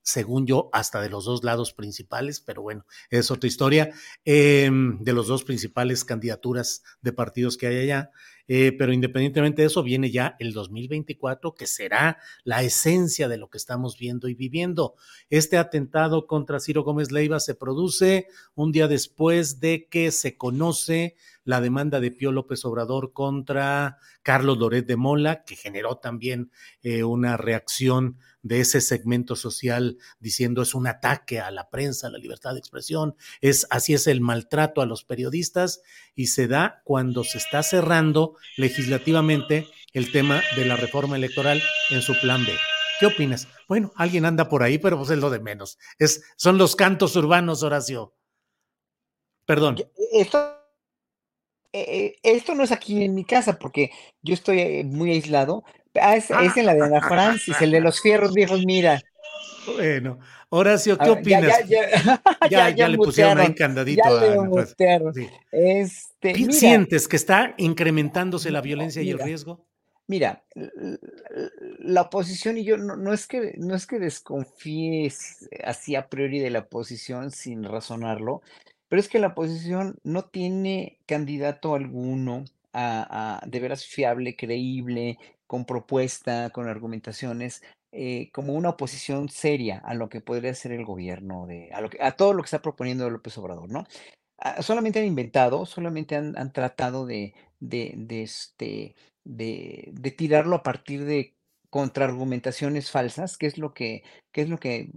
según 0.02 0.46
yo, 0.46 0.70
hasta 0.74 1.02
de 1.02 1.10
los 1.10 1.26
dos 1.26 1.44
lados 1.44 1.74
principales, 1.74 2.42
pero 2.42 2.62
bueno, 2.62 2.86
es 3.10 3.32
otra 3.32 3.48
historia, 3.48 3.92
eh, 4.26 4.70
de 5.00 5.14
los 5.14 5.28
dos 5.28 5.44
principales 5.44 6.04
candidaturas 6.04 6.84
de 7.02 7.14
partidos 7.14 7.58
que 7.58 7.68
hay 7.68 7.78
allá. 7.78 8.12
Eh, 8.48 8.76
pero 8.78 8.92
independientemente 8.92 9.62
de 9.62 9.68
eso, 9.68 9.84
viene 9.84 10.12
ya 10.12 10.36
el 10.40 10.54
2024, 10.54 11.56
que 11.56 11.68
será 11.68 12.18
la 12.44 12.62
esencia 12.62 13.28
de 13.28 13.38
lo 13.38 13.50
que 13.50 13.58
estamos 13.58 13.98
viendo 13.98 14.28
y 14.28 14.34
viviendo. 14.34 14.96
Este 15.30 15.58
atentado 15.58 16.28
contra 16.28 16.60
Ciro 16.60 16.84
Gómez 16.84 17.12
Leiva 17.12 17.40
se 17.40 17.56
produce 17.56 18.28
un 18.56 18.72
día 18.72 18.88
después 18.88 19.60
de 19.60 19.88
que 19.90 20.12
se 20.12 20.38
conoce 20.38 21.16
la 21.44 21.62
demanda 21.62 22.00
de 22.00 22.12
Pío 22.12 22.32
López 22.32 22.64
Obrador 22.66 23.14
contra 23.14 23.98
Carlos 24.22 24.58
Loret 24.58 24.86
de 24.86 24.96
Mola, 24.96 25.44
que 25.44 25.56
generó 25.56 25.98
también 25.98 26.52
eh, 26.82 27.04
una 27.04 27.38
reacción 27.38 28.18
de 28.42 28.60
ese 28.60 28.82
segmento 28.82 29.36
social 29.36 29.98
diciendo 30.20 30.62
es 30.62 30.76
un 30.76 30.88
ataque 30.88 31.40
a 31.40 31.52
la 31.52 31.70
prensa, 31.70 32.08
a 32.08 32.12
la 32.12 32.18
libertad 32.18 32.54
de 32.54 32.60
expresión, 32.60 33.16
es 33.42 33.66
así 33.70 33.94
es 33.94 34.08
el 34.08 34.22
maltrato 34.22 34.82
a 34.82 34.86
los 34.86 35.04
periodistas 35.04 35.82
y 36.16 36.28
se 36.28 36.48
da 36.48 36.82
cuando 36.84 37.24
se 37.24 37.38
está 37.38 37.64
cerrando 37.64 38.36
legislativamente 38.58 39.68
el 39.94 40.12
tema 40.12 40.42
de 40.56 40.66
la 40.66 40.76
reforma 40.76 41.16
electoral 41.16 41.62
en 41.90 42.02
su 42.02 42.20
plan 42.20 42.46
B. 42.46 42.54
¿Qué 43.00 43.08
opinas? 43.08 43.48
Bueno, 43.68 43.92
alguien 43.96 44.26
anda 44.26 44.50
por 44.50 44.64
ahí, 44.64 44.78
pero 44.78 44.98
pues 44.98 45.10
es 45.10 45.18
lo 45.18 45.30
de 45.30 45.40
menos. 45.40 45.78
Es, 45.98 46.24
son 46.36 46.58
los 46.58 46.76
cantos 46.76 47.16
urbanos, 47.16 47.64
Horacio. 47.64 48.16
Perdón. 49.46 49.78
Esto, 50.14 50.63
eh, 51.74 52.16
esto 52.24 52.56
no 52.56 52.64
es 52.64 52.72
aquí 52.72 53.04
en 53.04 53.16
mi 53.16 53.26
casa 53.26 53.58
porque 53.60 53.92
yo 54.22 54.34
estoy 54.34 54.60
eh, 54.60 54.84
muy 54.86 55.12
aislado. 55.12 55.64
Ah, 56.00 56.16
es, 56.16 56.30
es 56.32 56.58
en 56.58 56.66
la 56.66 56.74
de 56.74 56.84
Ana 56.84 57.02
Francis, 57.02 57.62
el 57.62 57.72
de 57.72 57.82
los 57.82 58.02
fierros 58.02 58.34
viejos, 58.34 58.64
mira. 58.66 59.02
Bueno, 59.76 60.20
Horacio, 60.50 60.98
¿qué 60.98 61.10
opinas? 61.10 61.68
Ya, 61.70 61.82
ya, 61.82 61.90
ya, 62.04 62.50
Ya, 62.50 62.70
ya, 62.70 62.76
ya 62.76 62.88
le 62.88 62.98
pusieron 62.98 63.38
ahí 63.40 63.54
candadito 63.56 64.08
a 64.10 64.34
Ana. 64.34 64.66
Sí. 65.14 65.30
Este, 65.52 66.34
¿Pi- 66.34 66.46
mira, 66.46 66.54
¿Sientes 66.54 67.08
que 67.08 67.16
está 67.16 67.54
incrementándose 67.58 68.52
la 68.52 68.62
violencia 68.62 69.02
y 69.02 69.10
el 69.12 69.20
riesgo? 69.20 69.66
Mira, 70.06 70.44
la 71.80 72.02
oposición 72.02 72.58
y 72.58 72.66
yo 72.66 72.78
no, 72.78 72.98
no 72.98 73.14
es 73.14 73.26
que 73.26 73.54
no 73.58 73.74
es 73.74 73.88
que 73.88 74.00
desconfíes 74.00 75.48
así 75.64 75.96
a 75.96 76.10
priori 76.10 76.40
de 76.40 76.50
la 76.50 76.60
oposición 76.60 77.32
sin 77.32 77.64
razonarlo, 77.64 78.42
pero 78.94 79.02
es 79.02 79.10
que 79.10 79.18
la 79.18 79.30
oposición 79.30 79.98
no 80.04 80.26
tiene 80.26 81.00
candidato 81.08 81.74
alguno 81.74 82.46
a, 82.74 83.42
de 83.44 83.60
veras 83.60 83.88
fiable, 83.88 84.36
creíble, 84.36 85.18
con 85.48 85.66
propuesta, 85.66 86.52
con 86.52 86.68
argumentaciones, 86.68 87.64
eh, 87.92 88.30
como 88.32 88.54
una 88.54 88.70
oposición 88.70 89.30
seria 89.30 89.80
a 89.80 89.96
lo 89.96 90.10
que 90.10 90.22
podría 90.22 90.54
ser 90.54 90.74
el 90.74 90.86
gobierno 90.86 91.48
de, 91.48 91.72
a 91.74 91.82
lo 91.82 91.90
que, 91.90 92.04
a 92.04 92.12
todo 92.12 92.34
lo 92.34 92.44
que 92.44 92.46
está 92.46 92.62
proponiendo 92.62 93.10
López 93.10 93.36
Obrador, 93.40 93.68
¿no? 93.72 93.88
Ah, 94.38 94.62
solamente 94.62 95.00
han 95.00 95.06
inventado, 95.06 95.66
solamente 95.66 96.16
han, 96.16 96.54
tratado 96.54 97.08
de, 97.08 97.34
de, 97.60 97.96
de, 97.98 98.22
este, 98.22 98.96
de, 99.24 99.90
de 99.92 100.12
tirarlo 100.12 100.58
a 100.58 100.62
partir 100.62 101.04
de 101.06 101.34
contraargumentaciones 101.72 102.92
falsas, 102.92 103.40
que 103.40 103.48
es 103.48 103.58
lo 103.58 103.74
que, 103.74 104.04
que 104.32 104.42
es 104.44 104.50
lo 104.50 104.60
que 104.60 104.92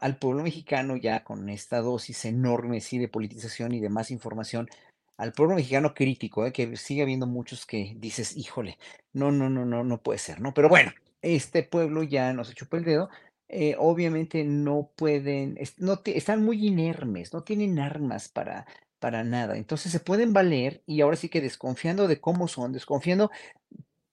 al 0.00 0.16
pueblo 0.16 0.42
mexicano 0.42 0.96
ya 0.96 1.24
con 1.24 1.48
esta 1.48 1.80
dosis 1.80 2.24
enorme 2.24 2.80
sí, 2.80 2.98
de 2.98 3.08
politización 3.08 3.72
y 3.72 3.80
de 3.80 3.88
más 3.88 4.10
información, 4.10 4.68
al 5.16 5.32
pueblo 5.32 5.56
mexicano 5.56 5.94
crítico, 5.94 6.46
eh, 6.46 6.52
que 6.52 6.76
sigue 6.76 7.02
habiendo 7.02 7.26
muchos 7.26 7.66
que 7.66 7.94
dices, 7.98 8.36
híjole, 8.36 8.78
no, 9.12 9.30
no, 9.30 9.50
no, 9.50 9.64
no, 9.64 9.84
no 9.84 9.98
puede 10.02 10.18
ser, 10.18 10.40
¿no? 10.40 10.54
Pero 10.54 10.68
bueno, 10.68 10.92
este 11.22 11.62
pueblo 11.62 12.02
ya 12.02 12.32
nos 12.32 12.54
chupa 12.54 12.78
el 12.78 12.84
dedo 12.84 13.10
eh, 13.52 13.74
obviamente 13.78 14.44
no 14.44 14.92
pueden, 14.94 15.58
no 15.78 16.00
están 16.04 16.44
muy 16.44 16.64
inermes, 16.68 17.32
no 17.32 17.42
tienen 17.42 17.80
armas 17.80 18.28
para, 18.28 18.64
para 19.00 19.24
nada. 19.24 19.56
Entonces 19.56 19.90
se 19.90 19.98
pueden 19.98 20.32
valer 20.32 20.82
y 20.86 21.00
ahora 21.00 21.16
sí 21.16 21.28
que 21.28 21.40
desconfiando 21.40 22.06
de 22.06 22.20
cómo 22.20 22.46
son, 22.46 22.72
desconfiando 22.72 23.32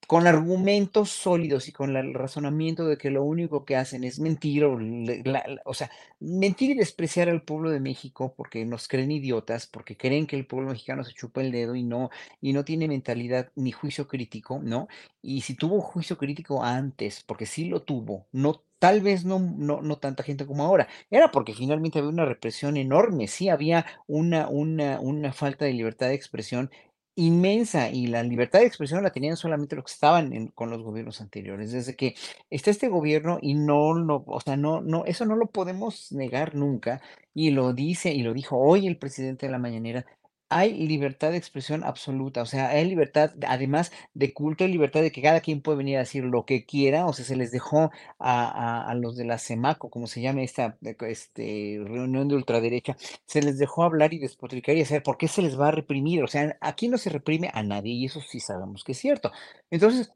con 0.07 0.25
argumentos 0.25 1.09
sólidos 1.11 1.67
y 1.67 1.73
con 1.73 1.95
el 1.97 2.13
razonamiento 2.13 2.85
de 2.88 2.97
que 2.97 3.11
lo 3.11 3.23
único 3.23 3.65
que 3.65 3.75
hacen 3.75 4.05
es 4.05 4.19
mentir 4.19 4.63
o, 4.65 4.79
la- 4.79 5.45
o 5.65 5.73
sea, 5.73 5.91
mentir 6.19 6.71
y 6.71 6.75
despreciar 6.75 7.29
al 7.29 7.43
pueblo 7.43 7.69
de 7.71 7.81
México 7.81 8.34
porque 8.35 8.65
nos 8.65 8.88
creen 8.88 9.11
idiotas, 9.11 9.67
porque 9.67 9.97
creen 9.97 10.25
que 10.25 10.38
el 10.38 10.47
pueblo 10.47 10.69
mexicano 10.71 11.03
se 11.03 11.13
chupa 11.13 11.41
el 11.41 11.51
dedo 11.51 11.75
y 11.75 11.84
no, 11.84 12.09
y 12.41 12.53
no 12.53 12.63
tiene 12.65 12.88
mentalidad 12.88 13.51
ni 13.55 13.71
juicio 13.73 14.07
crítico, 14.07 14.59
¿no? 14.63 14.88
Y 15.21 15.41
si 15.41 15.55
tuvo 15.55 15.81
juicio 15.81 16.17
crítico 16.17 16.63
antes, 16.63 17.23
porque 17.25 17.45
sí 17.45 17.65
lo 17.65 17.81
tuvo, 17.84 18.27
no, 18.31 18.63
tal 18.79 19.01
vez 19.01 19.25
no, 19.25 19.39
no, 19.39 19.81
no 19.81 19.97
tanta 19.97 20.23
gente 20.23 20.45
como 20.45 20.63
ahora, 20.63 20.88
era 21.09 21.31
porque 21.31 21.53
finalmente 21.53 21.99
había 21.99 22.09
una 22.11 22.25
represión 22.25 22.77
enorme, 22.77 23.27
sí 23.27 23.49
había 23.49 23.85
una, 24.07 24.47
una, 24.49 24.99
una 25.01 25.34
falta 25.34 25.65
de 25.65 25.73
libertad 25.73 26.07
de 26.07 26.13
expresión 26.15 26.71
inmensa 27.18 27.89
y 27.89 28.07
la 28.07 28.23
libertad 28.23 28.60
de 28.60 28.65
expresión 28.68 29.03
la 29.03 29.11
tenían 29.11 29.38
solamente 29.38 29.76
los 29.76 29.85
que 29.85 29.91
estaban 29.94 30.34
en- 30.34 30.48
con 30.49 30.69
los 30.69 30.84
gobiernos 30.84 31.22
anteriores. 31.22 31.72
Desde 31.73 31.95
que 31.98 32.15
está 32.49 32.72
este 32.72 32.88
gobierno 32.89 33.39
y 33.41 33.56
no 33.56 33.94
lo, 33.95 34.23
o 34.27 34.39
sea, 34.41 34.57
no, 34.57 34.81
no, 34.81 35.06
eso 35.06 35.26
no 35.26 35.35
lo 35.35 35.48
podemos 35.48 36.11
negar 36.14 36.56
nunca 36.56 37.02
y 37.34 37.52
lo 37.52 37.73
dice 37.73 38.14
y 38.14 38.23
lo 38.23 38.34
dijo 38.34 38.57
hoy 38.57 38.88
el 38.88 38.98
presidente 38.98 39.48
de 39.48 39.52
la 39.52 39.60
mañanera. 39.60 40.06
Hay 40.49 40.73
libertad 40.73 41.31
de 41.31 41.37
expresión 41.37 41.83
absoluta, 41.83 42.41
o 42.41 42.45
sea, 42.45 42.69
hay 42.69 42.85
libertad, 42.85 43.31
además 43.47 43.91
de 44.13 44.33
culto, 44.33 44.63
hay 44.63 44.71
libertad 44.71 45.01
de 45.01 45.11
que 45.11 45.21
cada 45.21 45.41
quien 45.41 45.61
puede 45.61 45.79
venir 45.79 45.97
a 45.97 45.99
decir 45.99 46.23
lo 46.23 46.45
que 46.45 46.65
quiera, 46.65 47.05
o 47.05 47.13
sea, 47.13 47.25
se 47.25 47.35
les 47.35 47.51
dejó 47.51 47.91
a, 48.19 48.93
los 48.95 49.17
de 49.17 49.25
la 49.25 49.37
CEMACO, 49.37 49.89
como 49.89 50.07
se 50.07 50.21
llama 50.21 50.43
esta 50.43 50.77
este, 50.81 51.79
reunión 51.83 52.27
de 52.27 52.35
ultraderecha, 52.35 52.95
se 53.25 53.41
les 53.41 53.57
dejó 53.57 53.83
hablar 53.83 54.13
y 54.13 54.19
despotricar 54.19 54.75
y 54.77 54.81
hacer, 54.81 55.03
¿por 55.03 55.17
qué 55.17 55.27
se 55.27 55.41
les 55.41 55.59
va 55.59 55.67
a 55.69 55.71
reprimir? 55.71 56.23
O 56.23 56.27
sea, 56.27 56.57
aquí 56.61 56.87
no 56.87 56.97
se 56.97 57.09
reprime 57.09 57.51
a 57.53 57.63
nadie 57.63 57.93
y 57.93 58.05
eso 58.05 58.21
sí 58.21 58.39
sabemos 58.39 58.83
que 58.83 58.93
es 58.93 58.97
cierto. 58.99 59.31
Entonces, 59.69 60.11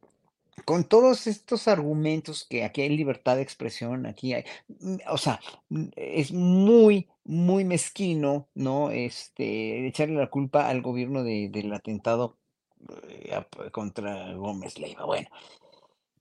con 0.65 0.83
todos 0.85 1.27
estos 1.27 1.67
argumentos 1.67 2.45
que 2.49 2.63
aquí 2.63 2.81
hay 2.81 2.89
libertad 2.89 3.35
de 3.37 3.41
expresión, 3.43 4.05
aquí 4.05 4.33
hay, 4.33 4.43
mm, 4.67 4.97
o 5.09 5.17
sea, 5.17 5.39
mm, 5.69 5.85
es 5.95 6.31
muy, 6.31 7.07
muy 7.23 7.63
mezquino, 7.65 8.47
¿no? 8.55 8.91
Este, 8.91 9.87
echarle 9.87 10.15
la 10.15 10.29
culpa 10.29 10.67
al 10.69 10.81
gobierno 10.81 11.23
de- 11.23 11.49
del 11.49 11.73
atentado 11.73 12.37
eh, 13.09 13.31
contra 13.71 14.33
Gómez 14.33 14.79
Leiva. 14.79 15.05
Bueno, 15.05 15.27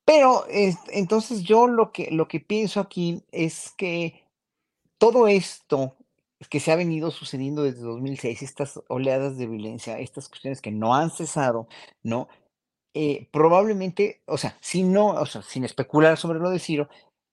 pero 0.04 0.46
es- 0.46 0.76
entonces 0.92 1.42
yo 1.42 1.66
lo 1.66 1.92
que, 1.92 2.10
lo 2.10 2.28
que 2.28 2.40
pienso 2.40 2.80
aquí 2.80 3.22
es 3.32 3.72
que 3.76 4.24
todo 4.98 5.28
esto 5.28 5.96
que 6.48 6.60
se 6.60 6.72
ha 6.72 6.76
venido 6.76 7.10
sucediendo 7.10 7.62
desde 7.62 7.80
2006, 7.82 8.42
estas 8.42 8.80
oleadas 8.88 9.36
de 9.38 9.46
violencia, 9.46 9.98
estas 9.98 10.28
cuestiones 10.28 10.60
que 10.60 10.70
no 10.70 10.94
han 10.94 11.10
cesado, 11.10 11.68
¿no? 12.02 12.28
Eh, 12.94 13.28
probablemente, 13.32 14.20
o 14.26 14.36
sea, 14.36 14.56
si 14.60 14.82
no, 14.82 15.08
o 15.08 15.26
sea, 15.26 15.42
sin 15.42 15.64
especular 15.64 16.18
sobre 16.18 16.40
lo 16.40 16.50
de 16.50 16.58
Ciro, 16.58 16.88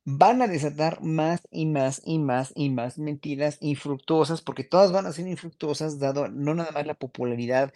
van 0.05 0.41
a 0.41 0.47
desatar 0.47 1.01
más 1.01 1.41
y 1.51 1.65
más 1.65 2.01
y 2.05 2.19
más 2.19 2.53
y 2.55 2.69
más 2.69 2.97
mentiras 2.99 3.57
infructuosas, 3.61 4.41
porque 4.41 4.63
todas 4.63 4.91
van 4.91 5.05
a 5.05 5.11
ser 5.13 5.27
infructuosas, 5.27 5.99
dado 5.99 6.27
no 6.29 6.53
nada 6.53 6.71
más 6.71 6.85
la 6.87 6.93
popularidad 6.93 7.73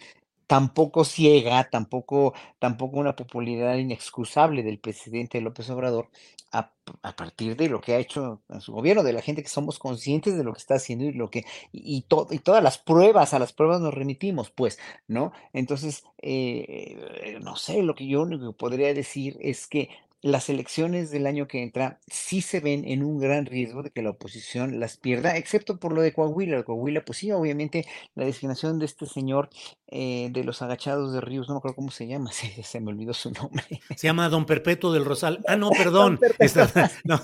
tampoco 0.52 1.06
ciega, 1.06 1.70
tampoco, 1.70 2.34
tampoco 2.58 2.98
una 2.98 3.16
popularidad 3.16 3.76
inexcusable 3.76 4.62
del 4.62 4.78
presidente 4.78 5.40
López 5.40 5.70
Obrador 5.70 6.10
a, 6.52 6.70
partir 7.16 7.56
de 7.56 7.70
lo 7.70 7.80
que 7.80 7.94
ha 7.94 7.98
hecho 7.98 8.42
su 8.60 8.74
gobierno, 8.74 9.02
de 9.02 9.14
la 9.14 9.22
gente 9.22 9.42
que 9.42 9.48
somos 9.48 9.78
conscientes 9.78 10.36
de 10.36 10.44
lo 10.44 10.52
que 10.52 10.58
está 10.58 10.74
haciendo 10.74 11.06
y 11.06 11.12
lo 11.14 11.30
que, 11.30 11.46
y, 11.72 11.96
y 11.96 12.02
to- 12.02 12.26
y 12.30 12.40
todas 12.40 12.62
las 12.62 12.76
pruebas, 12.76 13.32
a 13.32 13.38
las 13.38 13.54
pruebas 13.54 13.80
nos 13.80 13.94
remitimos, 13.94 14.50
pues, 14.50 14.78
¿no? 15.08 15.32
Entonces, 15.54 16.04
eh, 16.20 17.38
no 17.40 17.56
sé, 17.56 17.82
lo 17.82 17.94
que 17.94 18.06
yo 18.06 18.20
único 18.20 18.52
podría 18.52 18.92
decir 18.92 19.38
es 19.40 19.66
que 19.66 19.88
las 20.22 20.48
elecciones 20.48 21.10
del 21.10 21.26
año 21.26 21.48
que 21.48 21.62
entra 21.62 21.98
sí 22.06 22.40
se 22.42 22.60
ven 22.60 22.84
en 22.86 23.02
un 23.02 23.18
gran 23.18 23.44
riesgo 23.44 23.82
de 23.82 23.90
que 23.90 24.02
la 24.02 24.10
oposición 24.10 24.78
las 24.78 24.96
pierda, 24.96 25.36
excepto 25.36 25.78
por 25.80 25.92
lo 25.92 26.00
de 26.00 26.12
Coahuila. 26.12 26.62
Coahuila, 26.62 27.04
pues 27.04 27.18
sí, 27.18 27.32
obviamente 27.32 27.84
la 28.14 28.24
designación 28.24 28.78
de 28.78 28.86
este 28.86 29.06
señor 29.06 29.50
eh, 29.88 30.28
de 30.30 30.44
los 30.44 30.62
agachados 30.62 31.12
de 31.12 31.20
Ríos, 31.20 31.48
no 31.48 31.54
me 31.54 31.58
acuerdo 31.58 31.74
cómo 31.76 31.90
se 31.90 32.06
llama, 32.06 32.30
se, 32.32 32.62
se 32.62 32.80
me 32.80 32.90
olvidó 32.90 33.12
su 33.14 33.30
nombre. 33.32 33.64
Se 33.96 34.06
llama 34.06 34.28
Don 34.28 34.46
Perpetuo 34.46 34.92
del 34.92 35.04
Rosal. 35.04 35.40
Ah, 35.48 35.56
no, 35.56 35.70
perdón. 35.76 36.20
Esta- 36.38 36.90
no. 37.04 37.20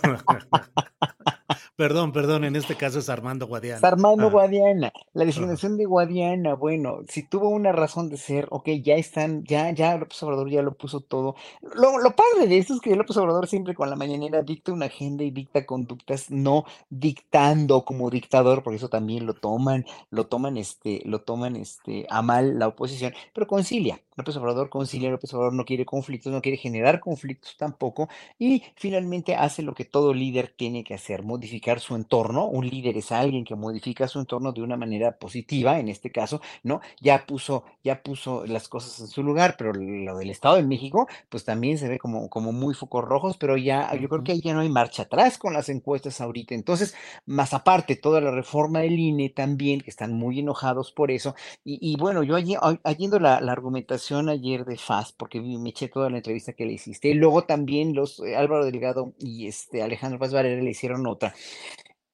Perdón, 1.79 2.11
perdón, 2.11 2.43
en 2.43 2.57
este 2.57 2.75
caso 2.75 2.99
es 2.99 3.09
Armando 3.09 3.47
Guadiana. 3.47 3.77
Es 3.79 3.85
Armando 3.85 4.27
Ah, 4.27 4.31
Guadiana. 4.31 4.93
La 5.13 5.25
designación 5.25 5.77
de 5.77 5.85
Guadiana, 5.85 6.55
bueno, 6.55 7.03
si 7.09 7.23
tuvo 7.23 7.51
una 7.51 7.71
razón 7.71 8.09
de 8.09 8.17
ser, 8.17 8.49
ok, 8.51 8.69
ya 8.83 8.97
están, 8.97 9.45
ya, 9.45 9.71
ya 9.71 9.97
López 9.97 10.21
Obrador 10.25 10.51
ya 10.51 10.61
lo 10.61 10.73
puso 10.77 10.99
todo. 11.03 11.37
Lo, 11.77 11.99
lo 11.99 12.17
padre 12.17 12.49
de 12.49 12.59
esto 12.59 12.75
es 12.75 12.81
que 12.81 12.97
López 12.97 13.17
Obrador 13.19 13.47
siempre 13.47 13.77
con 13.77 13.89
la 13.91 13.95
mañanera 13.95 14.43
dicta 14.43 14.73
una 14.73 14.87
agenda 14.87 15.23
y 15.23 15.31
dicta 15.31 15.67
conductas, 15.67 16.33
no 16.33 16.65
dictando 16.91 17.85
como 17.85 18.11
dictador, 18.11 18.65
porque 18.65 18.79
eso 18.79 18.89
también 18.89 19.25
lo 19.25 19.35
toman, 19.35 19.87
lo 20.11 20.27
toman, 20.27 20.57
este, 20.57 21.03
lo 21.05 21.21
toman, 21.21 21.55
este, 21.55 22.07
a 22.11 22.23
mal 22.23 22.59
la 22.59 22.67
oposición, 22.67 23.15
pero 23.33 23.47
concilia. 23.47 24.01
López 24.17 24.37
Obrador 24.37 24.69
concilia, 24.69 25.11
López 25.11 25.33
Obrador 25.33 25.53
no 25.53 25.65
quiere 25.65 25.85
conflictos, 25.87 26.33
no 26.33 26.43
quiere 26.43 26.59
generar 26.59 26.99
conflictos 26.99 27.57
tampoco, 27.57 28.09
y 28.37 28.65
finalmente 28.75 29.37
hace 29.37 29.63
lo 29.63 29.75
que 29.75 29.85
todo 29.85 30.13
líder 30.13 30.53
tiene 30.57 30.83
que 30.83 30.95
hacer, 30.95 31.23
modificar 31.23 31.68
su 31.81 31.95
entorno. 31.95 32.47
Un 32.47 32.67
líder 32.67 32.97
es 32.97 33.13
alguien 33.13 33.45
que 33.45 33.55
modifica 33.55 34.09
su 34.09 34.19
entorno 34.19 34.53
de 34.53 34.63
una 34.63 34.77
manera 34.77 35.19
positiva, 35.19 35.79
en 35.79 35.89
este 35.89 36.11
caso, 36.11 36.41
¿no? 36.63 36.81
Ya 37.01 37.27
puso, 37.27 37.65
ya 37.85 38.03
puso 38.03 38.47
las 38.47 38.69
cosas 38.69 38.99
en 39.01 39.07
su 39.09 39.23
lugar, 39.23 39.57
pero 39.59 39.73
lo 39.75 40.17
del 40.17 40.31
Estado 40.31 40.57
de 40.57 40.63
México, 40.63 41.07
pues 41.29 41.45
también 41.45 41.77
se 41.79 41.89
ve 41.89 41.99
como, 41.99 42.29
como 42.31 42.53
muy 42.53 42.75
focos 42.75 43.05
rojos, 43.05 43.37
pero 43.37 43.57
ya, 43.57 43.95
yo 43.97 44.09
creo 44.09 44.25
que 44.25 44.33
ahí 44.33 44.41
ya 44.41 44.55
no 44.55 44.61
hay 44.61 44.69
marcha 44.71 45.03
atrás 45.03 45.37
con 45.39 45.53
las 45.53 45.69
encuestas 45.69 46.21
ahorita. 46.21 46.55
Entonces, 46.55 46.95
más 47.27 47.53
aparte, 47.55 47.97
toda 47.97 48.21
la 48.21 48.31
reforma 48.31 48.81
del 48.81 48.99
INE 48.99 49.29
también, 49.31 49.81
que 49.81 49.91
están 49.91 50.13
muy 50.15 50.39
enojados 50.41 50.93
por 50.93 51.11
eso. 51.11 51.35
Y, 51.65 51.79
y 51.81 51.97
bueno, 51.97 52.23
yo 52.23 52.37
allí, 52.37 52.57
oyendo 52.85 53.19
la, 53.19 53.41
la 53.41 53.53
argumentación 53.53 54.29
ayer 54.29 54.65
de 54.65 54.77
FAS, 54.77 55.13
porque 55.13 55.41
me 55.41 55.71
eché 55.71 55.89
toda 55.89 56.11
la 56.11 56.19
entrevista 56.19 56.53
que 56.53 56.65
le 56.67 56.73
hiciste, 56.73 57.09
y 57.09 57.15
luego 57.15 57.45
también 57.45 57.95
los 57.95 58.21
eh, 58.21 58.37
Álvaro 58.37 58.65
Delgado 58.65 59.13
y 59.19 59.47
este 59.47 59.83
Alejandro 59.83 60.19
Paz 60.19 60.33
Varela 60.33 60.63
le 60.63 60.71
hicieron 60.71 61.07
otra 61.07 61.35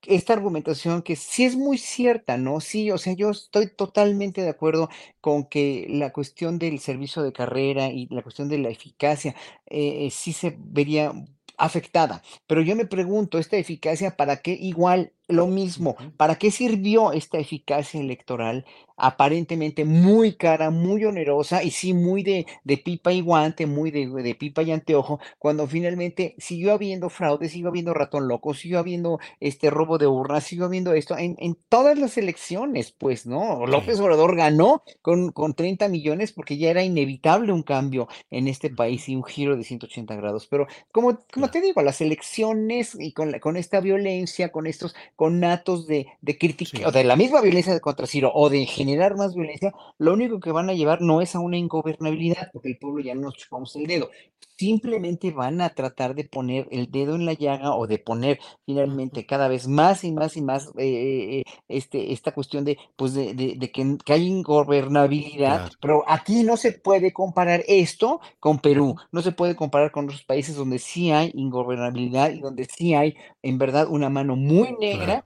esta 0.06 0.34
argumentación 0.34 1.02
que 1.02 1.16
sí 1.16 1.44
es 1.44 1.56
muy 1.56 1.78
cierta, 1.78 2.36
¿no? 2.36 2.60
Sí, 2.60 2.90
o 2.90 2.98
sea, 2.98 3.14
yo 3.14 3.30
estoy 3.30 3.68
totalmente 3.74 4.42
de 4.42 4.50
acuerdo 4.50 4.90
con 5.20 5.44
que 5.46 5.86
la 5.88 6.12
cuestión 6.12 6.58
del 6.58 6.78
servicio 6.80 7.22
de 7.22 7.32
carrera 7.32 7.88
y 7.88 8.06
la 8.10 8.22
cuestión 8.22 8.48
de 8.48 8.58
la 8.58 8.68
eficacia 8.68 9.34
eh, 9.66 10.08
sí 10.10 10.32
se 10.34 10.56
vería 10.58 11.12
afectada, 11.56 12.22
pero 12.46 12.60
yo 12.62 12.76
me 12.76 12.84
pregunto, 12.86 13.38
¿esta 13.38 13.56
eficacia 13.56 14.16
para 14.16 14.38
qué 14.42 14.52
igual 14.52 15.12
lo 15.28 15.46
mismo? 15.46 15.96
¿Para 16.16 16.36
qué 16.36 16.50
sirvió 16.50 17.12
esta 17.12 17.38
eficacia 17.38 18.00
electoral 18.00 18.64
aparentemente 18.96 19.84
muy 19.84 20.36
cara, 20.36 20.70
muy 20.70 21.04
onerosa 21.04 21.64
y 21.64 21.72
sí 21.72 21.94
muy 21.94 22.22
de, 22.22 22.46
de 22.62 22.78
pipa 22.78 23.12
y 23.12 23.20
guante, 23.22 23.66
muy 23.66 23.90
de, 23.90 24.06
de 24.06 24.34
pipa 24.36 24.62
y 24.62 24.70
anteojo, 24.70 25.18
cuando 25.38 25.66
finalmente 25.66 26.36
siguió 26.38 26.72
habiendo 26.72 27.08
fraude, 27.10 27.48
siguió 27.48 27.68
habiendo 27.70 27.92
ratón 27.92 28.28
loco, 28.28 28.54
siguió 28.54 28.78
habiendo 28.78 29.18
este 29.40 29.68
robo 29.70 29.98
de 29.98 30.06
urnas, 30.06 30.44
siguió 30.44 30.66
habiendo 30.66 30.94
esto 30.94 31.16
en, 31.18 31.34
en 31.40 31.56
todas 31.68 31.98
las 31.98 32.16
elecciones, 32.18 32.92
pues, 32.92 33.26
¿no? 33.26 33.66
López 33.66 33.98
Obrador 33.98 34.36
ganó 34.36 34.84
con, 35.02 35.32
con 35.32 35.54
30 35.54 35.88
millones 35.88 36.32
porque 36.32 36.56
ya 36.56 36.70
era 36.70 36.84
inevitable 36.84 37.52
un 37.52 37.62
cambio 37.64 38.06
en 38.30 38.46
este 38.46 38.70
país 38.70 39.08
y 39.08 39.16
un 39.16 39.24
giro 39.24 39.56
de 39.56 39.64
180 39.64 40.14
grados. 40.14 40.46
Pero 40.46 40.66
como, 40.92 41.18
como 41.32 41.50
te 41.50 41.60
digo, 41.60 41.82
las 41.82 42.00
elecciones 42.00 42.96
y 42.98 43.12
con, 43.12 43.32
la- 43.32 43.40
con 43.40 43.56
esta 43.56 43.80
violencia, 43.80 44.50
con 44.52 44.66
estos 44.66 44.94
conatos 45.16 45.86
de, 45.86 46.06
de 46.20 46.38
crítica, 46.38 46.88
o 46.88 46.92
de 46.92 47.04
la 47.04 47.16
misma 47.16 47.40
violencia 47.40 47.78
contra 47.80 48.06
Ciro, 48.06 48.32
o 48.34 48.50
de 48.50 48.66
generar 48.66 49.16
más 49.16 49.34
violencia, 49.34 49.72
lo 49.98 50.12
único 50.12 50.40
que 50.40 50.52
van 50.52 50.70
a 50.70 50.74
llevar 50.74 51.00
no 51.00 51.20
es 51.20 51.34
a 51.34 51.40
una 51.40 51.56
ingobernabilidad, 51.56 52.50
porque 52.52 52.68
el 52.68 52.78
pueblo 52.78 53.02
ya 53.02 53.14
no 53.14 53.22
nos 53.22 53.36
chupamos 53.36 53.74
el 53.76 53.86
dedo. 53.86 54.10
Simplemente 54.56 55.32
van 55.32 55.60
a 55.60 55.70
tratar 55.70 56.14
de 56.14 56.24
poner 56.24 56.68
el 56.70 56.88
dedo 56.90 57.16
en 57.16 57.26
la 57.26 57.32
llaga 57.32 57.74
o 57.74 57.88
de 57.88 57.98
poner 57.98 58.38
finalmente 58.64 59.26
cada 59.26 59.48
vez 59.48 59.66
más 59.66 60.04
y 60.04 60.12
más 60.12 60.36
y 60.36 60.42
más 60.42 60.68
eh, 60.78 60.84
eh, 60.86 61.40
eh, 61.40 61.44
este, 61.66 62.12
esta 62.12 62.32
cuestión 62.32 62.64
de, 62.64 62.78
pues 62.96 63.14
de, 63.14 63.34
de- 63.34 63.56
de 63.58 63.72
que, 63.72 63.96
que 64.04 64.12
hay 64.12 64.26
ingobernabilidad, 64.28 65.62
Claro. 65.62 65.74
pero 65.80 66.04
aquí 66.06 66.44
no 66.44 66.56
se 66.56 66.70
puede 66.72 67.12
comparar 67.12 67.62
esto 67.66 68.20
con 68.38 68.60
Perú, 68.60 68.94
no 69.10 69.22
se 69.22 69.32
puede 69.32 69.56
comparar 69.56 69.90
con 69.90 70.04
otros 70.04 70.24
países 70.24 70.54
donde 70.56 70.78
sí 70.78 71.10
hay 71.10 71.32
ingobernabilidad 71.34 72.30
y 72.30 72.40
donde 72.40 72.64
sí 72.66 72.94
hay 72.94 73.16
en 73.42 73.58
verdad 73.58 73.88
una 73.90 74.08
mano 74.08 74.36
muy 74.36 74.72
negra 74.78 75.24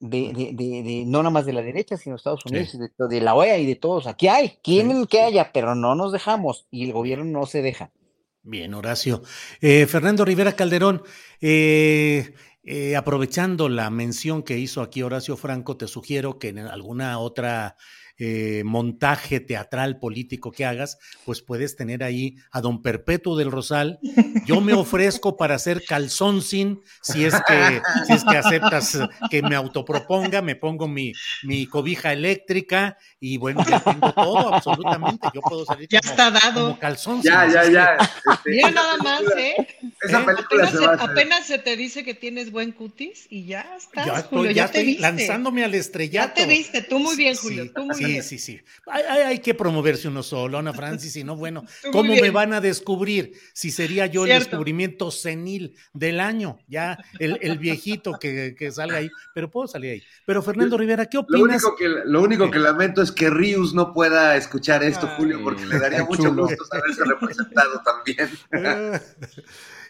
de, 0.00 0.32
de, 0.34 0.52
de, 0.52 0.82
de- 0.82 1.04
no 1.06 1.18
nada 1.20 1.30
más 1.30 1.46
de 1.46 1.52
la 1.54 1.62
derecha, 1.62 1.96
sino 1.96 2.16
Estados 2.16 2.44
Unidos 2.46 2.74
y 2.74 2.78
de, 2.78 2.90
de 3.08 3.20
la 3.22 3.34
OEA 3.34 3.58
y 3.58 3.66
de 3.66 3.76
todos. 3.76 4.06
Aquí 4.06 4.28
hay, 4.28 4.58
quieren 4.62 5.06
que 5.06 5.22
haya, 5.22 5.50
pero 5.52 5.74
no 5.74 5.94
nos 5.94 6.12
dejamos 6.12 6.66
y 6.70 6.84
el 6.84 6.92
gobierno 6.92 7.24
no 7.24 7.46
se 7.46 7.62
deja. 7.62 7.90
Bien, 8.48 8.74
Horacio. 8.74 9.22
Eh, 9.60 9.86
Fernando 9.86 10.24
Rivera 10.24 10.52
Calderón, 10.52 11.02
eh, 11.40 12.32
eh, 12.62 12.94
aprovechando 12.94 13.68
la 13.68 13.90
mención 13.90 14.44
que 14.44 14.56
hizo 14.56 14.82
aquí 14.82 15.02
Horacio 15.02 15.36
Franco, 15.36 15.76
te 15.76 15.88
sugiero 15.88 16.38
que 16.38 16.50
en 16.50 16.60
alguna 16.60 17.18
otra 17.18 17.76
eh, 18.18 18.62
montaje 18.64 19.40
teatral 19.40 19.98
político 19.98 20.50
que 20.52 20.64
hagas, 20.64 20.98
pues 21.24 21.42
puedes 21.42 21.76
tener 21.76 22.02
ahí 22.02 22.36
a 22.50 22.60
don 22.60 22.82
Perpetuo 22.82 23.36
del 23.36 23.50
Rosal. 23.50 23.98
Yo 24.46 24.60
me 24.60 24.72
ofrezco 24.72 25.36
para 25.36 25.54
hacer 25.56 25.84
calzón 25.84 26.42
sin, 26.42 26.80
si 27.02 27.24
es 27.24 27.34
que, 27.46 27.82
si 28.06 28.12
es 28.14 28.24
que 28.24 28.36
aceptas 28.36 28.94
eh, 28.94 29.08
que 29.30 29.42
me 29.42 29.54
autoproponga, 29.56 30.42
me 30.42 30.56
pongo 30.56 30.88
mi, 30.88 31.12
mi 31.42 31.66
cobija 31.66 32.12
eléctrica 32.12 32.96
y 33.20 33.36
bueno, 33.38 33.64
ya 33.68 33.80
tengo 33.80 34.12
todo, 34.12 34.54
absolutamente. 34.54 35.28
Yo 35.34 35.40
puedo 35.40 35.64
salir 35.64 35.88
Ya 35.88 36.00
como, 36.00 36.10
está 36.12 36.30
dado. 36.30 36.66
como 36.68 36.78
calzón 36.78 37.22
Ya, 37.22 37.44
sin, 37.44 37.52
ya, 37.54 37.70
ya. 37.70 37.96
Este, 37.96 38.50
Mira 38.50 38.70
nada 38.70 38.96
más, 38.98 39.22
¿eh? 39.36 39.54
Esa 40.02 40.24
película 40.24 40.64
Apenas 40.66 40.70
se 40.72 40.78
se, 40.78 40.86
va 40.86 40.92
a 40.92 40.94
hacer. 40.96 41.10
apenas 41.10 41.46
se 41.46 41.58
te 41.58 41.76
dice 41.76 42.04
que 42.04 42.14
tienes 42.14 42.50
buen 42.52 42.72
cutis 42.72 43.26
y 43.30 43.46
ya 43.46 43.66
estás, 43.76 44.06
Ya 44.06 44.22
Julio, 44.22 44.50
ya, 44.52 44.66
ya 44.66 44.72
te 44.72 44.78
estoy 44.78 44.84
viste. 44.86 45.02
lanzándome 45.02 45.64
al 45.64 45.74
estrellato. 45.74 46.28
Ya 46.28 46.34
te 46.34 46.46
viste, 46.46 46.82
tú 46.82 46.98
muy 46.98 47.16
bien, 47.16 47.34
Julio, 47.36 47.64
Sí, 47.64 47.72
tú 47.74 47.84
muy 47.86 47.94
sí, 47.94 48.04
bien. 48.06 48.22
sí, 48.22 48.38
sí. 48.38 48.60
Hay, 48.86 49.02
hay- 49.04 49.22
hay 49.22 49.38
que 49.40 49.54
promoverse 49.54 50.08
uno 50.08 50.22
solo, 50.22 50.58
Ana 50.58 50.72
Francis, 50.72 51.12
si 51.12 51.24
no, 51.24 51.36
bueno, 51.36 51.64
¿cómo 51.92 52.14
me 52.14 52.30
van 52.30 52.52
a 52.52 52.60
descubrir? 52.60 53.32
Si 53.52 53.70
sería 53.70 54.06
yo 54.06 54.24
el 54.24 54.30
descubrimiento 54.30 55.10
senil 55.10 55.76
del 55.92 56.20
año, 56.20 56.58
ya 56.68 56.98
el, 57.18 57.38
el 57.42 57.58
viejito 57.58 58.18
que, 58.20 58.54
que 58.58 58.70
salga 58.72 58.98
ahí, 58.98 59.08
pero 59.34 59.50
puedo 59.50 59.68
salir 59.68 59.92
ahí. 59.92 60.02
Pero 60.24 60.42
Fernando 60.42 60.76
Rivera, 60.78 61.06
¿qué 61.06 61.16
Lo 61.16 61.22
opinas? 61.22 61.62
único, 61.64 61.76
que, 61.76 61.88
lo 62.04 62.22
único 62.22 62.50
que 62.50 62.58
lamento 62.58 63.02
es 63.02 63.12
que 63.12 63.30
Rius 63.30 63.74
no 63.74 63.92
pueda 63.92 64.36
escuchar 64.36 64.82
esto, 64.84 65.08
Julio, 65.16 65.40
porque 65.42 65.66
le 65.66 65.78
daría 65.78 66.04
mucho 66.04 66.24
chulo. 66.24 66.42
gusto 66.46 66.64
saberse 66.66 67.04
representado 67.04 67.82
también. 67.84 68.30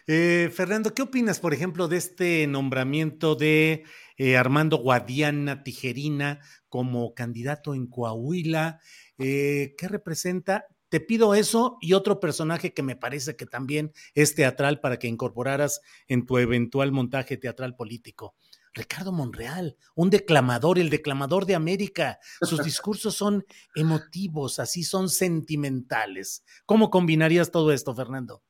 Eh, 0.09 0.49
Fernando, 0.53 0.93
¿qué 0.93 1.01
opinas, 1.01 1.39
por 1.41 1.53
ejemplo, 1.53 1.89
de 1.89 1.97
este 1.97 2.47
nombramiento 2.47 3.35
de 3.35 3.83
eh, 4.17 4.37
Armando 4.37 4.77
Guadiana 4.77 5.63
Tijerina 5.63 6.41
como 6.69 7.13
candidato 7.13 7.73
en 7.73 7.87
Coahuila? 7.87 8.79
Eh, 9.17 9.75
¿Qué 9.77 9.87
representa? 9.87 10.65
Te 10.89 10.99
pido 10.99 11.35
eso 11.35 11.77
y 11.81 11.93
otro 11.93 12.19
personaje 12.19 12.73
que 12.73 12.83
me 12.83 12.95
parece 12.95 13.35
que 13.35 13.45
también 13.45 13.91
es 14.13 14.35
teatral 14.35 14.79
para 14.79 14.97
que 14.97 15.07
incorporaras 15.07 15.81
en 16.07 16.25
tu 16.25 16.37
eventual 16.37 16.91
montaje 16.91 17.37
teatral 17.37 17.75
político. 17.75 18.35
Ricardo 18.73 19.11
Monreal, 19.11 19.75
un 19.95 20.09
declamador, 20.09 20.77
el 20.79 20.89
declamador 20.89 21.45
de 21.45 21.55
América. 21.55 22.19
Sus 22.41 22.63
discursos 22.63 23.15
son 23.15 23.45
emotivos, 23.75 24.59
así 24.59 24.83
son 24.83 25.09
sentimentales. 25.09 26.43
¿Cómo 26.65 26.89
combinarías 26.89 27.51
todo 27.51 27.73
esto, 27.73 27.95
Fernando? 27.95 28.43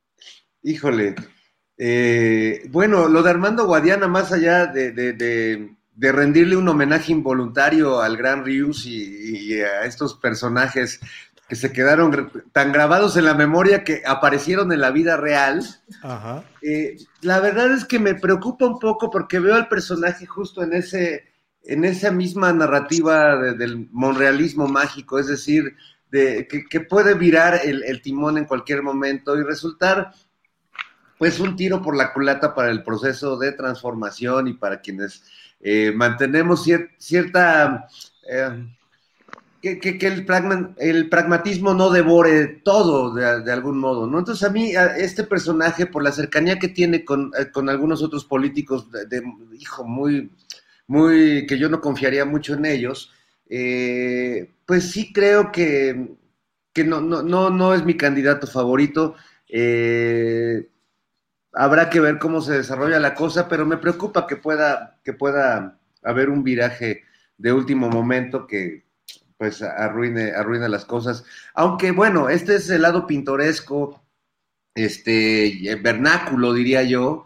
Híjole. 0.62 1.16
Eh, 1.78 2.68
bueno, 2.72 3.08
lo 3.08 3.22
de 3.24 3.30
Armando 3.30 3.66
Guadiana, 3.66 4.08
más 4.08 4.32
allá 4.32 4.66
de, 4.68 4.92
de- 4.92 5.14
de- 5.14 5.76
de 5.96 6.12
rendirle 6.12 6.56
un 6.56 6.68
homenaje 6.68 7.12
involuntario 7.12 8.02
al 8.02 8.18
gran 8.18 8.46
Rius 8.46 8.86
y, 8.86 9.54
y 9.56 9.62
a 9.62 9.84
estos 9.86 10.14
personajes 10.16 11.00
que 11.50 11.56
se 11.56 11.72
quedaron 11.72 12.32
tan 12.52 12.72
grabados 12.72 13.16
en 13.18 13.26
la 13.26 13.34
memoria 13.34 13.84
que 13.84 14.04
aparecieron 14.06 14.72
en 14.74 14.82
la 14.82 14.92
vida 14.92 15.18
real, 15.18 15.64
Ajá. 16.04 16.44
eh, 16.62 16.98
la 17.22 17.40
verdad 17.40 17.72
es 17.72 17.86
que 17.86 17.98
me 18.00 18.14
preocupa 18.16 18.66
un 18.68 18.80
poco 18.80 19.10
porque 19.10 19.40
veo 19.40 19.56
al 19.56 19.70
personaje 19.70 20.26
justo 20.28 20.62
en 20.62 20.74
ese, 20.74 21.24
en 21.64 21.84
esa 21.86 22.12
misma 22.12 22.52
narrativa 22.54 23.38
de- 23.38 23.54
del 23.54 23.88
monrealismo 23.92 24.68
mágico, 24.68 25.18
es 25.20 25.28
decir, 25.28 25.76
de, 26.12 26.48
que, 26.48 26.66
que 26.66 26.82
puede 26.82 27.14
virar 27.16 27.60
el, 27.64 27.84
el 27.86 28.02
timón 28.02 28.38
en 28.38 28.46
cualquier 28.46 28.84
momento 28.84 29.36
y 29.38 29.44
resultar 29.44 30.12
pues 31.18 31.40
un 31.40 31.56
tiro 31.56 31.82
por 31.82 31.96
la 31.96 32.14
culata 32.14 32.54
para 32.54 32.70
el 32.70 32.84
proceso 32.84 33.38
de 33.38 33.52
transformación 33.52 34.48
y 34.48 34.54
para 34.54 34.82
quienes 34.82 35.24
eh, 35.60 35.92
mantenemos 35.96 36.66
cier- 36.66 36.92
cierta, 36.98 37.88
eh, 38.30 38.68
que, 39.62 39.80
que, 39.80 40.08
el, 40.08 41.10
pragmatismo 41.10 41.74
no 41.74 41.90
devore 41.90 42.48
todo 42.64 43.14
de, 43.14 43.52
algún 43.52 43.80
modo, 43.80 44.06
¿no? 44.06 44.20
Entonces 44.20 44.48
a 44.48 44.52
mí, 44.52 44.74
este 44.98 45.24
personaje, 45.24 45.88
por 45.88 46.04
la 46.04 46.12
cercanía 46.12 46.60
que 46.60 46.68
tiene 46.68 47.04
con, 47.04 47.32
eh, 47.38 47.52
con 47.52 47.68
algunos 47.70 48.04
otros 48.04 48.24
políticos, 48.24 48.90
de, 48.92 49.24
hijo, 49.60 49.84
muy, 49.84 50.32
muy, 50.86 51.48
que 51.48 51.58
yo 51.58 51.70
no 51.70 51.82
confiaría 51.82 52.24
mucho 52.26 52.54
en 52.54 52.66
ellos, 52.66 53.12
pues 53.48 54.92
sí 54.92 55.12
creo 55.12 55.52
que, 55.52 56.16
que 56.72 56.84
no, 56.84 57.02
no, 57.02 57.24
no, 57.24 57.50
no, 57.50 57.74
es 57.74 57.84
mi 57.84 57.98
candidato 57.98 58.46
favorito. 58.46 59.16
Habrá 61.58 61.90
que 61.90 62.00
ver 62.00 62.20
cómo 62.20 62.40
se 62.42 62.54
desarrolla 62.54 63.00
la 63.00 63.16
cosa, 63.16 63.48
pero 63.48 63.66
me 63.66 63.78
preocupa 63.78 64.28
que 64.28 64.36
pueda, 64.36 65.00
que 65.04 65.14
pueda 65.14 65.80
haber 66.04 66.30
un 66.30 66.44
viraje 66.44 67.04
de 67.38 67.52
último 67.52 67.90
momento 67.90 68.46
que 68.46 68.86
pues 69.38 69.62
arruine, 69.62 70.32
arruine 70.32 70.70
las 70.70 70.86
cosas. 70.86 71.24
Aunque 71.56 71.92
bueno, 71.92 72.30
este 72.30 72.56
es 72.56 72.70
el 72.70 72.84
lado 72.84 73.08
pintoresco, 73.08 74.04
este, 74.76 75.76
vernáculo 75.82 76.54
diría 76.54 76.84
yo. 76.84 77.24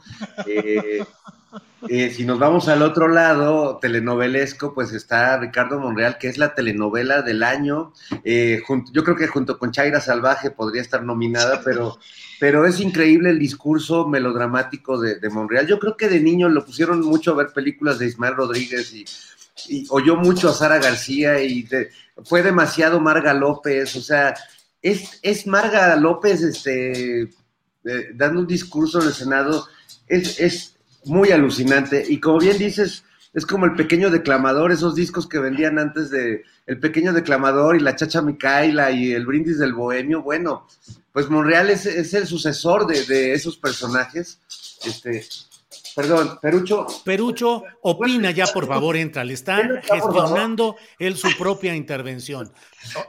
Eh, 0.47 1.03
eh, 1.89 2.11
si 2.11 2.25
nos 2.25 2.37
vamos 2.39 2.67
al 2.67 2.81
otro 2.81 3.07
lado, 3.07 3.77
telenovelesco, 3.77 4.73
pues 4.73 4.91
está 4.91 5.37
Ricardo 5.37 5.79
Monreal, 5.79 6.17
que 6.17 6.27
es 6.27 6.37
la 6.37 6.53
telenovela 6.53 7.21
del 7.21 7.43
año. 7.43 7.93
Eh, 8.23 8.61
yo 8.91 9.03
creo 9.03 9.15
que 9.15 9.27
junto 9.27 9.57
con 9.57 9.71
Chaira 9.71 9.99
Salvaje 9.99 10.51
podría 10.51 10.81
estar 10.81 11.03
nominada, 11.03 11.61
pero, 11.63 11.97
pero 12.39 12.65
es 12.65 12.79
increíble 12.79 13.31
el 13.31 13.39
discurso 13.39 14.07
melodramático 14.07 14.99
de, 14.99 15.29
Monreal. 15.29 15.67
Yo 15.67 15.79
creo 15.79 15.97
que 15.97 16.09
de 16.09 16.19
niño 16.19 16.49
lo 16.49 16.65
pusieron 16.65 17.01
mucho 17.01 17.31
a 17.31 17.35
ver 17.35 17.53
películas 17.53 17.99
de 17.99 18.07
Ismael 18.07 18.35
Rodríguez 18.35 18.93
y, 18.93 19.05
oyó 19.89 20.15
mucho 20.15 20.49
a 20.49 20.53
Sara 20.53 20.79
García 20.79 21.43
y 21.43 21.67
fue 22.23 22.41
demasiado 22.41 22.99
Marga 22.99 23.33
López. 23.33 23.95
O 23.95 24.01
sea, 24.01 24.33
es, 24.81 25.19
es 25.21 25.45
Marga 25.45 25.95
López 25.95 26.41
este, 26.41 27.29
eh, 27.83 28.09
dando 28.13 28.41
un 28.41 28.47
discurso 28.47 29.01
en 29.01 29.07
el 29.07 29.13
Senado. 29.13 29.67
Es, 30.07 30.70
muy 31.05 31.31
alucinante. 31.31 32.03
Y 32.07 32.19
como 32.19 32.39
bien 32.39 32.57
dices, 32.57 33.03
es 33.33 33.45
como 33.45 33.65
el 33.65 33.75
pequeño 33.75 34.09
declamador, 34.09 34.71
esos 34.71 34.95
discos 34.95 35.27
que 35.27 35.39
vendían 35.39 35.79
antes 35.79 36.09
de 36.09 36.43
El 36.65 36.79
pequeño 36.79 37.13
declamador 37.13 37.75
y 37.75 37.79
la 37.79 37.95
chacha 37.95 38.21
Micaela 38.21 38.91
y 38.91 39.13
el 39.13 39.25
brindis 39.25 39.57
del 39.57 39.73
bohemio. 39.73 40.21
Bueno, 40.21 40.67
pues 41.13 41.29
Monreal 41.29 41.69
es, 41.69 41.85
es 41.85 42.13
el 42.13 42.27
sucesor 42.27 42.87
de, 42.87 43.05
de, 43.05 43.33
esos 43.33 43.57
personajes. 43.57 44.39
Este, 44.85 45.25
Perdón, 45.95 46.39
Perucho. 46.41 46.87
Perucho, 47.03 47.63
opina 47.81 48.31
ya, 48.31 48.45
por 48.47 48.67
favor, 48.67 48.95
entra. 48.95 49.23
Le 49.23 49.33
están 49.33 49.81
gestionando 49.83 50.75
él 50.99 51.17
su 51.17 51.35
propia 51.37 51.75
intervención. 51.75 52.51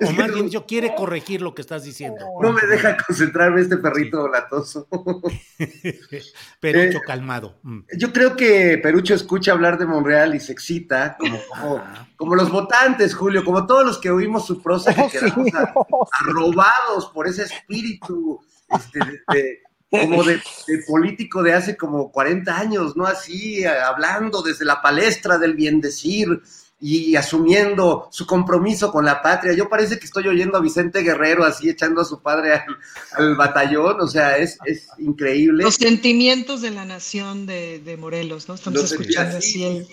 O, 0.04 0.10
más 0.12 0.32
bien, 0.32 0.50
yo 0.50 0.66
quiere 0.66 0.94
corregir 0.96 1.42
lo 1.42 1.54
que 1.54 1.62
estás 1.62 1.84
diciendo. 1.84 2.24
No 2.40 2.52
me 2.52 2.62
deja 2.62 2.96
concentrarme 2.96 3.60
este 3.60 3.76
perrito 3.76 4.28
latoso. 4.28 4.88
Perucho, 6.60 6.98
eh, 6.98 7.02
calmado. 7.06 7.58
Mm. 7.62 7.80
Yo 7.98 8.12
creo 8.12 8.36
que 8.36 8.78
Perucho 8.78 9.14
escucha 9.14 9.52
hablar 9.52 9.78
de 9.78 9.86
Monreal 9.86 10.34
y 10.34 10.40
se 10.40 10.52
excita, 10.52 11.16
como, 12.16 12.34
los 12.34 12.50
votantes, 12.50 13.14
Julio, 13.14 13.44
como 13.44 13.66
todos 13.66 13.84
los 13.84 13.98
que 13.98 14.10
oímos 14.10 14.46
su 14.46 14.60
prosa 14.62 14.94
que 14.94 15.02
oh, 15.02 15.44
quedamos 15.44 16.08
arrobados 16.20 17.10
por 17.12 17.26
ese 17.26 17.42
espíritu 17.42 18.40
este, 18.68 19.00
de 19.28 19.62
como 20.00 20.24
de, 20.24 20.40
político 20.86 21.42
de 21.42 21.52
hace 21.52 21.76
como 21.76 22.10
40 22.10 22.58
años, 22.58 22.96
¿no? 22.96 23.06
Así, 23.06 23.64
hablando 23.64 24.42
desde 24.42 24.64
la 24.64 24.80
palestra 24.80 25.38
del 25.38 25.54
bien 25.54 25.80
decir 25.80 26.42
y 26.80 27.14
asumiendo 27.14 28.08
su 28.10 28.26
compromiso 28.26 28.90
con 28.90 29.04
la 29.04 29.22
patria. 29.22 29.52
Yo 29.52 29.68
parece 29.68 30.00
que 30.00 30.06
estoy 30.06 30.26
oyendo 30.26 30.58
a 30.58 30.60
Vicente 30.60 31.02
Guerrero 31.02 31.44
así 31.44 31.68
echando 31.68 32.00
a 32.00 32.04
su 32.04 32.20
padre 32.20 32.60
al, 33.12 33.36
batallón, 33.36 34.00
o 34.00 34.08
sea, 34.08 34.36
es, 34.36 34.58
es, 34.64 34.88
increíble. 34.98 35.62
Los 35.62 35.76
sentimientos 35.76 36.60
de 36.60 36.72
la 36.72 36.84
nación 36.84 37.46
de, 37.46 37.96
Morelos, 38.00 38.48
¿no? 38.48 38.54
Estamos 38.54 38.90
escuchando 38.90 39.38
así 39.38 39.62
el... 39.62 39.86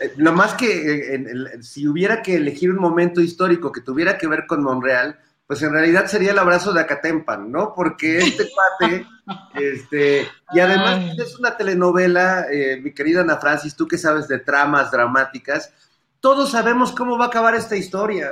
Eh, 0.00 0.12
más 0.18 0.54
que 0.54 1.14
eh, 1.14 1.62
si 1.62 1.86
hubiera 1.86 2.22
que 2.22 2.36
elegir 2.36 2.70
un 2.70 2.78
momento 2.78 3.20
histórico 3.20 3.72
que 3.72 3.80
tuviera 3.80 4.16
que 4.16 4.26
ver 4.26 4.46
con 4.46 4.62
Monreal, 4.62 5.18
pues 5.48 5.62
en 5.62 5.72
realidad 5.72 6.06
sería 6.06 6.32
el 6.32 6.38
abrazo 6.38 6.74
de 6.74 6.82
Acatempan, 6.82 7.50
¿no? 7.50 7.74
Porque 7.74 8.18
este 8.18 8.50
cuate, 8.78 9.06
este, 9.54 10.28
y 10.52 10.60
además 10.60 11.18
es 11.18 11.38
una 11.38 11.56
telenovela, 11.56 12.46
eh, 12.52 12.78
mi 12.82 12.92
querida 12.92 13.22
Ana 13.22 13.38
Francis, 13.38 13.74
tú 13.74 13.88
que 13.88 13.96
sabes 13.96 14.28
de 14.28 14.38
tramas 14.40 14.90
dramáticas, 14.90 15.72
todos 16.20 16.50
sabemos 16.50 16.92
cómo 16.92 17.16
va 17.16 17.24
a 17.24 17.28
acabar 17.28 17.54
esta 17.54 17.76
historia. 17.76 18.30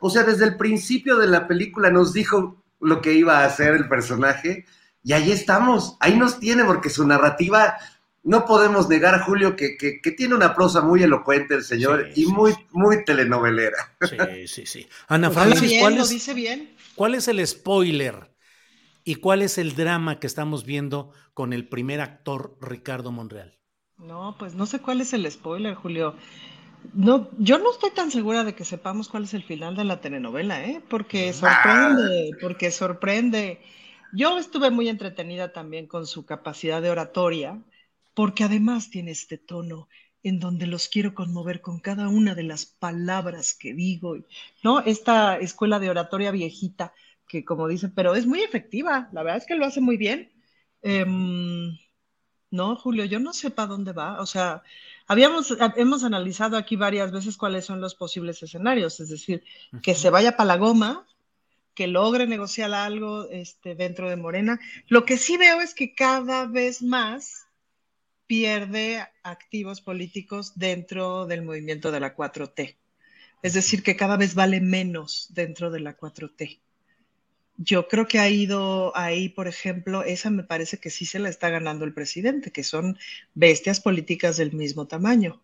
O, 0.00 0.10
sea, 0.10 0.22
desde 0.22 0.44
el 0.44 0.58
principio 0.58 1.16
de 1.16 1.28
la 1.28 1.48
película 1.48 1.90
nos 1.90 2.12
dijo 2.12 2.62
lo 2.78 3.00
que 3.00 3.14
iba 3.14 3.38
a 3.38 3.46
hacer 3.46 3.74
el 3.74 3.88
personaje, 3.88 4.66
y 5.02 5.14
ahí 5.14 5.32
estamos, 5.32 5.96
ahí 5.98 6.18
nos 6.18 6.38
tiene, 6.38 6.62
porque 6.64 6.90
su 6.90 7.06
narrativa 7.06 7.78
no 8.28 8.44
podemos 8.44 8.90
negar, 8.90 9.22
Julio, 9.22 9.56
que, 9.56 9.78
que, 9.78 10.12
tiene 10.12 10.34
una 10.34 10.54
prosa 10.54 10.82
muy 10.82 11.02
elocuente 11.02 11.54
el 11.54 11.64
señor 11.64 12.10
y 12.14 12.26
muy, 12.26 12.54
muy 12.72 13.02
telenovelera. 13.02 13.96
Sí, 14.02 14.46
sí, 14.46 14.66
sí. 14.66 14.88
Ana 15.06 15.30
Francis, 15.30 15.80
¿cuál, 15.80 15.96
es, 15.96 16.10
dice 16.10 16.34
bien. 16.34 16.76
¿cuál 16.94 17.14
es 17.14 17.26
el 17.26 17.44
spoiler 17.46 18.30
y 19.02 19.14
cuál 19.14 19.40
es 19.40 19.56
el 19.56 19.74
drama 19.74 20.20
que 20.20 20.26
estamos 20.26 20.66
viendo 20.66 21.10
con 21.32 21.54
el 21.54 21.68
primer 21.68 22.02
actor 22.02 22.58
Ricardo 22.60 23.12
Monreal? 23.12 23.56
No, 23.96 24.36
pues 24.38 24.54
no 24.54 24.66
sé 24.66 24.80
cuál 24.80 25.00
es 25.00 25.14
el 25.14 25.30
spoiler, 25.30 25.74
Julio. 25.74 26.14
No, 26.92 27.30
yo 27.38 27.58
no 27.58 27.72
estoy 27.72 27.92
tan 27.92 28.10
segura 28.10 28.44
de 28.44 28.54
que 28.54 28.66
sepamos 28.66 29.08
cuál 29.08 29.24
es 29.24 29.32
el 29.32 29.42
final 29.42 29.74
de 29.74 29.84
la 29.84 30.02
telenovela, 30.02 30.62
¿eh? 30.66 30.82
Porque 30.90 31.32
sorprende, 31.32 32.32
porque 32.42 32.70
sorprende. 32.70 33.62
Yo 34.12 34.36
estuve 34.38 34.70
muy 34.70 34.90
entretenida 34.90 35.54
también 35.54 35.86
con 35.86 36.06
su 36.06 36.26
capacidad 36.26 36.82
de 36.82 36.90
oratoria 36.90 37.58
porque 38.18 38.42
además 38.42 38.90
tiene 38.90 39.12
este 39.12 39.38
tono 39.38 39.88
en 40.24 40.40
donde 40.40 40.66
los 40.66 40.88
quiero 40.88 41.14
conmover 41.14 41.60
con 41.60 41.78
cada 41.78 42.08
una 42.08 42.34
de 42.34 42.42
las 42.42 42.66
palabras 42.66 43.54
que 43.54 43.72
digo, 43.72 44.16
¿no? 44.64 44.80
Esta 44.80 45.38
escuela 45.38 45.78
de 45.78 45.88
oratoria 45.88 46.32
viejita 46.32 46.92
que 47.28 47.44
como 47.44 47.68
dice, 47.68 47.90
pero 47.90 48.16
es 48.16 48.26
muy 48.26 48.40
efectiva, 48.40 49.08
la 49.12 49.22
verdad 49.22 49.38
es 49.38 49.46
que 49.46 49.54
lo 49.54 49.64
hace 49.64 49.80
muy 49.80 49.96
bien. 49.96 50.32
Em, 50.82 51.78
no, 52.50 52.74
Julio, 52.74 53.04
yo 53.04 53.20
no 53.20 53.32
sé 53.32 53.52
para 53.52 53.68
dónde 53.68 53.92
va, 53.92 54.20
o 54.20 54.26
sea, 54.26 54.64
habíamos, 55.06 55.56
hemos 55.76 56.02
analizado 56.02 56.56
aquí 56.56 56.74
varias 56.74 57.12
veces 57.12 57.36
cuáles 57.36 57.66
son 57.66 57.80
los 57.80 57.94
posibles 57.94 58.42
escenarios, 58.42 58.98
es 58.98 59.10
decir, 59.10 59.44
que 59.80 59.94
se 59.94 60.10
vaya 60.10 60.36
para 60.36 60.48
la 60.48 60.56
goma, 60.56 61.06
que 61.72 61.86
logre 61.86 62.26
negociar 62.26 62.74
algo 62.74 63.28
este, 63.30 63.76
dentro 63.76 64.10
de 64.10 64.16
Morena. 64.16 64.58
Lo 64.88 65.04
que 65.04 65.18
sí 65.18 65.36
veo 65.36 65.60
es 65.60 65.72
que 65.72 65.94
cada 65.94 66.46
vez 66.46 66.82
más 66.82 67.47
pierde 68.28 69.04
activos 69.24 69.80
políticos 69.80 70.52
dentro 70.54 71.26
del 71.26 71.42
movimiento 71.42 71.90
de 71.90 71.98
la 71.98 72.14
4T. 72.14 72.76
Es 73.42 73.54
decir, 73.54 73.82
que 73.82 73.96
cada 73.96 74.16
vez 74.16 74.34
vale 74.34 74.60
menos 74.60 75.28
dentro 75.30 75.70
de 75.70 75.80
la 75.80 75.96
4T. 75.96 76.60
Yo 77.56 77.88
creo 77.88 78.06
que 78.06 78.20
ha 78.20 78.28
ido 78.28 78.96
ahí, 78.96 79.30
por 79.30 79.48
ejemplo, 79.48 80.04
esa 80.04 80.30
me 80.30 80.44
parece 80.44 80.78
que 80.78 80.90
sí 80.90 81.06
se 81.06 81.18
la 81.18 81.28
está 81.28 81.48
ganando 81.48 81.84
el 81.84 81.94
presidente, 81.94 82.52
que 82.52 82.62
son 82.62 82.98
bestias 83.34 83.80
políticas 83.80 84.36
del 84.36 84.52
mismo 84.52 84.86
tamaño, 84.86 85.42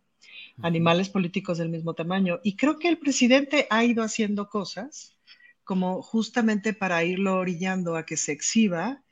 animales 0.62 1.09
políticos 1.09 1.59
del 1.59 1.70
mismo 1.70 1.94
tamaño. 1.94 2.39
Y 2.44 2.55
creo 2.55 2.78
que 2.78 2.89
el 2.89 2.98
presidente 2.98 3.66
ha 3.70 3.82
ido 3.85 4.05
haciendo 4.05 4.48
cosas 4.48 5.16
como 5.65 6.02
justamente 6.02 6.74
para 6.74 7.02
irlo 7.02 7.36
orillando 7.36 7.97
a 7.97 8.05
que 8.05 8.19
se 8.19 8.32
exhiba 8.32 9.02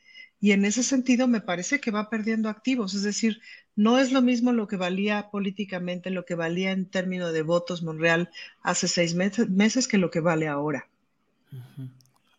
y 0.42 0.50
en 0.50 0.64
ese 0.64 0.82
sentido 0.82 1.28
me 1.28 1.40
parece 1.40 1.80
que 1.80 1.92
va 1.92 2.10
perdiendo 2.10 2.48
activos, 2.48 2.94
es 2.94 3.04
decir, 3.04 3.40
no 3.74 3.98
es 3.98 4.12
lo 4.12 4.22
mismo 4.22 4.52
lo 4.52 4.66
que 4.68 4.76
valía 4.76 5.30
políticamente, 5.30 6.10
lo 6.10 6.24
que 6.24 6.34
valía 6.34 6.72
en 6.72 6.90
términos 6.90 7.32
de 7.32 7.42
votos 7.42 7.82
Monreal 7.82 8.30
hace 8.62 8.88
seis 8.88 9.14
meses, 9.14 9.88
que 9.88 9.98
lo 9.98 10.10
que 10.10 10.20
vale 10.20 10.48
ahora. 10.48 10.88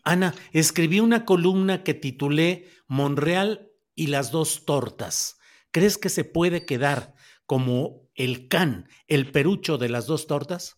Ana, 0.03 0.35
escribí 0.51 0.99
una 0.99 1.25
columna 1.25 1.83
que 1.83 1.93
titulé 1.93 2.69
Monreal 2.87 3.71
y 3.95 4.07
las 4.07 4.31
dos 4.31 4.65
tortas. 4.65 5.37
¿Crees 5.71 5.97
que 5.97 6.09
se 6.09 6.23
puede 6.23 6.65
quedar 6.65 7.15
como 7.45 8.09
el 8.15 8.47
can, 8.47 8.87
el 9.07 9.31
perucho 9.31 9.77
de 9.77 9.89
las 9.89 10.05
dos 10.05 10.27
tortas? 10.27 10.77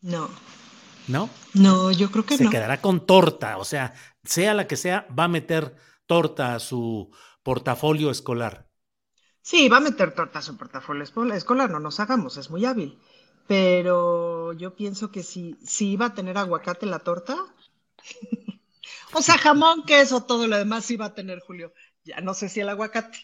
No. 0.00 0.30
¿No? 1.08 1.28
No, 1.54 1.92
yo 1.92 2.10
creo 2.10 2.24
que 2.24 2.34
no. 2.34 2.38
Se 2.38 2.50
quedará 2.50 2.80
con 2.80 3.06
torta, 3.06 3.58
o 3.58 3.64
sea, 3.64 3.94
sea 4.24 4.54
la 4.54 4.66
que 4.66 4.76
sea, 4.76 5.06
va 5.16 5.24
a 5.24 5.28
meter 5.28 5.76
torta 6.06 6.54
a 6.54 6.60
su 6.60 7.10
portafolio 7.42 8.10
escolar. 8.10 8.66
Sí, 9.46 9.68
va 9.68 9.76
a 9.76 9.80
meter 9.80 10.12
torta 10.12 10.40
a 10.40 10.42
su 10.42 10.56
portafolio 10.56 11.04
escolar, 11.04 11.70
no 11.70 11.78
nos 11.78 12.00
hagamos, 12.00 12.36
es 12.36 12.50
muy 12.50 12.64
hábil. 12.64 12.98
Pero 13.46 14.52
yo 14.54 14.74
pienso 14.74 15.12
que 15.12 15.22
si, 15.22 15.56
si 15.64 15.92
iba 15.92 16.06
a 16.06 16.14
tener 16.14 16.36
aguacate 16.36 16.84
la 16.84 16.98
torta, 16.98 17.36
o 19.14 19.22
sea, 19.22 19.38
jamón, 19.38 19.84
queso, 19.84 20.24
todo 20.24 20.48
lo 20.48 20.58
demás 20.58 20.90
iba 20.90 21.06
a 21.06 21.14
tener, 21.14 21.38
Julio. 21.38 21.72
Ya 22.04 22.20
no 22.22 22.34
sé 22.34 22.48
si 22.48 22.58
el 22.58 22.68
aguacate. 22.68 23.18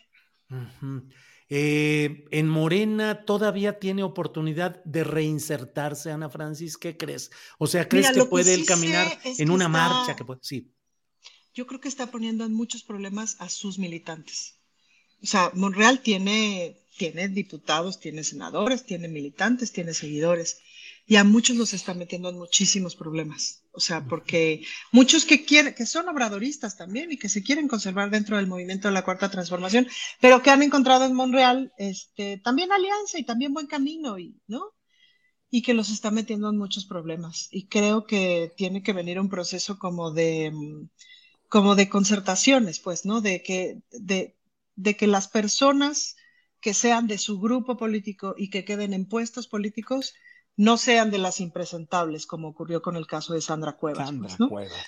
Eh, 1.49 2.25
en 2.31 2.49
Morena 2.49 3.25
todavía 3.25 3.81
tiene 3.81 4.05
oportunidad 4.05 4.81
de 4.85 5.03
reinsertarse, 5.03 6.13
Ana 6.13 6.31
Francis, 6.31 6.79
¿qué 6.79 6.97
crees? 6.97 7.33
O 7.59 7.67
sea, 7.67 7.89
¿crees 7.89 8.13
que 8.13 8.25
puede 8.27 8.55
él 8.55 8.65
caminar 8.65 9.09
en 9.25 9.51
una 9.51 9.67
marcha? 9.67 10.15
Que 10.15 10.25
Sí. 10.41 10.73
Yo 11.53 11.67
creo 11.67 11.81
que 11.81 11.89
está 11.89 12.13
poniendo 12.13 12.45
en 12.45 12.55
muchos 12.55 12.85
problemas 12.85 13.41
a 13.41 13.49
sus 13.49 13.81
militantes. 13.81 14.62
O 15.23 15.27
sea, 15.27 15.51
Monreal 15.55 16.01
tiene, 16.01 16.77
tiene 16.97 17.29
diputados, 17.29 18.01
tiene 18.01 18.25
senadores, 18.25 18.85
tiene 18.85 19.09
militantes, 19.09 19.73
tiene 19.73 19.95
seguidores 19.95 20.59
y 21.07 21.17
a 21.17 21.25
muchos 21.25 21.57
los 21.57 21.75
está 21.75 21.95
metiendo 21.95 22.29
en 22.31 22.39
muchísimos 22.39 22.97
problemas. 22.97 23.65
O 23.73 23.81
sea, 23.81 24.05
porque 24.05 24.65
muchos 24.93 25.25
que 25.25 25.45
quieren, 25.45 25.75
que 25.75 25.87
son 25.87 26.09
obradoristas 26.09 26.77
también 26.77 27.11
y 27.11 27.19
que 27.19 27.29
se 27.29 27.43
quieren 27.43 27.69
conservar 27.69 28.11
dentro 28.11 28.37
del 28.37 28.47
movimiento 28.47 28.89
de 28.89 28.95
la 28.95 29.05
cuarta 29.05 29.31
transformación, 29.31 29.87
pero 30.21 30.43
que 30.43 30.51
han 30.51 30.63
encontrado 30.63 31.05
en 31.05 31.15
Monreal 31.15 31.73
este, 31.79 32.39
también 32.39 32.73
alianza 32.73 33.19
y 33.19 33.25
también 33.25 33.53
buen 33.53 33.67
camino, 33.67 34.19
y, 34.19 34.41
¿no? 34.47 34.75
Y 35.51 35.63
que 35.63 35.75
los 35.75 35.91
está 35.91 36.11
metiendo 36.11 36.51
en 36.51 36.59
muchos 36.59 36.87
problemas. 36.87 37.49
Y 37.51 37.67
creo 37.67 38.05
que 38.07 38.53
tiene 38.57 38.83
que 38.83 38.93
venir 38.93 39.19
un 39.21 39.29
proceso 39.29 39.79
como 39.79 40.13
de, 40.13 40.53
como 41.49 41.75
de 41.75 41.89
concertaciones, 41.89 42.79
pues, 42.79 43.05
¿no? 43.05 43.21
De 43.21 43.43
que, 43.43 43.83
de, 43.91 44.37
de 44.83 44.97
que 44.97 45.07
las 45.07 45.29
personas 45.29 46.17
que 46.61 46.75
sean 46.75 47.07
de 47.07 47.19
su 47.19 47.41
grupo 47.41 47.77
político 47.77 48.35
y 48.37 48.51
que 48.51 48.65
queden 48.65 48.93
en 48.95 49.07
puestos 49.07 49.47
políticos, 49.49 50.15
no 50.57 50.77
sean 50.77 51.11
de 51.11 51.19
las 51.19 51.41
impresentables, 51.41 52.27
como 52.27 52.49
ocurrió 52.49 52.83
con 52.83 52.97
el 52.97 53.07
caso 53.07 53.33
de 53.33 53.41
Sandra 53.41 53.73
Cuevas, 53.73 54.11
pues, 54.19 54.37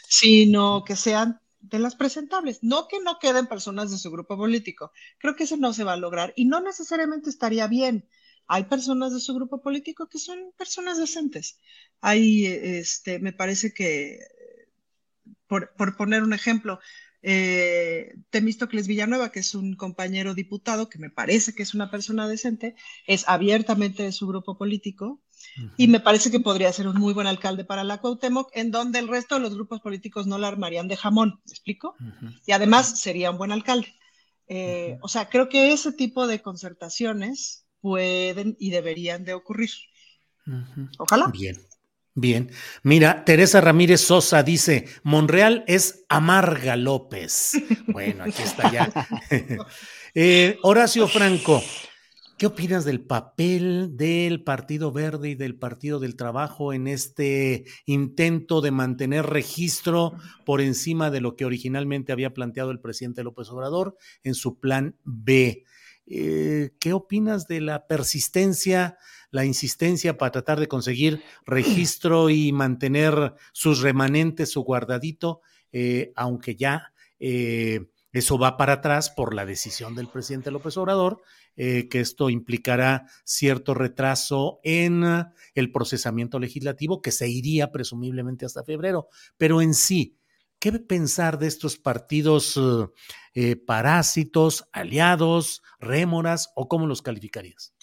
sino 0.09 0.85
que 0.85 0.97
sean 0.97 1.41
de 1.61 1.79
las 1.79 1.97
presentables, 1.97 2.59
no 2.63 2.89
que 2.89 3.01
no 3.01 3.19
queden 3.19 3.47
personas 3.47 3.91
de 3.91 3.99
su 3.99 4.11
grupo 4.11 4.37
político. 4.37 4.93
Creo 5.19 5.35
que 5.35 5.45
eso 5.45 5.57
no 5.57 5.73
se 5.73 5.85
va 5.85 5.95
a 5.95 5.97
lograr 5.97 6.35
y 6.37 6.45
no 6.45 6.61
necesariamente 6.61 7.31
estaría 7.31 7.67
bien. 7.67 8.09
Hay 8.47 8.65
personas 8.65 9.15
de 9.15 9.21
su 9.21 9.35
grupo 9.35 9.63
político 9.63 10.09
que 10.09 10.19
son 10.19 10.53
personas 10.59 10.99
decentes. 10.99 11.59
Hay, 12.03 12.45
este, 12.45 13.19
me 13.19 13.33
parece 13.33 13.73
que, 13.73 14.19
por, 15.47 15.75
por 15.77 15.97
poner 15.97 16.23
un 16.23 16.35
ejemplo, 16.35 16.79
eh, 17.27 18.15
Temístocles 18.29 18.87
Villanueva, 18.87 19.33
que 19.33 19.41
es 19.41 19.55
un 19.55 19.77
compañero 19.77 20.35
diputado, 20.35 20.91
que 20.91 20.99
me 20.99 21.09
parece 21.09 21.55
que 21.55 21.63
es 21.63 21.73
una 21.73 21.91
persona 21.91 22.29
decente, 22.29 22.77
es 23.07 23.27
abiertamente 23.27 24.03
de 24.03 24.13
su 24.13 24.27
grupo 24.27 24.59
político, 24.59 25.23
y 25.77 25.89
me 25.89 26.01
parece 26.01 26.31
que 26.31 26.41
podría 26.41 26.73
ser 26.73 26.89
un 26.89 26.99
muy 26.99 27.15
buen 27.15 27.27
alcalde 27.27 27.65
para 27.65 27.85
la 27.85 27.99
Cuauhtémoc, 27.99 28.51
en 28.55 28.71
donde 28.71 28.99
el 28.99 29.09
resto 29.09 29.37
de 29.37 29.41
los 29.41 29.55
grupos 29.55 29.81
políticos 29.81 30.27
no 30.27 30.37
la 30.37 30.49
armarían 30.49 30.89
de 30.89 30.97
jamón, 30.97 31.41
¿me 31.45 31.53
explico? 31.53 31.95
Y 32.47 32.53
además 32.53 33.01
sería 33.01 33.31
un 33.31 33.39
buen 33.39 33.53
alcalde. 33.53 33.95
Eh, 34.47 34.99
o 35.01 35.09
sea, 35.09 35.29
creo 35.29 35.49
que 35.49 35.73
ese 35.73 35.93
tipo 35.93 36.27
de 36.27 36.43
concertaciones 36.43 37.67
pueden 37.81 38.57
y 38.59 38.71
deberían 38.71 39.25
de 39.25 39.35
ocurrir. 39.35 39.71
Ojalá. 40.99 41.29
Bien. 41.29 41.57
Bien. 42.15 42.51
Mira, 42.83 43.25
Teresa 43.25 43.61
Ramírez 43.61 44.01
Sosa 44.01 44.43
dice, 44.43 44.87
Monreal 45.03 45.65
es 45.67 46.05
Amarga 46.09 46.77
López. 46.77 47.53
Bueno, 47.89 48.25
aquí 48.25 48.43
está 48.43 48.71
ya. 48.71 48.91
Eh, 50.17 50.59
Horacio 50.63 51.09
Franco, 51.09 51.61
¿Qué 52.37 52.47
opinas 52.47 52.85
del 52.85 53.01
papel 53.01 53.97
del 53.97 54.43
Partido 54.43 54.91
Verde 54.91 55.31
y 55.31 55.35
del 55.37 55.57
Partido 55.57 56.01
del 56.01 56.17
Trabajo 56.17 56.73
en 56.73 56.89
este 56.89 57.65
intento 57.87 58.61
de 58.61 58.73
mantener 58.73 59.27
registro 59.27 60.15
por 60.45 60.61
encima 60.61 61.13
de 61.13 61.21
lo 61.21 61.37
que 61.37 61.45
originalmente 61.45 62.11
había 62.13 62.35
planteado 62.35 62.73
el 62.73 62.81
presidente 62.81 63.23
López 63.23 63.49
Obrador 63.51 63.97
en 64.25 64.35
su 64.35 64.59
plan 64.59 64.97
B? 65.05 65.65
Eh, 66.07 66.73
¿Qué 66.81 66.93
opinas 66.93 67.47
de 67.47 67.61
la 67.61 67.87
persistencia, 67.87 68.99
la 69.35 69.45
insistencia 69.45 70.17
para 70.17 70.31
tratar 70.31 70.61
de 70.61 70.69
conseguir 70.69 71.21
registro 71.45 72.31
y 72.31 72.53
mantener 72.53 73.35
sus 73.53 73.81
remanentes, 73.81 74.53
su 74.53 74.63
guardadito, 74.63 75.41
eh, 75.73 76.13
aunque 76.15 76.55
ya 76.55 76.93
eh, 77.19 77.81
eso 78.13 78.39
va 78.39 78.57
para 78.57 78.75
atrás 78.75 79.11
por 79.11 79.35
la 79.35 79.45
decisión 79.45 79.97
del 79.97 80.07
presidente 80.07 80.53
López 80.53 80.77
Obrador? 80.77 81.21
Eh, 81.57 81.89
que 81.89 81.99
esto 82.01 82.31
implicará 82.31 83.07
cierto 83.25 83.75
retraso 83.75 84.61
en 84.63 85.05
el 85.55 85.73
procesamiento 85.73 86.39
legislativo 86.39 87.03
que 87.03 87.11
se 87.11 87.29
iría 87.29 87.73
presumiblemente 87.73 88.47
hasta 88.47 88.63
febrero. 88.63 89.09
Pero 89.37 89.63
en 89.63 89.75
sí, 89.75 90.17
¿qué 90.61 90.73
pensar 90.73 91.39
de 91.39 91.49
estos 91.49 91.77
partidos 91.77 92.61
eh, 93.35 93.57
parásitos, 93.57 94.65
aliados, 94.73 95.63
rémoras 95.81 96.53
o 96.55 96.69
cómo 96.69 96.87
los 96.87 97.03
calificarías? 97.03 97.74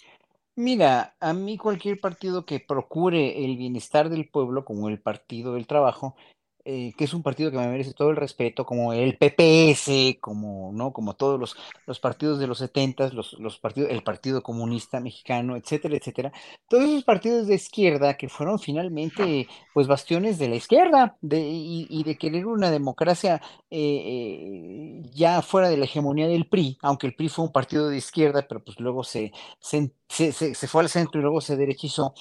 Mira, 0.56 1.16
a 1.20 1.32
mí 1.32 1.56
cualquier 1.56 1.98
partido 1.98 2.44
que 2.44 2.60
procure 2.60 3.44
el 3.44 3.56
bienestar 3.56 4.10
del 4.10 4.28
pueblo, 4.28 4.64
como 4.66 4.88
el 4.90 5.00
Partido 5.00 5.54
del 5.54 5.66
Trabajo, 5.66 6.14
eh, 6.64 6.92
que 6.96 7.04
es 7.04 7.14
un 7.14 7.22
partido 7.22 7.50
que 7.50 7.56
me 7.56 7.66
merece 7.66 7.92
todo 7.92 8.10
el 8.10 8.16
respeto, 8.16 8.64
como 8.64 8.92
el 8.92 9.18
PPS, 9.18 10.18
como, 10.20 10.70
¿no? 10.72 10.92
como 10.92 11.14
todos 11.14 11.40
los, 11.40 11.56
los 11.86 11.98
partidos 11.98 12.38
de 12.38 12.46
los 12.46 12.58
70, 12.58 13.08
los, 13.10 13.32
los 13.34 13.58
partidos, 13.58 13.90
el 13.90 14.02
Partido 14.02 14.42
Comunista 14.42 15.00
Mexicano, 15.00 15.56
etcétera, 15.56 15.96
etcétera. 15.96 16.32
Todos 16.68 16.84
esos 16.84 17.04
partidos 17.04 17.48
de 17.48 17.56
izquierda 17.56 18.16
que 18.16 18.28
fueron 18.28 18.58
finalmente 18.60 19.48
pues 19.74 19.88
bastiones 19.88 20.38
de 20.38 20.48
la 20.48 20.56
izquierda 20.56 21.16
de, 21.20 21.40
y, 21.40 22.02
de 22.04 22.16
querer 22.16 22.46
una 22.46 22.70
democracia 22.70 23.42
eh, 23.70 25.00
eh, 25.00 25.02
ya 25.12 25.42
fuera 25.42 25.68
de 25.68 25.76
la 25.76 25.86
hegemonía 25.86 26.28
del 26.28 26.48
PRI, 26.48 26.78
aunque 26.82 27.08
el 27.08 27.14
PRI 27.14 27.28
fue 27.28 27.44
un 27.44 27.52
partido 27.52 27.88
de 27.88 27.96
izquierda, 27.96 28.46
pero 28.48 28.62
pues 28.62 28.78
luego 28.78 29.02
se, 29.02 29.32
se, 29.58 29.92
se, 30.08 30.32
se 30.32 30.68
fue 30.68 30.82
al 30.82 30.88
centro 30.88 31.20
y 31.20 31.22
luego 31.22 31.40
se 31.40 31.56
derechizó 31.56 32.14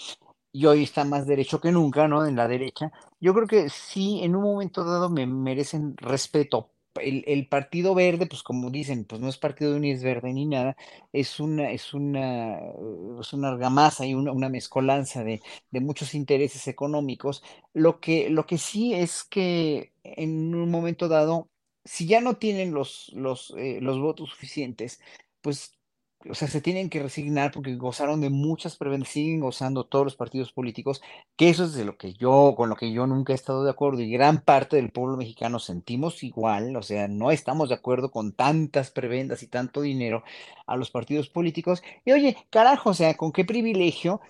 y 0.51 0.65
hoy 0.65 0.83
está 0.83 1.05
más 1.05 1.27
derecho 1.27 1.61
que 1.61 1.71
nunca, 1.71 2.07
¿no? 2.07 2.25
En 2.25 2.35
la 2.35 2.47
derecha. 2.47 2.91
Yo 3.19 3.33
creo 3.33 3.47
que 3.47 3.69
sí, 3.69 4.19
en 4.23 4.35
un 4.35 4.43
momento 4.43 4.83
dado 4.83 5.09
me 5.09 5.25
merecen 5.25 5.95
respeto. 5.97 6.71
El, 6.95 7.23
el 7.25 7.47
Partido 7.47 7.95
Verde, 7.95 8.27
pues 8.27 8.43
como 8.43 8.69
dicen, 8.69 9.05
pues 9.05 9.21
no 9.21 9.29
es 9.29 9.37
partido 9.37 9.79
ni 9.79 9.91
es 9.91 10.03
verde 10.03 10.33
ni 10.33 10.45
nada, 10.45 10.75
es 11.13 11.39
una, 11.39 11.71
es 11.71 11.93
una, 11.93 12.59
es 13.21 13.31
una 13.33 13.49
argamasa 13.49 14.05
y 14.05 14.13
una, 14.13 14.33
una 14.33 14.49
mezcolanza 14.49 15.23
de, 15.23 15.41
de, 15.71 15.79
muchos 15.79 16.13
intereses 16.13 16.67
económicos. 16.67 17.43
Lo 17.73 18.01
que, 18.01 18.29
lo 18.29 18.45
que 18.45 18.57
sí 18.57 18.93
es 18.93 19.23
que 19.23 19.93
en 20.03 20.53
un 20.53 20.69
momento 20.69 21.07
dado, 21.07 21.49
si 21.85 22.07
ya 22.07 22.19
no 22.21 22.35
tienen 22.37 22.73
los, 22.73 23.09
los, 23.13 23.53
eh, 23.57 23.79
los 23.81 23.99
votos 23.99 24.29
suficientes, 24.31 24.99
pues 25.41 25.79
o 26.29 26.35
sea, 26.35 26.47
se 26.47 26.61
tienen 26.61 26.89
que 26.89 27.01
resignar 27.01 27.51
porque 27.51 27.75
gozaron 27.75 28.21
de 28.21 28.29
muchas 28.29 28.77
prebendas, 28.77 29.09
siguen 29.09 29.39
gozando 29.39 29.85
todos 29.85 30.05
los 30.05 30.15
partidos 30.15 30.51
políticos, 30.51 31.01
que 31.35 31.49
eso 31.49 31.65
es 31.65 31.73
de 31.73 31.85
lo 31.85 31.97
que 31.97 32.13
yo, 32.13 32.53
con 32.55 32.69
lo 32.69 32.75
que 32.75 32.91
yo 32.91 33.07
nunca 33.07 33.33
he 33.33 33.35
estado 33.35 33.63
de 33.63 33.71
acuerdo 33.71 34.01
y 34.01 34.11
gran 34.11 34.41
parte 34.41 34.75
del 34.75 34.91
pueblo 34.91 35.17
mexicano 35.17 35.59
sentimos 35.59 36.23
igual, 36.23 36.75
o 36.75 36.83
sea, 36.83 37.07
no 37.07 37.31
estamos 37.31 37.69
de 37.69 37.75
acuerdo 37.75 38.11
con 38.11 38.33
tantas 38.33 38.91
prebendas 38.91 39.43
y 39.43 39.47
tanto 39.47 39.81
dinero 39.81 40.23
a 40.65 40.75
los 40.75 40.91
partidos 40.91 41.29
políticos. 41.29 41.83
Y 42.05 42.11
oye, 42.11 42.37
carajo, 42.49 42.91
o 42.91 42.93
sea, 42.93 43.15
con 43.15 43.31
qué 43.31 43.45
privilegio 43.45 44.21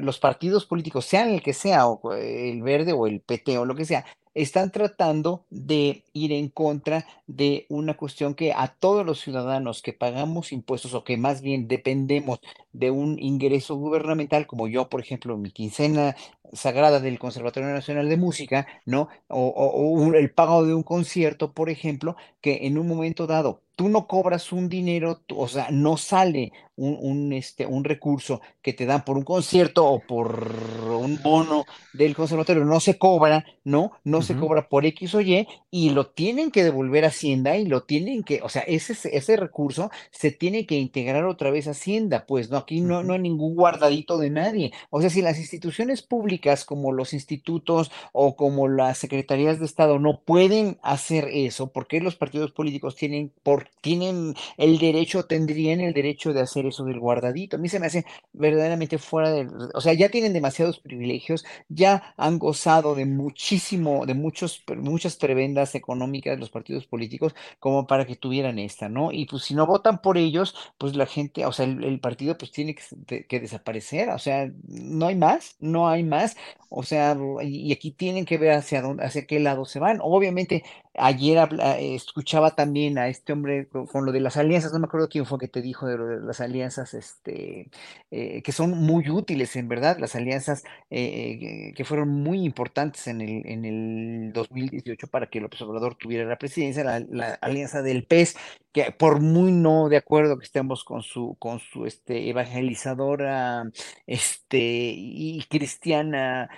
los 0.00 0.18
partidos 0.18 0.66
políticos, 0.66 1.04
sean 1.04 1.30
el 1.30 1.42
que 1.42 1.52
sea, 1.52 1.86
o 1.86 2.12
el 2.14 2.62
verde 2.62 2.92
o 2.92 3.06
el 3.06 3.20
PT 3.20 3.58
o 3.58 3.64
lo 3.64 3.74
que 3.74 3.84
sea, 3.84 4.04
están 4.34 4.70
tratando 4.72 5.44
de 5.50 6.04
ir 6.12 6.32
en 6.32 6.48
contra 6.48 7.06
de 7.26 7.66
una 7.68 7.96
cuestión 7.96 8.34
que 8.34 8.52
a 8.52 8.68
todos 8.68 9.06
los 9.06 9.20
ciudadanos 9.20 9.82
que 9.82 9.92
pagamos 9.92 10.52
impuestos 10.52 10.94
o 10.94 11.04
que 11.04 11.16
más 11.16 11.40
bien 11.40 11.68
dependemos 11.68 12.40
de 12.74 12.90
un 12.90 13.18
ingreso 13.18 13.76
gubernamental, 13.76 14.46
como 14.46 14.68
yo, 14.68 14.90
por 14.90 15.00
ejemplo, 15.00 15.38
mi 15.38 15.50
quincena 15.50 16.14
sagrada 16.52 17.00
del 17.00 17.18
Conservatorio 17.18 17.70
Nacional 17.70 18.08
de 18.08 18.16
Música, 18.16 18.66
¿no? 18.84 19.08
O, 19.28 20.12
el 20.14 20.30
pago 20.30 20.64
de 20.66 20.74
un 20.74 20.82
concierto, 20.82 21.52
por 21.52 21.70
ejemplo, 21.70 22.16
que 22.40 22.66
en 22.66 22.78
un 22.78 22.86
momento 22.86 23.26
dado 23.26 23.62
tú 23.76 23.88
no 23.88 24.06
cobras 24.06 24.52
un 24.52 24.68
dinero, 24.68 25.22
o 25.34 25.48
sea, 25.48 25.68
no 25.70 25.96
sale 25.96 26.52
un, 26.76 27.32
este, 27.32 27.66
un 27.66 27.82
recurso 27.82 28.40
que 28.62 28.72
te 28.72 28.86
dan 28.86 29.04
por 29.04 29.16
un 29.16 29.24
concierto 29.24 29.84
o 29.84 29.98
por 29.98 30.54
un 30.88 31.20
bono 31.22 31.64
del 31.92 32.14
conservatorio, 32.14 32.64
no 32.64 32.78
se 32.78 32.98
cobra, 32.98 33.44
¿no? 33.64 33.92
No 34.04 34.22
se 34.22 34.36
cobra 34.36 34.68
por 34.68 34.86
X 34.86 35.14
o 35.16 35.20
Y 35.20 35.48
y 35.70 35.90
lo 35.90 36.06
tienen 36.06 36.52
que 36.52 36.62
devolver 36.62 37.04
a 37.04 37.08
Hacienda 37.08 37.56
y 37.56 37.66
lo 37.66 37.82
tienen 37.82 38.22
que, 38.22 38.42
o 38.42 38.48
sea, 38.48 38.62
ese, 38.62 38.94
ese 39.16 39.36
recurso 39.36 39.90
se 40.12 40.30
tiene 40.30 40.66
que 40.66 40.76
integrar 40.76 41.24
otra 41.24 41.50
vez 41.50 41.66
a 41.66 41.72
Hacienda, 41.72 42.26
pues, 42.26 42.50
¿no? 42.50 42.63
Aquí 42.64 42.80
no, 42.80 43.02
no 43.02 43.12
hay 43.14 43.20
ningún 43.20 43.54
guardadito 43.54 44.18
de 44.18 44.30
nadie. 44.30 44.72
O 44.90 45.00
sea, 45.00 45.10
si 45.10 45.22
las 45.22 45.38
instituciones 45.38 46.02
públicas 46.02 46.64
como 46.64 46.92
los 46.92 47.12
institutos 47.12 47.90
o 48.12 48.36
como 48.36 48.68
las 48.68 48.98
secretarías 48.98 49.58
de 49.60 49.66
Estado 49.66 49.98
no 49.98 50.20
pueden 50.20 50.78
hacer 50.82 51.28
eso, 51.30 51.70
porque 51.72 52.00
los 52.00 52.16
partidos 52.16 52.52
políticos 52.52 52.96
tienen, 52.96 53.32
por, 53.42 53.68
tienen 53.80 54.34
el 54.56 54.78
derecho, 54.78 55.26
tendrían 55.26 55.80
el 55.80 55.92
derecho 55.92 56.32
de 56.32 56.40
hacer 56.40 56.66
eso 56.66 56.84
del 56.84 57.00
guardadito. 57.00 57.56
A 57.56 57.58
mí 57.60 57.68
se 57.68 57.78
me 57.80 57.86
hace 57.86 58.04
verdaderamente 58.32 58.98
fuera 58.98 59.30
de, 59.30 59.46
o 59.74 59.80
sea, 59.80 59.92
ya 59.92 60.08
tienen 60.08 60.32
demasiados 60.32 60.80
privilegios, 60.80 61.44
ya 61.68 62.14
han 62.16 62.38
gozado 62.38 62.94
de 62.94 63.06
muchísimo, 63.06 64.06
de 64.06 64.14
muchos, 64.14 64.64
muchas 64.76 65.16
prebendas 65.16 65.74
económicas 65.74 66.34
de 66.34 66.40
los 66.40 66.50
partidos 66.50 66.86
políticos 66.86 67.34
como 67.60 67.86
para 67.86 68.06
que 68.06 68.16
tuvieran 68.16 68.58
esta, 68.58 68.88
¿no? 68.88 69.12
Y 69.12 69.26
pues 69.26 69.44
si 69.44 69.54
no 69.54 69.66
votan 69.66 70.00
por 70.00 70.18
ellos, 70.18 70.54
pues 70.78 70.96
la 70.96 71.06
gente, 71.06 71.44
o 71.46 71.52
sea, 71.52 71.66
el, 71.66 71.84
el 71.84 72.00
partido 72.00 72.36
pues 72.38 72.50
tiene 72.54 72.74
que, 72.74 73.40
desaparecer, 73.40 74.08
o 74.10 74.18
sea, 74.18 74.50
no 74.66 75.06
hay 75.06 75.16
más, 75.16 75.56
no 75.60 75.88
hay 75.88 76.04
más, 76.04 76.36
o 76.70 76.82
sea, 76.82 77.16
y 77.42 77.72
aquí 77.72 77.90
tienen 77.90 78.24
que 78.24 78.38
ver 78.38 78.52
hacia 78.52 78.80
dónde, 78.80 79.04
hacia 79.04 79.26
qué 79.26 79.40
lado 79.40 79.64
se 79.66 79.80
van. 79.80 79.98
Obviamente, 80.00 80.64
ayer 80.96 81.48
eh, 81.60 81.94
escuchaba 81.94 82.54
también 82.54 82.98
a 82.98 83.08
este 83.08 83.32
hombre 83.32 83.68
con, 83.68 84.06
lo 84.06 84.12
de 84.12 84.20
las 84.20 84.36
alianzas, 84.36 84.72
no 84.72 84.78
me 84.78 84.86
acuerdo 84.86 85.08
quién 85.08 85.26
fue 85.26 85.38
que 85.38 85.48
te 85.48 85.62
dijo 85.62 85.86
de 85.86 86.20
las 86.20 86.40
alianzas, 86.40 86.94
este, 86.94 87.70
eh, 88.10 88.42
que 88.42 88.52
son 88.52 88.70
muy 88.70 89.10
útiles 89.10 89.56
en 89.56 89.68
verdad, 89.68 89.98
las 89.98 90.14
alianzas 90.14 90.64
eh, 90.90 91.72
que 91.74 91.84
fueron 91.84 92.10
muy 92.10 92.44
importantes 92.44 93.06
en 93.06 93.20
el, 93.20 93.46
en 93.46 93.64
el 93.64 94.32
2018 94.32 95.08
para 95.08 95.28
que 95.28 95.40
López 95.40 95.60
Obrador 95.62 95.96
tuviera 95.96 96.24
la 96.24 96.38
presidencia, 96.38 96.84
la, 96.84 97.34
alianza 97.40 97.82
del 97.82 98.04
PES, 98.04 98.36
que 98.72 98.90
por 98.92 99.20
muy 99.20 99.52
no 99.52 99.88
de 99.88 99.96
acuerdo 99.96 100.38
que 100.38 100.44
estemos 100.44 100.84
con 100.84 101.02
su, 101.02 101.36
con 101.38 101.60
su 101.60 101.86
este, 101.86 102.28
evangelizadora 102.28 103.64
este, 104.06 104.58
y 104.96 105.44
cristiana 105.48 106.50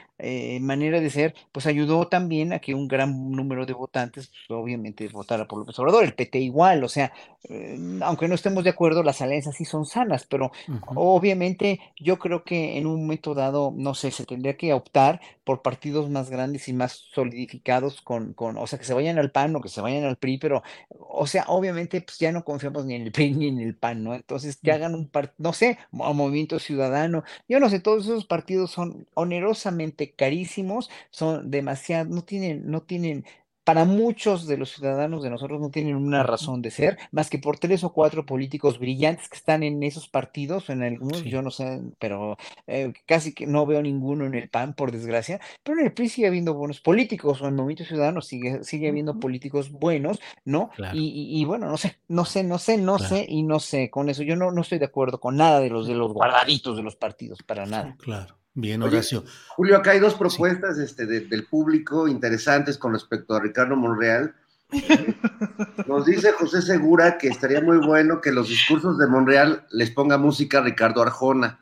manera 0.60 1.00
de 1.00 1.10
ser, 1.10 1.34
pues 1.52 1.66
ayudó 1.66 2.08
también 2.08 2.52
a 2.54 2.58
que 2.58 2.74
un 2.74 2.88
gran 2.88 3.30
número 3.32 3.66
de 3.66 3.74
votantes, 3.74 4.25
pues, 4.28 4.58
obviamente, 4.58 5.08
votara 5.08 5.46
por 5.46 5.58
López 5.60 5.78
Obrador, 5.78 6.04
el 6.04 6.14
PT 6.14 6.38
igual, 6.40 6.84
o 6.84 6.88
sea, 6.88 7.12
eh, 7.48 7.78
aunque 8.02 8.28
no 8.28 8.34
estemos 8.34 8.64
de 8.64 8.70
acuerdo, 8.70 9.02
las 9.02 9.22
alianzas 9.22 9.56
sí 9.56 9.64
son 9.64 9.86
sanas, 9.86 10.26
pero 10.26 10.50
obviamente 10.94 11.80
yo 11.98 12.18
creo 12.18 12.44
que 12.44 12.78
en 12.78 12.86
un 12.86 13.02
momento 13.02 13.34
dado, 13.34 13.72
no 13.76 13.94
sé, 13.94 14.10
se 14.10 14.26
tendría 14.26 14.56
que 14.56 14.72
optar 14.72 15.20
por 15.44 15.62
partidos 15.62 16.10
más 16.10 16.30
grandes 16.30 16.68
y 16.68 16.72
más 16.72 16.92
solidificados 16.92 18.02
con, 18.02 18.32
con, 18.34 18.56
o 18.58 18.66
sea, 18.66 18.78
que 18.78 18.84
se 18.84 18.94
vayan 18.94 19.18
al 19.18 19.30
PAN 19.30 19.56
o 19.56 19.60
que 19.60 19.68
se 19.68 19.80
vayan 19.80 20.04
al 20.04 20.16
PRI, 20.16 20.38
pero, 20.38 20.62
o 20.90 21.26
sea, 21.26 21.44
obviamente, 21.48 22.00
pues 22.00 22.18
ya 22.18 22.32
no 22.32 22.44
confiamos 22.44 22.84
ni 22.86 22.94
en 22.94 23.02
el 23.02 23.12
PRI 23.12 23.34
ni 23.34 23.48
en 23.48 23.60
el 23.60 23.76
PAN, 23.76 24.02
¿no? 24.04 24.14
Entonces, 24.14 24.56
que 24.56 24.72
hagan 24.72 24.94
un 24.94 25.08
partido, 25.08 25.34
no 25.38 25.52
sé, 25.52 25.78
mo- 25.90 26.12
Movimiento 26.14 26.58
Ciudadano, 26.58 27.24
yo 27.48 27.60
no 27.60 27.68
sé, 27.70 27.80
todos 27.80 28.04
esos 28.06 28.24
partidos 28.26 28.70
son 28.70 29.06
onerosamente 29.14 30.12
carísimos, 30.14 30.90
son 31.10 31.50
demasiado, 31.50 32.08
no 32.14 32.22
tienen, 32.24 32.68
no 32.70 32.82
tienen, 32.82 33.24
para 33.66 33.84
muchos 33.84 34.46
de 34.46 34.56
los 34.56 34.70
ciudadanos 34.70 35.24
de 35.24 35.28
nosotros 35.30 35.60
no 35.60 35.70
tienen 35.70 35.96
una 35.96 36.22
razón 36.22 36.62
de 36.62 36.70
ser, 36.70 36.98
más 37.10 37.28
que 37.28 37.40
por 37.40 37.58
tres 37.58 37.82
o 37.82 37.92
cuatro 37.92 38.24
políticos 38.24 38.78
brillantes 38.78 39.28
que 39.28 39.36
están 39.36 39.64
en 39.64 39.82
esos 39.82 40.06
partidos, 40.08 40.70
en 40.70 40.84
algunos, 40.84 41.24
yo 41.24 41.42
no 41.42 41.50
sé, 41.50 41.80
pero 41.98 42.36
eh, 42.68 42.92
casi 43.06 43.34
que 43.34 43.44
no 43.48 43.66
veo 43.66 43.82
ninguno 43.82 44.24
en 44.24 44.34
el 44.36 44.48
PAN, 44.48 44.74
por 44.74 44.92
desgracia, 44.92 45.40
pero 45.64 45.80
en 45.80 45.86
el 45.86 45.92
PRI 45.92 46.08
sigue 46.08 46.28
habiendo 46.28 46.54
buenos 46.54 46.80
políticos, 46.80 47.40
o 47.42 47.44
en 47.46 47.50
el 47.50 47.56
Movimiento 47.56 47.84
Ciudadano 47.84 48.20
sigue, 48.22 48.62
sigue 48.62 48.88
habiendo 48.88 49.18
políticos 49.18 49.72
buenos, 49.72 50.20
¿no? 50.44 50.70
Claro. 50.76 50.96
Y, 50.96 51.00
y- 51.08 51.40
y 51.40 51.44
bueno, 51.44 51.68
no 51.68 51.76
sé, 51.76 51.96
no 52.06 52.24
sé, 52.24 52.44
no 52.44 52.58
sé, 52.58 52.78
no 52.78 52.98
Claro. 52.98 53.16
sé 53.16 53.26
y 53.28 53.42
no 53.42 53.58
sé, 53.58 53.90
con 53.90 54.08
eso 54.08 54.22
yo 54.22 54.36
no, 54.36 54.52
no 54.52 54.60
estoy 54.62 54.78
de 54.78 54.84
acuerdo 54.84 55.18
con 55.18 55.36
nada 55.36 55.58
de 55.58 55.70
los 55.70 55.88
de 55.88 55.94
los 55.94 56.12
guardaditos 56.12 56.76
de 56.76 56.84
los 56.84 56.94
partidos, 56.94 57.42
para 57.42 57.66
nada. 57.66 57.96
Claro. 57.98 58.36
Bien, 58.58 58.82
Oye, 58.82 58.94
Horacio. 58.96 59.22
Julio, 59.48 59.76
acá 59.76 59.90
hay 59.92 59.98
dos 60.00 60.14
propuestas 60.14 60.78
este, 60.78 61.04
de- 61.04 61.20
del 61.20 61.46
público 61.46 62.08
interesantes 62.08 62.78
con 62.78 62.92
respecto 62.94 63.34
a 63.34 63.40
Ricardo 63.40 63.76
Monreal. 63.76 64.34
Nos 65.86 66.06
dice 66.06 66.32
José 66.32 66.62
Segura 66.62 67.18
que 67.18 67.28
estaría 67.28 67.60
muy 67.60 67.76
bueno 67.78 68.20
que 68.20 68.32
los 68.32 68.48
discursos 68.48 68.98
de 68.98 69.06
Monreal 69.06 69.66
les 69.70 69.90
ponga 69.90 70.18
música 70.18 70.58
a 70.58 70.62
Ricardo 70.62 71.02
Arjona. 71.02 71.60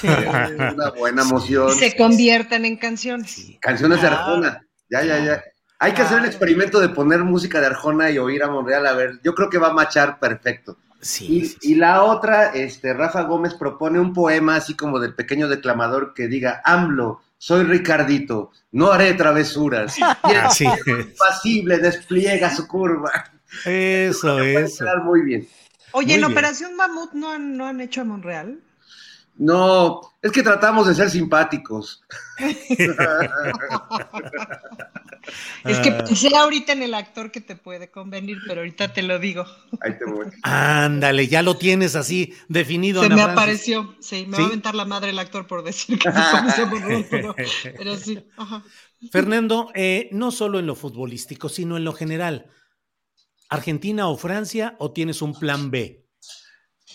Sí. 0.00 0.08
Una 0.08 0.90
buena 0.90 1.22
moción. 1.24 1.70
Y 1.70 1.78
se 1.78 1.96
conviertan 1.96 2.64
en 2.64 2.76
canciones. 2.76 3.52
Canciones 3.60 4.02
de. 4.02 4.08
Arjona. 4.08 4.66
Ya, 4.90 5.04
ya, 5.04 5.18
ya. 5.24 5.44
Hay 5.78 5.92
que 5.92 6.02
hacer 6.02 6.18
el 6.18 6.24
experimento 6.24 6.80
de 6.80 6.88
poner 6.88 7.20
música 7.22 7.60
de 7.60 7.66
Arjona 7.66 8.10
y 8.10 8.18
oír 8.18 8.42
a 8.42 8.48
Monreal. 8.48 8.84
A 8.86 8.94
ver, 8.94 9.20
yo 9.22 9.34
creo 9.34 9.48
que 9.48 9.58
va 9.58 9.68
a 9.68 9.72
machar 9.72 10.18
perfecto. 10.18 10.76
Sí, 11.00 11.56
y, 11.62 11.72
y 11.72 11.74
la 11.76 12.02
otra, 12.04 12.54
este, 12.54 12.92
Rafa 12.94 13.22
Gómez 13.22 13.54
propone 13.54 14.00
un 14.00 14.12
poema 14.12 14.56
así 14.56 14.74
como 14.74 14.98
del 14.98 15.14
pequeño 15.14 15.48
declamador 15.48 16.14
que 16.14 16.26
diga, 16.28 16.62
AMLO, 16.64 17.20
soy 17.38 17.64
Ricardito, 17.64 18.50
no 18.72 18.90
haré 18.90 19.14
travesuras. 19.14 19.96
Y 19.98 20.02
el 20.30 20.36
Así 20.38 20.64
cielo 20.64 21.00
impasible 21.00 21.78
despliega 21.78 22.54
su 22.54 22.66
curva. 22.66 23.10
Eso, 23.64 24.40
eso. 24.40 24.84
Quedar 24.84 25.02
muy 25.04 25.22
bien. 25.22 25.48
Oye, 25.92 26.06
Muy 26.06 26.14
en 26.14 26.20
bien. 26.20 26.32
Operación 26.32 26.76
Mamut 26.76 27.12
no 27.12 27.30
han, 27.30 27.56
no 27.56 27.66
han 27.66 27.80
hecho 27.80 28.00
a 28.00 28.04
Monreal. 28.04 28.60
No, 29.38 30.00
es 30.22 30.32
que 30.32 30.42
tratamos 30.42 30.86
de 30.88 30.94
ser 30.94 31.10
simpáticos. 31.10 32.02
Es 35.64 35.78
que 35.80 35.90
Ah. 35.90 36.04
pensé 36.06 36.36
ahorita 36.36 36.72
en 36.72 36.82
el 36.82 36.94
actor 36.94 37.32
que 37.32 37.40
te 37.40 37.56
puede 37.56 37.90
convenir, 37.90 38.38
pero 38.46 38.60
ahorita 38.60 38.92
te 38.92 39.02
lo 39.02 39.18
digo. 39.18 39.44
Ahí 39.80 39.98
te 39.98 40.04
voy. 40.04 40.26
Ándale, 40.42 41.26
ya 41.26 41.42
lo 41.42 41.56
tienes 41.58 41.96
así 41.96 42.32
definido. 42.48 43.00
Se 43.00 43.06
Ana 43.06 43.16
me 43.16 43.22
Francis. 43.22 43.42
apareció. 43.42 43.96
Sí, 44.00 44.26
me 44.28 44.36
¿Sí? 44.36 44.42
va 44.42 44.44
a 44.44 44.46
aventar 44.46 44.74
la 44.76 44.84
madre 44.84 45.10
el 45.10 45.18
actor 45.18 45.46
por 45.48 45.64
decir 45.64 45.98
que 45.98 46.08
Monreal, 46.10 47.06
pero, 47.10 47.34
pero 47.76 47.96
sí. 47.96 48.24
Ajá. 48.36 48.62
Fernando, 49.10 49.70
eh, 49.74 50.08
no 50.12 50.30
solo 50.30 50.58
en 50.60 50.66
lo 50.66 50.76
futbolístico, 50.76 51.48
sino 51.48 51.76
en 51.76 51.84
lo 51.84 51.92
general. 51.92 52.46
¿Argentina 53.48 54.06
o 54.08 54.16
Francia 54.16 54.76
o 54.78 54.92
tienes 54.92 55.22
un 55.22 55.36
plan 55.38 55.70
B? 55.72 56.05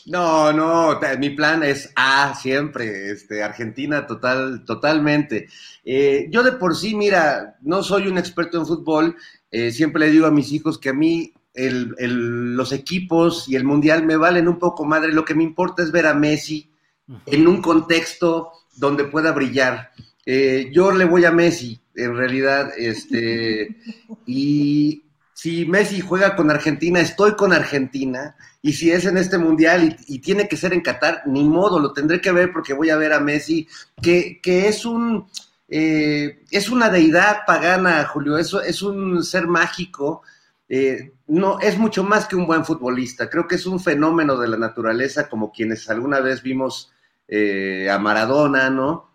No, 0.08 0.52
no, 0.52 1.00
mi 1.20 1.30
plan 1.32 1.64
es 1.64 1.92
A 1.96 2.34
siempre, 2.36 3.12
este, 3.12 3.44
Argentina 3.44 4.08
total, 4.08 4.66
totalmente. 4.66 5.48
Eh, 5.86 6.28
yo 6.32 6.44
de 6.44 6.54
por 6.54 6.76
sí, 6.76 6.96
mira, 6.96 7.58
no 7.62 7.84
soy 7.84 8.08
un 8.08 8.18
experto 8.18 8.58
en 8.58 8.66
fútbol, 8.66 9.16
eh, 9.52 9.72
siempre 9.72 10.00
le 10.06 10.12
digo 10.12 10.26
a 10.26 10.32
mis 10.32 10.52
hijos 10.52 10.80
que 10.80 10.90
a 10.90 10.94
mí 10.94 11.34
el- 11.54 11.94
el- 12.00 12.56
los 12.56 12.72
equipos 12.72 13.48
y 13.48 13.56
el 13.56 13.64
mundial 13.64 14.06
me 14.06 14.16
valen 14.16 14.48
un 14.48 14.58
poco 14.58 14.86
madre, 14.86 15.12
lo 15.14 15.26
que 15.26 15.36
me 15.36 15.44
importa 15.44 15.84
es 15.84 15.92
ver 15.92 16.08
a 16.08 16.14
Messi 16.14 16.70
en 17.26 17.48
un 17.48 17.62
contexto 17.62 18.52
donde 18.78 19.04
pueda 19.04 19.34
brillar. 19.34 19.92
Eh, 20.26 20.70
yo 20.72 20.92
le 20.92 21.06
voy 21.06 21.26
a 21.26 21.32
Messi, 21.32 21.80
en 21.96 22.16
realidad, 22.16 22.72
este, 22.78 23.76
y 24.26 25.04
si 25.42 25.66
Messi 25.66 26.02
juega 26.02 26.36
con 26.36 26.52
Argentina, 26.52 27.00
estoy 27.00 27.32
con 27.36 27.52
Argentina, 27.52 28.36
y 28.62 28.74
si 28.74 28.92
es 28.92 29.08
en 29.08 29.18
este 29.18 29.40
mundial 29.40 29.98
y, 30.08 30.20
tiene 30.20 30.48
que 30.48 30.56
ser 30.56 30.72
en 30.72 30.82
Qatar, 30.82 31.24
ni 31.26 31.44
modo, 31.44 31.80
lo 31.80 31.94
tendré 31.94 32.22
que 32.22 32.32
ver 32.32 32.54
porque 32.54 32.74
voy 32.74 32.92
a 32.92 32.96
ver 32.96 33.12
a 33.12 33.20
Messi, 33.20 33.68
que, 34.00 34.40
que 34.40 34.68
es 34.68 34.86
un 34.86 35.28
eh, 35.68 36.44
es 36.52 36.70
una 36.70 36.92
deidad 36.92 37.40
pagana, 37.48 38.06
Julio, 38.06 38.38
eso 38.38 38.62
es 38.62 38.84
un 38.84 39.24
ser 39.24 39.48
mágico. 39.48 40.22
eh, 40.70 41.14
no, 41.26 41.60
es 41.60 41.76
mucho 41.76 42.04
más 42.04 42.28
que 42.28 42.36
un 42.36 42.46
buen 42.46 42.64
futbolista. 42.64 43.28
Creo 43.28 43.48
que 43.48 43.56
es 43.56 43.66
un 43.66 43.80
fenómeno 43.80 44.38
de 44.38 44.48
la 44.48 44.58
naturaleza, 44.58 45.28
como 45.28 45.52
quienes 45.52 45.90
alguna 45.90 46.20
vez 46.20 46.44
vimos 46.44 46.92
eh, 47.28 47.90
a 47.90 47.98
Maradona, 47.98 48.70
¿no? 48.70 49.11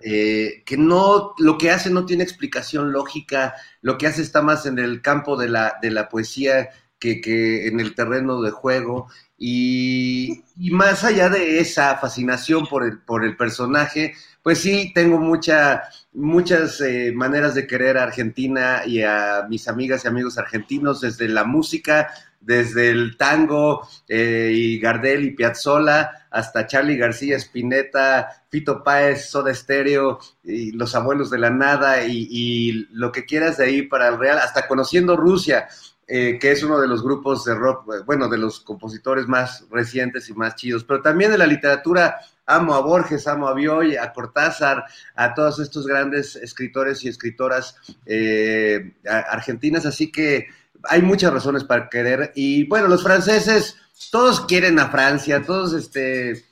Eh, 0.00 0.62
que 0.64 0.76
no, 0.76 1.34
lo 1.38 1.58
que 1.58 1.70
hace 1.70 1.90
no 1.90 2.06
tiene 2.06 2.24
explicación 2.24 2.92
lógica, 2.92 3.54
lo 3.82 3.98
que 3.98 4.06
hace 4.06 4.22
está 4.22 4.42
más 4.42 4.66
en 4.66 4.78
el 4.78 5.02
campo 5.02 5.36
de 5.36 5.48
la, 5.48 5.76
de 5.82 5.90
la 5.90 6.08
poesía 6.08 6.70
que, 6.98 7.20
que 7.20 7.66
en 7.66 7.80
el 7.80 7.94
terreno 7.94 8.40
de 8.42 8.50
juego. 8.50 9.08
Y, 9.42 10.44
más 10.70 11.02
allá 11.02 11.30
de 11.30 11.60
esa 11.60 11.96
fascinación 11.96 12.66
por 12.66 12.84
el, 12.84 12.98
por 12.98 13.24
el 13.24 13.36
personaje, 13.36 14.12
pues 14.42 14.58
sí, 14.58 14.92
tengo 14.94 15.18
mucha, 15.18 15.84
muchas 16.12 16.80
eh, 16.82 17.10
maneras 17.14 17.54
de 17.54 17.66
querer 17.66 17.96
a 17.96 18.02
Argentina 18.04 18.82
y 18.84 19.02
a 19.02 19.46
mis 19.48 19.66
amigas 19.66 20.04
y 20.04 20.08
amigos 20.08 20.36
argentinos, 20.36 21.00
desde 21.00 21.26
la 21.28 21.44
música, 21.44 22.12
desde 22.40 22.90
el 22.90 23.16
tango 23.16 23.86
eh, 24.08 24.50
y 24.52 24.78
Gardel 24.78 25.24
y 25.24 25.30
Piazzolla, 25.32 26.26
hasta 26.30 26.66
Charlie 26.66 26.96
García, 26.96 27.36
Spinetta, 27.36 28.44
Fito 28.48 28.82
Páez, 28.82 29.30
Soda 29.30 29.52
Stereo, 29.54 30.18
y 30.42 30.72
Los 30.72 30.94
Abuelos 30.94 31.30
de 31.30 31.38
la 31.38 31.50
Nada, 31.50 32.04
y, 32.04 32.26
y 32.30 32.86
lo 32.92 33.12
que 33.12 33.24
quieras 33.24 33.58
de 33.58 33.66
ahí 33.66 33.82
para 33.82 34.08
el 34.08 34.18
Real, 34.18 34.38
hasta 34.38 34.66
conociendo 34.66 35.16
Rusia, 35.16 35.68
eh, 36.12 36.40
que 36.40 36.50
es 36.50 36.64
uno 36.64 36.80
de 36.80 36.88
los 36.88 37.04
grupos 37.04 37.44
de 37.44 37.54
rock, 37.54 38.04
bueno, 38.04 38.28
de 38.28 38.36
los 38.36 38.58
compositores 38.58 39.28
más 39.28 39.64
recientes 39.70 40.28
y 40.28 40.34
más 40.34 40.56
chidos, 40.56 40.82
pero 40.82 41.00
también 41.00 41.30
de 41.30 41.38
la 41.38 41.46
literatura, 41.46 42.16
amo 42.46 42.74
a 42.74 42.80
Borges, 42.80 43.28
amo 43.28 43.46
a 43.46 43.54
Bioy, 43.54 43.96
a 43.96 44.12
Cortázar, 44.12 44.86
a 45.14 45.34
todos 45.34 45.60
estos 45.60 45.86
grandes 45.86 46.34
escritores 46.34 47.04
y 47.04 47.08
escritoras 47.08 47.76
eh, 48.06 48.92
argentinas, 49.04 49.86
así 49.86 50.10
que 50.10 50.48
hay 50.84 51.02
muchas 51.02 51.32
razones 51.32 51.64
para 51.64 51.88
querer, 51.88 52.32
y 52.34 52.64
bueno, 52.64 52.88
los 52.88 53.02
franceses, 53.02 53.76
todos 54.10 54.40
quieren 54.42 54.78
a 54.78 54.88
Francia, 54.90 55.42
todos 55.42 55.74
este 55.74 56.44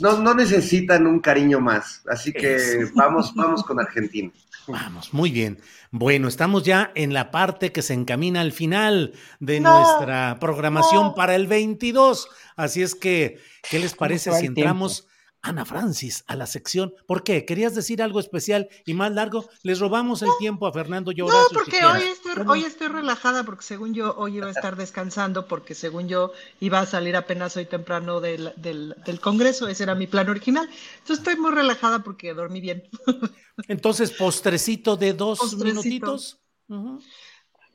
no, 0.00 0.18
no 0.18 0.34
necesitan 0.34 1.06
un 1.06 1.20
cariño 1.20 1.60
más. 1.60 2.02
Así 2.08 2.32
que 2.32 2.86
vamos, 2.94 3.34
vamos 3.34 3.62
con 3.62 3.80
Argentina. 3.80 4.30
Vamos, 4.66 5.14
muy 5.14 5.30
bien. 5.30 5.60
Bueno, 5.92 6.26
estamos 6.26 6.64
ya 6.64 6.90
en 6.94 7.14
la 7.14 7.30
parte 7.30 7.70
que 7.70 7.82
se 7.82 7.94
encamina 7.94 8.40
al 8.40 8.52
final 8.52 9.12
de 9.38 9.60
nuestra 9.60 10.38
programación 10.40 11.14
para 11.14 11.36
el 11.36 11.46
22. 11.46 12.28
Así 12.56 12.82
es 12.82 12.94
que, 12.94 13.38
¿qué 13.70 13.78
les 13.78 13.94
parece 13.94 14.32
si 14.32 14.46
entramos 14.46 15.06
Ana 15.42 15.64
Francis 15.64 16.24
a 16.26 16.34
la 16.34 16.46
sección. 16.46 16.92
¿Por 17.06 17.22
qué? 17.22 17.44
¿Querías 17.44 17.74
decir 17.74 18.02
algo 18.02 18.18
especial 18.20 18.68
y 18.84 18.94
más 18.94 19.12
largo? 19.12 19.48
Les 19.62 19.78
robamos 19.78 20.22
el 20.22 20.30
tiempo 20.38 20.66
a 20.66 20.72
Fernando 20.72 21.12
y 21.12 21.16
No, 21.16 21.28
porque 21.52 21.84
hoy, 21.84 22.02
estoy, 22.02 22.32
hoy 22.46 22.64
estoy 22.64 22.88
relajada 22.88 23.44
porque 23.44 23.62
según 23.62 23.94
yo 23.94 24.14
hoy 24.16 24.38
iba 24.38 24.48
a 24.48 24.50
estar 24.50 24.76
descansando 24.76 25.46
porque 25.46 25.74
según 25.74 26.08
yo 26.08 26.32
iba 26.60 26.80
a 26.80 26.86
salir 26.86 27.16
apenas 27.16 27.56
hoy 27.56 27.66
temprano 27.66 28.20
del, 28.20 28.52
del, 28.56 28.96
del 29.04 29.20
Congreso. 29.20 29.68
Ese 29.68 29.84
era 29.84 29.94
mi 29.94 30.06
plan 30.06 30.28
original. 30.28 30.68
Entonces 30.98 31.18
estoy 31.18 31.36
muy 31.36 31.52
relajada 31.52 32.00
porque 32.00 32.34
dormí 32.34 32.60
bien. 32.60 32.82
Entonces, 33.68 34.10
postrecito 34.10 34.96
de 34.96 35.12
dos 35.12 35.38
postrecito. 35.38 35.66
minutitos. 35.66 36.38
Uh 36.68 36.74
-huh. 36.74 37.04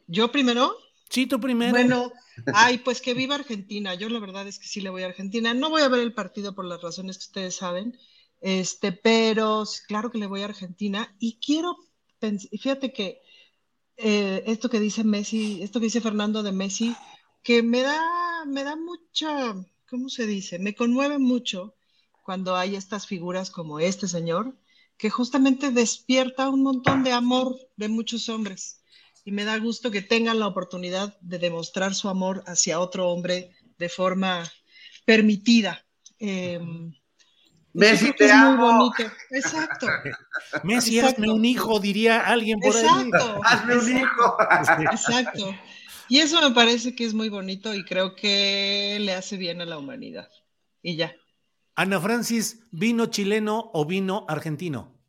¿Yo 0.07 0.31
primero? 0.31 0.75
Sí, 1.09 1.25
tú 1.25 1.39
primero. 1.39 1.71
Bueno, 1.71 2.11
ay, 2.53 2.79
pues 2.79 3.01
que 3.01 3.13
viva 3.13 3.35
Argentina. 3.35 3.93
Yo 3.95 4.09
la 4.09 4.19
verdad 4.19 4.47
es 4.47 4.59
que 4.59 4.67
sí 4.67 4.81
le 4.81 4.89
voy 4.89 5.03
a 5.03 5.07
Argentina. 5.07 5.53
No 5.53 5.69
voy 5.69 5.81
a 5.81 5.89
ver 5.89 6.01
el 6.01 6.13
partido 6.13 6.55
por 6.55 6.65
las 6.65 6.81
razones 6.81 7.17
que 7.17 7.25
ustedes 7.25 7.55
saben, 7.55 7.97
este, 8.39 8.91
pero 8.91 9.63
claro 9.87 10.11
que 10.11 10.17
le 10.17 10.27
voy 10.27 10.41
a 10.41 10.45
Argentina 10.45 11.15
y 11.19 11.39
quiero, 11.39 11.77
fíjate 12.19 12.91
que 12.91 13.21
eh, 13.97 14.43
esto 14.47 14.69
que 14.69 14.79
dice 14.79 15.03
Messi, 15.03 15.61
esto 15.61 15.79
que 15.79 15.85
dice 15.85 16.01
Fernando 16.01 16.41
de 16.43 16.51
Messi, 16.51 16.95
que 17.43 17.61
me 17.63 17.81
da, 17.81 18.45
me 18.45 18.63
da 18.63 18.75
mucha, 18.75 19.55
¿cómo 19.89 20.09
se 20.09 20.25
dice? 20.25 20.59
Me 20.59 20.75
conmueve 20.75 21.19
mucho 21.19 21.75
cuando 22.23 22.55
hay 22.55 22.75
estas 22.75 23.07
figuras 23.07 23.51
como 23.51 23.79
este 23.79 24.07
señor, 24.07 24.55
que 24.97 25.09
justamente 25.09 25.71
despierta 25.71 26.49
un 26.49 26.63
montón 26.63 27.03
de 27.03 27.11
amor 27.11 27.55
de 27.77 27.89
muchos 27.89 28.29
hombres 28.29 28.80
y 29.23 29.31
me 29.31 29.43
da 29.43 29.57
gusto 29.57 29.91
que 29.91 30.01
tengan 30.01 30.39
la 30.39 30.47
oportunidad 30.47 31.17
de 31.21 31.39
demostrar 31.39 31.93
su 31.93 32.09
amor 32.09 32.43
hacia 32.47 32.79
otro 32.79 33.09
hombre 33.09 33.51
de 33.77 33.89
forma 33.89 34.43
permitida. 35.05 35.85
Eh, 36.19 36.59
Messi, 37.73 38.13
te 38.13 38.31
amo. 38.31 38.71
Muy 38.71 38.89
bonito. 38.89 39.15
Exacto. 39.29 39.87
Messi, 40.63 40.99
Exacto. 40.99 41.21
hazme 41.23 41.31
un 41.31 41.45
hijo, 41.45 41.79
diría 41.79 42.21
alguien 42.21 42.59
por 42.59 42.75
Exacto. 42.75 43.17
ahí. 43.17 43.41
Hazme 43.43 43.77
un 43.77 43.97
hijo. 43.97 44.37
Exacto. 44.91 45.55
Y 46.09 46.19
eso 46.19 46.41
me 46.41 46.53
parece 46.53 46.93
que 46.93 47.05
es 47.05 47.13
muy 47.13 47.29
bonito 47.29 47.73
y 47.73 47.85
creo 47.85 48.15
que 48.15 48.97
le 48.99 49.13
hace 49.13 49.37
bien 49.37 49.61
a 49.61 49.65
la 49.65 49.77
humanidad. 49.77 50.29
Y 50.81 50.97
ya. 50.97 51.15
Ana 51.75 52.01
Francis, 52.01 52.67
¿vino 52.71 53.05
chileno 53.05 53.71
o 53.73 53.85
vino 53.85 54.25
argentino? 54.27 55.00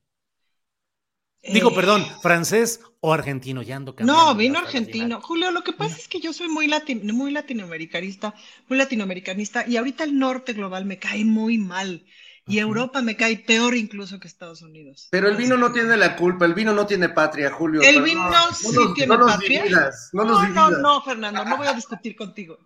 Digo, 1.43 1.71
Eh, 1.71 1.75
perdón, 1.75 2.07
francés 2.23 2.81
o 3.01 3.13
argentino, 3.13 3.63
ya 3.63 3.77
ando 3.77 3.97
No, 4.01 4.35
vino 4.35 4.61
argentino. 4.61 5.21
Julio, 5.21 5.51
lo 5.51 5.65
que 5.65 5.73
pasa 5.73 5.97
es 5.97 6.07
que 6.07 6.21
yo 6.21 6.33
soy 6.33 6.49
muy, 6.49 6.69
latin, 6.69 7.05
muy 7.15 7.33
latinoamericanista, 7.33 8.33
muy 8.69 8.79
latinoamericanista, 8.79 9.67
y 9.67 9.77
ahorita 9.77 10.05
el 10.05 10.19
norte 10.19 10.53
global 10.53 10.85
me 10.85 10.99
cae 10.99 11.25
muy 11.25 11.59
mal. 11.59 12.05
Y 12.45 12.59
Europa 12.59 13.03
me 13.03 13.17
cae 13.17 13.37
peor 13.39 13.77
incluso 13.77 14.19
que 14.19 14.27
Estados 14.27 14.63
Unidos. 14.63 15.07
Pero 15.13 15.29
el 15.29 15.37
vino 15.37 15.57
no 15.57 15.71
tiene 15.73 15.97
la 15.97 16.17
culpa, 16.17 16.45
el 16.45 16.55
vino 16.55 16.73
no 16.73 16.87
tiene 16.87 17.09
patria, 17.09 17.53
Julio. 17.53 17.81
El 17.83 18.03
vino 18.03 18.29
no, 18.29 18.53
sí 18.53 18.67
no 18.75 18.85
nos- 18.85 18.95
tiene 18.95 19.17
no 19.17 19.27
patria. 19.27 19.63
dividas, 19.63 20.11
no 20.13 20.25
nos 20.25 20.49
no, 20.51 20.71
no, 20.71 21.03
Fernando, 21.03 21.45
no 21.45 21.57
voy 21.57 21.69
a 21.69 21.73
discutir 21.73 22.17
contigo. 22.17 22.59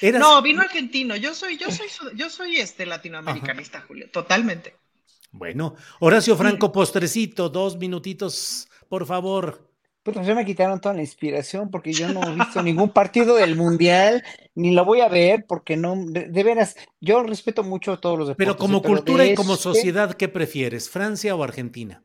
Eras- 0.00 0.20
No, 0.20 0.40
vino 0.40 0.60
argentino. 0.62 1.16
Yo 1.16 1.34
soy, 1.34 1.56
yo 1.56 1.68
soy, 1.72 1.88
yo 2.14 2.30
soy 2.30 2.56
este 2.58 2.86
latinoamericanista, 2.86 3.80
Julio, 3.88 4.08
totalmente. 4.10 4.76
Bueno, 5.30 5.74
Horacio 6.00 6.36
Franco, 6.36 6.72
postrecito, 6.72 7.48
dos 7.48 7.76
minutitos, 7.76 8.68
por 8.88 9.06
favor. 9.06 9.68
Pues 10.02 10.26
ya 10.26 10.34
me 10.34 10.44
quitaron 10.46 10.80
toda 10.80 10.94
la 10.94 11.02
inspiración 11.02 11.70
porque 11.70 11.92
yo 11.92 12.08
no 12.08 12.22
he 12.30 12.34
visto 12.34 12.62
ningún 12.62 12.88
partido 12.90 13.34
del 13.36 13.56
Mundial, 13.56 14.24
ni 14.54 14.70
lo 14.70 14.84
voy 14.86 15.02
a 15.02 15.08
ver 15.08 15.44
porque 15.46 15.76
no, 15.76 15.96
de, 16.06 16.28
de 16.28 16.42
veras, 16.44 16.76
yo 17.00 17.22
respeto 17.22 17.62
mucho 17.62 17.92
a 17.92 18.00
todos 18.00 18.18
los 18.18 18.28
deportes. 18.28 18.46
Pero 18.46 18.56
como 18.56 18.80
pero 18.80 18.94
cultura 18.94 19.26
y 19.26 19.34
como 19.34 19.56
sociedad, 19.56 20.14
¿qué 20.14 20.28
prefieres, 20.28 20.88
Francia 20.88 21.34
o 21.36 21.42
Argentina? 21.44 22.02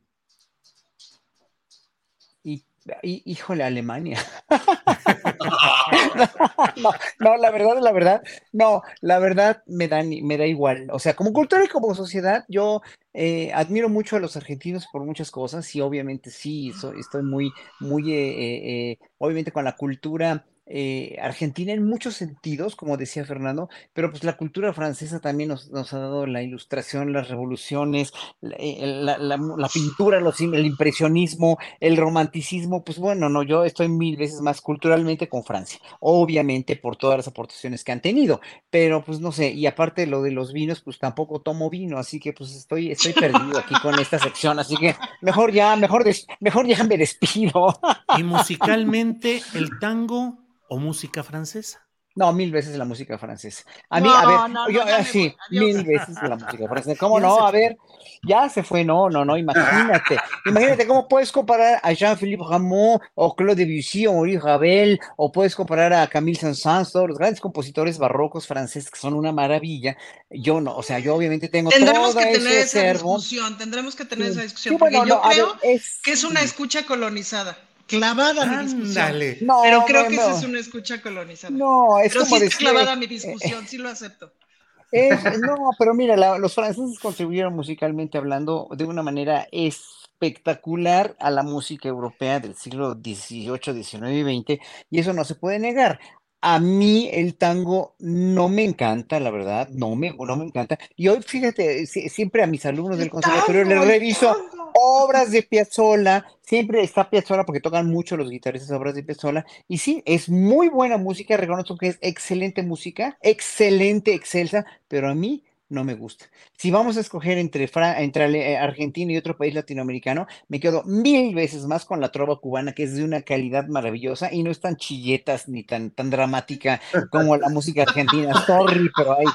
Y, 2.44 2.66
y- 3.04 3.22
híjole, 3.26 3.64
Alemania. 3.64 4.20
No, 6.78 6.92
no, 7.20 7.38
la 7.38 7.52
verdad, 7.52 7.78
la 7.82 7.92
verdad, 7.92 8.24
no, 8.52 8.82
la 9.02 9.20
verdad 9.20 9.64
me 9.68 9.88
da, 9.88 10.04
me 10.04 10.38
da 10.38 10.46
igual. 10.46 10.88
O 10.92 11.00
sea, 11.00 11.16
como 11.16 11.34
cultura 11.34 11.64
y 11.64 11.68
como 11.68 11.94
sociedad, 11.96 12.46
yo 12.48 12.82
eh, 13.14 13.52
admiro 13.54 13.90
mucho 13.90 14.16
a 14.16 14.20
los 14.20 14.36
argentinos 14.38 14.88
por 14.92 15.04
muchas 15.04 15.32
cosas 15.32 15.76
y 15.76 15.82
obviamente 15.82 16.30
sí, 16.30 16.72
estoy 16.98 17.24
muy, 17.24 17.52
muy, 17.80 18.14
eh, 18.14 18.92
eh, 18.92 19.00
obviamente 19.18 19.52
con 19.52 19.66
la 19.66 19.76
cultura 19.76 20.46
eh, 20.66 21.18
argentina 21.22 21.74
en 21.74 21.86
muchos 21.86 22.16
sentidos, 22.16 22.76
como 22.76 22.96
decía 22.98 23.26
Fernando, 23.26 23.70
pero 23.94 24.10
pues 24.10 24.24
la 24.24 24.38
cultura 24.38 24.74
francesa 24.74 25.20
también 25.20 25.50
nos, 25.50 25.94
ha 25.94 26.00
dado 26.00 26.26
la 26.26 26.42
ilustración, 26.42 27.12
las 27.12 27.30
revoluciones, 27.30 28.14
la, 28.42 28.56
eh, 28.60 29.70
pintura, 29.74 30.20
el 30.20 30.66
impresionismo, 30.66 31.58
el 31.80 31.98
romanticismo, 31.98 32.84
pues 32.84 32.98
bueno, 32.98 33.30
no, 33.30 33.44
yo 33.44 33.66
estoy 33.66 33.90
mil 33.90 34.16
veces 34.16 34.42
más 34.42 34.62
culturalmente 34.62 35.28
con 35.28 35.44
Francia, 35.44 35.80
obviamente 36.00 36.76
por 36.76 36.96
todas 36.96 37.18
las 37.18 37.28
aportaciones 37.28 37.84
que 37.84 37.92
han 37.92 38.02
tenido, 38.02 38.40
pero 38.70 39.04
pues 39.04 39.20
no 39.20 39.32
sé, 39.32 39.52
y 39.52 39.66
aparte 39.66 40.08
lo 40.08 40.22
de 40.22 40.32
los 40.32 40.54
vinos, 40.54 40.82
pues 40.82 40.98
tampoco 40.98 41.42
tomo 41.42 41.70
vino, 41.70 41.98
así 41.98 42.20
que 42.20 42.34
pues 42.34 42.56
estoy, 42.56 42.92
estoy 42.92 43.14
perdido 43.14 43.58
aquí 43.58 43.76
con 43.82 44.00
esta 44.00 44.20
sección, 44.20 44.60
así 44.60 44.78
que 44.78 44.96
mejor 45.22 45.52
ya, 45.52 45.76
mejor, 45.76 46.04
des- 46.04 46.26
mejor 46.40 46.68
ya 46.68 46.84
me 46.84 46.98
despido. 46.98 47.80
¿Y 48.18 48.24
musicalmente 48.24 49.42
el 49.56 49.80
tango 49.80 50.38
o 50.74 50.80
música 50.80 51.22
francesa? 51.24 51.78
No, 52.16 52.32
mil 52.32 52.52
veces 52.52 52.78
la 52.78 52.86
música 52.86 53.18
francesa. 53.18 53.64
A 53.90 54.00
mí, 54.00 54.08
No, 54.08 54.16
a 54.16 54.26
ver, 54.28 54.38
no, 54.38 54.48
no, 54.48 54.70
yo, 54.70 54.86
me 54.86 55.04
sí, 55.04 55.36
mil 55.50 55.84
veces 55.84 56.16
la 56.22 56.36
música 56.36 56.68
francesa. 56.68 56.96
¿Cómo 57.00 57.18
Ya 57.20 57.26
no? 57.28 57.48
A 57.48 57.52
ver, 57.52 57.76
ya 58.22 58.50
se 58.50 58.62
fue, 58.62 58.84
no, 58.86 59.10
no, 59.10 59.26
no, 59.26 59.36
imagínate. 59.36 60.18
Imagínate 60.46 60.86
cómo 60.86 61.08
puedes 61.08 61.32
comparar 61.32 61.80
a 61.82 61.92
Jean-Philippe 61.92 62.44
Rameau 62.48 63.00
o 63.16 63.36
Claude 63.36 63.66
Debussy 63.66 64.06
o 64.06 64.14
Maurice 64.14 64.42
Ravel 64.42 65.00
o 65.18 65.32
puedes 65.32 65.56
comparar 65.56 65.92
a 65.94 66.06
Camille 66.08 66.40
Saint-Saëns, 66.40 66.92
todos 66.92 67.08
los 67.10 67.18
grandes 67.18 67.42
compositores 67.42 67.98
barrocos 67.98 68.46
franceses 68.46 68.92
que 68.92 69.00
son 69.00 69.16
una 69.16 69.32
maravilla. 69.32 69.98
Yo 70.30 70.62
no, 70.62 70.76
o 70.76 70.84
sea, 70.84 71.00
yo 71.00 71.16
obviamente 71.16 71.50
tengo 71.50 71.72
Tendremos 71.72 72.12
todo 72.12 72.20
que 72.22 72.30
ese 72.32 72.40
tener 72.40 72.58
esa 72.60 72.80
acervo. 72.80 73.16
discusión, 73.18 73.58
tendremos 73.58 73.96
que 73.96 74.06
tener 74.06 74.28
Sí. 74.28 74.34
esa 74.34 74.42
discusión, 74.44 74.74
Sí, 74.76 74.78
porque 74.78 74.98
bueno, 74.98 75.16
yo 75.16 75.16
no, 75.22 75.28
ver, 75.30 75.38
creo 75.38 75.56
es- 75.64 76.00
que 76.04 76.12
es 76.12 76.24
una 76.24 76.42
escucha 76.42 76.86
colonizada, 76.86 77.58
clavada 77.98 78.46
mi 78.46 78.64
discusión. 78.64 79.06
Ándale. 79.06 79.38
No, 79.42 79.60
Pero 79.64 79.86
creo 79.86 80.04
no, 80.04 80.10
que 80.10 80.16
no. 80.16 80.22
esa 80.22 80.38
es 80.38 80.44
una 80.44 80.60
escucha 80.60 81.02
colonizada. 81.02 81.56
No, 81.56 82.00
es 82.00 82.12
Pero 82.14 82.26
como 82.26 82.38
sí 82.38 82.44
está 82.46 82.58
decir, 82.58 82.68
clavada 82.68 82.96
mi 82.96 83.06
eh, 83.06 83.10
discusión, 83.10 83.68
sí 83.68 83.78
lo 83.78 83.90
acepto. 83.90 84.32
Es- 84.92 85.40
no, 85.40 85.72
pero 85.80 85.94
mira, 85.96 86.16
la- 86.16 86.38
los 86.38 86.54
franceses 86.54 87.00
contribuyeron 87.00 87.56
musicalmente 87.56 88.18
hablando 88.20 88.68
de 88.78 88.86
una 88.86 89.02
manera 89.02 89.48
espectacular 89.52 91.16
a 91.20 91.32
la 91.32 91.42
música 91.44 91.90
europea 91.90 92.40
del 92.40 92.56
siglo 92.56 92.94
XVIII, 92.94 93.84
XIX 93.84 94.14
y 94.14 94.22
XX, 94.42 94.60
y 94.92 95.00
eso 95.00 95.14
no 95.14 95.24
se 95.24 95.36
puede 95.36 95.60
negar. 95.60 96.00
A 96.42 96.60
mí 96.60 97.10
el 97.12 97.36
tango 97.38 97.96
no 98.00 98.50
me 98.50 98.66
encanta, 98.66 99.20
la 99.20 99.32
verdad, 99.32 99.70
no 99.70 99.96
me, 99.96 100.12
no 100.14 100.36
me 100.36 100.46
encanta. 100.46 100.78
Y 100.96 101.08
hoy, 101.08 101.22
fíjate, 101.26 101.86
si- 101.88 102.10
siempre 102.10 102.44
a 102.44 102.48
mis 102.48 102.66
alumnos 102.66 102.98
del 102.98 103.10
conservatorio 103.10 103.64
les 103.64 103.88
reviso 103.88 104.28
tango. 104.34 104.63
Obras 104.74 105.32
de 105.32 105.44
Piazzolla, 105.44 106.26
siempre 106.42 106.82
está 106.82 107.10
Piazzolla 107.10 107.44
porque 107.46 107.62
tocan 107.62 107.90
mucho 107.90 108.18
los 108.18 108.30
guitarristas 108.30 108.72
obras 108.72 108.96
de 108.96 109.04
Piazzolla, 109.04 109.46
y 109.68 109.78
sí, 109.78 110.04
es 110.06 110.30
muy 110.30 110.70
buena 110.70 110.98
música, 110.98 111.38
reconozco 111.38 111.78
que 111.78 111.88
es 111.88 112.00
excelente 112.02 112.64
música, 112.64 113.18
excelente, 113.22 114.14
excelsa, 114.14 114.66
pero 114.88 115.10
a 115.10 115.16
mí 115.16 115.44
no 115.70 115.84
me 115.84 115.96
gusta. 115.96 116.26
Si 116.56 116.70
vamos 116.70 116.98
a 116.98 117.00
escoger 117.00 117.40
entre, 117.40 117.68
Fra- 117.68 118.00
entre 118.04 118.26
eh, 118.52 118.58
Argentina 118.58 119.12
y 119.12 119.18
otro 119.18 119.36
país 119.38 119.56
latinoamericano, 119.56 120.28
me 120.48 120.60
quedo 120.60 120.84
mil 120.84 121.34
veces 121.34 121.66
más 121.66 121.86
con 121.86 122.00
la 122.00 122.12
trova 122.12 122.40
cubana, 122.40 122.74
que 122.74 122.84
es 122.84 122.96
de 122.96 123.04
una 123.04 123.24
calidad 123.24 123.68
maravillosa 123.68 124.32
y 124.32 124.44
no 124.44 124.52
es 124.52 124.60
tan 124.60 124.76
chilletas 124.78 125.48
ni 125.50 125.64
tan, 125.64 125.90
tan 125.90 126.12
dramática 126.12 126.80
como 127.10 127.38
la 127.38 127.50
música 127.50 127.84
argentina. 127.84 128.34
Sorry, 128.46 128.88
pero 128.96 129.18
ay, 129.18 129.26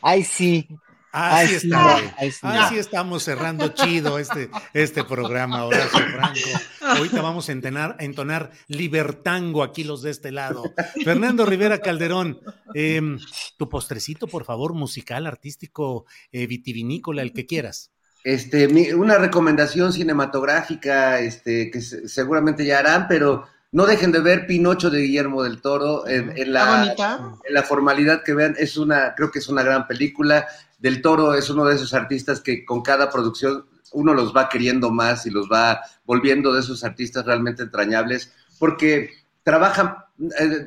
ay 0.00 0.22
sí. 0.24 0.68
Así 1.12 1.58
sí, 1.58 1.66
está. 1.66 1.76
no, 2.00 2.12
ay, 2.16 2.32
sí, 2.32 2.38
no. 2.42 2.48
Así 2.50 2.78
estamos 2.78 3.22
cerrando 3.22 3.68
chido 3.68 4.18
este, 4.18 4.48
este 4.72 5.04
programa, 5.04 5.64
Horacio 5.66 5.98
Franco. 6.08 6.40
Ahorita 6.80 7.20
vamos 7.20 7.48
a 7.48 7.52
entonar, 7.52 7.96
a 8.00 8.04
entonar 8.04 8.50
libertango 8.68 9.62
aquí 9.62 9.84
los 9.84 10.00
de 10.02 10.10
este 10.10 10.32
lado. 10.32 10.62
Fernando 11.04 11.44
Rivera 11.44 11.78
Calderón, 11.80 12.40
em, 12.74 13.18
tu 13.58 13.68
postrecito, 13.68 14.26
por 14.26 14.44
favor, 14.44 14.72
musical, 14.74 15.26
artístico, 15.26 16.06
eh, 16.32 16.46
vitivinícola, 16.46 17.22
el 17.22 17.32
que 17.32 17.44
quieras. 17.46 17.90
Este, 18.24 18.68
mi- 18.68 18.92
una 18.92 19.18
recomendación 19.18 19.92
cinematográfica, 19.92 21.18
este, 21.20 21.70
que 21.70 21.80
se- 21.80 22.08
seguramente 22.08 22.64
ya 22.64 22.78
harán, 22.78 23.06
pero 23.08 23.46
no 23.72 23.86
dejen 23.86 24.12
de 24.12 24.20
ver 24.20 24.46
Pinocho 24.46 24.90
de 24.90 25.00
Guillermo 25.00 25.42
del 25.42 25.62
Toro 25.62 26.06
en, 26.06 26.52
la, 26.52 26.94
en 26.94 27.54
la 27.54 27.62
formalidad 27.62 28.22
que 28.22 28.34
vean. 28.34 28.54
Es 28.58 28.76
una, 28.76 29.14
creo 29.14 29.30
que 29.30 29.38
es 29.38 29.48
una 29.48 29.62
gran 29.62 29.86
película. 29.86 30.46
Del 30.78 31.00
Toro 31.00 31.34
es 31.34 31.48
uno 31.48 31.64
de 31.64 31.74
esos 31.76 31.94
artistas 31.94 32.40
que 32.40 32.66
con 32.66 32.82
cada 32.82 33.10
producción 33.10 33.64
uno 33.92 34.12
los 34.12 34.36
va 34.36 34.50
queriendo 34.50 34.90
más 34.90 35.24
y 35.26 35.30
los 35.30 35.48
va 35.50 35.80
volviendo 36.04 36.52
de 36.52 36.60
esos 36.60 36.84
artistas 36.84 37.24
realmente 37.24 37.62
entrañables, 37.62 38.32
porque 38.58 39.10
trabajan, 39.42 39.96
eh, 40.38 40.66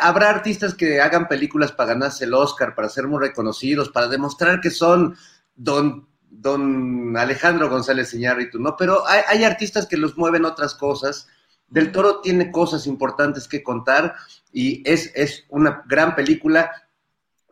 habrá 0.00 0.30
artistas 0.30 0.74
que 0.74 1.00
hagan 1.00 1.28
películas 1.28 1.70
para 1.72 1.94
ganarse 1.94 2.24
el 2.24 2.34
Oscar, 2.34 2.74
para 2.74 2.88
ser 2.88 3.06
muy 3.06 3.20
reconocidos, 3.20 3.90
para 3.90 4.08
demostrar 4.08 4.60
que 4.60 4.70
son 4.70 5.16
don, 5.54 6.08
don 6.30 7.16
Alejandro 7.16 7.68
González 7.70 8.12
Iñárritu, 8.12 8.58
¿no? 8.58 8.76
Pero 8.76 9.06
hay, 9.06 9.22
hay 9.28 9.44
artistas 9.44 9.86
que 9.86 9.96
los 9.96 10.16
mueven 10.16 10.44
otras 10.44 10.74
cosas. 10.74 11.28
Del 11.70 11.92
Toro 11.92 12.20
tiene 12.20 12.50
cosas 12.50 12.86
importantes 12.86 13.48
que 13.48 13.62
contar 13.62 14.14
y 14.52 14.82
es, 14.84 15.12
es 15.14 15.44
una 15.48 15.82
gran 15.86 16.14
película 16.14 16.70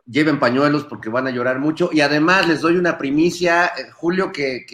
lleven 0.09 0.39
pañuelos 0.39 0.85
porque 0.85 1.09
van 1.09 1.27
a 1.27 1.31
llorar 1.31 1.59
mucho. 1.59 1.89
Y 1.91 2.01
además 2.01 2.47
les 2.47 2.61
doy 2.61 2.77
una 2.77 2.97
primicia, 2.97 3.67
eh, 3.67 3.89
Julio, 3.93 4.31
que, 4.31 4.65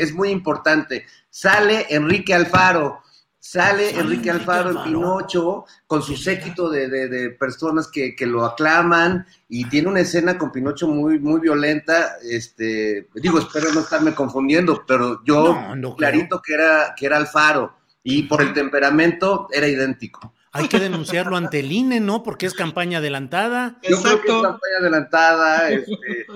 es 0.00 0.12
muy 0.12 0.28
importante. 0.28 1.06
Sale 1.30 1.86
Enrique 1.90 2.34
Alfaro, 2.34 3.02
sale 3.38 3.90
Enrique 3.90 4.30
Alfaro 4.30 4.70
en 4.70 4.84
Pinocho 4.84 5.64
con 5.86 6.02
su 6.02 6.16
séquito 6.16 6.70
de, 6.70 7.30
personas 7.38 7.88
que, 7.88 8.14
lo 8.20 8.44
aclaman 8.44 9.26
y 9.48 9.68
tiene 9.68 9.88
una 9.88 10.00
escena 10.00 10.38
con 10.38 10.52
Pinocho 10.52 10.86
muy, 10.86 11.18
muy 11.18 11.40
violenta. 11.40 12.16
Este, 12.22 13.08
digo, 13.14 13.38
espero 13.38 13.72
no 13.72 13.80
estarme 13.80 14.14
confundiendo, 14.14 14.84
pero 14.86 15.24
yo 15.24 15.56
clarito 15.96 16.40
que 16.40 16.54
era, 16.54 16.94
que 16.96 17.06
era 17.06 17.16
Alfaro 17.16 17.83
y 18.04 18.24
por 18.24 18.42
el 18.42 18.52
temperamento 18.52 19.48
era 19.50 19.66
idéntico. 19.66 20.32
Hay 20.52 20.68
que 20.68 20.78
denunciarlo 20.78 21.36
ante 21.36 21.58
el 21.58 21.72
INE, 21.72 21.98
¿no? 21.98 22.22
Porque 22.22 22.46
es 22.46 22.54
campaña 22.54 22.98
adelantada. 22.98 23.76
Yo 23.82 24.00
creo 24.00 24.20
que 24.20 24.28
es 24.28 24.34
campaña 24.34 24.76
adelantada, 24.78 25.70
este, 25.70 26.26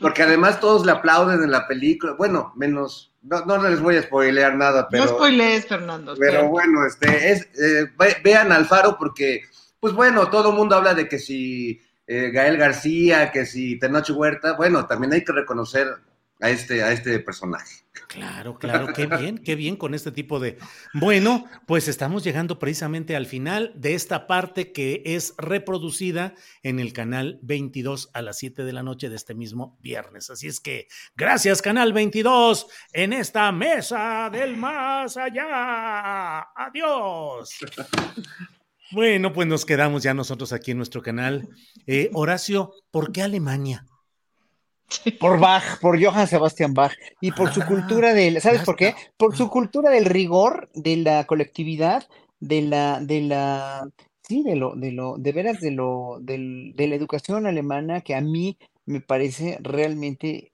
porque 0.00 0.22
además 0.22 0.60
todos 0.60 0.86
le 0.86 0.92
aplauden 0.92 1.42
en 1.42 1.50
la 1.50 1.66
película. 1.66 2.12
Bueno, 2.12 2.52
menos, 2.54 3.12
no, 3.22 3.68
les 3.68 3.80
voy 3.80 3.96
a 3.96 4.02
spoilear 4.02 4.54
nada, 4.54 4.86
pero. 4.88 5.06
No 5.06 5.10
spoilees, 5.10 5.66
Fernando. 5.66 6.14
Pero 6.16 6.48
bueno, 6.48 6.86
este, 6.86 7.32
es, 7.32 7.48
eh, 7.60 7.90
vean 8.22 8.52
Alfaro 8.52 8.96
porque, 8.96 9.42
pues 9.80 9.92
bueno, 9.92 10.28
todo 10.28 10.50
el 10.50 10.56
mundo 10.56 10.76
habla 10.76 10.94
de 10.94 11.08
que 11.08 11.18
si 11.18 11.80
eh, 12.06 12.30
Gael 12.32 12.56
García, 12.56 13.32
que 13.32 13.44
si 13.44 13.76
Tenoch 13.80 14.08
Huerta, 14.10 14.52
bueno, 14.52 14.86
también 14.86 15.14
hay 15.14 15.24
que 15.24 15.32
reconocer 15.32 15.88
a 16.40 16.50
este, 16.50 16.82
a 16.82 16.92
este 16.92 17.18
personaje. 17.20 17.84
Claro, 18.08 18.58
claro, 18.58 18.92
qué 18.92 19.06
bien, 19.06 19.38
qué 19.38 19.54
bien 19.54 19.76
con 19.76 19.94
este 19.94 20.12
tipo 20.12 20.38
de... 20.38 20.58
Bueno, 20.92 21.46
pues 21.66 21.88
estamos 21.88 22.22
llegando 22.22 22.58
precisamente 22.58 23.16
al 23.16 23.26
final 23.26 23.72
de 23.74 23.94
esta 23.94 24.26
parte 24.26 24.72
que 24.72 25.02
es 25.04 25.34
reproducida 25.38 26.34
en 26.62 26.80
el 26.80 26.92
canal 26.92 27.38
22 27.42 28.10
a 28.12 28.22
las 28.22 28.38
7 28.38 28.64
de 28.64 28.72
la 28.72 28.82
noche 28.82 29.08
de 29.08 29.16
este 29.16 29.34
mismo 29.34 29.78
viernes. 29.80 30.30
Así 30.30 30.48
es 30.48 30.60
que 30.60 30.88
gracias 31.16 31.62
canal 31.62 31.92
22 31.92 32.66
en 32.92 33.12
esta 33.12 33.50
mesa 33.52 34.28
del 34.30 34.56
más 34.56 35.16
allá. 35.16 36.48
Adiós. 36.54 37.58
Bueno, 38.92 39.32
pues 39.32 39.48
nos 39.48 39.64
quedamos 39.64 40.02
ya 40.02 40.14
nosotros 40.14 40.52
aquí 40.52 40.72
en 40.72 40.76
nuestro 40.76 41.02
canal. 41.02 41.48
Eh, 41.86 42.10
Horacio, 42.12 42.74
¿por 42.90 43.12
qué 43.12 43.22
Alemania? 43.22 43.86
Por 45.20 45.38
Bach, 45.38 45.80
por 45.80 46.02
Johann 46.02 46.26
Sebastian 46.26 46.74
Bach 46.74 46.92
y 47.20 47.32
por 47.32 47.52
su 47.52 47.64
cultura 47.64 48.14
del, 48.14 48.40
¿sabes 48.40 48.62
por 48.62 48.76
qué? 48.76 48.94
Por 49.16 49.36
su 49.36 49.48
cultura 49.48 49.90
del 49.90 50.04
rigor, 50.04 50.70
de 50.74 50.96
la 50.96 51.24
colectividad, 51.24 52.08
de 52.40 52.62
la, 52.62 53.00
de 53.00 53.20
la, 53.22 53.88
sí, 54.22 54.42
de 54.42 54.56
lo, 54.56 54.74
de 54.74 54.92
lo, 54.92 55.16
de 55.18 55.32
veras 55.32 55.60
de 55.60 55.70
lo, 55.70 56.18
del, 56.20 56.72
de 56.76 56.88
la 56.88 56.94
educación 56.94 57.46
alemana 57.46 58.00
que 58.00 58.14
a 58.14 58.20
mí 58.20 58.58
me 58.86 59.00
parece 59.00 59.58
realmente 59.60 60.52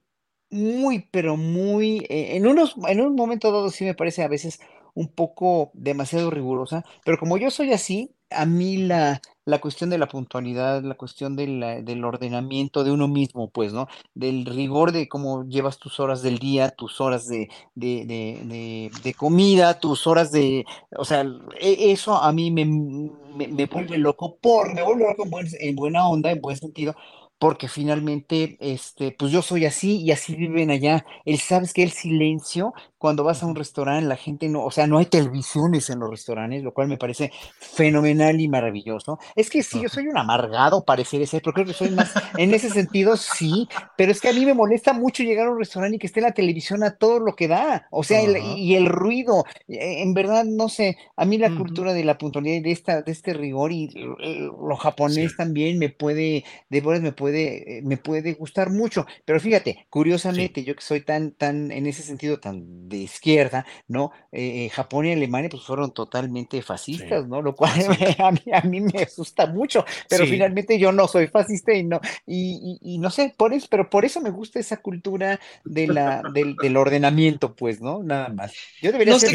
muy, 0.49 1.07
pero 1.11 1.37
muy, 1.37 2.05
eh, 2.09 2.35
en 2.35 2.47
unos, 2.47 2.75
en 2.87 3.01
un 3.01 3.15
momento 3.15 3.51
dado 3.51 3.69
sí 3.69 3.85
me 3.85 3.95
parece 3.95 4.23
a 4.23 4.27
veces 4.27 4.59
un 4.93 5.07
poco 5.07 5.71
demasiado 5.73 6.29
rigurosa, 6.29 6.83
pero 7.05 7.17
como 7.17 7.37
yo 7.37 7.49
soy 7.49 7.71
así, 7.71 8.11
a 8.31 8.45
mí 8.45 8.77
la, 8.77 9.21
la 9.45 9.59
cuestión 9.59 9.89
de 9.89 9.97
la 9.97 10.07
puntualidad, 10.07 10.83
la 10.83 10.95
cuestión 10.95 11.35
del 11.35 12.03
ordenamiento 12.05 12.83
de 12.83 12.91
uno 12.91 13.07
mismo, 13.07 13.49
pues, 13.49 13.73
¿no? 13.73 13.87
Del 14.13 14.45
rigor 14.45 14.91
de 14.91 15.07
cómo 15.07 15.43
llevas 15.45 15.77
tus 15.79 15.99
horas 15.99 16.21
del 16.21 16.39
día, 16.39 16.69
tus 16.71 17.01
horas 17.01 17.27
de, 17.27 17.49
de, 17.75 18.05
de, 18.05 18.91
de, 19.03 19.13
comida, 19.13 19.79
tus 19.79 20.07
horas 20.07 20.31
de, 20.31 20.65
o 20.97 21.05
sea, 21.05 21.25
e, 21.59 21.91
eso 21.91 22.15
a 22.15 22.31
mí 22.31 22.51
me, 22.51 22.65
me, 22.65 23.47
me 23.47 23.65
vuelve 23.65 23.97
loco, 23.97 24.37
por, 24.39 24.73
me 24.73 24.83
vuelve 24.83 25.05
loco 25.05 25.27
en 25.59 25.75
buena 25.75 26.07
onda, 26.07 26.31
en 26.31 26.41
buen 26.41 26.57
sentido, 26.57 26.95
porque 27.39 27.67
finalmente, 27.67 28.55
este, 28.59 29.11
pues 29.17 29.31
yo 29.31 29.41
soy 29.41 29.65
así 29.65 29.97
y 29.97 30.11
así 30.11 30.35
viven 30.35 30.69
allá. 30.69 31.05
Él 31.25 31.39
sabes 31.39 31.73
que 31.73 31.81
el 31.81 31.89
silencio, 31.91 32.73
cuando 33.01 33.23
vas 33.23 33.41
a 33.41 33.47
un 33.47 33.55
restaurante, 33.55 34.07
la 34.07 34.15
gente 34.15 34.47
no, 34.47 34.63
o 34.63 34.69
sea, 34.69 34.85
no 34.85 34.99
hay 34.99 35.07
televisiones 35.07 35.89
en 35.89 35.97
los 35.97 36.11
restaurantes, 36.11 36.61
lo 36.61 36.71
cual 36.71 36.87
me 36.87 36.99
parece 36.99 37.31
fenomenal 37.57 38.39
y 38.39 38.47
maravilloso. 38.47 39.17
Es 39.35 39.49
que 39.49 39.63
sí, 39.63 39.81
yo 39.81 39.89
soy 39.89 40.07
un 40.07 40.19
amargado, 40.19 40.85
parece 40.85 41.25
ser, 41.25 41.41
pero 41.41 41.53
creo 41.53 41.65
que 41.65 41.73
soy 41.73 41.89
más, 41.89 42.13
en 42.37 42.53
ese 42.53 42.69
sentido, 42.69 43.17
sí, 43.17 43.67
pero 43.97 44.11
es 44.11 44.21
que 44.21 44.29
a 44.29 44.33
mí 44.33 44.45
me 44.45 44.53
molesta 44.53 44.93
mucho 44.93 45.23
llegar 45.23 45.47
a 45.47 45.51
un 45.51 45.57
restaurante 45.57 45.95
y 45.95 45.99
que 45.99 46.05
esté 46.05 46.21
la 46.21 46.33
televisión 46.33 46.83
a 46.83 46.95
todo 46.95 47.19
lo 47.19 47.35
que 47.35 47.47
da, 47.47 47.87
o 47.89 48.03
sea, 48.03 48.21
y 48.21 48.75
el 48.75 48.85
ruido, 48.85 49.45
e, 49.67 50.03
en 50.03 50.13
verdad, 50.13 50.45
no 50.45 50.69
sé, 50.69 50.97
a 51.15 51.25
mí 51.25 51.39
la 51.39 51.55
cultura 51.55 51.93
de 51.93 52.03
la 52.03 52.19
puntualidad, 52.19 52.61
de, 52.61 52.71
esta, 52.71 53.01
de 53.01 53.11
este 53.11 53.33
rigor 53.33 53.71
y 53.71 53.89
lo 53.95 54.75
japonés 54.77 55.35
también 55.35 55.79
me 55.79 55.89
puede, 55.89 56.43
de 56.69 56.81
verdad 56.81 57.01
me 57.01 57.13
puede 57.13 57.41
eh, 57.77 57.81
me 57.81 57.97
puede 57.97 58.33
gustar 58.33 58.69
mucho. 58.69 59.05
Pero 59.25 59.39
fíjate, 59.39 59.85
curiosamente, 59.89 60.63
yo 60.63 60.75
que 60.75 60.81
soy 60.81 61.01
tan, 61.01 61.31
tan, 61.31 61.71
en 61.71 61.85
ese 61.85 62.03
sentido, 62.03 62.39
tan 62.39 62.89
de 62.91 62.97
izquierda, 62.97 63.65
¿no? 63.87 64.11
Eh, 64.31 64.69
Japón 64.69 65.07
y 65.07 65.13
Alemania 65.13 65.49
pues 65.49 65.63
fueron 65.63 65.91
totalmente 65.93 66.61
fascistas, 66.61 67.27
¿no? 67.27 67.41
Lo 67.41 67.55
cual 67.55 67.71
a, 68.19 68.31
mí, 68.31 68.41
a, 68.51 68.61
mí, 68.61 68.81
me 68.81 69.01
asusta 69.01 69.47
mucho, 69.47 69.83
pero 70.07 70.25
finalmente 70.25 70.77
yo 70.77 70.91
no 70.91 71.07
soy 71.07 71.27
fascista 71.27 71.73
y 71.73 71.83
no, 71.83 71.99
y, 72.27 72.77
y, 72.81 72.97
no 72.99 73.09
sé, 73.09 73.33
por 73.35 73.53
eso, 73.53 73.67
pero 73.69 73.89
por 73.89 74.05
eso 74.05 74.21
me 74.21 74.29
gusta 74.29 74.59
esa 74.59 74.77
cultura 74.77 75.39
de 75.65 75.87
la, 75.87 76.21
del, 76.33 76.55
del 76.55 76.77
ordenamiento, 76.77 77.55
pues, 77.55 77.81
¿no? 77.81 78.03
Nada 78.03 78.29
más. 78.29 78.53
Yo 78.81 78.91
debería 78.91 79.17
ser 79.17 79.31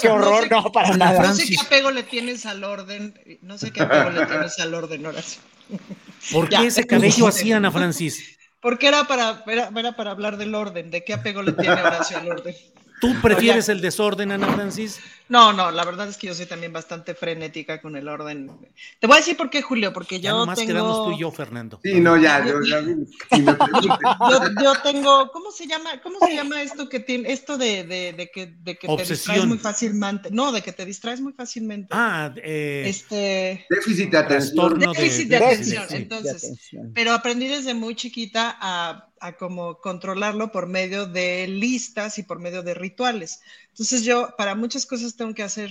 qué 0.00 0.08
horror, 0.08 0.50
no, 0.50 0.70
para 0.72 0.96
nada. 0.96 1.22
No 1.22 1.34
sé 1.34 1.46
qué 1.46 1.56
apego 1.60 1.90
le 1.90 2.02
tienes 2.02 2.46
al 2.46 2.64
orden, 2.64 3.18
no 3.42 3.58
sé 3.58 3.72
qué 3.72 3.82
apego 3.82 4.10
le 4.10 4.26
tienes 4.26 4.58
al 4.58 4.74
orden, 4.74 5.06
Horacio. 5.06 5.42
¿Por 6.32 6.48
qué 6.48 6.66
ese 6.66 6.86
cabello 6.86 7.26
así, 7.26 7.52
Ana 7.52 7.70
Francis? 7.70 8.36
Porque 8.60 8.88
era 8.88 9.04
para, 9.04 9.44
era, 9.46 9.70
era 9.74 9.96
para 9.96 10.10
hablar 10.10 10.36
del 10.36 10.54
orden, 10.54 10.90
de 10.90 11.04
qué 11.04 11.14
apego 11.14 11.42
le 11.42 11.52
tiene 11.52 11.74
Horacio 11.74 12.18
al 12.18 12.28
orden. 12.28 12.54
¿Tú 13.00 13.14
prefieres 13.22 13.68
el 13.68 13.80
desorden, 13.80 14.32
Ana 14.32 14.52
Francis? 14.54 15.00
No, 15.28 15.52
no, 15.52 15.70
la 15.70 15.84
verdad 15.84 16.08
es 16.08 16.16
que 16.16 16.26
yo 16.26 16.34
soy 16.34 16.46
también 16.46 16.72
bastante 16.72 17.14
frenética 17.14 17.80
con 17.80 17.96
el 17.96 18.08
orden. 18.08 18.50
Te 18.98 19.06
voy 19.06 19.16
a 19.16 19.18
decir 19.18 19.36
por 19.36 19.50
qué, 19.50 19.60
Julio, 19.60 19.92
porque 19.92 20.20
yo 20.20 20.46
ya 20.46 20.54
tengo... 20.54 20.68
quedamos 20.68 21.04
tú 21.04 21.12
y 21.12 21.18
yo, 21.20 21.30
Fernando. 21.30 21.80
Sí, 21.82 22.00
no, 22.00 22.16
ya, 22.16 22.44
yo, 22.46 22.62
ya 22.62 22.80
yo, 24.62 24.72
tengo, 24.82 25.30
¿cómo 25.30 25.50
se 25.50 25.66
llama? 25.66 26.00
¿Cómo 26.02 26.18
se 26.20 26.34
llama 26.34 26.62
esto 26.62 26.88
que 26.88 27.00
tiene, 27.00 27.30
esto 27.30 27.58
de, 27.58 27.84
de, 27.84 28.14
de 28.14 28.30
que, 28.30 28.46
de 28.46 28.78
que 28.78 28.88
te 28.88 29.04
distraes 29.04 29.44
muy 29.44 29.58
fácilmente? 29.58 30.30
No, 30.30 30.50
de 30.50 30.62
que 30.62 30.72
te 30.72 30.86
distraes 30.86 31.20
muy 31.20 31.34
fácilmente. 31.34 31.88
Ah, 31.90 32.32
eh, 32.36 32.84
este... 32.86 33.66
Déficit 33.68 34.10
de 34.10 34.18
atención. 34.18 34.78
Déficit 34.78 35.28
de, 35.28 35.36
atención, 35.36 35.84
entonces. 35.90 36.58
Pero 36.94 37.12
aprendí 37.12 37.48
desde 37.48 37.74
muy 37.74 37.94
chiquita 37.94 38.56
a 38.60 39.08
a 39.20 39.36
como 39.36 39.80
controlarlo 39.80 40.52
por 40.52 40.66
medio 40.66 41.06
de 41.06 41.46
listas 41.48 42.18
y 42.18 42.22
por 42.22 42.38
medio 42.38 42.62
de 42.62 42.74
rituales. 42.74 43.40
Entonces 43.78 44.02
yo 44.02 44.34
para 44.36 44.56
muchas 44.56 44.86
cosas 44.86 45.14
tengo 45.14 45.32
que 45.34 45.44
hacer, 45.44 45.70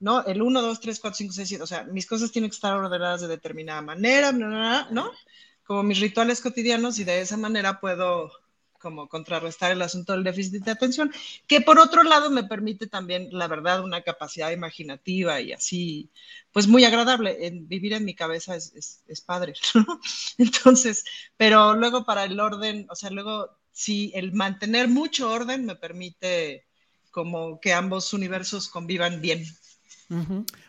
¿no? 0.00 0.24
El 0.24 0.42
1, 0.42 0.62
2, 0.62 0.80
3, 0.80 0.98
4, 0.98 1.16
5, 1.16 1.32
6, 1.32 1.48
7, 1.48 1.62
o 1.62 1.66
sea, 1.66 1.84
mis 1.84 2.06
cosas 2.06 2.32
tienen 2.32 2.50
que 2.50 2.56
estar 2.56 2.76
ordenadas 2.76 3.20
de 3.20 3.28
determinada 3.28 3.82
manera, 3.82 4.32
¿no? 4.32 5.12
Como 5.64 5.84
mis 5.84 6.00
rituales 6.00 6.40
cotidianos 6.40 6.98
y 6.98 7.04
de 7.04 7.20
esa 7.20 7.36
manera 7.36 7.80
puedo 7.80 8.32
como 8.80 9.08
contrarrestar 9.08 9.72
el 9.72 9.82
asunto 9.82 10.12
del 10.12 10.24
déficit 10.24 10.64
de 10.64 10.70
atención, 10.72 11.12
que 11.46 11.60
por 11.60 11.78
otro 11.78 12.02
lado 12.02 12.30
me 12.30 12.44
permite 12.44 12.88
también, 12.88 13.28
la 13.30 13.48
verdad, 13.48 13.82
una 13.82 14.02
capacidad 14.02 14.50
imaginativa 14.50 15.40
y 15.40 15.52
así, 15.52 16.10
pues 16.52 16.66
muy 16.66 16.84
agradable. 16.84 17.46
En, 17.46 17.68
vivir 17.68 17.92
en 17.94 18.04
mi 18.04 18.14
cabeza 18.14 18.56
es, 18.56 19.02
es, 19.06 19.20
padre, 19.22 19.54
¿no? 19.74 20.00
Entonces, 20.38 21.04
pero 21.36 21.74
luego 21.76 22.04
para 22.04 22.24
el 22.24 22.38
orden, 22.40 22.86
o 22.90 22.96
sea, 22.96 23.10
luego, 23.10 23.56
si 23.72 24.12
el 24.14 24.32
mantener 24.32 24.88
mucho 24.88 25.30
orden 25.30 25.64
me 25.64 25.76
permite 25.76 26.65
como 27.16 27.58
que 27.60 27.72
ambos 27.72 28.12
universos 28.12 28.68
convivan 28.68 29.22
bien. 29.22 29.42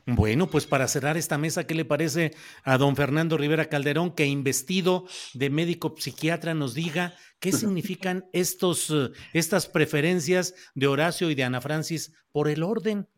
Bueno, 0.05 0.49
pues 0.49 0.65
para 0.65 0.87
cerrar 0.87 1.17
esta 1.17 1.37
mesa, 1.37 1.65
¿qué 1.67 1.75
le 1.75 1.83
parece 1.83 2.33
a 2.63 2.77
don 2.77 2.95
Fernando 2.95 3.37
Rivera 3.37 3.65
Calderón 3.65 4.15
que 4.15 4.25
investido 4.27 5.05
de 5.33 5.49
médico 5.49 5.93
psiquiatra 5.97 6.53
nos 6.53 6.73
diga 6.73 7.13
qué 7.41 7.51
significan 7.51 8.27
estos, 8.33 8.89
eh, 8.91 9.09
estas 9.33 9.67
preferencias 9.67 10.55
de 10.73 10.87
Horacio 10.87 11.29
y 11.29 11.35
de 11.35 11.43
Ana 11.43 11.59
Francis 11.59 12.13
por 12.31 12.47
el 12.47 12.63
orden? 12.63 13.09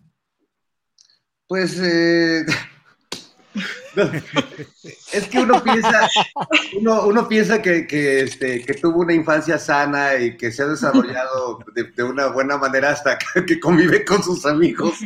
Pues 1.45 1.79
eh, 1.79 2.47
es 5.13 5.27
que 5.27 5.39
uno 5.39 5.63
piensa, 5.63 6.09
uno, 6.79 7.27
piensa 7.27 7.61
que, 7.61 7.85
este, 8.21 8.63
que 8.63 8.73
tuvo 8.75 9.01
una 9.01 9.13
infancia 9.13 9.57
sana 9.57 10.15
y 10.15 10.37
que 10.37 10.51
se 10.51 10.63
ha 10.63 10.67
desarrollado 10.67 11.59
de, 11.73 12.03
una 12.03 12.27
buena 12.27 12.57
manera 12.57 12.91
hasta 12.91 13.17
que, 13.17 13.59
convive 13.59 14.05
con 14.05 14.23
sus 14.23 14.45
amigos. 14.45 14.99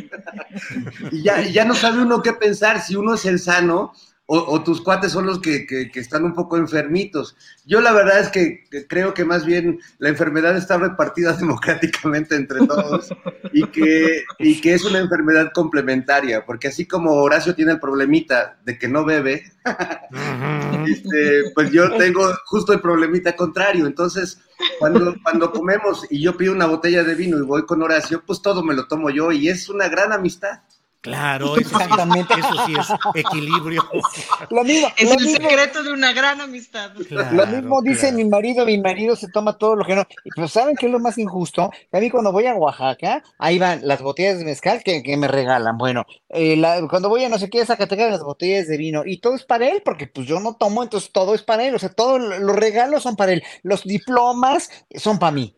y 1.12 1.22
ya, 1.22 1.40
ya 1.40 1.64
no 1.64 1.74
sabe 1.74 2.02
uno 2.02 2.22
qué 2.22 2.32
pensar, 2.32 2.80
si 2.80 2.96
uno 2.96 3.14
es 3.14 3.24
el 3.24 3.38
sano 3.38 3.92
o, 4.26 4.62
tus 4.64 4.80
cuates 4.80 5.12
son 5.12 5.26
los 5.26 5.38
que, 5.38 5.66
están 5.94 6.24
un 6.24 6.32
poco 6.32 6.56
enfermitos. 6.56 7.36
Yo 7.66 7.82
la 7.82 7.92
verdad 7.92 8.20
es 8.20 8.28
que, 8.28 8.64
creo 8.88 9.12
que 9.12 9.24
más 9.24 9.44
bien 9.44 9.80
la 9.98 10.08
enfermedad 10.08 10.56
está 10.56 10.78
repartida 10.78 11.32
democráticamente 11.36 12.34
entre 12.34 12.66
todos 12.66 13.10
y 13.52 13.66
que, 13.66 14.24
y 14.38 14.60
que 14.62 14.74
es 14.74 14.84
una 14.84 14.98
enfermedad 14.98 15.52
complementaria, 15.52 16.46
porque 16.46 16.68
así 16.68 16.86
como 16.86 17.12
Horacio 17.12 17.54
tiene 17.54 17.72
el 17.72 17.80
problemita 17.80 18.58
de 18.64 18.78
que 18.78 18.88
no 18.88 19.04
bebe, 19.04 19.52
este, 20.86 21.50
pues 21.54 21.70
yo 21.70 21.94
tengo 21.96 22.32
justo 22.46 22.72
el 22.72 22.80
problemita 22.80 23.36
contrario. 23.36 23.86
Entonces, 23.86 24.40
cuando, 24.78 25.14
cuando 25.22 25.52
comemos 25.52 26.06
y 26.08 26.22
yo 26.22 26.34
pido 26.36 26.54
una 26.54 26.66
botella 26.66 27.04
de 27.04 27.14
vino 27.14 27.38
y 27.38 27.42
voy 27.42 27.66
con 27.66 27.82
Horacio, 27.82 28.22
pues 28.26 28.40
todo 28.40 28.64
me 28.64 28.74
lo 28.74 28.86
tomo 28.86 29.10
yo 29.10 29.32
y 29.32 29.48
es 29.48 29.68
una 29.68 29.88
gran 29.88 30.12
amistad. 30.12 30.60
Claro, 31.04 31.54
eso 31.58 31.68
Exactamente. 31.68 32.34
Sí, 32.34 32.40
eso 32.40 32.66
sí 32.66 32.74
es 32.78 33.24
equilibrio. 33.26 33.84
Lo 34.50 34.64
mismo, 34.64 34.88
es 34.96 35.10
el 35.10 35.28
secreto 35.28 35.82
de 35.82 35.92
una 35.92 36.14
gran 36.14 36.40
amistad. 36.40 36.92
lo 37.10 37.46
mismo 37.46 37.82
dice 37.82 38.10
mi 38.10 38.24
marido, 38.24 38.64
mi 38.64 38.78
marido 38.78 39.14
se 39.14 39.28
toma 39.28 39.58
todo 39.58 39.76
lo 39.76 39.84
que 39.84 39.94
no. 39.94 40.04
Pero 40.34 40.48
¿saben 40.48 40.76
qué 40.76 40.86
es 40.86 40.92
lo 40.92 40.98
más 41.00 41.18
injusto? 41.18 41.70
Que 41.90 41.98
a 41.98 42.00
mí 42.00 42.08
cuando 42.10 42.32
voy 42.32 42.46
a 42.46 42.54
Oaxaca, 42.54 43.22
ahí 43.38 43.58
van 43.58 43.80
las 43.82 44.00
botellas 44.00 44.38
de 44.38 44.46
mezcal 44.46 44.82
que, 44.82 45.02
que 45.02 45.16
me 45.16 45.28
regalan. 45.28 45.76
Bueno, 45.76 46.06
eh, 46.30 46.60
cuando 46.88 47.10
voy 47.10 47.24
a 47.24 47.28
no 47.28 47.38
sé 47.38 47.50
qué, 47.50 47.64
Zacatecas, 47.66 48.10
las 48.10 48.22
botellas 48.22 48.66
de 48.66 48.78
vino. 48.78 49.02
Y 49.04 49.18
todo 49.18 49.34
es 49.34 49.44
para 49.44 49.68
él, 49.68 49.82
porque 49.84 50.06
pues 50.06 50.26
yo 50.26 50.40
no 50.40 50.54
tomo, 50.54 50.82
entonces 50.82 51.12
todo 51.12 51.34
es 51.34 51.42
para 51.42 51.64
él. 51.64 51.74
O 51.74 51.78
sea, 51.78 51.90
todos 51.90 52.20
los 52.20 52.56
regalos 52.56 53.02
son 53.02 53.16
para 53.16 53.32
él. 53.32 53.42
Los 53.62 53.84
diplomas 53.84 54.70
son 54.94 55.18
para 55.18 55.32
mí. 55.32 55.54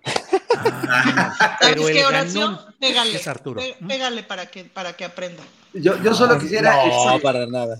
Ah, 0.88 1.56
pero 1.60 1.88
el 1.88 2.04
oración, 2.04 2.58
pégale, 2.80 3.16
es 3.16 3.28
Arturo. 3.28 3.60
Pégale 3.86 4.22
para 4.22 4.46
que, 4.46 4.64
para 4.64 4.94
que 4.94 5.04
aprenda. 5.04 5.42
Yo, 5.72 6.00
yo 6.02 6.14
solo 6.14 6.38
quisiera. 6.38 6.74
No, 6.86 7.18
para 7.20 7.46
nada. 7.46 7.78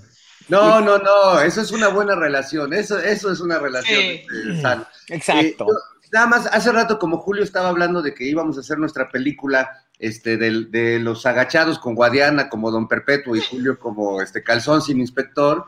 No, 0.48 0.80
no, 0.80 0.98
no, 0.98 1.40
eso 1.40 1.60
es 1.60 1.72
una 1.72 1.88
buena 1.88 2.14
relación, 2.14 2.72
eso, 2.72 2.98
eso 2.98 3.32
es 3.32 3.40
una 3.40 3.58
relación 3.58 4.00
sí. 4.00 4.60
sana. 4.60 4.88
Exacto. 5.08 5.64
Eh, 5.64 6.06
nada 6.12 6.26
más, 6.26 6.46
hace 6.46 6.70
rato 6.70 6.98
como 6.98 7.18
Julio 7.18 7.42
estaba 7.42 7.68
hablando 7.68 8.00
de 8.00 8.14
que 8.14 8.24
íbamos 8.24 8.56
a 8.56 8.60
hacer 8.60 8.78
nuestra 8.78 9.08
película 9.08 9.84
este, 9.98 10.36
de, 10.36 10.66
de 10.66 10.98
los 11.00 11.26
agachados 11.26 11.78
con 11.78 11.94
Guadiana 11.94 12.48
como 12.48 12.70
Don 12.70 12.86
Perpetuo 12.86 13.34
y 13.34 13.40
Julio 13.40 13.78
como 13.78 14.20
este 14.20 14.42
Calzón 14.42 14.82
sin 14.82 15.00
inspector, 15.00 15.66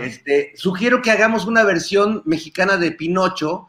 este, 0.00 0.52
sugiero 0.56 1.02
que 1.02 1.10
hagamos 1.10 1.44
una 1.44 1.62
versión 1.62 2.22
mexicana 2.24 2.78
de 2.78 2.92
Pinocho, 2.92 3.68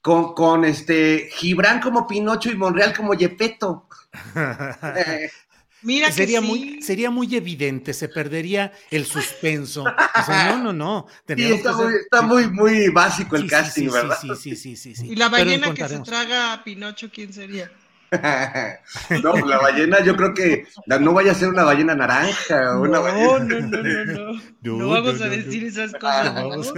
con, 0.00 0.34
con 0.34 0.64
este 0.64 1.28
Gibran 1.32 1.80
como 1.80 2.06
Pinocho 2.06 2.50
y 2.50 2.56
Monreal 2.56 2.94
como 2.96 3.14
Yepeto. 3.14 3.88
Mira 5.82 6.10
sería 6.10 6.40
muy 6.40 6.82
sería 6.82 7.08
muy 7.08 7.36
evidente, 7.36 7.94
se 7.94 8.08
perdería 8.08 8.72
el 8.90 9.06
suspenso. 9.06 9.84
no, 10.28 10.58
no, 10.58 10.72
no. 10.72 11.06
está, 11.28 12.22
muy, 12.22 12.48
muy, 12.48 12.88
básico 12.88 13.36
el 13.36 13.48
casting, 13.48 13.88
¿verdad? 13.88 14.18
Sí, 14.20 14.56
sí, 14.56 14.76
sí, 14.76 14.94
sí, 14.94 15.06
Y 15.08 15.14
la 15.14 15.28
ballena 15.28 15.72
que 15.72 15.88
se 15.88 16.00
traga 16.00 16.52
a 16.52 16.64
Pinocho, 16.64 17.10
¿quién 17.12 17.32
sería? 17.32 17.70
no, 19.22 19.46
la 19.46 19.58
ballena, 19.58 20.02
yo 20.02 20.16
creo 20.16 20.32
que 20.32 20.66
no 20.86 21.12
vaya 21.12 21.32
a 21.32 21.34
ser 21.34 21.48
una 21.48 21.64
ballena 21.64 21.94
naranja 21.94 22.76
o 22.76 22.82
una 22.82 23.00
no, 23.00 23.38
No, 23.38 23.60
no, 23.60 23.82
no, 24.62 24.76
no. 24.76 24.88
vamos 24.88 25.20
a 25.20 25.28
decir 25.28 25.64
esas 25.64 25.92
cosas. 25.92 26.72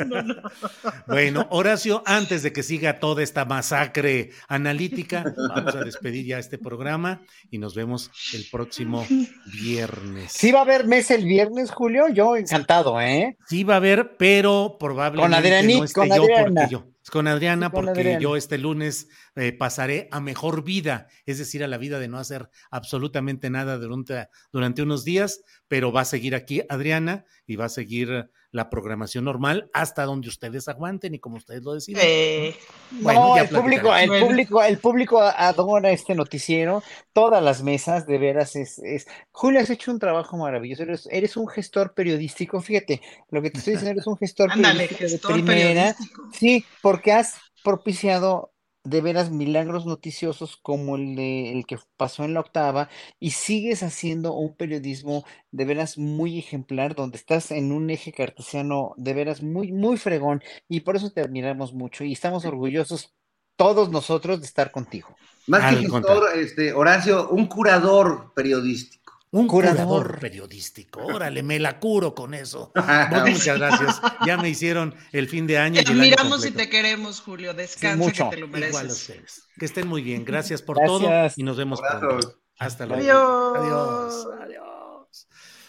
bueno, 1.06 1.46
Horacio, 1.50 2.02
antes 2.06 2.42
de 2.42 2.52
que 2.52 2.62
siga 2.62 2.98
toda 2.98 3.22
esta 3.22 3.44
masacre 3.44 4.30
analítica, 4.48 5.24
vamos 5.54 5.74
a 5.74 5.84
despedir 5.84 6.26
ya 6.26 6.38
este 6.38 6.58
programa 6.58 7.22
y 7.50 7.58
nos 7.58 7.74
vemos 7.74 8.10
el 8.34 8.46
próximo 8.50 9.06
viernes. 9.46 10.32
Sí 10.32 10.50
va 10.52 10.60
a 10.60 10.62
haber 10.62 10.86
mes 10.86 11.10
el 11.10 11.24
viernes, 11.24 11.70
Julio, 11.70 12.08
yo 12.08 12.36
encantado, 12.36 13.00
¿eh? 13.00 13.36
Sí 13.48 13.64
va 13.64 13.74
a 13.74 13.76
haber, 13.76 14.16
pero 14.16 14.76
probablemente 14.78 15.62
no 15.62 15.84
esté 15.84 16.08
yo 16.08 16.26
porque 16.26 16.66
yo 16.70 16.84
con 17.08 17.26
Adriana, 17.26 17.70
porque 17.70 18.18
yo 18.20 18.36
este 18.36 18.58
lunes 18.58 19.08
eh, 19.34 19.52
pasaré 19.52 20.08
a 20.10 20.20
mejor 20.20 20.64
vida, 20.64 21.06
es 21.24 21.38
decir, 21.38 21.64
a 21.64 21.68
la 21.68 21.78
vida 21.78 21.98
de 21.98 22.08
no 22.08 22.18
hacer 22.18 22.50
absolutamente 22.70 23.48
nada 23.48 23.78
durante, 23.78 24.28
durante 24.52 24.82
unos 24.82 25.04
días, 25.04 25.40
pero 25.70 25.92
va 25.92 26.00
a 26.00 26.04
seguir 26.04 26.34
aquí 26.34 26.62
Adriana 26.68 27.24
y 27.46 27.54
va 27.54 27.66
a 27.66 27.68
seguir 27.68 28.28
la 28.50 28.68
programación 28.70 29.24
normal 29.24 29.70
hasta 29.72 30.04
donde 30.04 30.28
ustedes 30.28 30.66
aguanten 30.66 31.14
y 31.14 31.20
como 31.20 31.36
ustedes 31.36 31.62
lo 31.62 31.74
deciden. 31.74 32.02
Eh, 32.04 32.56
bueno, 33.02 33.36
el 33.36 33.48
público, 33.48 33.94
el 33.94 34.08
público, 34.20 34.64
el 34.64 34.78
público 34.78 35.22
adora 35.22 35.92
este 35.92 36.16
noticiero, 36.16 36.82
todas 37.12 37.40
las 37.40 37.62
mesas, 37.62 38.04
de 38.08 38.18
veras 38.18 38.56
es, 38.56 38.80
es... 38.80 39.06
Julio, 39.30 39.60
has 39.60 39.70
hecho 39.70 39.92
un 39.92 40.00
trabajo 40.00 40.36
maravilloso, 40.36 40.82
eres, 41.08 41.36
un 41.36 41.46
gestor 41.46 41.94
periodístico, 41.94 42.60
fíjate, 42.60 43.00
lo 43.30 43.40
que 43.40 43.52
te 43.52 43.58
estoy 43.58 43.74
diciendo, 43.74 43.92
eres 43.92 44.08
un 44.08 44.16
gestor 44.16 44.50
periodístico 44.52 45.28
de 45.28 45.34
primera, 45.34 45.94
sí, 46.32 46.64
porque 46.82 47.12
has 47.12 47.36
propiciado 47.62 48.50
de 48.84 49.00
veras 49.00 49.30
milagros 49.30 49.86
noticiosos 49.86 50.56
como 50.56 50.96
el, 50.96 51.14
de, 51.14 51.52
el 51.52 51.66
que 51.66 51.78
pasó 51.96 52.24
en 52.24 52.34
la 52.34 52.40
octava 52.40 52.88
y 53.18 53.32
sigues 53.32 53.82
haciendo 53.82 54.32
un 54.32 54.54
periodismo 54.56 55.24
de 55.50 55.64
veras 55.64 55.98
muy 55.98 56.38
ejemplar 56.38 56.94
donde 56.94 57.18
estás 57.18 57.50
en 57.50 57.72
un 57.72 57.90
eje 57.90 58.12
cartesiano 58.12 58.94
de 58.96 59.14
veras 59.14 59.42
muy, 59.42 59.72
muy 59.72 59.96
fregón 59.96 60.42
y 60.68 60.80
por 60.80 60.96
eso 60.96 61.10
te 61.10 61.20
admiramos 61.20 61.74
mucho 61.74 62.04
y 62.04 62.12
estamos 62.12 62.44
orgullosos 62.44 63.14
todos 63.56 63.90
nosotros 63.90 64.40
de 64.40 64.46
estar 64.46 64.70
contigo. 64.70 65.14
Más 65.46 65.74
que 65.74 65.82
gestor, 65.82 66.38
este, 66.38 66.72
Horacio, 66.72 67.28
un 67.28 67.46
curador 67.46 68.32
periodístico. 68.34 68.99
Un 69.32 69.46
curador. 69.46 70.18
periodístico. 70.18 71.04
Órale, 71.04 71.42
me 71.42 71.60
la 71.60 71.78
curo 71.78 72.14
con 72.14 72.34
eso. 72.34 72.72
Muchas 73.26 73.58
gracias. 73.58 74.00
Ya 74.26 74.36
me 74.36 74.48
hicieron 74.48 74.94
el 75.12 75.28
fin 75.28 75.46
de 75.46 75.58
año. 75.58 75.82
Te 75.84 75.92
admiramos 75.92 76.44
y 76.44 76.50
te 76.50 76.68
queremos, 76.68 77.20
Julio. 77.20 77.54
Descansa 77.54 78.12
que 78.12 78.36
te 78.36 78.40
lo 78.40 78.48
mereces. 78.48 78.70
Igual 78.70 78.88
a 78.88 78.92
ustedes. 78.92 79.48
Que 79.56 79.66
estén 79.66 79.86
muy 79.86 80.02
bien. 80.02 80.24
Gracias 80.24 80.62
por 80.62 80.78
todo 80.84 81.08
y 81.36 81.42
nos 81.44 81.56
vemos 81.56 81.80
pronto. 81.80 82.40
Hasta 82.58 82.86
luego. 82.86 83.02
Adiós. 83.02 83.56
Adiós. 83.56 84.28
Adiós. 84.42 85.28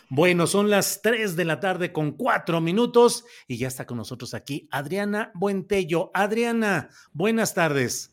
Bueno, 0.09 0.45
son 0.45 0.69
las 0.69 1.01
3 1.01 1.35
de 1.37 1.45
la 1.45 1.61
tarde 1.61 1.93
con 1.93 2.11
4 2.11 2.59
minutos 2.59 3.23
y 3.47 3.57
ya 3.57 3.69
está 3.69 3.85
con 3.85 3.95
nosotros 3.95 4.33
aquí 4.33 4.67
Adriana 4.69 5.31
Buentello. 5.35 6.11
Adriana, 6.13 6.89
buenas 7.13 7.53
tardes. 7.53 8.11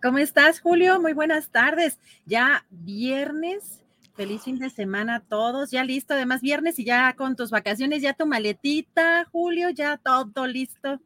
¿Cómo 0.00 0.18
estás, 0.18 0.60
Julio? 0.60 1.00
Muy 1.00 1.12
buenas 1.12 1.50
tardes. 1.50 1.98
Ya 2.24 2.66
viernes 2.70 3.80
Feliz 4.20 4.42
fin 4.42 4.58
de 4.58 4.68
semana 4.68 5.14
a 5.14 5.20
todos. 5.20 5.70
Ya 5.70 5.82
listo, 5.82 6.12
además 6.12 6.42
viernes 6.42 6.78
y 6.78 6.84
ya 6.84 7.14
con 7.16 7.36
tus 7.36 7.50
vacaciones, 7.50 8.02
ya 8.02 8.12
tu 8.12 8.26
maletita, 8.26 9.26
Julio, 9.32 9.70
ya 9.70 9.96
todo 9.96 10.46
listo. 10.46 11.00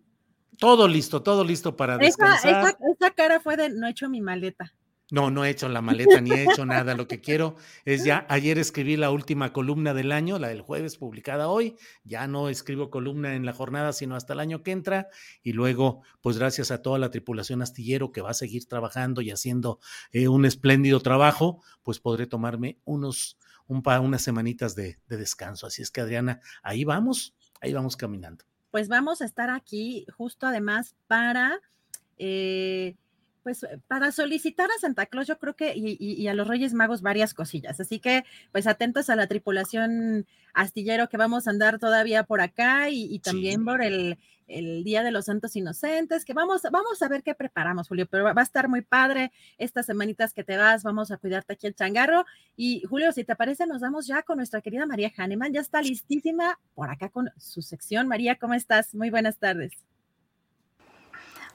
Todo 0.59 0.89
listo, 0.89 1.23
todo 1.23 1.45
listo 1.45 1.77
para 1.77 1.97
descansar. 1.97 2.77
esa 2.93 3.11
cara 3.13 3.39
fue 3.39 3.57
de 3.57 3.71
no 3.71 3.87
he 3.87 3.91
hecho 3.91 4.09
mi 4.09 4.21
maleta. 4.21 4.75
No, 5.15 5.31
no 5.31 5.45
he 5.45 5.51
hecho 5.51 5.69
la 5.69 5.81
maleta 5.81 6.21
ni 6.21 6.33
he 6.33 6.43
hecho 6.43 6.67
nada. 6.67 6.97
Lo 6.97 7.07
que 7.07 7.21
quiero 7.21 7.55
es 7.85 8.03
ya, 8.03 8.27
ayer 8.29 8.59
escribí 8.59 8.97
la 8.97 9.13
última 9.13 9.53
columna 9.53 9.95
del 9.95 10.11
año, 10.11 10.41
la 10.41 10.49
del 10.49 10.61
jueves 10.61 10.97
publicada 10.97 11.47
hoy. 11.47 11.77
Ya 12.03 12.27
no 12.27 12.49
escribo 12.49 12.91
columna 12.91 13.37
en 13.37 13.47
la 13.47 13.53
jornada, 13.53 13.93
sino 13.93 14.17
hasta 14.17 14.33
el 14.33 14.41
año 14.41 14.65
que 14.65 14.73
entra. 14.73 15.07
Y 15.41 15.53
luego, 15.53 16.03
pues 16.21 16.37
gracias 16.37 16.73
a 16.73 16.83
toda 16.83 16.99
la 16.99 17.13
tripulación 17.13 17.63
astillero 17.63 18.11
que 18.11 18.23
va 18.23 18.31
a 18.31 18.35
seguir 18.35 18.67
trabajando 18.67 19.21
y 19.21 19.31
haciendo 19.31 19.79
eh, 20.11 20.27
un 20.27 20.47
espléndido 20.47 20.99
trabajo, 20.99 21.63
pues 21.85 22.01
podré 22.01 22.27
tomarme 22.27 22.81
unos, 22.85 23.39
un 23.69 23.85
unas 23.87 24.21
semanitas 24.21 24.75
de, 24.75 24.99
de 25.07 25.17
descanso. 25.17 25.69
Así 25.69 25.81
es 25.81 25.93
que, 25.93 26.01
Adriana, 26.01 26.41
ahí 26.65 26.83
vamos, 26.83 27.37
ahí 27.61 27.73
vamos 27.73 27.97
caminando. 27.97 28.47
Pues 28.73 28.89
vamos 28.89 29.23
a 29.23 29.27
estar 29.27 29.49
aquí 29.49 30.07
justo 30.19 30.49
además 30.49 30.97
para... 31.07 31.61
Eh, 32.19 32.97
pues 33.45 33.63
eh, 33.63 33.79
para 33.87 34.11
solicitar 34.11 34.69
a 34.71 34.81
Santa 34.81 35.07
Claus, 35.07 35.29
yo 35.29 35.39
creo 35.39 35.55
que, 35.55 35.75
y, 35.77 36.27
a 36.27 36.35
los 36.35 36.49
Reyes 36.49 36.75
Magos, 36.75 37.03
varias 37.03 37.35
cosillas. 37.35 37.79
Así 37.79 38.01
que, 38.01 38.25
pues 38.51 38.67
atentos 38.67 39.11
a 39.11 39.17
la 39.17 39.29
tripulación 39.29 40.27
astillero 40.55 41.09
que 41.09 41.17
vamos 41.17 41.47
a 41.47 41.51
andar 41.51 41.79
todavía 41.79 42.25
por 42.25 42.41
acá 42.41 42.91
y, 42.91 43.21
también 43.21 43.65
por 43.65 43.83
el, 43.83 44.19
Día 44.47 45.03
de 45.03 45.11
los 45.11 45.25
Santos 45.25 45.57
Inocentes, 45.57 46.27
que 46.27 46.35
vamos, 46.35 46.63
vamos 46.71 47.01
a 47.01 47.09
ver 47.09 47.23
qué 47.23 47.35
preparamos, 47.35 47.89
Julio, 47.89 48.07
pero 48.11 48.25
va 48.25 48.35
a 48.37 48.43
estar 48.43 48.69
muy 48.69 48.83
padre 48.83 49.33
estas 49.57 49.87
semanitas 49.87 50.35
que 50.35 50.45
te 50.45 50.59
vas, 50.59 50.83
vamos 50.83 51.11
a 51.11 51.17
cuidarte 51.17 51.55
aquí 51.55 51.67
el 51.67 51.75
changarro. 51.75 52.27
Y 52.55 52.83
Julio, 52.83 53.11
si 53.13 53.25
te 53.25 53.37
parece, 53.37 53.67
nos 53.67 53.81
vamos 53.81 54.07
ya 54.07 54.23
con 54.23 54.37
nuestra 54.37 54.61
querida 54.61 54.85
María 54.85 55.11
Hahnemann, 55.17 55.55
ya 55.55 55.61
está 55.61 55.81
listísima 55.81 56.59
por 56.75 56.91
acá 56.91 57.09
con 57.09 57.31
su 57.39 57.63
sección. 57.63 58.07
María, 58.07 58.37
¿cómo 58.37 58.53
estás? 58.53 58.95
Muy 58.95 59.09
buenas 59.09 59.39
tardes. 59.39 59.73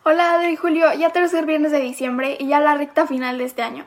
Hola 0.04 0.36
Adri 0.36 0.56
Julio, 0.56 0.94
ya 0.94 1.10
tercer 1.10 1.46
viernes 1.46 1.74
de 1.74 1.82
diciembre 1.82 2.38
y 2.40 2.48
ya 2.48 2.62
la 2.62 2.74
recta 2.74 3.06
final 3.06 3.38
de 3.38 3.44
este 3.44 3.64
año. 3.64 3.86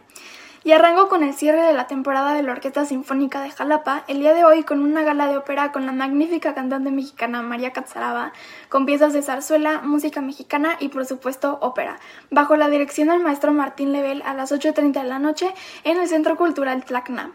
Y 0.62 0.72
arranco 0.72 1.08
con 1.08 1.22
el 1.22 1.32
cierre 1.32 1.62
de 1.62 1.72
la 1.72 1.86
temporada 1.86 2.34
de 2.34 2.42
la 2.42 2.52
Orquesta 2.52 2.84
Sinfónica 2.84 3.40
de 3.40 3.50
Jalapa, 3.50 4.04
el 4.08 4.18
día 4.18 4.34
de 4.34 4.44
hoy 4.44 4.62
con 4.62 4.82
una 4.82 5.04
gala 5.04 5.26
de 5.26 5.38
ópera 5.38 5.72
con 5.72 5.86
la 5.86 5.92
magnífica 5.92 6.54
cantante 6.54 6.90
mexicana 6.90 7.40
María 7.40 7.72
Catzaraba, 7.72 8.34
con 8.68 8.84
piezas 8.84 9.14
de 9.14 9.22
zarzuela, 9.22 9.80
música 9.80 10.20
mexicana 10.20 10.76
y 10.80 10.88
por 10.88 11.06
supuesto 11.06 11.56
ópera, 11.62 11.98
bajo 12.30 12.56
la 12.56 12.68
dirección 12.68 13.08
del 13.08 13.20
maestro 13.20 13.54
Martín 13.54 13.92
Lebel 13.92 14.22
a 14.26 14.34
las 14.34 14.52
8.30 14.52 14.92
de 14.92 15.08
la 15.08 15.18
noche 15.18 15.54
en 15.82 15.98
el 15.98 16.08
Centro 16.08 16.36
Cultural 16.36 16.84
Tlacna. 16.84 17.32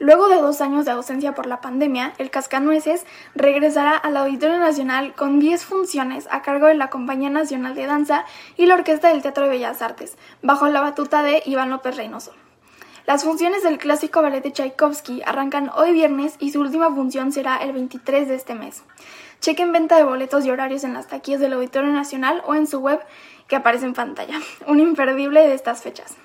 Luego 0.00 0.28
de 0.28 0.36
dos 0.36 0.60
años 0.60 0.84
de 0.84 0.92
ausencia 0.92 1.34
por 1.34 1.46
la 1.46 1.60
pandemia, 1.60 2.12
el 2.18 2.30
Cascanueces 2.30 3.04
regresará 3.34 3.96
al 3.96 4.16
Auditorio 4.16 4.58
Nacional 4.58 5.12
con 5.14 5.40
10 5.40 5.64
funciones 5.64 6.28
a 6.30 6.40
cargo 6.42 6.68
de 6.68 6.74
la 6.74 6.88
Compañía 6.88 7.30
Nacional 7.30 7.74
de 7.74 7.86
Danza 7.86 8.24
y 8.56 8.66
la 8.66 8.74
Orquesta 8.74 9.08
del 9.08 9.22
Teatro 9.22 9.44
de 9.44 9.50
Bellas 9.50 9.82
Artes, 9.82 10.16
bajo 10.40 10.68
la 10.68 10.80
batuta 10.80 11.24
de 11.24 11.42
Iván 11.46 11.70
López 11.70 11.96
Reynoso. 11.96 12.32
Las 13.08 13.24
funciones 13.24 13.64
del 13.64 13.78
clásico 13.78 14.22
ballet 14.22 14.42
de 14.42 14.52
Tchaikovsky 14.52 15.22
arrancan 15.26 15.70
hoy 15.74 15.92
viernes 15.92 16.36
y 16.38 16.52
su 16.52 16.60
última 16.60 16.94
función 16.94 17.32
será 17.32 17.56
el 17.56 17.72
23 17.72 18.28
de 18.28 18.34
este 18.36 18.54
mes. 18.54 18.84
Chequen 19.40 19.72
venta 19.72 19.96
de 19.96 20.04
boletos 20.04 20.44
y 20.44 20.50
horarios 20.50 20.84
en 20.84 20.94
las 20.94 21.08
taquillas 21.08 21.40
del 21.40 21.54
Auditorio 21.54 21.90
Nacional 21.90 22.42
o 22.46 22.54
en 22.54 22.68
su 22.68 22.78
web 22.78 23.00
que 23.48 23.56
aparece 23.56 23.86
en 23.86 23.94
pantalla. 23.94 24.38
Un 24.66 24.78
imperdible 24.78 25.40
de 25.40 25.54
estas 25.54 25.82
fechas. 25.82 26.16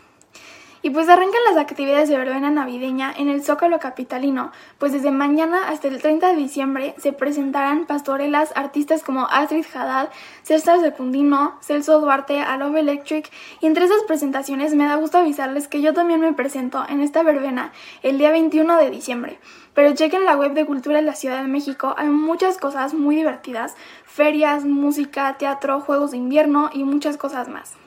Y 0.86 0.90
pues 0.90 1.08
arrancan 1.08 1.40
las 1.50 1.56
actividades 1.56 2.10
de 2.10 2.18
verbena 2.18 2.52
navideña 2.52 3.14
en 3.18 3.30
el 3.30 3.42
Zócalo 3.42 3.80
Capitalino, 3.80 4.52
pues 4.80 4.92
desde 4.92 5.12
mañana 5.12 5.70
hasta 5.70 5.88
el 5.88 6.02
30 6.02 6.28
de 6.28 6.36
diciembre 6.36 6.94
se 6.98 7.14
presentarán 7.14 7.86
pastorelas 7.86 8.52
artistas 8.54 9.02
como 9.02 9.26
Astrid 9.28 9.64
Haddad, 9.74 10.10
César 10.42 10.82
Secundino, 10.82 11.58
Celso 11.62 12.02
Duarte, 12.02 12.42
Alove 12.42 12.82
Electric, 12.82 13.32
y 13.62 13.66
entre 13.68 13.86
esas 13.86 14.04
presentaciones 14.04 14.76
me 14.76 14.86
da 14.86 14.98
gusto 14.98 15.20
avisarles 15.20 15.70
que 15.70 15.82
yo 15.82 15.94
también 15.94 16.20
me 16.20 16.34
presento 16.34 16.84
en 16.90 17.00
esta 17.00 17.24
verbena 17.24 17.72
el 18.02 18.18
día 18.18 18.32
21 18.32 18.76
de 18.76 18.90
diciembre. 18.90 19.40
Pero 19.74 19.96
chequen 19.96 20.26
la 20.26 20.36
web 20.36 20.54
de 20.54 20.66
Cultura 20.66 20.98
de 20.98 21.04
la 21.04 21.16
Ciudad 21.16 21.42
de 21.42 21.48
México, 21.48 21.96
hay 21.98 22.10
muchas 22.10 22.58
cosas 22.58 22.94
muy 22.94 23.16
divertidas, 23.16 23.76
ferias, 24.04 24.66
música, 24.66 25.38
teatro, 25.38 25.80
juegos 25.80 26.12
de 26.12 26.18
invierno 26.18 26.72
y 26.74 26.84
muchas 26.84 27.16
cosas 27.16 27.48
más. 27.48 27.83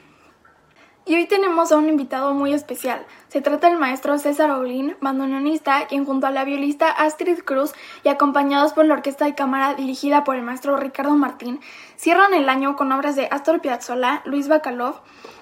Y 1.08 1.14
hoy 1.14 1.26
tenemos 1.26 1.70
a 1.70 1.76
un 1.76 1.88
invitado 1.88 2.34
muy 2.34 2.52
especial. 2.52 3.06
Se 3.28 3.40
trata 3.40 3.68
del 3.68 3.78
maestro 3.78 4.18
César 4.18 4.50
Olin, 4.50 4.96
bandoneonista, 5.00 5.86
quien 5.86 6.04
junto 6.04 6.26
a 6.26 6.32
la 6.32 6.42
violista 6.42 6.90
Astrid 6.90 7.44
Cruz 7.44 7.74
y 8.02 8.08
acompañados 8.08 8.72
por 8.72 8.86
la 8.86 8.94
orquesta 8.94 9.24
de 9.24 9.36
cámara 9.36 9.74
dirigida 9.74 10.24
por 10.24 10.34
el 10.34 10.42
maestro 10.42 10.76
Ricardo 10.76 11.14
Martín, 11.14 11.60
cierran 11.94 12.34
el 12.34 12.48
año 12.48 12.74
con 12.74 12.90
obras 12.90 13.14
de 13.14 13.28
Astor 13.30 13.60
Piazzolla, 13.60 14.22
Luis 14.24 14.48
Bacalov, 14.48 14.96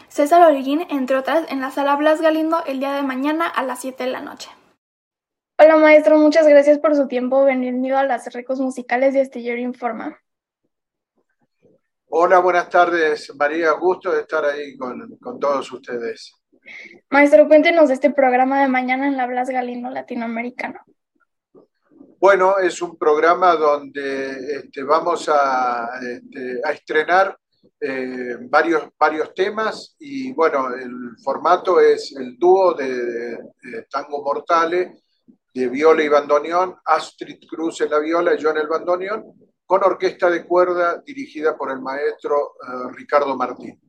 César 0.09 0.43
Olin, 0.43 0.87
entre 0.91 1.17
otras, 1.17 1.51
en 1.51 1.63
la 1.63 1.71
sala 1.71 1.97
Blas 1.97 2.21
Galindo 2.21 2.63
el 2.67 2.79
día 2.79 2.93
de 2.93 3.03
mañana 3.03 3.47
a 3.47 3.63
las 3.63 3.81
7 3.81 4.05
de 4.05 4.11
la 4.11 4.21
noche. 4.21 4.51
Hola 5.59 5.79
maestro, 5.79 6.19
muchas 6.19 6.47
gracias 6.47 6.79
por 6.79 6.95
su 6.95 7.09
tiempo. 7.09 7.43
Bienvenido 7.43 7.97
a 7.97 8.05
las 8.05 8.31
Recos 8.35 8.61
Musicales 8.61 9.15
de 9.15 9.23
Astillero 9.23 9.59
Informa. 9.59 10.24
Hola, 12.17 12.39
buenas 12.39 12.71
tardes, 12.71 13.35
María. 13.35 13.73
Gusto 13.73 14.13
de 14.13 14.21
estar 14.21 14.45
ahí 14.45 14.77
con, 14.77 15.19
todos 15.41 15.73
ustedes. 15.73 16.33
Maestro, 17.11 17.49
cuéntenos 17.49 17.89
de 17.89 17.95
este 17.95 18.13
programa 18.13 18.63
de 18.63 18.69
mañana 18.69 19.09
en 19.09 19.17
la 19.17 19.27
Blas 19.27 19.51
Galindo 19.51 19.91
Latinoamericano. 19.91 20.79
Bueno, 22.21 22.59
es 22.59 22.81
un 22.81 22.97
programa 22.97 23.57
donde 23.57 24.59
este, 24.59 24.85
vamos 24.85 25.29
a, 25.29 25.89
este, 26.09 26.61
estrenar 26.73 27.37
eh, 27.81 28.37
varios, 28.43 28.85
varios 28.97 29.35
temas 29.35 29.97
y 29.99 30.33
bueno, 30.35 30.73
el 30.73 31.17
formato 31.21 31.81
es 31.81 32.15
el 32.17 32.39
dúo 32.39 32.75
de, 32.75 33.39
Tango 33.91 34.23
Mortale 34.23 35.03
de 35.53 35.69
viola 35.69 36.05
y 36.05 36.09
bandoneón, 36.09 36.77
Astrid 36.85 37.41
Cruz 37.51 37.81
en 37.81 37.91
la 37.91 37.99
viola 37.99 38.35
y 38.35 38.39
yo 38.39 38.51
en 38.51 38.59
el 38.59 38.69
bandoneón, 38.69 39.25
con 39.67 39.83
orquesta 39.83 40.31
de 40.31 40.45
cuerda 40.45 41.03
dirigida 41.05 41.57
por 41.57 41.71
el 41.71 41.81
maestro 41.81 42.55
eh, 42.61 42.93
Ricardo 42.93 43.37
Martín. 43.37 43.81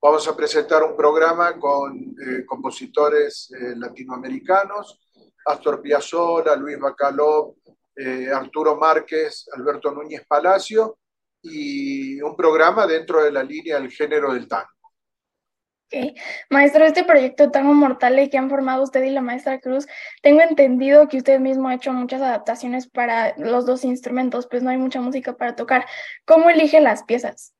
Vamos 0.00 0.28
a 0.28 0.36
presentar 0.36 0.82
un 0.82 0.96
programa 0.96 1.58
con 1.58 1.96
eh, 1.98 2.44
compositores 2.44 3.50
eh, 3.52 3.74
latinoamericanos, 3.76 5.00
Astor 5.46 5.80
Piazzolla, 5.80 6.54
Luis 6.56 6.78
Bacalov, 6.78 7.54
Arturo 8.34 8.76
Márquez, 8.76 9.48
Alberto 9.54 9.90
Núñez 9.90 10.26
Palacio, 10.26 10.98
y 11.40 12.20
un 12.20 12.36
programa 12.36 12.86
dentro 12.86 13.22
de 13.22 13.32
la 13.32 13.42
línea 13.42 13.80
del 13.80 13.90
género 13.90 14.34
del 14.34 14.46
tango. 14.46 14.75
Maestro, 16.50 16.84
este 16.84 17.04
proyecto 17.04 17.50
Tango 17.50 17.72
Mortale 17.72 18.28
que 18.28 18.38
han 18.38 18.50
formado 18.50 18.82
usted 18.82 19.04
y 19.04 19.10
la 19.10 19.20
maestra 19.20 19.60
Cruz, 19.60 19.86
tengo 20.20 20.40
entendido 20.40 21.08
que 21.08 21.18
usted 21.18 21.38
mismo 21.38 21.68
ha 21.68 21.74
hecho 21.74 21.92
muchas 21.92 22.20
adaptaciones 22.22 22.88
para 22.88 23.36
los 23.38 23.66
dos 23.66 23.84
instrumentos, 23.84 24.48
pues 24.48 24.62
no 24.62 24.70
hay 24.70 24.78
mucha 24.78 25.00
música 25.00 25.36
para 25.36 25.54
tocar. 25.54 25.86
¿Cómo 26.24 26.50
elige 26.50 26.80
las 26.80 27.04
piezas? 27.04 27.54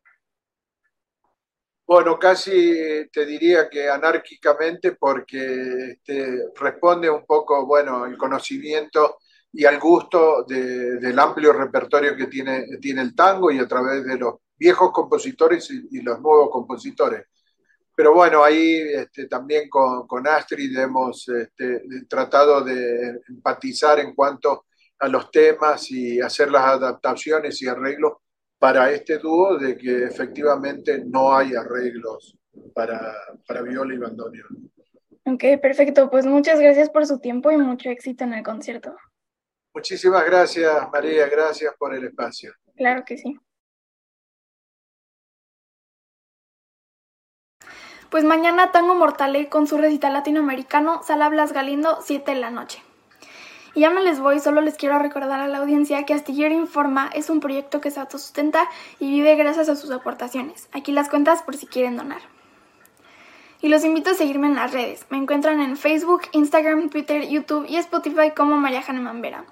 Bueno, 1.86 2.18
casi 2.18 3.08
te 3.12 3.24
diría 3.24 3.68
que 3.70 3.88
anárquicamente 3.88 4.92
porque 4.92 5.92
este, 5.92 6.46
responde 6.56 7.08
un 7.08 7.24
poco, 7.24 7.64
bueno, 7.64 8.06
el 8.06 8.18
conocimiento 8.18 9.18
y 9.52 9.64
al 9.64 9.78
gusto 9.78 10.44
del 10.44 11.16
amplio 11.16 11.52
repertorio 11.52 12.16
que 12.16 12.26
tiene, 12.26 12.66
tiene 12.80 13.02
el 13.02 13.14
tango 13.14 13.52
y 13.52 13.60
a 13.60 13.68
través 13.68 14.04
de 14.04 14.18
los 14.18 14.34
viejos 14.56 14.90
compositores 14.90 15.70
y 15.70 16.00
los 16.00 16.20
nuevos 16.20 16.50
compositores 16.50 17.26
pero 17.96 18.12
bueno, 18.12 18.44
ahí 18.44 18.82
este, 18.92 19.26
también 19.26 19.70
con, 19.70 20.06
con, 20.06 20.28
Astrid 20.28 20.78
hemos 20.78 21.26
este, 21.30 21.82
tratado 22.06 22.62
de 22.62 23.22
empatizar 23.26 23.98
en 24.00 24.14
cuanto 24.14 24.66
a 24.98 25.08
los 25.08 25.30
temas 25.30 25.90
y 25.90 26.20
hacer 26.20 26.50
las 26.50 26.62
adaptaciones 26.62 27.60
y 27.62 27.68
arreglos 27.68 28.12
para 28.58 28.90
este 28.90 29.18
dúo 29.18 29.56
de 29.56 29.78
que 29.78 30.04
efectivamente 30.04 31.02
no 31.06 31.34
hay 31.34 31.54
arreglos 31.54 32.36
para, 32.74 33.14
para 33.46 33.62
viola 33.62 33.94
y 33.94 33.98
bandoneón. 33.98 34.70
Ok, 35.24 35.60
perfecto. 35.60 36.10
Pues 36.10 36.26
muchas 36.26 36.60
gracias 36.60 36.90
por 36.90 37.06
su 37.06 37.18
tiempo 37.18 37.50
y 37.50 37.56
mucho 37.56 37.88
éxito 37.88 38.24
en 38.24 38.34
el 38.34 38.44
concierto. 38.44 38.94
Muchísimas 39.74 40.24
gracias, 40.24 40.72
María. 40.92 41.28
Gracias 41.28 41.74
por 41.78 41.94
el 41.94 42.04
espacio. 42.04 42.52
Claro 42.76 43.04
que 43.04 43.16
sí. 43.16 43.38
Pues 48.16 48.24
mañana 48.24 48.72
Tango 48.72 48.94
Mortale 48.94 49.50
con 49.50 49.66
su 49.66 49.76
recital 49.76 50.14
latinoamericano, 50.14 51.02
Sala 51.02 51.28
Blas 51.28 51.52
Galindo, 51.52 51.98
7 52.00 52.32
de 52.32 52.40
la 52.40 52.48
noche. 52.48 52.82
Y 53.74 53.80
ya 53.80 53.90
me 53.90 54.02
les 54.02 54.20
voy, 54.20 54.40
solo 54.40 54.62
les 54.62 54.78
quiero 54.78 54.98
recordar 54.98 55.38
a 55.38 55.48
la 55.48 55.58
audiencia 55.58 56.02
que 56.04 56.14
Astillero 56.14 56.54
Informa 56.54 57.10
es 57.12 57.28
un 57.28 57.40
proyecto 57.40 57.82
que 57.82 57.90
se 57.90 58.00
autosustenta 58.00 58.70
y 58.98 59.10
vive 59.10 59.34
gracias 59.34 59.68
a 59.68 59.76
sus 59.76 59.90
aportaciones. 59.90 60.66
Aquí 60.72 60.92
las 60.92 61.10
cuentas 61.10 61.42
por 61.42 61.56
si 61.56 61.66
quieren 61.66 61.98
donar. 61.98 62.22
Y 63.60 63.68
los 63.68 63.84
invito 63.84 64.08
a 64.08 64.14
seguirme 64.14 64.46
en 64.46 64.54
las 64.54 64.72
redes. 64.72 65.04
Me 65.10 65.18
encuentran 65.18 65.60
en 65.60 65.76
Facebook, 65.76 66.22
Instagram, 66.32 66.88
Twitter, 66.88 67.28
YouTube 67.28 67.66
y 67.68 67.76
Spotify 67.76 68.30
como 68.34 68.56
María 68.56 68.82
Haneman 68.88 69.20
Vera. 69.20 69.44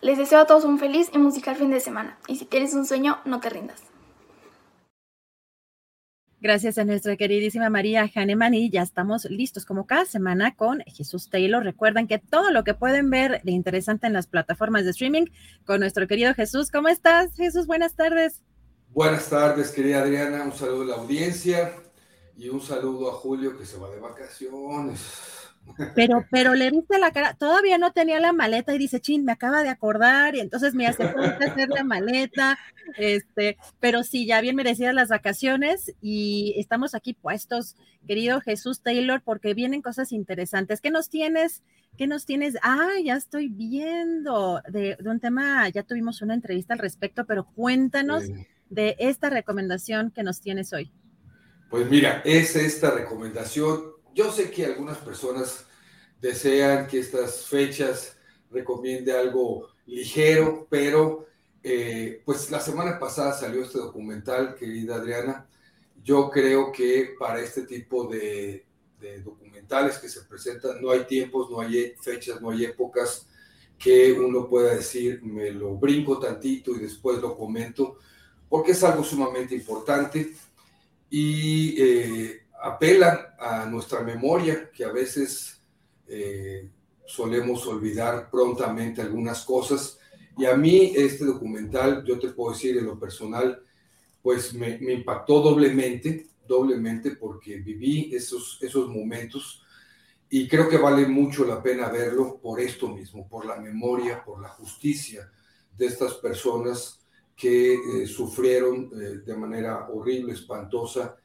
Les 0.00 0.16
deseo 0.16 0.40
a 0.40 0.46
todos 0.46 0.64
un 0.64 0.78
feliz 0.78 1.10
y 1.12 1.18
musical 1.18 1.56
fin 1.56 1.70
de 1.70 1.80
semana. 1.80 2.16
Y 2.28 2.36
si 2.36 2.46
tienes 2.46 2.72
un 2.72 2.86
sueño, 2.86 3.18
no 3.26 3.40
te 3.40 3.50
rindas. 3.50 3.95
Gracias 6.38 6.76
a 6.76 6.84
nuestra 6.84 7.16
queridísima 7.16 7.70
María 7.70 8.10
Hahnemann 8.14 8.52
y 8.52 8.68
ya 8.68 8.82
estamos 8.82 9.24
listos 9.24 9.64
como 9.64 9.86
cada 9.86 10.04
semana 10.04 10.54
con 10.54 10.80
Jesús 10.86 11.30
Taylor. 11.30 11.64
Recuerden 11.64 12.06
que 12.06 12.18
todo 12.18 12.50
lo 12.50 12.62
que 12.62 12.74
pueden 12.74 13.08
ver 13.08 13.40
de 13.42 13.52
interesante 13.52 14.06
en 14.06 14.12
las 14.12 14.26
plataformas 14.26 14.84
de 14.84 14.90
streaming 14.90 15.24
con 15.64 15.80
nuestro 15.80 16.06
querido 16.06 16.34
Jesús. 16.34 16.70
¿Cómo 16.70 16.88
estás, 16.88 17.34
Jesús? 17.36 17.66
Buenas 17.66 17.94
tardes. 17.94 18.42
Buenas 18.90 19.30
tardes, 19.30 19.70
querida 19.70 20.02
Adriana. 20.02 20.44
Un 20.44 20.52
saludo 20.52 20.82
a 20.82 20.86
la 20.96 21.02
audiencia 21.02 21.72
y 22.36 22.50
un 22.50 22.60
saludo 22.60 23.10
a 23.10 23.14
Julio 23.14 23.56
que 23.56 23.64
se 23.64 23.78
va 23.78 23.90
de 23.90 23.98
vacaciones. 23.98 25.35
Pero, 25.94 26.24
pero 26.30 26.54
le 26.54 26.70
viste 26.70 26.98
la 26.98 27.10
cara, 27.10 27.34
todavía 27.34 27.76
no 27.76 27.92
tenía 27.92 28.18
la 28.20 28.32
maleta 28.32 28.74
y 28.74 28.78
dice, 28.78 29.00
chin, 29.00 29.24
me 29.24 29.32
acaba 29.32 29.62
de 29.62 29.68
acordar, 29.68 30.34
y 30.34 30.40
entonces 30.40 30.74
me 30.74 30.86
hace 30.86 31.08
falta 31.08 31.46
hacer 31.46 31.68
la 31.68 31.84
maleta, 31.84 32.58
este, 32.96 33.58
pero 33.80 34.02
sí, 34.02 34.26
ya 34.26 34.40
bien 34.40 34.56
merecidas 34.56 34.94
las 34.94 35.08
vacaciones 35.08 35.92
y 36.00 36.54
estamos 36.56 36.94
aquí 36.94 37.12
puestos, 37.14 37.76
querido 38.06 38.40
Jesús 38.40 38.80
Taylor, 38.80 39.22
porque 39.22 39.54
vienen 39.54 39.82
cosas 39.82 40.12
interesantes. 40.12 40.80
¿Qué 40.80 40.90
nos 40.90 41.10
tienes? 41.10 41.62
¿Qué 41.96 42.06
nos 42.06 42.26
tienes? 42.26 42.56
Ah, 42.62 42.88
ya 43.04 43.16
estoy 43.16 43.48
viendo 43.48 44.62
de, 44.68 44.96
un 45.04 45.20
tema, 45.20 45.68
ya 45.68 45.82
tuvimos 45.82 46.22
una 46.22 46.34
entrevista 46.34 46.74
al 46.74 46.80
respecto, 46.80 47.26
pero 47.26 47.46
cuéntanos 47.54 48.24
de 48.68 48.96
esta 48.98 49.30
recomendación 49.30 50.10
que 50.10 50.22
nos 50.22 50.40
tienes 50.40 50.72
hoy. 50.72 50.92
Pues 51.70 51.90
mira, 51.90 52.22
es 52.24 52.54
esta 52.54 52.90
recomendación 52.92 53.95
yo 54.16 54.32
sé 54.32 54.50
que 54.50 54.64
algunas 54.64 54.98
personas 54.98 55.66
desean 56.20 56.88
que 56.88 56.98
estas 56.98 57.46
fechas 57.46 58.16
recomiende 58.50 59.12
algo 59.12 59.68
ligero, 59.86 60.66
pero 60.68 61.26
eh, 61.62 62.22
pues 62.24 62.50
la 62.50 62.58
semana 62.58 62.98
pasada 62.98 63.32
salió 63.32 63.62
este 63.62 63.78
documental, 63.78 64.56
querida 64.56 64.96
Adriana. 64.96 65.46
Yo 66.02 66.30
creo 66.30 66.72
que 66.72 67.14
para 67.18 67.40
este 67.40 67.62
tipo 67.62 68.08
de 68.08 68.66
de 69.00 69.20
documentales 69.20 69.98
que 69.98 70.08
se 70.08 70.22
presentan, 70.22 70.80
no 70.80 70.90
hay 70.90 71.04
tiempos, 71.04 71.50
no 71.50 71.60
hay 71.60 71.94
fechas, 72.00 72.40
no 72.40 72.50
hay 72.50 72.64
épocas 72.64 73.26
que 73.78 74.12
uno 74.12 74.48
pueda 74.48 74.74
decir, 74.74 75.22
me 75.22 75.50
lo 75.50 75.76
brinco 75.76 76.18
tantito 76.18 76.74
y 76.74 76.78
después 76.78 77.20
lo 77.20 77.36
comento, 77.36 77.98
porque 78.48 78.72
es 78.72 78.82
algo 78.84 79.04
sumamente 79.04 79.54
importante 79.54 80.32
y 81.10 81.74
eh, 81.78 82.45
apelan 82.62 83.18
a 83.38 83.66
nuestra 83.66 84.00
memoria, 84.00 84.70
que 84.70 84.84
a 84.84 84.92
veces 84.92 85.60
eh, 86.08 86.68
solemos 87.06 87.66
olvidar 87.66 88.30
prontamente 88.30 89.00
algunas 89.00 89.44
cosas. 89.44 89.98
Y 90.38 90.44
a 90.46 90.56
mí 90.56 90.92
este 90.96 91.24
documental, 91.24 92.04
yo 92.04 92.18
te 92.18 92.28
puedo 92.28 92.52
decir 92.52 92.76
en 92.76 92.86
lo 92.86 92.98
personal, 92.98 93.62
pues 94.22 94.52
me, 94.54 94.78
me 94.78 94.92
impactó 94.92 95.40
doblemente, 95.40 96.26
doblemente 96.46 97.12
porque 97.12 97.56
viví 97.56 98.14
esos, 98.14 98.58
esos 98.60 98.88
momentos 98.88 99.62
y 100.28 100.48
creo 100.48 100.68
que 100.68 100.78
vale 100.78 101.06
mucho 101.06 101.44
la 101.44 101.62
pena 101.62 101.88
verlo 101.88 102.38
por 102.40 102.60
esto 102.60 102.88
mismo, 102.88 103.28
por 103.28 103.46
la 103.46 103.56
memoria, 103.56 104.24
por 104.24 104.42
la 104.42 104.48
justicia 104.48 105.30
de 105.76 105.86
estas 105.86 106.14
personas 106.14 107.00
que 107.36 107.74
eh, 107.74 108.06
sufrieron 108.06 108.90
eh, 108.94 109.20
de 109.24 109.36
manera 109.36 109.88
horrible, 109.88 110.32
espantosa, 110.32 111.16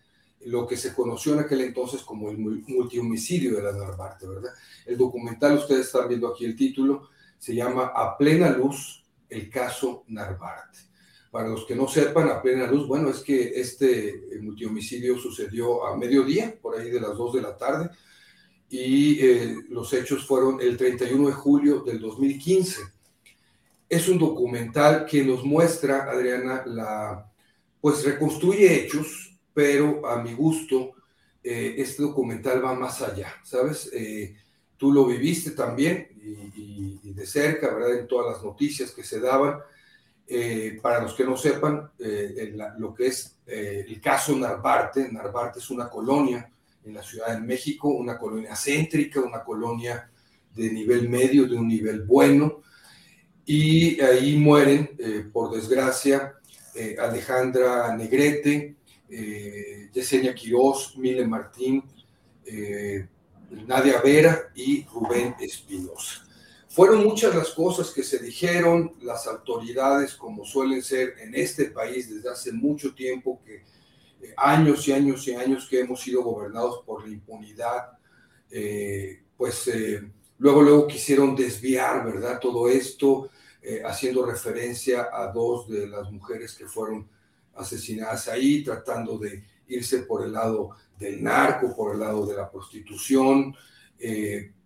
lo 0.45 0.67
que 0.67 0.77
se 0.77 0.93
conoció 0.93 1.33
en 1.33 1.39
aquel 1.39 1.61
entonces 1.61 2.01
como 2.01 2.29
el 2.29 2.37
multihomicidio 2.37 3.55
de 3.55 3.63
la 3.63 3.71
Narvarte, 3.71 4.27
¿verdad? 4.27 4.51
El 4.85 4.97
documental, 4.97 5.57
ustedes 5.57 5.87
están 5.87 6.07
viendo 6.07 6.27
aquí 6.27 6.45
el 6.45 6.55
título, 6.55 7.09
se 7.37 7.55
llama 7.55 7.91
A 7.95 8.17
plena 8.17 8.49
luz, 8.49 9.03
el 9.29 9.49
caso 9.49 10.03
Narvarte. 10.07 10.79
Para 11.31 11.47
los 11.47 11.65
que 11.65 11.75
no 11.75 11.87
sepan, 11.87 12.29
a 12.29 12.41
plena 12.41 12.67
luz, 12.67 12.87
bueno, 12.87 13.09
es 13.09 13.19
que 13.19 13.53
este 13.55 14.21
multihomicidio 14.41 15.17
sucedió 15.17 15.85
a 15.87 15.95
mediodía, 15.95 16.57
por 16.61 16.77
ahí 16.77 16.89
de 16.89 16.99
las 16.99 17.15
2 17.15 17.33
de 17.35 17.41
la 17.41 17.55
tarde, 17.55 17.89
y 18.69 19.19
eh, 19.25 19.55
los 19.69 19.93
hechos 19.93 20.25
fueron 20.25 20.59
el 20.61 20.75
31 20.77 21.27
de 21.27 21.33
julio 21.33 21.81
del 21.81 21.99
2015. 21.99 22.81
Es 23.87 24.09
un 24.09 24.17
documental 24.17 25.05
que 25.05 25.23
nos 25.23 25.43
muestra, 25.43 26.09
Adriana, 26.09 26.63
la, 26.65 27.31
pues 27.79 28.03
reconstruye 28.03 28.83
hechos, 28.83 29.30
pero 29.53 30.07
a 30.07 30.21
mi 30.21 30.33
gusto, 30.33 30.93
eh, 31.43 31.75
este 31.77 32.03
documental 32.03 32.63
va 32.63 32.73
más 32.73 33.01
allá, 33.01 33.33
¿sabes? 33.43 33.89
Eh, 33.93 34.35
tú 34.77 34.91
lo 34.91 35.05
viviste 35.05 35.51
también 35.51 36.09
y, 36.55 36.99
y, 37.03 37.13
de 37.13 37.25
cerca, 37.25 37.73
¿verdad? 37.73 37.99
En 37.99 38.07
todas 38.07 38.35
las 38.35 38.43
noticias 38.43 38.91
que 38.91 39.03
se 39.03 39.19
daban. 39.19 39.59
para 40.81 41.01
los 41.01 41.13
que 41.13 41.25
no 41.25 41.35
sepan, 41.35 41.91
lo 42.77 42.93
que 42.93 43.07
es 43.07 43.37
el 43.45 43.99
caso 43.99 44.33
Narvarte, 44.37 45.11
Narvarte 45.11 45.59
es 45.59 45.69
una 45.69 45.89
colonia 45.89 46.49
en 46.85 46.93
la 46.93 47.03
Ciudad 47.03 47.33
de 47.33 47.41
México, 47.41 47.89
una 47.89 48.17
colonia 48.17 48.55
céntrica, 48.55 49.19
una 49.19 49.43
colonia 49.43 50.09
de 50.55 50.71
nivel 50.71 51.09
medio, 51.09 51.47
de 51.47 51.55
un 51.55 51.67
nivel 51.67 52.03
bueno, 52.03 52.61
y 53.45 53.99
ahí 54.01 54.37
mueren, 54.37 54.91
eh, 54.97 55.25
por 55.31 55.53
desgracia, 55.53 56.35
eh, 56.75 56.95
Alejandra 56.99 57.95
Negrete, 57.95 58.75
eh, 59.11 59.89
Yesenia 59.93 60.33
Quirós, 60.33 60.95
Mile 60.97 61.27
Martín, 61.27 61.83
eh, 62.45 63.07
Nadia 63.67 64.01
Vera 64.01 64.51
y 64.55 64.85
Rubén 64.85 65.35
Espinosa. 65.39 66.25
Fueron 66.69 67.03
muchas 67.03 67.35
las 67.35 67.49
cosas 67.49 67.91
que 67.91 68.01
se 68.01 68.17
dijeron, 68.19 68.95
las 69.01 69.27
autoridades, 69.27 70.15
como 70.15 70.45
suelen 70.45 70.81
ser 70.81 71.15
en 71.19 71.35
este 71.35 71.65
país 71.65 72.09
desde 72.09 72.29
hace 72.29 72.53
mucho 72.53 72.95
tiempo, 72.95 73.41
que 73.45 73.63
años 74.37 74.87
y 74.87 74.93
años 74.93 75.27
y 75.27 75.33
años 75.33 75.67
que 75.69 75.79
hemos 75.79 76.01
sido 76.01 76.23
gobernados 76.23 76.83
por 76.85 77.05
la 77.05 77.13
impunidad, 77.13 77.91
eh, 78.49 79.23
pues 79.37 79.67
eh, 79.67 80.11
luego, 80.37 80.61
luego 80.61 80.87
quisieron 80.87 81.35
desviar, 81.35 82.05
¿verdad? 82.05 82.39
Todo 82.39 82.69
esto, 82.69 83.29
eh, 83.61 83.81
haciendo 83.85 84.25
referencia 84.25 85.09
a 85.11 85.31
dos 85.31 85.67
de 85.69 85.87
las 85.87 86.11
mujeres 86.11 86.53
que 86.53 86.65
fueron 86.65 87.07
asesinadas 87.55 88.27
ahí, 88.27 88.63
tratando 88.63 89.17
de 89.17 89.43
irse 89.67 89.99
por 89.99 90.25
el 90.25 90.33
lado 90.33 90.71
del 90.97 91.23
narco, 91.23 91.75
por 91.75 91.93
el 91.93 91.99
lado 91.99 92.25
de 92.25 92.35
la 92.35 92.49
prostitución. 92.49 93.55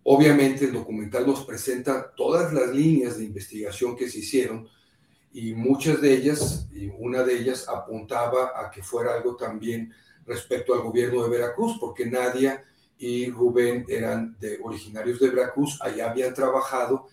obviamente 0.02 0.64
el 0.64 0.72
documental 0.72 1.26
nos 1.26 1.44
presenta 1.44 2.12
todas 2.14 2.52
las 2.52 2.74
líneas 2.74 3.18
de 3.18 3.24
investigación 3.24 3.96
que 3.96 4.08
se 4.08 4.20
hicieron, 4.20 4.68
y 5.32 5.52
muchas 5.52 6.00
de 6.00 6.14
ellas, 6.14 6.66
y 6.72 6.86
una 6.98 7.22
de 7.22 7.38
ellas 7.38 7.68
apuntaba 7.68 8.52
a 8.56 8.70
que 8.70 8.82
fuera 8.82 9.14
algo 9.14 9.36
también 9.36 9.92
respecto 10.24 10.72
al 10.72 10.80
gobierno 10.80 11.22
de 11.22 11.30
Veracruz, 11.30 11.76
porque 11.78 12.06
Nadia 12.06 12.64
y 12.98 13.30
Rubén 13.30 13.84
eran 13.88 14.36
originarios 14.62 15.20
de 15.20 15.28
Veracruz, 15.28 15.78
allá 15.82 16.10
habían 16.10 16.32
trabajado 16.32 17.08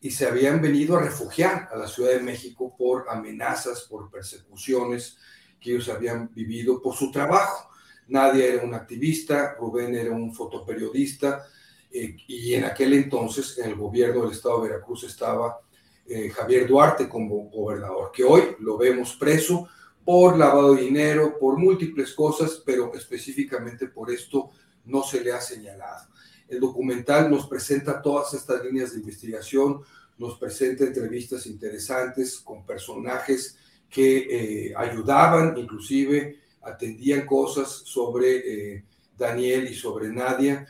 y 0.00 0.10
se 0.10 0.26
habían 0.26 0.62
venido 0.62 0.96
a 0.96 1.02
refugiar 1.02 1.68
a 1.72 1.76
la 1.76 1.88
Ciudad 1.88 2.10
de 2.10 2.20
México 2.20 2.74
por 2.76 3.06
amenazas, 3.08 3.82
por 3.82 4.10
persecuciones 4.10 5.18
que 5.60 5.72
ellos 5.72 5.88
habían 5.88 6.32
vivido 6.32 6.80
por 6.80 6.94
su 6.94 7.10
trabajo. 7.10 7.68
Nadia 8.06 8.46
era 8.46 8.64
un 8.64 8.74
activista, 8.74 9.54
Rubén 9.58 9.94
era 9.94 10.12
un 10.12 10.32
fotoperiodista, 10.32 11.46
eh, 11.90 12.16
y 12.26 12.54
en 12.54 12.64
aquel 12.64 12.92
entonces 12.94 13.58
en 13.58 13.70
el 13.70 13.74
gobierno 13.74 14.22
del 14.22 14.32
estado 14.32 14.62
de 14.62 14.68
Veracruz 14.68 15.04
estaba 15.04 15.60
eh, 16.06 16.30
Javier 16.30 16.66
Duarte 16.66 17.08
como 17.08 17.50
gobernador, 17.50 18.10
que 18.12 18.24
hoy 18.24 18.56
lo 18.60 18.78
vemos 18.78 19.16
preso 19.16 19.68
por 20.04 20.38
lavado 20.38 20.74
de 20.74 20.82
dinero, 20.82 21.38
por 21.38 21.58
múltiples 21.58 22.14
cosas, 22.14 22.62
pero 22.64 22.94
específicamente 22.94 23.88
por 23.88 24.10
esto 24.10 24.50
no 24.86 25.02
se 25.02 25.22
le 25.22 25.32
ha 25.32 25.40
señalado. 25.40 26.08
El 26.48 26.60
documental 26.60 27.30
nos 27.30 27.46
presenta 27.46 28.00
todas 28.00 28.34
estas 28.34 28.64
líneas 28.64 28.92
de 28.92 29.00
investigación, 29.00 29.82
nos 30.18 30.38
presenta 30.38 30.84
entrevistas 30.84 31.46
interesantes 31.46 32.38
con 32.38 32.64
personajes 32.64 33.56
que 33.88 34.68
eh, 34.70 34.74
ayudaban, 34.76 35.56
inclusive 35.56 36.40
atendían 36.62 37.24
cosas 37.24 37.68
sobre 37.84 38.74
eh, 38.74 38.84
Daniel 39.16 39.68
y 39.70 39.74
sobre 39.74 40.08
Nadia. 40.08 40.66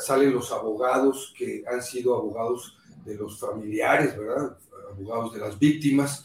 salen 0.00 0.32
los 0.32 0.52
abogados 0.52 1.34
que 1.36 1.64
han 1.70 1.82
sido 1.82 2.16
abogados 2.16 2.76
de 3.04 3.14
los 3.14 3.38
familiares, 3.38 4.16
¿verdad? 4.18 4.58
Abogados 4.90 5.32
de 5.32 5.40
las 5.40 5.58
víctimas. 5.58 6.24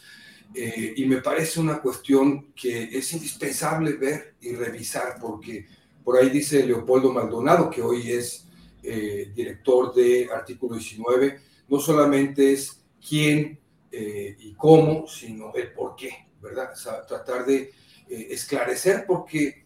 Eh, 0.53 0.93
y 0.97 1.05
me 1.05 1.21
parece 1.21 1.61
una 1.61 1.79
cuestión 1.79 2.51
que 2.53 2.83
es 2.97 3.13
indispensable 3.13 3.93
ver 3.93 4.35
y 4.41 4.53
revisar, 4.53 5.17
porque 5.21 5.65
por 6.03 6.17
ahí 6.17 6.29
dice 6.29 6.65
Leopoldo 6.65 7.11
Maldonado, 7.11 7.69
que 7.69 7.81
hoy 7.81 8.11
es 8.11 8.47
eh, 8.83 9.31
director 9.33 9.93
de 9.93 10.29
Artículo 10.33 10.75
19, 10.75 11.39
no 11.67 11.79
solamente 11.79 12.53
es 12.53 12.83
quién 13.07 13.59
eh, 13.91 14.35
y 14.39 14.53
cómo, 14.53 15.07
sino 15.07 15.53
el 15.53 15.71
por 15.73 15.95
qué, 15.95 16.27
¿verdad? 16.41 16.71
O 16.73 16.75
sea, 16.75 17.05
tratar 17.05 17.45
de 17.45 17.71
esclarecer, 18.09 19.05
porque 19.07 19.63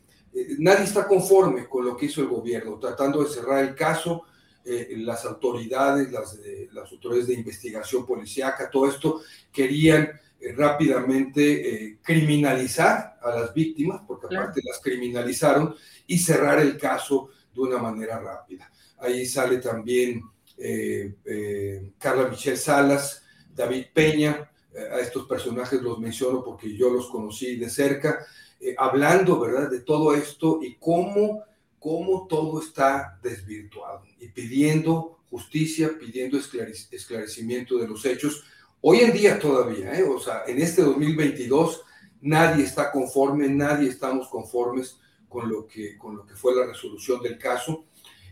nadie 0.59 0.83
está 0.83 1.07
conforme 1.07 1.67
con 1.67 1.83
lo 1.83 1.97
que 1.97 2.05
hizo 2.05 2.21
el 2.21 2.27
gobierno, 2.27 2.77
tratando 2.77 3.23
de 3.23 3.29
cerrar 3.29 3.63
el 3.63 3.73
caso 3.73 4.23
eh, 4.67 4.95
las 4.97 5.23
autoridades, 5.25 6.11
las, 6.11 6.39
las 6.71 6.91
autoridades 6.91 7.27
de 7.27 7.35
investigación 7.35 8.03
policíaca, 8.03 8.67
todo 8.69 8.89
esto, 8.89 9.21
querían 9.51 10.09
eh, 10.39 10.53
rápidamente 10.53 11.85
eh, 11.85 11.97
criminalizar 12.01 13.17
a 13.21 13.29
las 13.31 13.53
víctimas, 13.53 14.01
porque 14.07 14.27
aparte 14.27 14.61
las 14.63 14.79
criminalizaron, 14.81 15.75
y 16.07 16.17
cerrar 16.17 16.59
el 16.59 16.77
caso 16.77 17.29
de 17.53 17.61
una 17.61 17.77
manera 17.77 18.19
rápida. 18.19 18.71
Ahí 18.99 19.25
sale 19.25 19.57
también 19.57 20.21
Carla 21.97 22.29
Michelle 22.29 22.55
Salas, 22.55 23.23
David 23.53 23.87
Peña, 23.93 24.49
a 24.91 24.99
estos 24.99 25.27
personajes 25.27 25.81
los 25.81 25.99
menciono 25.99 26.43
porque 26.43 26.75
yo 26.75 26.89
los 26.89 27.07
conocí 27.07 27.57
de 27.57 27.69
cerca, 27.69 28.25
hablando, 28.77 29.39
¿verdad?, 29.39 29.69
de 29.69 29.81
todo 29.81 30.15
esto 30.15 30.59
y 30.61 30.75
cómo 30.75 31.43
cómo 31.85 32.25
todo 32.25 32.59
está 32.63 33.19
desvirtuado 33.21 34.01
y 34.19 34.29
pidiendo 34.29 35.19
justicia, 35.29 35.91
pidiendo 35.99 36.35
esclarecimiento 36.39 37.77
de 37.77 37.87
los 37.87 38.03
hechos. 38.05 38.43
Hoy 38.87 38.99
en 38.99 39.13
día 39.13 39.39
todavía, 39.39 39.97
¿eh? 39.97 40.03
o 40.03 40.19
sea, 40.19 40.43
en 40.45 40.61
este 40.61 40.83
2022 40.83 41.81
nadie 42.21 42.65
está 42.65 42.91
conforme, 42.91 43.49
nadie 43.49 43.89
estamos 43.89 44.27
conformes 44.27 44.99
con 45.27 45.49
lo 45.49 45.65
que, 45.65 45.97
con 45.97 46.15
lo 46.15 46.23
que 46.23 46.35
fue 46.35 46.53
la 46.55 46.67
resolución 46.67 47.19
del 47.19 47.39
caso. 47.39 47.85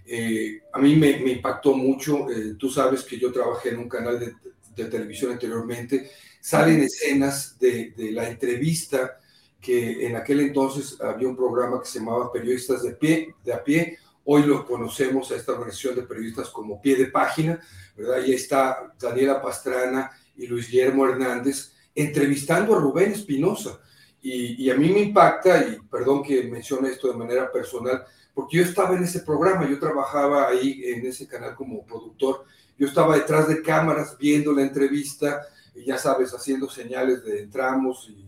Eh, 0.05 0.61
a 0.71 0.77
mí 0.77 0.95
me, 0.95 1.09
impactó 1.09 1.73
mucho, 1.73 2.29
eh, 2.29 2.53
tú 2.55 2.69
sabes 2.69 3.01
que 3.03 3.17
yo 3.17 3.31
trabajé 3.31 3.69
en 3.69 3.79
un 3.79 3.89
canal 3.89 4.19
de, 4.19 4.35
de 4.75 4.85
televisión 4.91 5.31
anteriormente, 5.31 6.11
salen 6.39 6.83
escenas 6.83 7.57
de, 7.57 7.89
de 7.97 8.11
la 8.11 8.29
entrevista 8.29 9.17
que 9.59 10.05
en 10.05 10.15
aquel 10.17 10.41
entonces 10.41 11.01
había 11.01 11.29
un 11.29 11.35
programa 11.35 11.81
que 11.81 11.87
se 11.87 11.97
llamaba 11.97 12.31
Periodistas 12.31 12.83
de, 12.83 12.91
pie, 12.91 13.33
de 13.43 13.53
a 13.53 13.63
pie, 13.63 13.97
hoy 14.25 14.43
lo 14.43 14.67
conocemos 14.67 15.31
a 15.31 15.35
esta 15.35 15.53
versión 15.53 15.95
de 15.95 16.03
periodistas 16.03 16.49
como 16.49 16.79
pie 16.79 16.95
de 16.95 17.07
página, 17.07 17.59
¿verdad? 17.97 18.19
Y 18.19 18.25
ahí 18.25 18.33
está 18.33 18.93
Daniela 18.99 19.41
Pastrana 19.41 20.11
y 20.35 20.47
Luis 20.47 20.69
Guillermo 20.69 21.07
Hernández 21.07 21.73
entrevistando 21.95 22.75
a 22.75 22.79
Rubén 22.79 23.11
Espinosa. 23.11 23.79
Y, 24.25 24.69
a 24.69 24.75
mí 24.75 24.89
me 24.89 25.01
impacta, 25.01 25.67
y 25.67 25.79
perdón 25.91 26.23
que 26.23 26.43
mencione 26.43 26.87
esto 26.87 27.11
de 27.11 27.17
manera 27.17 27.51
personal, 27.51 28.05
porque 28.33 28.57
yo 28.57 28.63
estaba 28.63 28.95
en 28.95 29.03
ese 29.03 29.19
programa, 29.19 29.69
yo 29.69 29.77
trabajaba 29.77 30.47
ahí 30.47 30.81
en 30.85 31.05
ese 31.05 31.27
canal 31.27 31.55
como 31.55 31.85
productor, 31.85 32.45
yo 32.79 32.87
estaba 32.87 33.17
detrás 33.17 33.49
de 33.49 33.61
cámaras 33.61 34.17
viendo 34.17 34.53
la 34.53 34.61
entrevista, 34.61 35.41
y 35.75 35.83
ya 35.83 35.97
sabes, 35.97 36.33
haciendo 36.33 36.69
señales 36.69 37.25
de 37.25 37.41
entramos 37.41 38.09
y, 38.09 38.23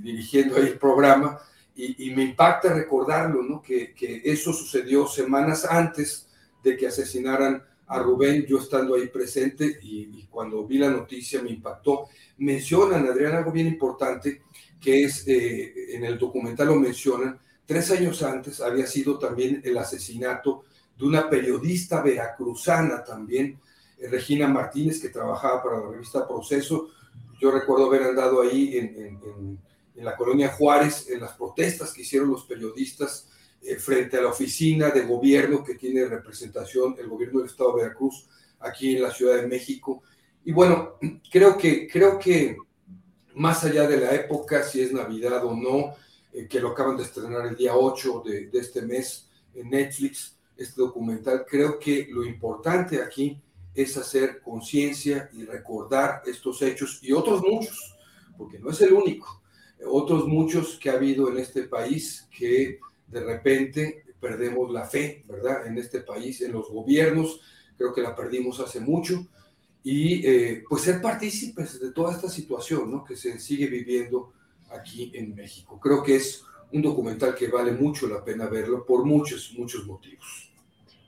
dirigiendo 0.00 0.56
ahí 0.56 0.68
el 0.68 0.78
programa, 0.78 1.40
y, 1.74 2.10
me 2.10 2.22
impacta 2.22 2.72
recordarlo, 2.72 3.42
¿no? 3.42 3.60
Que, 3.60 3.92
que 3.94 4.22
eso 4.24 4.52
sucedió 4.52 5.08
semanas 5.08 5.64
antes 5.64 6.28
de 6.62 6.76
que 6.76 6.86
asesinaran 6.86 7.64
a 7.88 7.98
Rubén, 8.00 8.44
yo 8.46 8.58
estando 8.58 8.94
ahí 8.94 9.08
presente 9.08 9.78
y, 9.82 10.26
cuando 10.30 10.64
vi 10.66 10.78
la 10.78 10.90
noticia 10.90 11.42
me 11.42 11.50
impactó. 11.50 12.08
Mencionan, 12.38 13.06
Adrián, 13.06 13.34
algo 13.34 13.50
bien 13.50 13.66
importante, 13.66 14.42
que 14.80 15.04
es, 15.04 15.26
eh, 15.26 15.96
en 15.96 16.04
el 16.04 16.18
documental 16.18 16.68
lo 16.68 16.76
mencionan, 16.76 17.40
tres 17.66 17.90
años 17.90 18.22
antes 18.22 18.60
había 18.60 18.86
sido 18.86 19.18
también 19.18 19.60
el 19.64 19.76
asesinato 19.78 20.64
de 20.96 21.04
una 21.06 21.28
periodista 21.28 22.02
veracruzana 22.02 23.02
también, 23.02 23.58
eh, 23.98 24.08
Regina 24.08 24.46
Martínez, 24.46 25.00
que 25.00 25.08
trabajaba 25.08 25.62
para 25.62 25.80
la 25.80 25.90
revista 25.90 26.28
Proceso. 26.28 26.90
Yo 27.40 27.50
recuerdo 27.50 27.86
haber 27.86 28.02
andado 28.02 28.42
ahí 28.42 28.76
en, 28.76 29.58
en 29.98 30.04
la 30.04 30.16
colonia 30.16 30.48
Juárez, 30.48 31.08
en 31.10 31.20
las 31.20 31.32
protestas 31.32 31.92
que 31.92 32.02
hicieron 32.02 32.30
los 32.30 32.44
periodistas 32.44 33.28
eh, 33.62 33.76
frente 33.76 34.16
a 34.16 34.22
la 34.22 34.28
oficina 34.28 34.90
de 34.90 35.02
gobierno 35.02 35.64
que 35.64 35.74
tiene 35.74 36.06
representación 36.06 36.96
el 36.98 37.08
gobierno 37.08 37.40
del 37.40 37.48
Estado 37.48 37.76
de 37.76 37.82
Veracruz 37.82 38.26
aquí 38.60 38.96
en 38.96 39.02
la 39.02 39.10
Ciudad 39.10 39.36
de 39.36 39.46
México. 39.46 40.02
Y 40.44 40.52
bueno, 40.52 40.94
creo 41.30 41.56
que, 41.58 41.88
creo 41.88 42.18
que 42.18 42.56
más 43.34 43.64
allá 43.64 43.86
de 43.86 43.98
la 43.98 44.14
época, 44.14 44.62
si 44.62 44.80
es 44.80 44.92
Navidad 44.92 45.44
o 45.44 45.54
no, 45.54 45.94
eh, 46.32 46.46
que 46.48 46.60
lo 46.60 46.68
acaban 46.68 46.96
de 46.96 47.04
estrenar 47.04 47.46
el 47.46 47.56
día 47.56 47.76
8 47.76 48.22
de, 48.24 48.46
de 48.46 48.58
este 48.58 48.82
mes 48.82 49.28
en 49.54 49.70
Netflix, 49.70 50.36
este 50.56 50.80
documental, 50.80 51.44
creo 51.48 51.78
que 51.78 52.08
lo 52.10 52.24
importante 52.24 53.00
aquí 53.00 53.40
es 53.74 53.96
hacer 53.96 54.40
conciencia 54.40 55.30
y 55.32 55.44
recordar 55.44 56.22
estos 56.26 56.60
hechos 56.62 56.98
y 57.02 57.12
otros 57.12 57.42
muchos, 57.42 57.96
porque 58.36 58.58
no 58.58 58.70
es 58.70 58.80
el 58.80 58.92
único, 58.92 59.42
otros 59.86 60.26
muchos 60.26 60.78
que 60.78 60.90
ha 60.90 60.94
habido 60.94 61.28
en 61.28 61.38
este 61.38 61.64
país 61.64 62.28
que 62.36 62.80
de 63.10 63.20
repente 63.20 64.04
perdemos 64.20 64.70
la 64.70 64.84
fe, 64.84 65.24
¿verdad? 65.28 65.66
En 65.66 65.78
este 65.78 66.00
país, 66.00 66.40
en 66.40 66.52
los 66.52 66.68
gobiernos, 66.70 67.40
creo 67.76 67.92
que 67.92 68.02
la 68.02 68.14
perdimos 68.14 68.60
hace 68.60 68.80
mucho, 68.80 69.26
y 69.82 70.26
eh, 70.26 70.64
pues 70.68 70.82
ser 70.82 71.00
partícipes 71.00 71.80
de 71.80 71.92
toda 71.92 72.14
esta 72.14 72.28
situación, 72.28 72.90
¿no? 72.90 73.04
Que 73.04 73.16
se 73.16 73.38
sigue 73.38 73.66
viviendo 73.66 74.32
aquí 74.70 75.12
en 75.14 75.34
México. 75.34 75.78
Creo 75.80 76.02
que 76.02 76.16
es 76.16 76.42
un 76.72 76.82
documental 76.82 77.34
que 77.34 77.48
vale 77.48 77.72
mucho 77.72 78.06
la 78.06 78.22
pena 78.22 78.46
verlo 78.46 78.84
por 78.84 79.04
muchos, 79.04 79.54
muchos 79.56 79.86
motivos. 79.86 80.52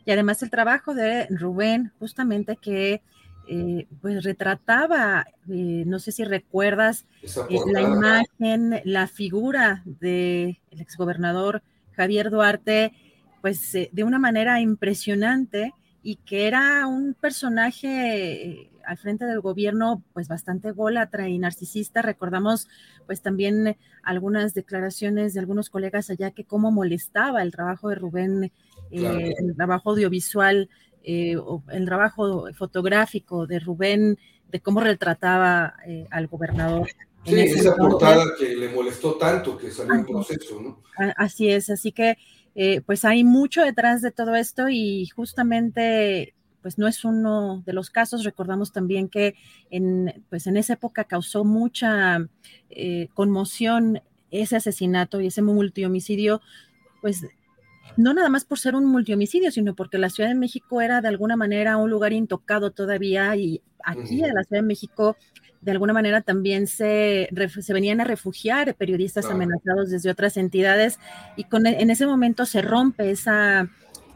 Y 0.04 0.10
además 0.12 0.42
el 0.42 0.50
trabajo 0.50 0.94
de 0.94 1.26
Rubén, 1.28 1.92
justamente 1.98 2.56
que 2.56 3.02
eh, 3.48 3.86
pues 4.00 4.22
retrataba, 4.24 5.26
eh, 5.48 5.82
no 5.86 5.98
sé 5.98 6.12
si 6.12 6.24
recuerdas, 6.24 7.04
la 7.48 7.82
imagen, 7.82 8.80
la 8.84 9.08
figura 9.08 9.82
del 9.84 10.58
el 10.70 10.80
exgobernador 10.80 11.62
Javier 12.00 12.30
Duarte, 12.30 12.94
pues 13.42 13.74
eh, 13.74 13.90
de 13.92 14.04
una 14.04 14.18
manera 14.18 14.58
impresionante 14.58 15.74
y 16.02 16.16
que 16.16 16.46
era 16.46 16.86
un 16.86 17.12
personaje 17.12 18.46
eh, 18.46 18.70
al 18.86 18.96
frente 18.96 19.26
del 19.26 19.42
gobierno 19.42 20.02
pues 20.14 20.26
bastante 20.26 20.70
golatra 20.70 21.28
y 21.28 21.38
narcisista. 21.38 22.00
Recordamos 22.00 22.68
pues 23.04 23.20
también 23.20 23.76
algunas 24.02 24.54
declaraciones 24.54 25.34
de 25.34 25.40
algunos 25.40 25.68
colegas 25.68 26.08
allá 26.08 26.30
que 26.30 26.44
cómo 26.44 26.70
molestaba 26.70 27.42
el 27.42 27.52
trabajo 27.52 27.90
de 27.90 27.96
Rubén, 27.96 28.50
eh, 28.90 29.34
el 29.38 29.54
trabajo 29.54 29.90
audiovisual, 29.90 30.70
el 31.02 31.84
trabajo 31.84 32.46
fotográfico 32.54 33.46
de 33.46 33.58
Rubén, 33.58 34.18
de 34.50 34.60
cómo 34.60 34.80
retrataba 34.80 35.74
al 36.10 36.26
gobernador. 36.28 36.88
Sí, 37.24 37.38
esa 37.38 37.76
portada 37.76 38.24
que 38.38 38.56
le 38.56 38.70
molestó 38.70 39.14
tanto 39.14 39.56
que 39.56 39.70
salió 39.70 39.94
en 39.94 40.06
proceso, 40.06 40.60
¿no? 40.60 40.82
Así 41.16 41.50
es, 41.50 41.68
así 41.70 41.92
que 41.92 42.16
eh, 42.54 42.80
pues 42.80 43.04
hay 43.04 43.24
mucho 43.24 43.62
detrás 43.62 44.02
de 44.02 44.10
todo 44.10 44.34
esto 44.34 44.68
y 44.68 45.06
justamente 45.06 46.34
pues 46.62 46.78
no 46.78 46.88
es 46.88 47.04
uno 47.04 47.62
de 47.64 47.72
los 47.72 47.90
casos. 47.90 48.24
Recordamos 48.24 48.72
también 48.72 49.08
que 49.08 49.34
en, 49.70 50.24
pues 50.28 50.46
en 50.46 50.56
esa 50.56 50.74
época 50.74 51.04
causó 51.04 51.44
mucha 51.44 52.28
eh, 52.70 53.08
conmoción 53.14 54.02
ese 54.30 54.56
asesinato 54.56 55.20
y 55.20 55.28
ese 55.28 55.42
multihomicidio, 55.42 56.40
pues 57.00 57.26
no 57.96 58.14
nada 58.14 58.28
más 58.28 58.44
por 58.44 58.58
ser 58.58 58.74
un 58.74 58.84
multihomicidio, 58.86 59.50
sino 59.50 59.74
porque 59.74 59.98
la 59.98 60.10
Ciudad 60.10 60.28
de 60.28 60.36
México 60.36 60.80
era 60.80 61.00
de 61.00 61.08
alguna 61.08 61.36
manera 61.36 61.76
un 61.76 61.90
lugar 61.90 62.12
intocado 62.12 62.70
todavía 62.70 63.34
y 63.36 63.62
aquí 63.84 64.22
en 64.22 64.34
la 64.34 64.44
Ciudad 64.44 64.62
de 64.62 64.66
México 64.66 65.16
de 65.60 65.72
alguna 65.72 65.92
manera 65.92 66.22
también 66.22 66.66
se, 66.66 67.28
se 67.60 67.72
venían 67.72 68.00
a 68.00 68.04
refugiar 68.04 68.74
periodistas 68.74 69.26
amenazados 69.26 69.90
desde 69.90 70.10
otras 70.10 70.36
entidades 70.36 70.98
y 71.36 71.44
con, 71.44 71.66
e, 71.66 71.82
en 71.82 71.90
ese 71.90 72.06
momento 72.06 72.46
se 72.46 72.62
rompe 72.62 73.10
esa, 73.10 73.68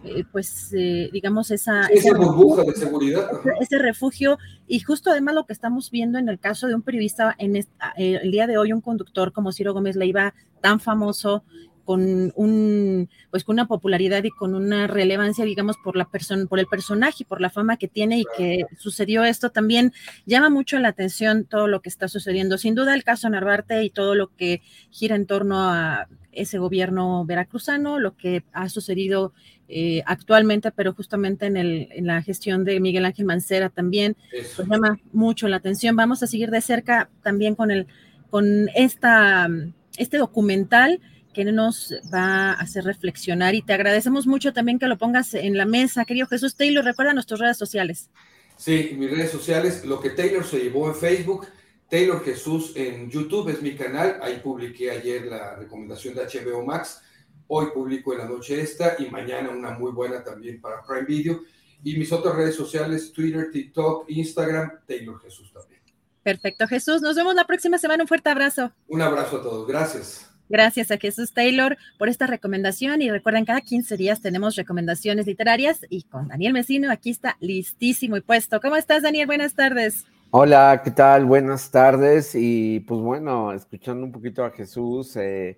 eh, 0.05 0.25
pues, 0.33 0.73
eh, 0.73 1.11
digamos, 1.13 1.51
esa, 1.51 1.87
esa 1.87 2.17
burbuja 2.17 2.63
de 2.63 2.73
seguridad. 2.73 3.29
Ese, 3.61 3.79
refugio 3.79 4.39
y 4.67 4.81
justo 4.81 5.11
además 5.11 5.35
lo 5.35 5.45
que 5.45 5.53
estamos 5.53 5.91
viendo 5.91 6.19
en 6.19 6.29
el 6.29 6.39
caso 6.39 6.67
de 6.67 6.75
un 6.75 6.83
periodista 6.83 7.35
en 7.39 7.57
eh, 7.57 7.65
el 7.97 8.31
día 8.31 8.47
de 8.47 8.57
hoy, 8.57 8.73
un 8.73 8.81
conductor 8.81 9.33
como 9.33 9.53
Ciro 9.53 9.75
Gómez 9.75 9.97
Leiva, 9.97 10.35
tan 10.63 10.81
famoso, 10.81 11.45
con 11.85 12.33
un 12.35 13.09
pues 13.31 13.45
con 13.45 13.55
una 13.55 13.67
popularidad 13.67 14.25
y 14.25 14.31
con 14.31 14.55
una 14.55 14.87
relevancia 14.87 15.45
digamos 15.45 15.77
por 15.83 15.97
la 15.97 16.07
persona 16.07 16.47
por 16.47 16.59
el 16.59 16.67
personaje 16.67 17.19
y 17.21 17.25
por 17.25 17.41
la 17.41 17.51
fama 17.51 17.77
que 17.77 17.89
tiene 17.89 18.21
y 18.21 18.25
que 18.37 18.65
sucedió 18.79 19.25
esto 19.25 19.51
también 19.51 19.93
llama 20.27 20.51
mucho 20.51 20.79
la 20.79 20.89
atención 20.89 21.45
todo 21.45 21.67
lo 21.67 21.81
que 21.81 21.89
está 21.89 22.09
sucediendo. 22.09 22.59
Sin 22.59 22.75
duda 22.75 22.95
el 22.95 23.05
caso 23.05 23.29
Narvarte 23.29 23.83
y 23.85 23.91
todo 23.91 24.15
lo 24.15 24.35
que 24.35 24.63
gira 24.91 25.17
en 25.17 25.27
torno 25.27 25.71
a 25.71 26.09
ese 26.33 26.59
gobierno 26.59 27.25
veracruzano 27.25 28.01
lo 28.01 28.17
que 28.17 28.43
ha 28.53 28.69
sucedido 28.69 29.33
eh, 29.69 30.03
actualmente 30.05 30.73
pero 30.73 30.93
justamente 30.93 31.47
en, 31.47 31.57
el, 31.57 31.89
en 31.93 32.07
la 32.07 32.23
gestión 32.23 32.65
de 32.65 32.81
Miguel 32.81 33.05
Ángel 33.05 33.25
Mancera 33.25 33.71
también 33.71 34.17
pues 34.57 34.69
llama 34.69 34.99
mucho 35.13 35.49
la 35.49 35.57
atención. 35.57 35.97
Vamos 35.97 36.23
a 36.23 36.27
seguir 36.27 36.51
de 36.51 36.61
cerca 36.61 37.09
también 37.23 37.55
con 37.55 37.71
el 37.71 37.87
con 38.31 38.69
esta 38.75 39.49
este 39.97 40.19
documental 40.19 41.01
que 41.35 41.45
nos 41.45 41.93
va 42.13 42.53
a 42.53 42.55
hacer 42.55 42.85
reflexionar 42.85 43.55
y 43.55 43.61
te 43.61 43.75
agradecemos 43.75 44.27
mucho 44.27 44.55
también 44.55 44.79
que 44.79 44.87
lo 44.87 44.97
pongas 44.97 45.35
en 45.35 45.59
la 45.59 45.67
mesa, 45.67 46.07
querido 46.07 46.27
Jesús 46.27 46.57
Taylor. 46.57 46.83
Recuerda 46.83 47.13
nuestras 47.13 47.41
redes 47.41 47.59
sociales. 47.59 48.09
Sí, 48.57 48.95
mis 48.97 49.11
redes 49.11 49.31
sociales, 49.31 49.85
lo 49.85 50.01
que 50.01 50.11
Taylor 50.11 50.45
se 50.45 50.61
llevó 50.61 50.89
en 50.89 50.95
Facebook, 50.95 51.47
Taylor 51.91 52.25
Jesús 52.25 52.73
en 52.77 53.11
YouTube 53.11 53.51
es 53.51 53.61
mi 53.61 53.75
canal, 53.75 54.19
ahí 54.23 54.41
publiqué 54.43 54.91
ayer 54.91 55.27
la 55.27 55.57
recomendación 55.57 56.15
de 56.15 56.23
HBO 56.23 56.65
Max, 56.65 57.03
hoy 57.49 57.67
publico 57.75 58.13
en 58.13 58.21
la 58.21 58.29
noche 58.29 58.61
esta 58.61 58.97
y 58.99 59.11
mañana 59.11 59.51
una 59.51 59.73
muy 59.73 59.93
buena 59.93 60.25
también 60.25 60.61
para 60.61 60.83
Prime 60.83 61.05
Video. 61.05 61.43
Y 61.83 61.99
mis 61.99 62.11
otras 62.13 62.35
redes 62.35 62.55
sociales, 62.55 63.13
Twitter, 63.13 63.51
TikTok, 63.53 64.09
Instagram, 64.09 64.81
Taylor 64.87 65.21
Jesús 65.21 65.53
también. 65.53 65.83
Perfecto, 66.23 66.67
Jesús. 66.67 67.03
Nos 67.03 67.15
vemos 67.15 67.35
la 67.35 67.47
próxima 67.47 67.77
semana. 67.77 68.03
Un 68.03 68.09
fuerte 68.09 68.31
abrazo. 68.31 68.73
Un 68.89 69.03
abrazo 69.03 69.37
a 69.37 69.43
todos. 69.43 69.69
Gracias. 69.69 70.34
Gracias 70.49 70.91
a 70.91 70.99
Jesús 70.99 71.33
Taylor 71.33 71.77
por 71.99 72.09
esta 72.09 72.27
recomendación 72.27 73.01
y 73.01 73.11
recuerden, 73.11 73.45
cada 73.45 73.61
15 73.63 73.97
días 73.97 74.21
tenemos 74.21 74.57
recomendaciones 74.57 75.27
literarias 75.27 75.81
y 75.89 76.03
con 76.03 76.29
Daniel 76.29 76.53
Mesino 76.53 76.91
aquí 76.91 77.11
está 77.11 77.37
listísimo 77.41 78.17
y 78.17 78.21
puesto. 78.21 78.61
¿Cómo 78.61 78.77
estás, 78.77 79.03
Daniel? 79.03 79.27
Buenas 79.27 79.55
tardes. 79.55 80.05
Hola, 80.31 80.83
¿qué 80.85 80.91
tal? 80.91 81.25
Buenas 81.25 81.71
tardes 81.71 82.35
y 82.35 82.81
pues 82.81 83.01
bueno, 83.01 83.53
escuchando 83.53 84.05
un 84.05 84.13
poquito 84.13 84.45
a 84.45 84.51
Jesús, 84.51 85.17
eh, 85.17 85.57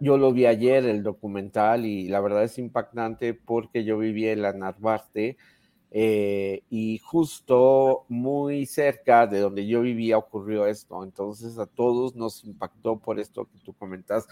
yo 0.00 0.18
lo 0.18 0.32
vi 0.32 0.46
ayer 0.46 0.84
el 0.84 1.02
documental 1.02 1.86
y 1.86 2.08
la 2.08 2.20
verdad 2.20 2.44
es 2.44 2.58
impactante 2.58 3.32
porque 3.32 3.84
yo 3.84 3.96
viví 3.96 4.28
en 4.28 4.42
la 4.42 4.52
Narvarte, 4.52 5.36
eh, 5.98 6.62
y 6.68 6.98
justo 6.98 8.04
muy 8.10 8.66
cerca 8.66 9.26
de 9.26 9.40
donde 9.40 9.66
yo 9.66 9.80
vivía 9.80 10.18
ocurrió 10.18 10.66
esto. 10.66 11.02
Entonces 11.02 11.58
a 11.58 11.64
todos 11.64 12.14
nos 12.14 12.44
impactó 12.44 12.98
por 12.98 13.18
esto 13.18 13.46
que 13.46 13.58
tú 13.60 13.72
comentas 13.72 14.28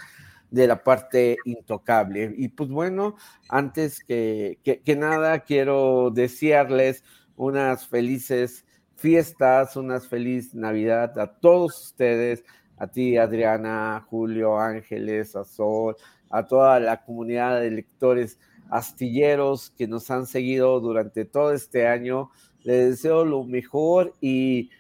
de 0.51 0.67
la 0.67 0.85
parte 0.85 1.39
intocable. 1.47 2.35
Y 2.37 2.49
pues 2.49 2.69
bueno, 2.69 3.17
antes 3.49 4.05
que, 4.05 4.59
que, 4.63 4.97
nada, 4.97 5.41
quiero 5.41 6.11
desearles 6.11 7.03
unas 7.35 7.87
felices 7.87 8.67
fiestas, 8.95 9.75
unas 9.75 10.07
feliz 10.07 10.55
Navidad 10.55 11.19
a 11.19 11.33
todos 11.33 11.81
ustedes, 11.87 12.45
a 12.77 12.89
ti 12.89 13.17
Adriana, 13.17 14.07
Julio, 14.11 14.59
Ángeles, 14.59 15.35
a 15.35 15.45
Sol, 15.47 15.97
a 16.29 16.45
toda 16.45 16.79
la 16.79 17.03
comunidad 17.03 17.63
de 17.63 17.71
lectores 17.71 18.39
astilleros 18.75 19.71
que 19.71 19.87
nos 19.87 20.11
han 20.11 20.27
seguido 20.27 20.81
durante 20.81 21.25
todo 21.25 21.53
este 21.53 21.87
año. 21.87 22.31
Les 22.65 22.91
deseo 22.91 23.25
lo 23.25 23.45
mejor 23.45 24.15
y, 24.21 24.71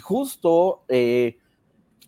justo 0.00 0.84
eh, 0.88 1.36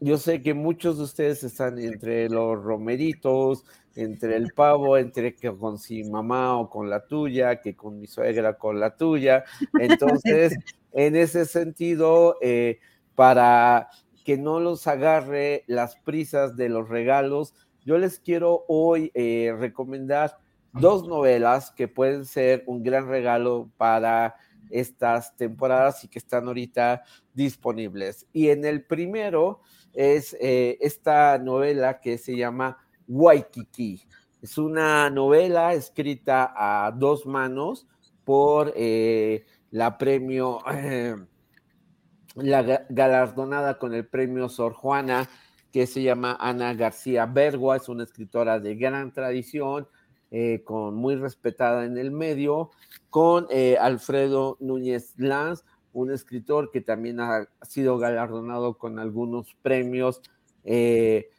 yo 0.00 0.16
sé 0.16 0.40
que 0.40 0.54
muchos 0.54 0.96
de 0.96 1.04
ustedes 1.04 1.44
están 1.44 1.78
entre 1.78 2.30
los 2.30 2.62
romeritos, 2.62 3.62
entre 3.94 4.36
el 4.36 4.54
pavo, 4.54 4.96
entre 4.96 5.34
que 5.34 5.54
con 5.54 5.78
si 5.78 6.02
mamá 6.04 6.56
o 6.58 6.70
con 6.70 6.88
la 6.88 7.06
tuya, 7.06 7.60
que 7.60 7.76
con 7.76 8.00
mi 8.00 8.06
suegra 8.06 8.56
con 8.56 8.80
la 8.80 8.96
tuya. 8.96 9.44
Entonces, 9.78 10.56
en 10.92 11.14
ese 11.14 11.44
sentido, 11.44 12.38
eh, 12.40 12.78
para 13.14 13.90
que 14.24 14.38
no 14.38 14.60
los 14.60 14.86
agarre 14.86 15.64
las 15.66 15.96
prisas 15.96 16.56
de 16.56 16.70
los 16.70 16.88
regalos, 16.88 17.54
yo 17.84 17.98
les 17.98 18.18
quiero 18.18 18.64
hoy 18.66 19.10
eh, 19.12 19.54
recomendar 19.58 20.38
dos 20.74 21.06
novelas 21.06 21.70
que 21.70 21.88
pueden 21.88 22.24
ser 22.24 22.64
un 22.66 22.82
gran 22.82 23.08
regalo 23.08 23.70
para 23.76 24.36
estas 24.70 25.36
temporadas 25.36 26.04
y 26.04 26.08
que 26.08 26.18
están 26.18 26.46
ahorita 26.46 27.02
disponibles. 27.32 28.26
Y 28.32 28.48
en 28.48 28.64
el 28.64 28.84
primero 28.84 29.60
es 29.92 30.36
eh, 30.40 30.78
esta 30.80 31.38
novela 31.38 32.00
que 32.00 32.18
se 32.18 32.36
llama 32.36 32.78
Waikiki. 33.06 34.02
Es 34.42 34.58
una 34.58 35.08
novela 35.10 35.72
escrita 35.74 36.52
a 36.54 36.90
dos 36.90 37.24
manos 37.24 37.86
por 38.24 38.72
eh, 38.76 39.44
la 39.70 39.96
premio, 39.96 40.58
la 42.34 42.84
galardonada 42.88 43.78
con 43.78 43.94
el 43.94 44.06
premio 44.06 44.48
Sor 44.48 44.72
Juana, 44.72 45.28
que 45.72 45.86
se 45.86 46.02
llama 46.02 46.36
Ana 46.40 46.74
García 46.74 47.26
Bergua, 47.26 47.76
es 47.76 47.88
una 47.88 48.04
escritora 48.04 48.60
de 48.60 48.76
gran 48.76 49.12
tradición, 49.12 49.88
eh, 50.36 50.64
con, 50.64 50.96
muy 50.96 51.14
respetada 51.14 51.84
en 51.84 51.96
el 51.96 52.10
medio, 52.10 52.72
con 53.08 53.46
eh, 53.50 53.76
Alfredo 53.80 54.56
Núñez 54.58 55.14
Lanz, 55.16 55.62
un 55.92 56.10
escritor 56.10 56.72
que 56.72 56.80
también 56.80 57.20
ha 57.20 57.46
sido 57.62 57.98
galardonado 57.98 58.76
con 58.76 58.98
algunos 58.98 59.54
premios, 59.62 60.22
eh, 60.64 61.30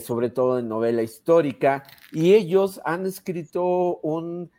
sobre 0.00 0.30
todo 0.30 0.58
en 0.58 0.68
novela 0.68 1.02
histórica, 1.02 1.82
y 2.10 2.32
ellos 2.32 2.80
han 2.86 3.04
escrito 3.04 3.98
un, 3.98 4.50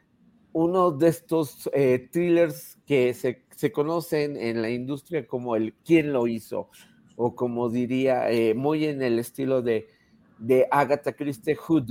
uno 0.54 0.92
de 0.92 1.08
estos 1.08 1.72
thrillers 2.12 2.78
que 2.86 3.16
se, 3.16 3.48
se, 3.56 3.72
conocen 3.72 4.38
en 4.38 4.62
la 4.62 4.70
industria 4.70 5.26
como 5.26 5.56
el 5.56 5.74
¿Quién 5.84 6.14
lo 6.14 6.28
hizo? 6.28 6.70
o 7.16 7.36
como 7.36 7.68
diría, 7.70 8.28
muy 8.56 8.86
en 8.86 9.02
el 9.02 9.18
estilo 9.18 9.64
de 9.64 9.88
de 10.40 10.68
Agatha 10.72 11.14
Christie, 11.14 11.58
Who? 11.68 11.86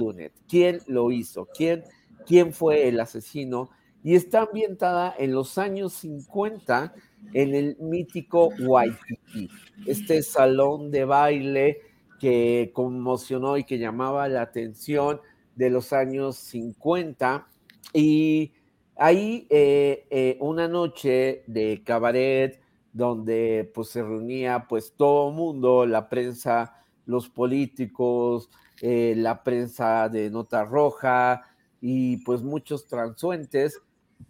¿Quién 0.49 0.81
lo 0.87 1.11
hizo? 1.11 1.47
¿Quién, 1.55 1.85
¿Quién 2.27 2.53
fue 2.53 2.89
el 2.89 2.99
asesino? 3.01 3.71
Y 4.03 4.15
está 4.15 4.43
ambientada 4.43 5.15
en 5.19 5.33
los 5.33 5.59
años 5.59 5.93
50 5.95 6.95
en 7.35 7.55
el 7.55 7.77
mítico 7.79 8.51
Waikiki, 8.61 9.51
este 9.87 10.23
salón 10.23 10.91
de 10.91 11.05
baile 11.05 11.79
que 12.21 12.71
conmocionó 12.73 13.57
y 13.57 13.65
que 13.65 13.79
llamaba 13.79 14.29
la 14.29 14.43
atención 14.43 15.21
de 15.57 15.71
los 15.71 15.93
años 15.93 16.37
50. 16.37 17.47
Y 17.93 18.53
ahí 18.97 19.47
eh, 19.51 20.07
eh, 20.11 20.37
una 20.41 20.69
noche 20.69 21.43
de 21.47 21.83
cabaret 21.85 22.61
donde 22.93 23.71
pues 23.75 23.89
se 23.89 24.03
reunía 24.03 24.67
pues 24.69 24.95
todo 24.97 25.31
mundo, 25.31 25.87
la 25.87 26.09
prensa 26.09 26.75
los 27.09 27.29
políticos, 27.29 28.51
eh, 28.83 29.15
la 29.17 29.43
prensa 29.43 30.09
de 30.11 30.31
nota 30.31 30.65
roja 30.65 31.43
y 31.81 32.19
pues 32.19 32.43
muchos 32.43 32.87
transuentes 32.87 33.81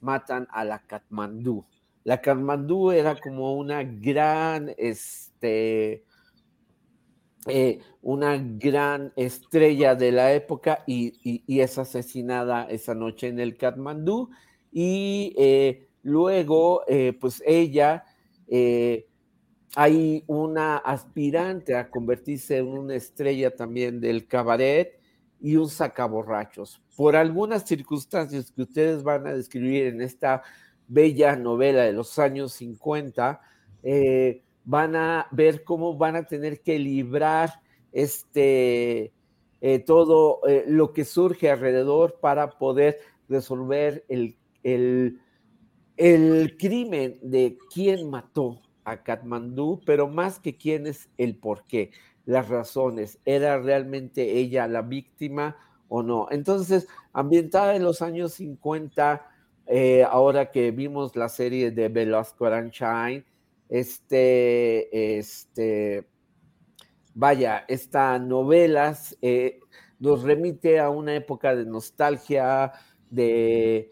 matan 0.00 0.47
a 0.50 0.65
la 0.65 0.78
Katmandú. 0.78 1.65
La 2.05 2.20
Katmandú 2.20 2.92
era 2.92 3.16
como 3.16 3.57
una 3.57 3.82
gran, 3.82 4.73
este, 4.78 6.05
eh, 7.48 7.81
una 8.00 8.39
gran 8.39 9.12
estrella 9.16 9.97
de 9.97 10.12
la 10.12 10.32
época 10.32 10.84
y, 10.86 11.42
es 11.60 11.78
asesinada 11.78 12.65
esa 12.70 12.94
noche 12.94 13.26
en 13.26 13.40
el 13.40 13.57
Katmandú 13.57 14.31
y 14.70 15.34
eh, 15.36 15.89
luego 16.02 16.84
pues 17.20 17.42
ella 17.44 18.05
hay 19.74 20.24
una 20.26 20.78
aspirante 20.78 21.76
a 21.76 21.90
convertirse 21.90 22.58
en 22.58 22.68
una 22.68 22.94
estrella 22.94 23.55
también 23.55 24.00
del 24.00 24.26
cabaret 24.26 24.98
y 25.40 25.56
un 25.56 25.68
sacaborrachos. 25.68 26.82
Por 26.97 27.16
algunas 27.16 27.64
circunstancias 27.66 28.50
que 28.50 28.62
ustedes 28.62 29.02
van 29.02 29.26
a 29.26 29.34
describir 29.34 29.86
en 29.86 30.00
esta 30.00 30.42
bella 30.88 31.36
novela 31.36 31.84
de 31.84 31.92
los 31.92 32.18
años 32.18 32.52
50, 32.55 33.40
eh, 33.82 34.42
van 34.64 34.97
a 34.97 35.28
ver 35.30 35.64
cómo 35.64 35.97
van 35.97 36.16
a 36.16 36.24
tener 36.24 36.60
que 36.60 36.78
librar 36.78 37.60
este, 37.92 39.12
eh, 39.60 39.78
todo 39.80 40.40
eh, 40.47 40.64
lo 40.66 40.92
que 40.92 41.05
surge 41.05 41.50
alrededor 41.50 42.18
para 42.20 42.50
poder 42.50 42.98
resolver 43.28 44.05
el, 44.08 44.36
el, 44.62 45.20
el 45.97 46.56
crimen 46.58 47.18
de 47.22 47.58
quién 47.72 48.10
mató 48.10 48.60
a 48.91 49.02
Katmandú, 49.02 49.81
pero 49.84 50.08
más 50.08 50.39
que 50.39 50.57
quién 50.57 50.86
es 50.86 51.08
el 51.17 51.36
por 51.36 51.65
qué, 51.65 51.91
las 52.25 52.49
razones, 52.49 53.18
¿era 53.25 53.58
realmente 53.58 54.39
ella 54.39 54.68
la 54.68 54.83
víctima 54.83 55.57
o 55.89 56.02
no? 56.02 56.28
Entonces, 56.31 56.86
ambientada 57.12 57.75
en 57.75 57.84
los 57.84 58.02
años 58.02 58.34
50, 58.34 59.26
eh, 59.67 60.05
ahora 60.05 60.50
que 60.50 60.70
vimos 60.70 61.17
la 61.17 61.28
serie 61.28 61.70
de 61.70 61.89
Velasco 61.89 62.47
Aranchain, 62.47 63.25
este, 63.68 65.18
este, 65.18 66.08
vaya, 67.15 67.65
esta 67.68 68.18
novela 68.18 68.97
eh, 69.20 69.60
nos 69.99 70.23
remite 70.23 70.78
a 70.78 70.91
una 70.91 71.15
época 71.15 71.55
de 71.55 71.67
nostalgia, 71.67 72.73
de, 73.10 73.91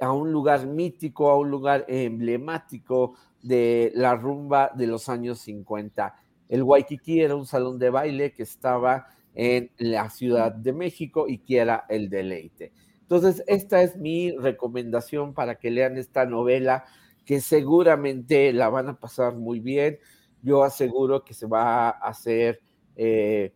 a 0.00 0.12
un 0.12 0.32
lugar 0.32 0.66
mítico, 0.66 1.30
a 1.30 1.38
un 1.38 1.50
lugar 1.50 1.84
emblemático, 1.88 3.14
de 3.42 3.92
la 3.94 4.14
rumba 4.14 4.70
de 4.74 4.86
los 4.86 5.08
años 5.08 5.40
50. 5.40 6.14
El 6.48 6.62
Waikiki 6.62 7.20
era 7.20 7.36
un 7.36 7.46
salón 7.46 7.78
de 7.78 7.90
baile 7.90 8.32
que 8.32 8.42
estaba 8.42 9.06
en 9.34 9.70
la 9.78 10.10
Ciudad 10.10 10.52
de 10.52 10.72
México 10.72 11.26
y 11.28 11.38
que 11.38 11.58
era 11.58 11.84
el 11.88 12.08
deleite. 12.08 12.72
Entonces, 13.02 13.42
esta 13.46 13.82
es 13.82 13.96
mi 13.96 14.32
recomendación 14.36 15.32
para 15.32 15.54
que 15.54 15.70
lean 15.70 15.96
esta 15.96 16.26
novela, 16.26 16.84
que 17.24 17.40
seguramente 17.40 18.52
la 18.52 18.68
van 18.68 18.88
a 18.88 18.98
pasar 18.98 19.36
muy 19.36 19.60
bien. 19.60 19.98
Yo 20.42 20.62
aseguro 20.62 21.24
que 21.24 21.34
se 21.34 21.46
va 21.46 21.88
a 21.88 21.90
hacer, 21.90 22.60
eh, 22.96 23.54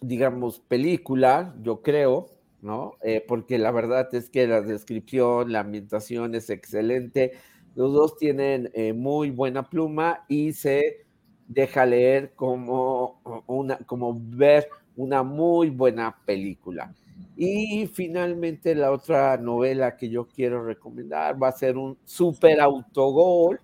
digamos, 0.00 0.60
película, 0.60 1.54
yo 1.62 1.82
creo, 1.82 2.26
¿no? 2.62 2.94
Eh, 3.02 3.24
porque 3.26 3.58
la 3.58 3.70
verdad 3.70 4.12
es 4.14 4.30
que 4.30 4.46
la 4.46 4.62
descripción, 4.62 5.52
la 5.52 5.60
ambientación 5.60 6.34
es 6.34 6.50
excelente 6.50 7.32
los 7.74 7.92
dos 7.92 8.16
tienen 8.16 8.70
eh, 8.74 8.92
muy 8.92 9.30
buena 9.30 9.68
pluma 9.68 10.24
y 10.28 10.52
se 10.52 11.06
deja 11.48 11.86
leer 11.86 12.32
como, 12.34 13.20
una, 13.46 13.78
como 13.78 14.14
ver 14.18 14.68
una 14.96 15.22
muy 15.22 15.70
buena 15.70 16.16
película. 16.24 16.94
Y 17.36 17.86
finalmente 17.86 18.74
la 18.74 18.90
otra 18.92 19.36
novela 19.36 19.96
que 19.96 20.08
yo 20.10 20.26
quiero 20.28 20.64
recomendar 20.64 21.42
va 21.42 21.48
a 21.48 21.52
ser 21.52 21.76
un 21.76 21.96
super 22.04 22.60
autogol 22.60 23.60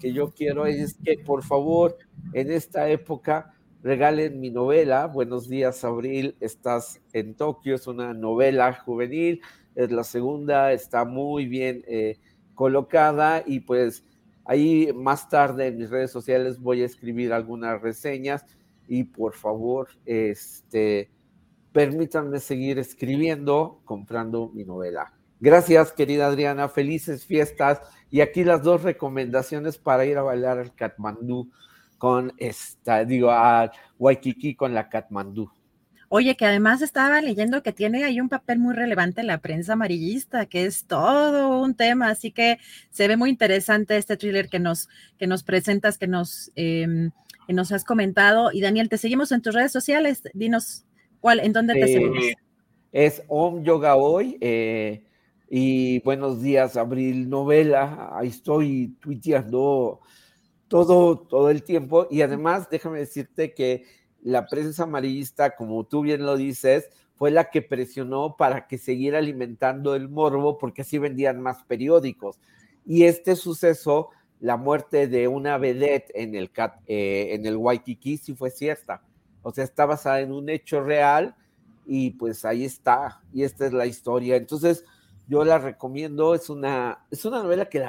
que 0.00 0.12
yo 0.12 0.30
quiero 0.30 0.66
es 0.66 0.94
que 1.04 1.18
por 1.18 1.42
favor 1.42 1.96
en 2.32 2.50
esta 2.52 2.88
época 2.88 3.54
regalen 3.82 4.40
mi 4.40 4.50
novela. 4.50 5.06
Buenos 5.06 5.48
días, 5.48 5.84
Abril. 5.84 6.36
Estás 6.40 7.00
en 7.12 7.34
Tokio. 7.34 7.74
Es 7.74 7.86
una 7.86 8.14
novela 8.14 8.72
juvenil. 8.74 9.40
Es 9.74 9.90
la 9.90 10.04
segunda. 10.04 10.72
Está 10.72 11.04
muy 11.04 11.46
bien 11.46 11.82
eh, 11.88 12.18
colocada 12.58 13.44
y 13.46 13.60
pues 13.60 14.04
ahí 14.44 14.92
más 14.92 15.28
tarde 15.28 15.68
en 15.68 15.78
mis 15.78 15.90
redes 15.90 16.10
sociales 16.10 16.58
voy 16.58 16.82
a 16.82 16.86
escribir 16.86 17.32
algunas 17.32 17.80
reseñas 17.80 18.44
y 18.88 19.04
por 19.04 19.34
favor, 19.34 19.90
este, 20.04 21.08
permítanme 21.70 22.40
seguir 22.40 22.80
escribiendo, 22.80 23.80
comprando 23.84 24.50
mi 24.52 24.64
novela. 24.64 25.12
Gracias, 25.38 25.92
querida 25.92 26.26
Adriana, 26.26 26.68
felices 26.68 27.24
fiestas 27.24 27.80
y 28.10 28.22
aquí 28.22 28.42
las 28.42 28.64
dos 28.64 28.82
recomendaciones 28.82 29.78
para 29.78 30.04
ir 30.04 30.18
a 30.18 30.22
bailar 30.22 30.58
al 30.58 30.74
Katmandú 30.74 31.52
con 31.96 32.32
esta, 32.38 33.04
digo, 33.04 33.30
a 33.30 33.70
Waikiki 34.00 34.56
con 34.56 34.74
la 34.74 34.88
Katmandú. 34.88 35.48
Oye, 36.10 36.36
que 36.36 36.46
además 36.46 36.80
estaba 36.80 37.20
leyendo 37.20 37.62
que 37.62 37.72
tiene 37.72 38.04
ahí 38.04 38.20
un 38.20 38.30
papel 38.30 38.58
muy 38.58 38.74
relevante 38.74 39.20
en 39.20 39.26
la 39.26 39.38
prensa 39.38 39.74
amarillista, 39.74 40.46
que 40.46 40.64
es 40.64 40.86
todo 40.86 41.60
un 41.60 41.74
tema, 41.74 42.08
así 42.08 42.30
que 42.30 42.58
se 42.90 43.08
ve 43.08 43.18
muy 43.18 43.28
interesante 43.28 43.96
este 43.96 44.16
thriller 44.16 44.48
que 44.48 44.58
nos, 44.58 44.88
que 45.18 45.26
nos 45.26 45.42
presentas, 45.42 45.98
que 45.98 46.06
nos, 46.06 46.50
em, 46.56 47.10
que 47.46 47.52
nos 47.52 47.72
has 47.72 47.84
comentado. 47.84 48.50
Y 48.52 48.62
Daniel, 48.62 48.88
te 48.88 48.96
seguimos 48.96 49.32
en 49.32 49.42
tus 49.42 49.54
redes 49.54 49.70
sociales, 49.70 50.22
dinos 50.32 50.86
cuál, 51.20 51.40
en 51.40 51.52
dónde 51.52 51.74
te 51.74 51.86
seguimos. 51.86 52.24
Es 52.90 53.22
Om 53.28 53.62
Yoga 53.62 53.96
Hoy, 53.96 54.38
eh, 54.40 55.04
y 55.50 56.00
buenos 56.00 56.40
días, 56.40 56.78
Abril 56.78 57.28
Novela, 57.28 58.10
ahí 58.14 58.28
estoy 58.28 58.96
tuiteando 59.00 60.00
todo, 60.68 61.18
todo 61.18 61.50
el 61.50 61.62
tiempo. 61.62 62.06
Y 62.10 62.22
además, 62.22 62.68
déjame 62.70 62.98
decirte 62.98 63.52
que 63.52 63.84
la 64.22 64.46
prensa 64.46 64.84
amarillista, 64.84 65.56
como 65.56 65.84
tú 65.84 66.02
bien 66.02 66.24
lo 66.24 66.36
dices, 66.36 66.88
fue 67.16 67.30
la 67.30 67.50
que 67.50 67.62
presionó 67.62 68.36
para 68.36 68.66
que 68.66 68.78
siguiera 68.78 69.18
alimentando 69.18 69.94
el 69.94 70.08
morbo 70.08 70.56
porque 70.58 70.82
así 70.82 70.98
vendían 70.98 71.40
más 71.40 71.64
periódicos. 71.64 72.38
Y 72.86 73.04
este 73.04 73.36
suceso, 73.36 74.10
la 74.40 74.56
muerte 74.56 75.08
de 75.08 75.26
una 75.28 75.58
vedette 75.58 76.10
en 76.14 76.34
el, 76.34 76.50
eh, 76.86 77.28
en 77.32 77.44
el 77.44 77.56
Waikiki, 77.56 78.18
sí 78.18 78.34
fue 78.34 78.50
cierta. 78.50 79.02
O 79.42 79.50
sea, 79.50 79.64
está 79.64 79.84
basada 79.84 80.20
en 80.20 80.32
un 80.32 80.48
hecho 80.48 80.80
real 80.80 81.34
y 81.86 82.10
pues 82.10 82.44
ahí 82.44 82.64
está. 82.64 83.20
Y 83.32 83.42
esta 83.42 83.66
es 83.66 83.72
la 83.72 83.86
historia. 83.86 84.36
Entonces, 84.36 84.84
yo 85.26 85.44
la 85.44 85.58
recomiendo. 85.58 86.34
Es 86.34 86.48
una, 86.50 87.04
es 87.10 87.24
una 87.24 87.42
novela 87.42 87.68
que 87.68 87.84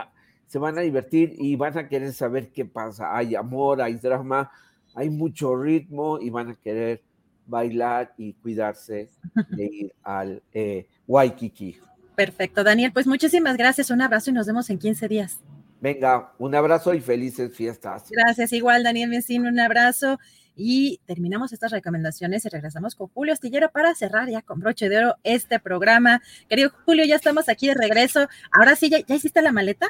se 0.48 0.58
van 0.58 0.77
a 0.77 0.82
divertir 0.82 1.35
y 1.38 1.56
van 1.56 1.77
a 1.77 1.88
querer 1.88 2.14
saber 2.14 2.51
qué 2.51 2.66
pasa. 2.66 3.16
Hay 3.16 3.35
amor, 3.35 3.82
hay 3.82 3.95
drama, 3.95 4.51
hay 4.95 5.09
mucho 5.09 5.56
ritmo 5.56 6.19
y 6.19 6.30
van 6.30 6.50
a 6.50 6.56
querer 6.56 7.01
bailar 7.45 8.14
y 8.18 8.34
cuidarse 8.34 9.09
de 9.50 9.66
ir 9.66 9.93
al 10.03 10.42
eh, 10.53 10.88
Waikiki. 11.08 11.77
Perfecto, 12.16 12.64
Daniel. 12.64 12.92
Pues 12.92 13.08
muchísimas 13.08 13.58
gracias. 13.58 13.90
Un 13.92 14.01
abrazo 14.01 14.30
y 14.30 14.34
nos 14.34 14.45
vemos 14.45 14.69
en 14.69 14.77
15 14.77 15.08
días. 15.08 15.40
Venga, 15.82 16.34
un 16.38 16.53
abrazo 16.53 16.93
y 16.93 17.00
felices 17.00 17.56
fiestas. 17.56 18.09
Gracias, 18.09 18.51
igual, 18.51 18.84
Daniel 18.84 19.09
Mesín, 19.09 19.45
un 19.45 19.59
abrazo. 19.59 20.19
Y 20.56 21.00
terminamos 21.06 21.53
estas 21.53 21.72
recomendaciones 21.72 22.43
y 22.43 22.50
regresamos 22.50 22.95
con 22.95 23.08
Julio 23.08 23.32
Astillero 23.32 23.72
para 23.72 23.95
cerrar 23.95 24.27
ya 24.27 24.42
con 24.42 24.59
broche 24.59 24.90
de 24.90 24.98
oro 24.98 25.16
este 25.24 25.58
programa. 25.58 26.22
Querido 26.50 26.72
Julio, 26.85 27.06
ya 27.06 27.16
estamos 27.16 27.48
aquí 27.48 27.68
de 27.68 27.76
regreso. 27.76 28.27
Ahora 28.51 28.76
sí, 28.76 28.90
¿ya, 28.90 29.00
ya 29.00 29.16
hiciste 29.16 29.42
la 29.42 29.53
maleta? 29.53 29.88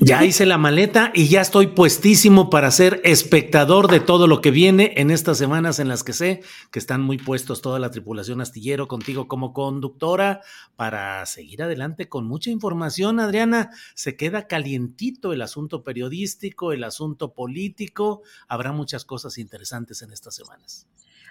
Ya 0.00 0.22
hice 0.22 0.44
la 0.44 0.58
maleta 0.58 1.12
y 1.14 1.28
ya 1.28 1.40
estoy 1.40 1.68
puestísimo 1.68 2.50
para 2.50 2.70
ser 2.70 3.00
espectador 3.04 3.88
de 3.90 4.00
todo 4.00 4.26
lo 4.26 4.42
que 4.42 4.50
viene 4.50 4.92
en 4.96 5.10
estas 5.10 5.38
semanas 5.38 5.78
en 5.78 5.88
las 5.88 6.04
que 6.04 6.12
sé 6.12 6.42
que 6.70 6.78
están 6.78 7.00
muy 7.00 7.16
puestos 7.16 7.62
toda 7.62 7.78
la 7.78 7.90
tripulación 7.90 8.42
astillero 8.42 8.86
contigo 8.86 9.28
como 9.28 9.54
conductora 9.54 10.42
para 10.76 11.24
seguir 11.24 11.62
adelante 11.62 12.06
con 12.06 12.26
mucha 12.26 12.50
información. 12.50 13.18
Adriana, 13.18 13.70
se 13.94 14.14
queda 14.14 14.46
calientito 14.46 15.32
el 15.32 15.40
asunto 15.40 15.82
periodístico, 15.82 16.72
el 16.72 16.84
asunto 16.84 17.32
político. 17.32 18.20
Habrá 18.46 18.72
muchas 18.72 19.06
cosas 19.06 19.38
interesantes 19.38 20.02
en 20.02 20.12
estas 20.12 20.34
semanas. 20.34 20.86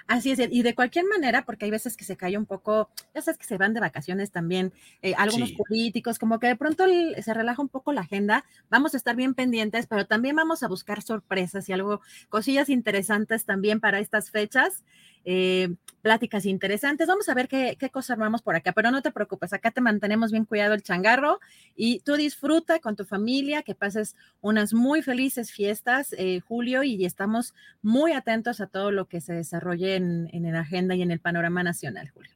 Así 0.07 0.31
es, 0.31 0.39
y 0.39 0.63
de 0.63 0.73
cualquier 0.73 1.03
manera, 1.05 1.43
porque 1.43 1.65
hay 1.65 1.71
veces 1.71 1.97
que 1.97 2.05
se 2.05 2.15
cae 2.15 2.37
un 2.37 2.45
poco, 2.45 2.89
ya 3.13 3.21
sabes 3.21 3.37
que 3.37 3.43
se 3.43 3.57
van 3.57 3.73
de 3.73 3.81
vacaciones 3.81 4.31
también, 4.31 4.71
eh, 5.01 5.13
algunos 5.17 5.51
políticos, 5.51 6.17
como 6.17 6.39
que 6.39 6.47
de 6.47 6.55
pronto 6.55 6.85
se 7.21 7.33
relaja 7.33 7.61
un 7.61 7.67
poco 7.67 7.91
la 7.91 8.01
agenda, 8.01 8.45
vamos 8.69 8.93
a 8.93 8.97
estar 8.97 9.17
bien 9.17 9.33
pendientes, 9.33 9.85
pero 9.85 10.05
también 10.07 10.37
vamos 10.37 10.63
a 10.63 10.69
buscar 10.69 11.01
sorpresas 11.01 11.67
y 11.67 11.73
algo, 11.73 11.99
cosillas 12.29 12.69
interesantes 12.69 13.43
también 13.43 13.81
para 13.81 13.99
estas 13.99 14.31
fechas. 14.31 14.85
Eh, 15.29 15.75
pláticas 16.01 16.45
interesantes. 16.45 17.05
Vamos 17.05 17.27
a 17.27 17.33
ver 17.33 17.49
qué, 17.49 17.75
qué 17.77 17.89
cosa 17.89 18.13
armamos 18.13 18.41
por 18.41 18.55
acá, 18.55 18.71
pero 18.71 18.91
no 18.91 19.01
te 19.01 19.11
preocupes, 19.11 19.51
acá 19.51 19.71
te 19.71 19.81
mantenemos 19.81 20.31
bien 20.31 20.45
cuidado 20.45 20.73
el 20.73 20.81
changarro 20.81 21.41
y 21.75 21.99
tú 21.99 22.15
disfruta 22.15 22.79
con 22.79 22.95
tu 22.95 23.03
familia, 23.03 23.61
que 23.61 23.75
pases 23.75 24.15
unas 24.39 24.73
muy 24.73 25.01
felices 25.01 25.51
fiestas, 25.51 26.15
eh, 26.17 26.39
Julio, 26.39 26.81
y 26.83 27.03
estamos 27.03 27.53
muy 27.81 28.13
atentos 28.13 28.61
a 28.61 28.67
todo 28.67 28.91
lo 28.91 29.09
que 29.09 29.19
se 29.19 29.33
desarrolle 29.33 29.97
en, 29.97 30.29
en 30.31 30.49
la 30.49 30.61
agenda 30.61 30.95
y 30.95 31.01
en 31.01 31.11
el 31.11 31.19
panorama 31.19 31.61
nacional, 31.61 32.09
Julio. 32.11 32.31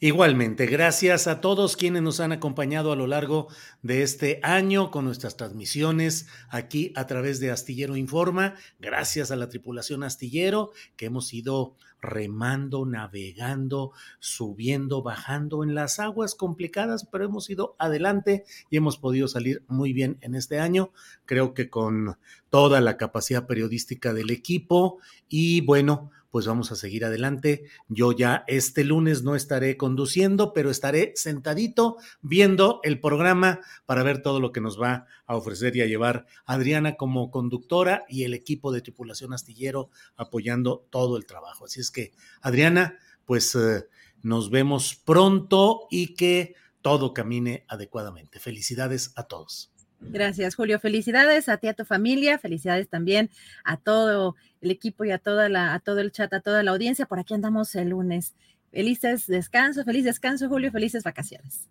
Igualmente, 0.00 0.66
gracias 0.66 1.28
a 1.28 1.40
todos 1.40 1.76
quienes 1.76 2.02
nos 2.02 2.18
han 2.18 2.32
acompañado 2.32 2.90
a 2.92 2.96
lo 2.96 3.06
largo 3.06 3.46
de 3.82 4.02
este 4.02 4.40
año 4.42 4.90
con 4.90 5.04
nuestras 5.04 5.36
transmisiones 5.36 6.26
aquí 6.48 6.92
a 6.96 7.06
través 7.06 7.38
de 7.38 7.52
Astillero 7.52 7.96
Informa. 7.96 8.54
Gracias 8.80 9.30
a 9.30 9.36
la 9.36 9.48
tripulación 9.48 10.02
Astillero 10.02 10.72
que 10.96 11.06
hemos 11.06 11.32
ido 11.32 11.76
remando, 12.02 12.84
navegando, 12.84 13.92
subiendo, 14.18 15.02
bajando 15.02 15.62
en 15.62 15.74
las 15.74 16.00
aguas 16.00 16.34
complicadas, 16.34 17.06
pero 17.10 17.24
hemos 17.24 17.48
ido 17.48 17.76
adelante 17.78 18.44
y 18.68 18.76
hemos 18.76 18.98
podido 18.98 19.28
salir 19.28 19.62
muy 19.68 19.92
bien 19.92 20.18
en 20.20 20.34
este 20.34 20.58
año. 20.58 20.90
Creo 21.24 21.54
que 21.54 21.70
con 21.70 22.18
toda 22.50 22.80
la 22.80 22.98
capacidad 22.98 23.46
periodística 23.46 24.12
del 24.12 24.30
equipo 24.30 24.98
y 25.28 25.62
bueno, 25.62 26.10
pues 26.32 26.46
vamos 26.46 26.72
a 26.72 26.76
seguir 26.76 27.04
adelante. 27.04 27.66
Yo 27.88 28.10
ya 28.10 28.42
este 28.46 28.84
lunes 28.84 29.22
no 29.22 29.36
estaré 29.36 29.76
conduciendo, 29.76 30.54
pero 30.54 30.70
estaré 30.70 31.12
sentadito 31.14 31.98
viendo 32.22 32.80
el 32.84 32.98
programa 33.00 33.60
para 33.84 34.02
ver 34.02 34.22
todo 34.22 34.40
lo 34.40 34.50
que 34.50 34.62
nos 34.62 34.80
va 34.80 35.06
a 35.26 35.36
ofrecer 35.36 35.76
y 35.76 35.82
a 35.82 35.86
llevar 35.86 36.24
Adriana 36.46 36.96
como 36.96 37.30
conductora 37.30 38.06
y 38.08 38.24
el 38.24 38.32
equipo 38.32 38.72
de 38.72 38.80
tripulación 38.80 39.34
astillero 39.34 39.90
apoyando 40.16 40.86
todo 40.88 41.18
el 41.18 41.26
trabajo. 41.26 41.66
Así 41.66 41.80
es 41.80 41.90
que, 41.90 42.12
Adriana, 42.40 42.98
pues 43.26 43.54
eh, 43.54 43.84
nos 44.22 44.48
vemos 44.48 44.96
pronto 45.04 45.86
y 45.90 46.14
que 46.14 46.54
todo 46.80 47.12
camine 47.12 47.66
adecuadamente. 47.68 48.40
Felicidades 48.40 49.12
a 49.16 49.24
todos. 49.24 49.71
Gracias, 50.10 50.54
Julio. 50.54 50.78
Felicidades 50.78 51.48
a 51.48 51.56
ti, 51.56 51.68
a 51.68 51.74
tu 51.74 51.84
familia. 51.84 52.38
Felicidades 52.38 52.88
también 52.88 53.30
a 53.64 53.76
todo 53.76 54.36
el 54.60 54.70
equipo 54.70 55.04
y 55.04 55.10
a, 55.10 55.18
toda 55.18 55.48
la, 55.48 55.74
a 55.74 55.80
todo 55.80 56.00
el 56.00 56.12
chat, 56.12 56.32
a 56.34 56.40
toda 56.40 56.62
la 56.62 56.70
audiencia. 56.72 57.06
Por 57.06 57.18
aquí 57.18 57.34
andamos 57.34 57.74
el 57.74 57.90
lunes. 57.90 58.34
Felices 58.70 59.26
descanso, 59.26 59.84
feliz 59.84 60.04
descanso, 60.04 60.48
Julio. 60.48 60.70
Felices 60.70 61.04
vacaciones. 61.04 61.68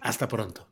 Hasta 0.00 0.28
pronto. 0.28 0.66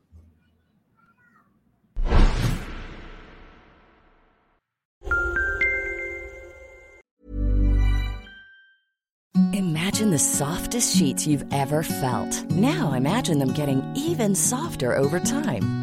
Imagine 9.53 10.09
the 10.11 10.19
softest 10.19 10.95
sheets 10.95 11.27
you've 11.27 11.45
ever 11.51 11.83
felt. 11.83 12.51
Now 12.51 12.93
imagine 12.93 13.39
them 13.39 13.53
getting 13.53 13.81
even 13.95 14.35
softer 14.35 14.95
over 14.95 15.19
time. 15.19 15.82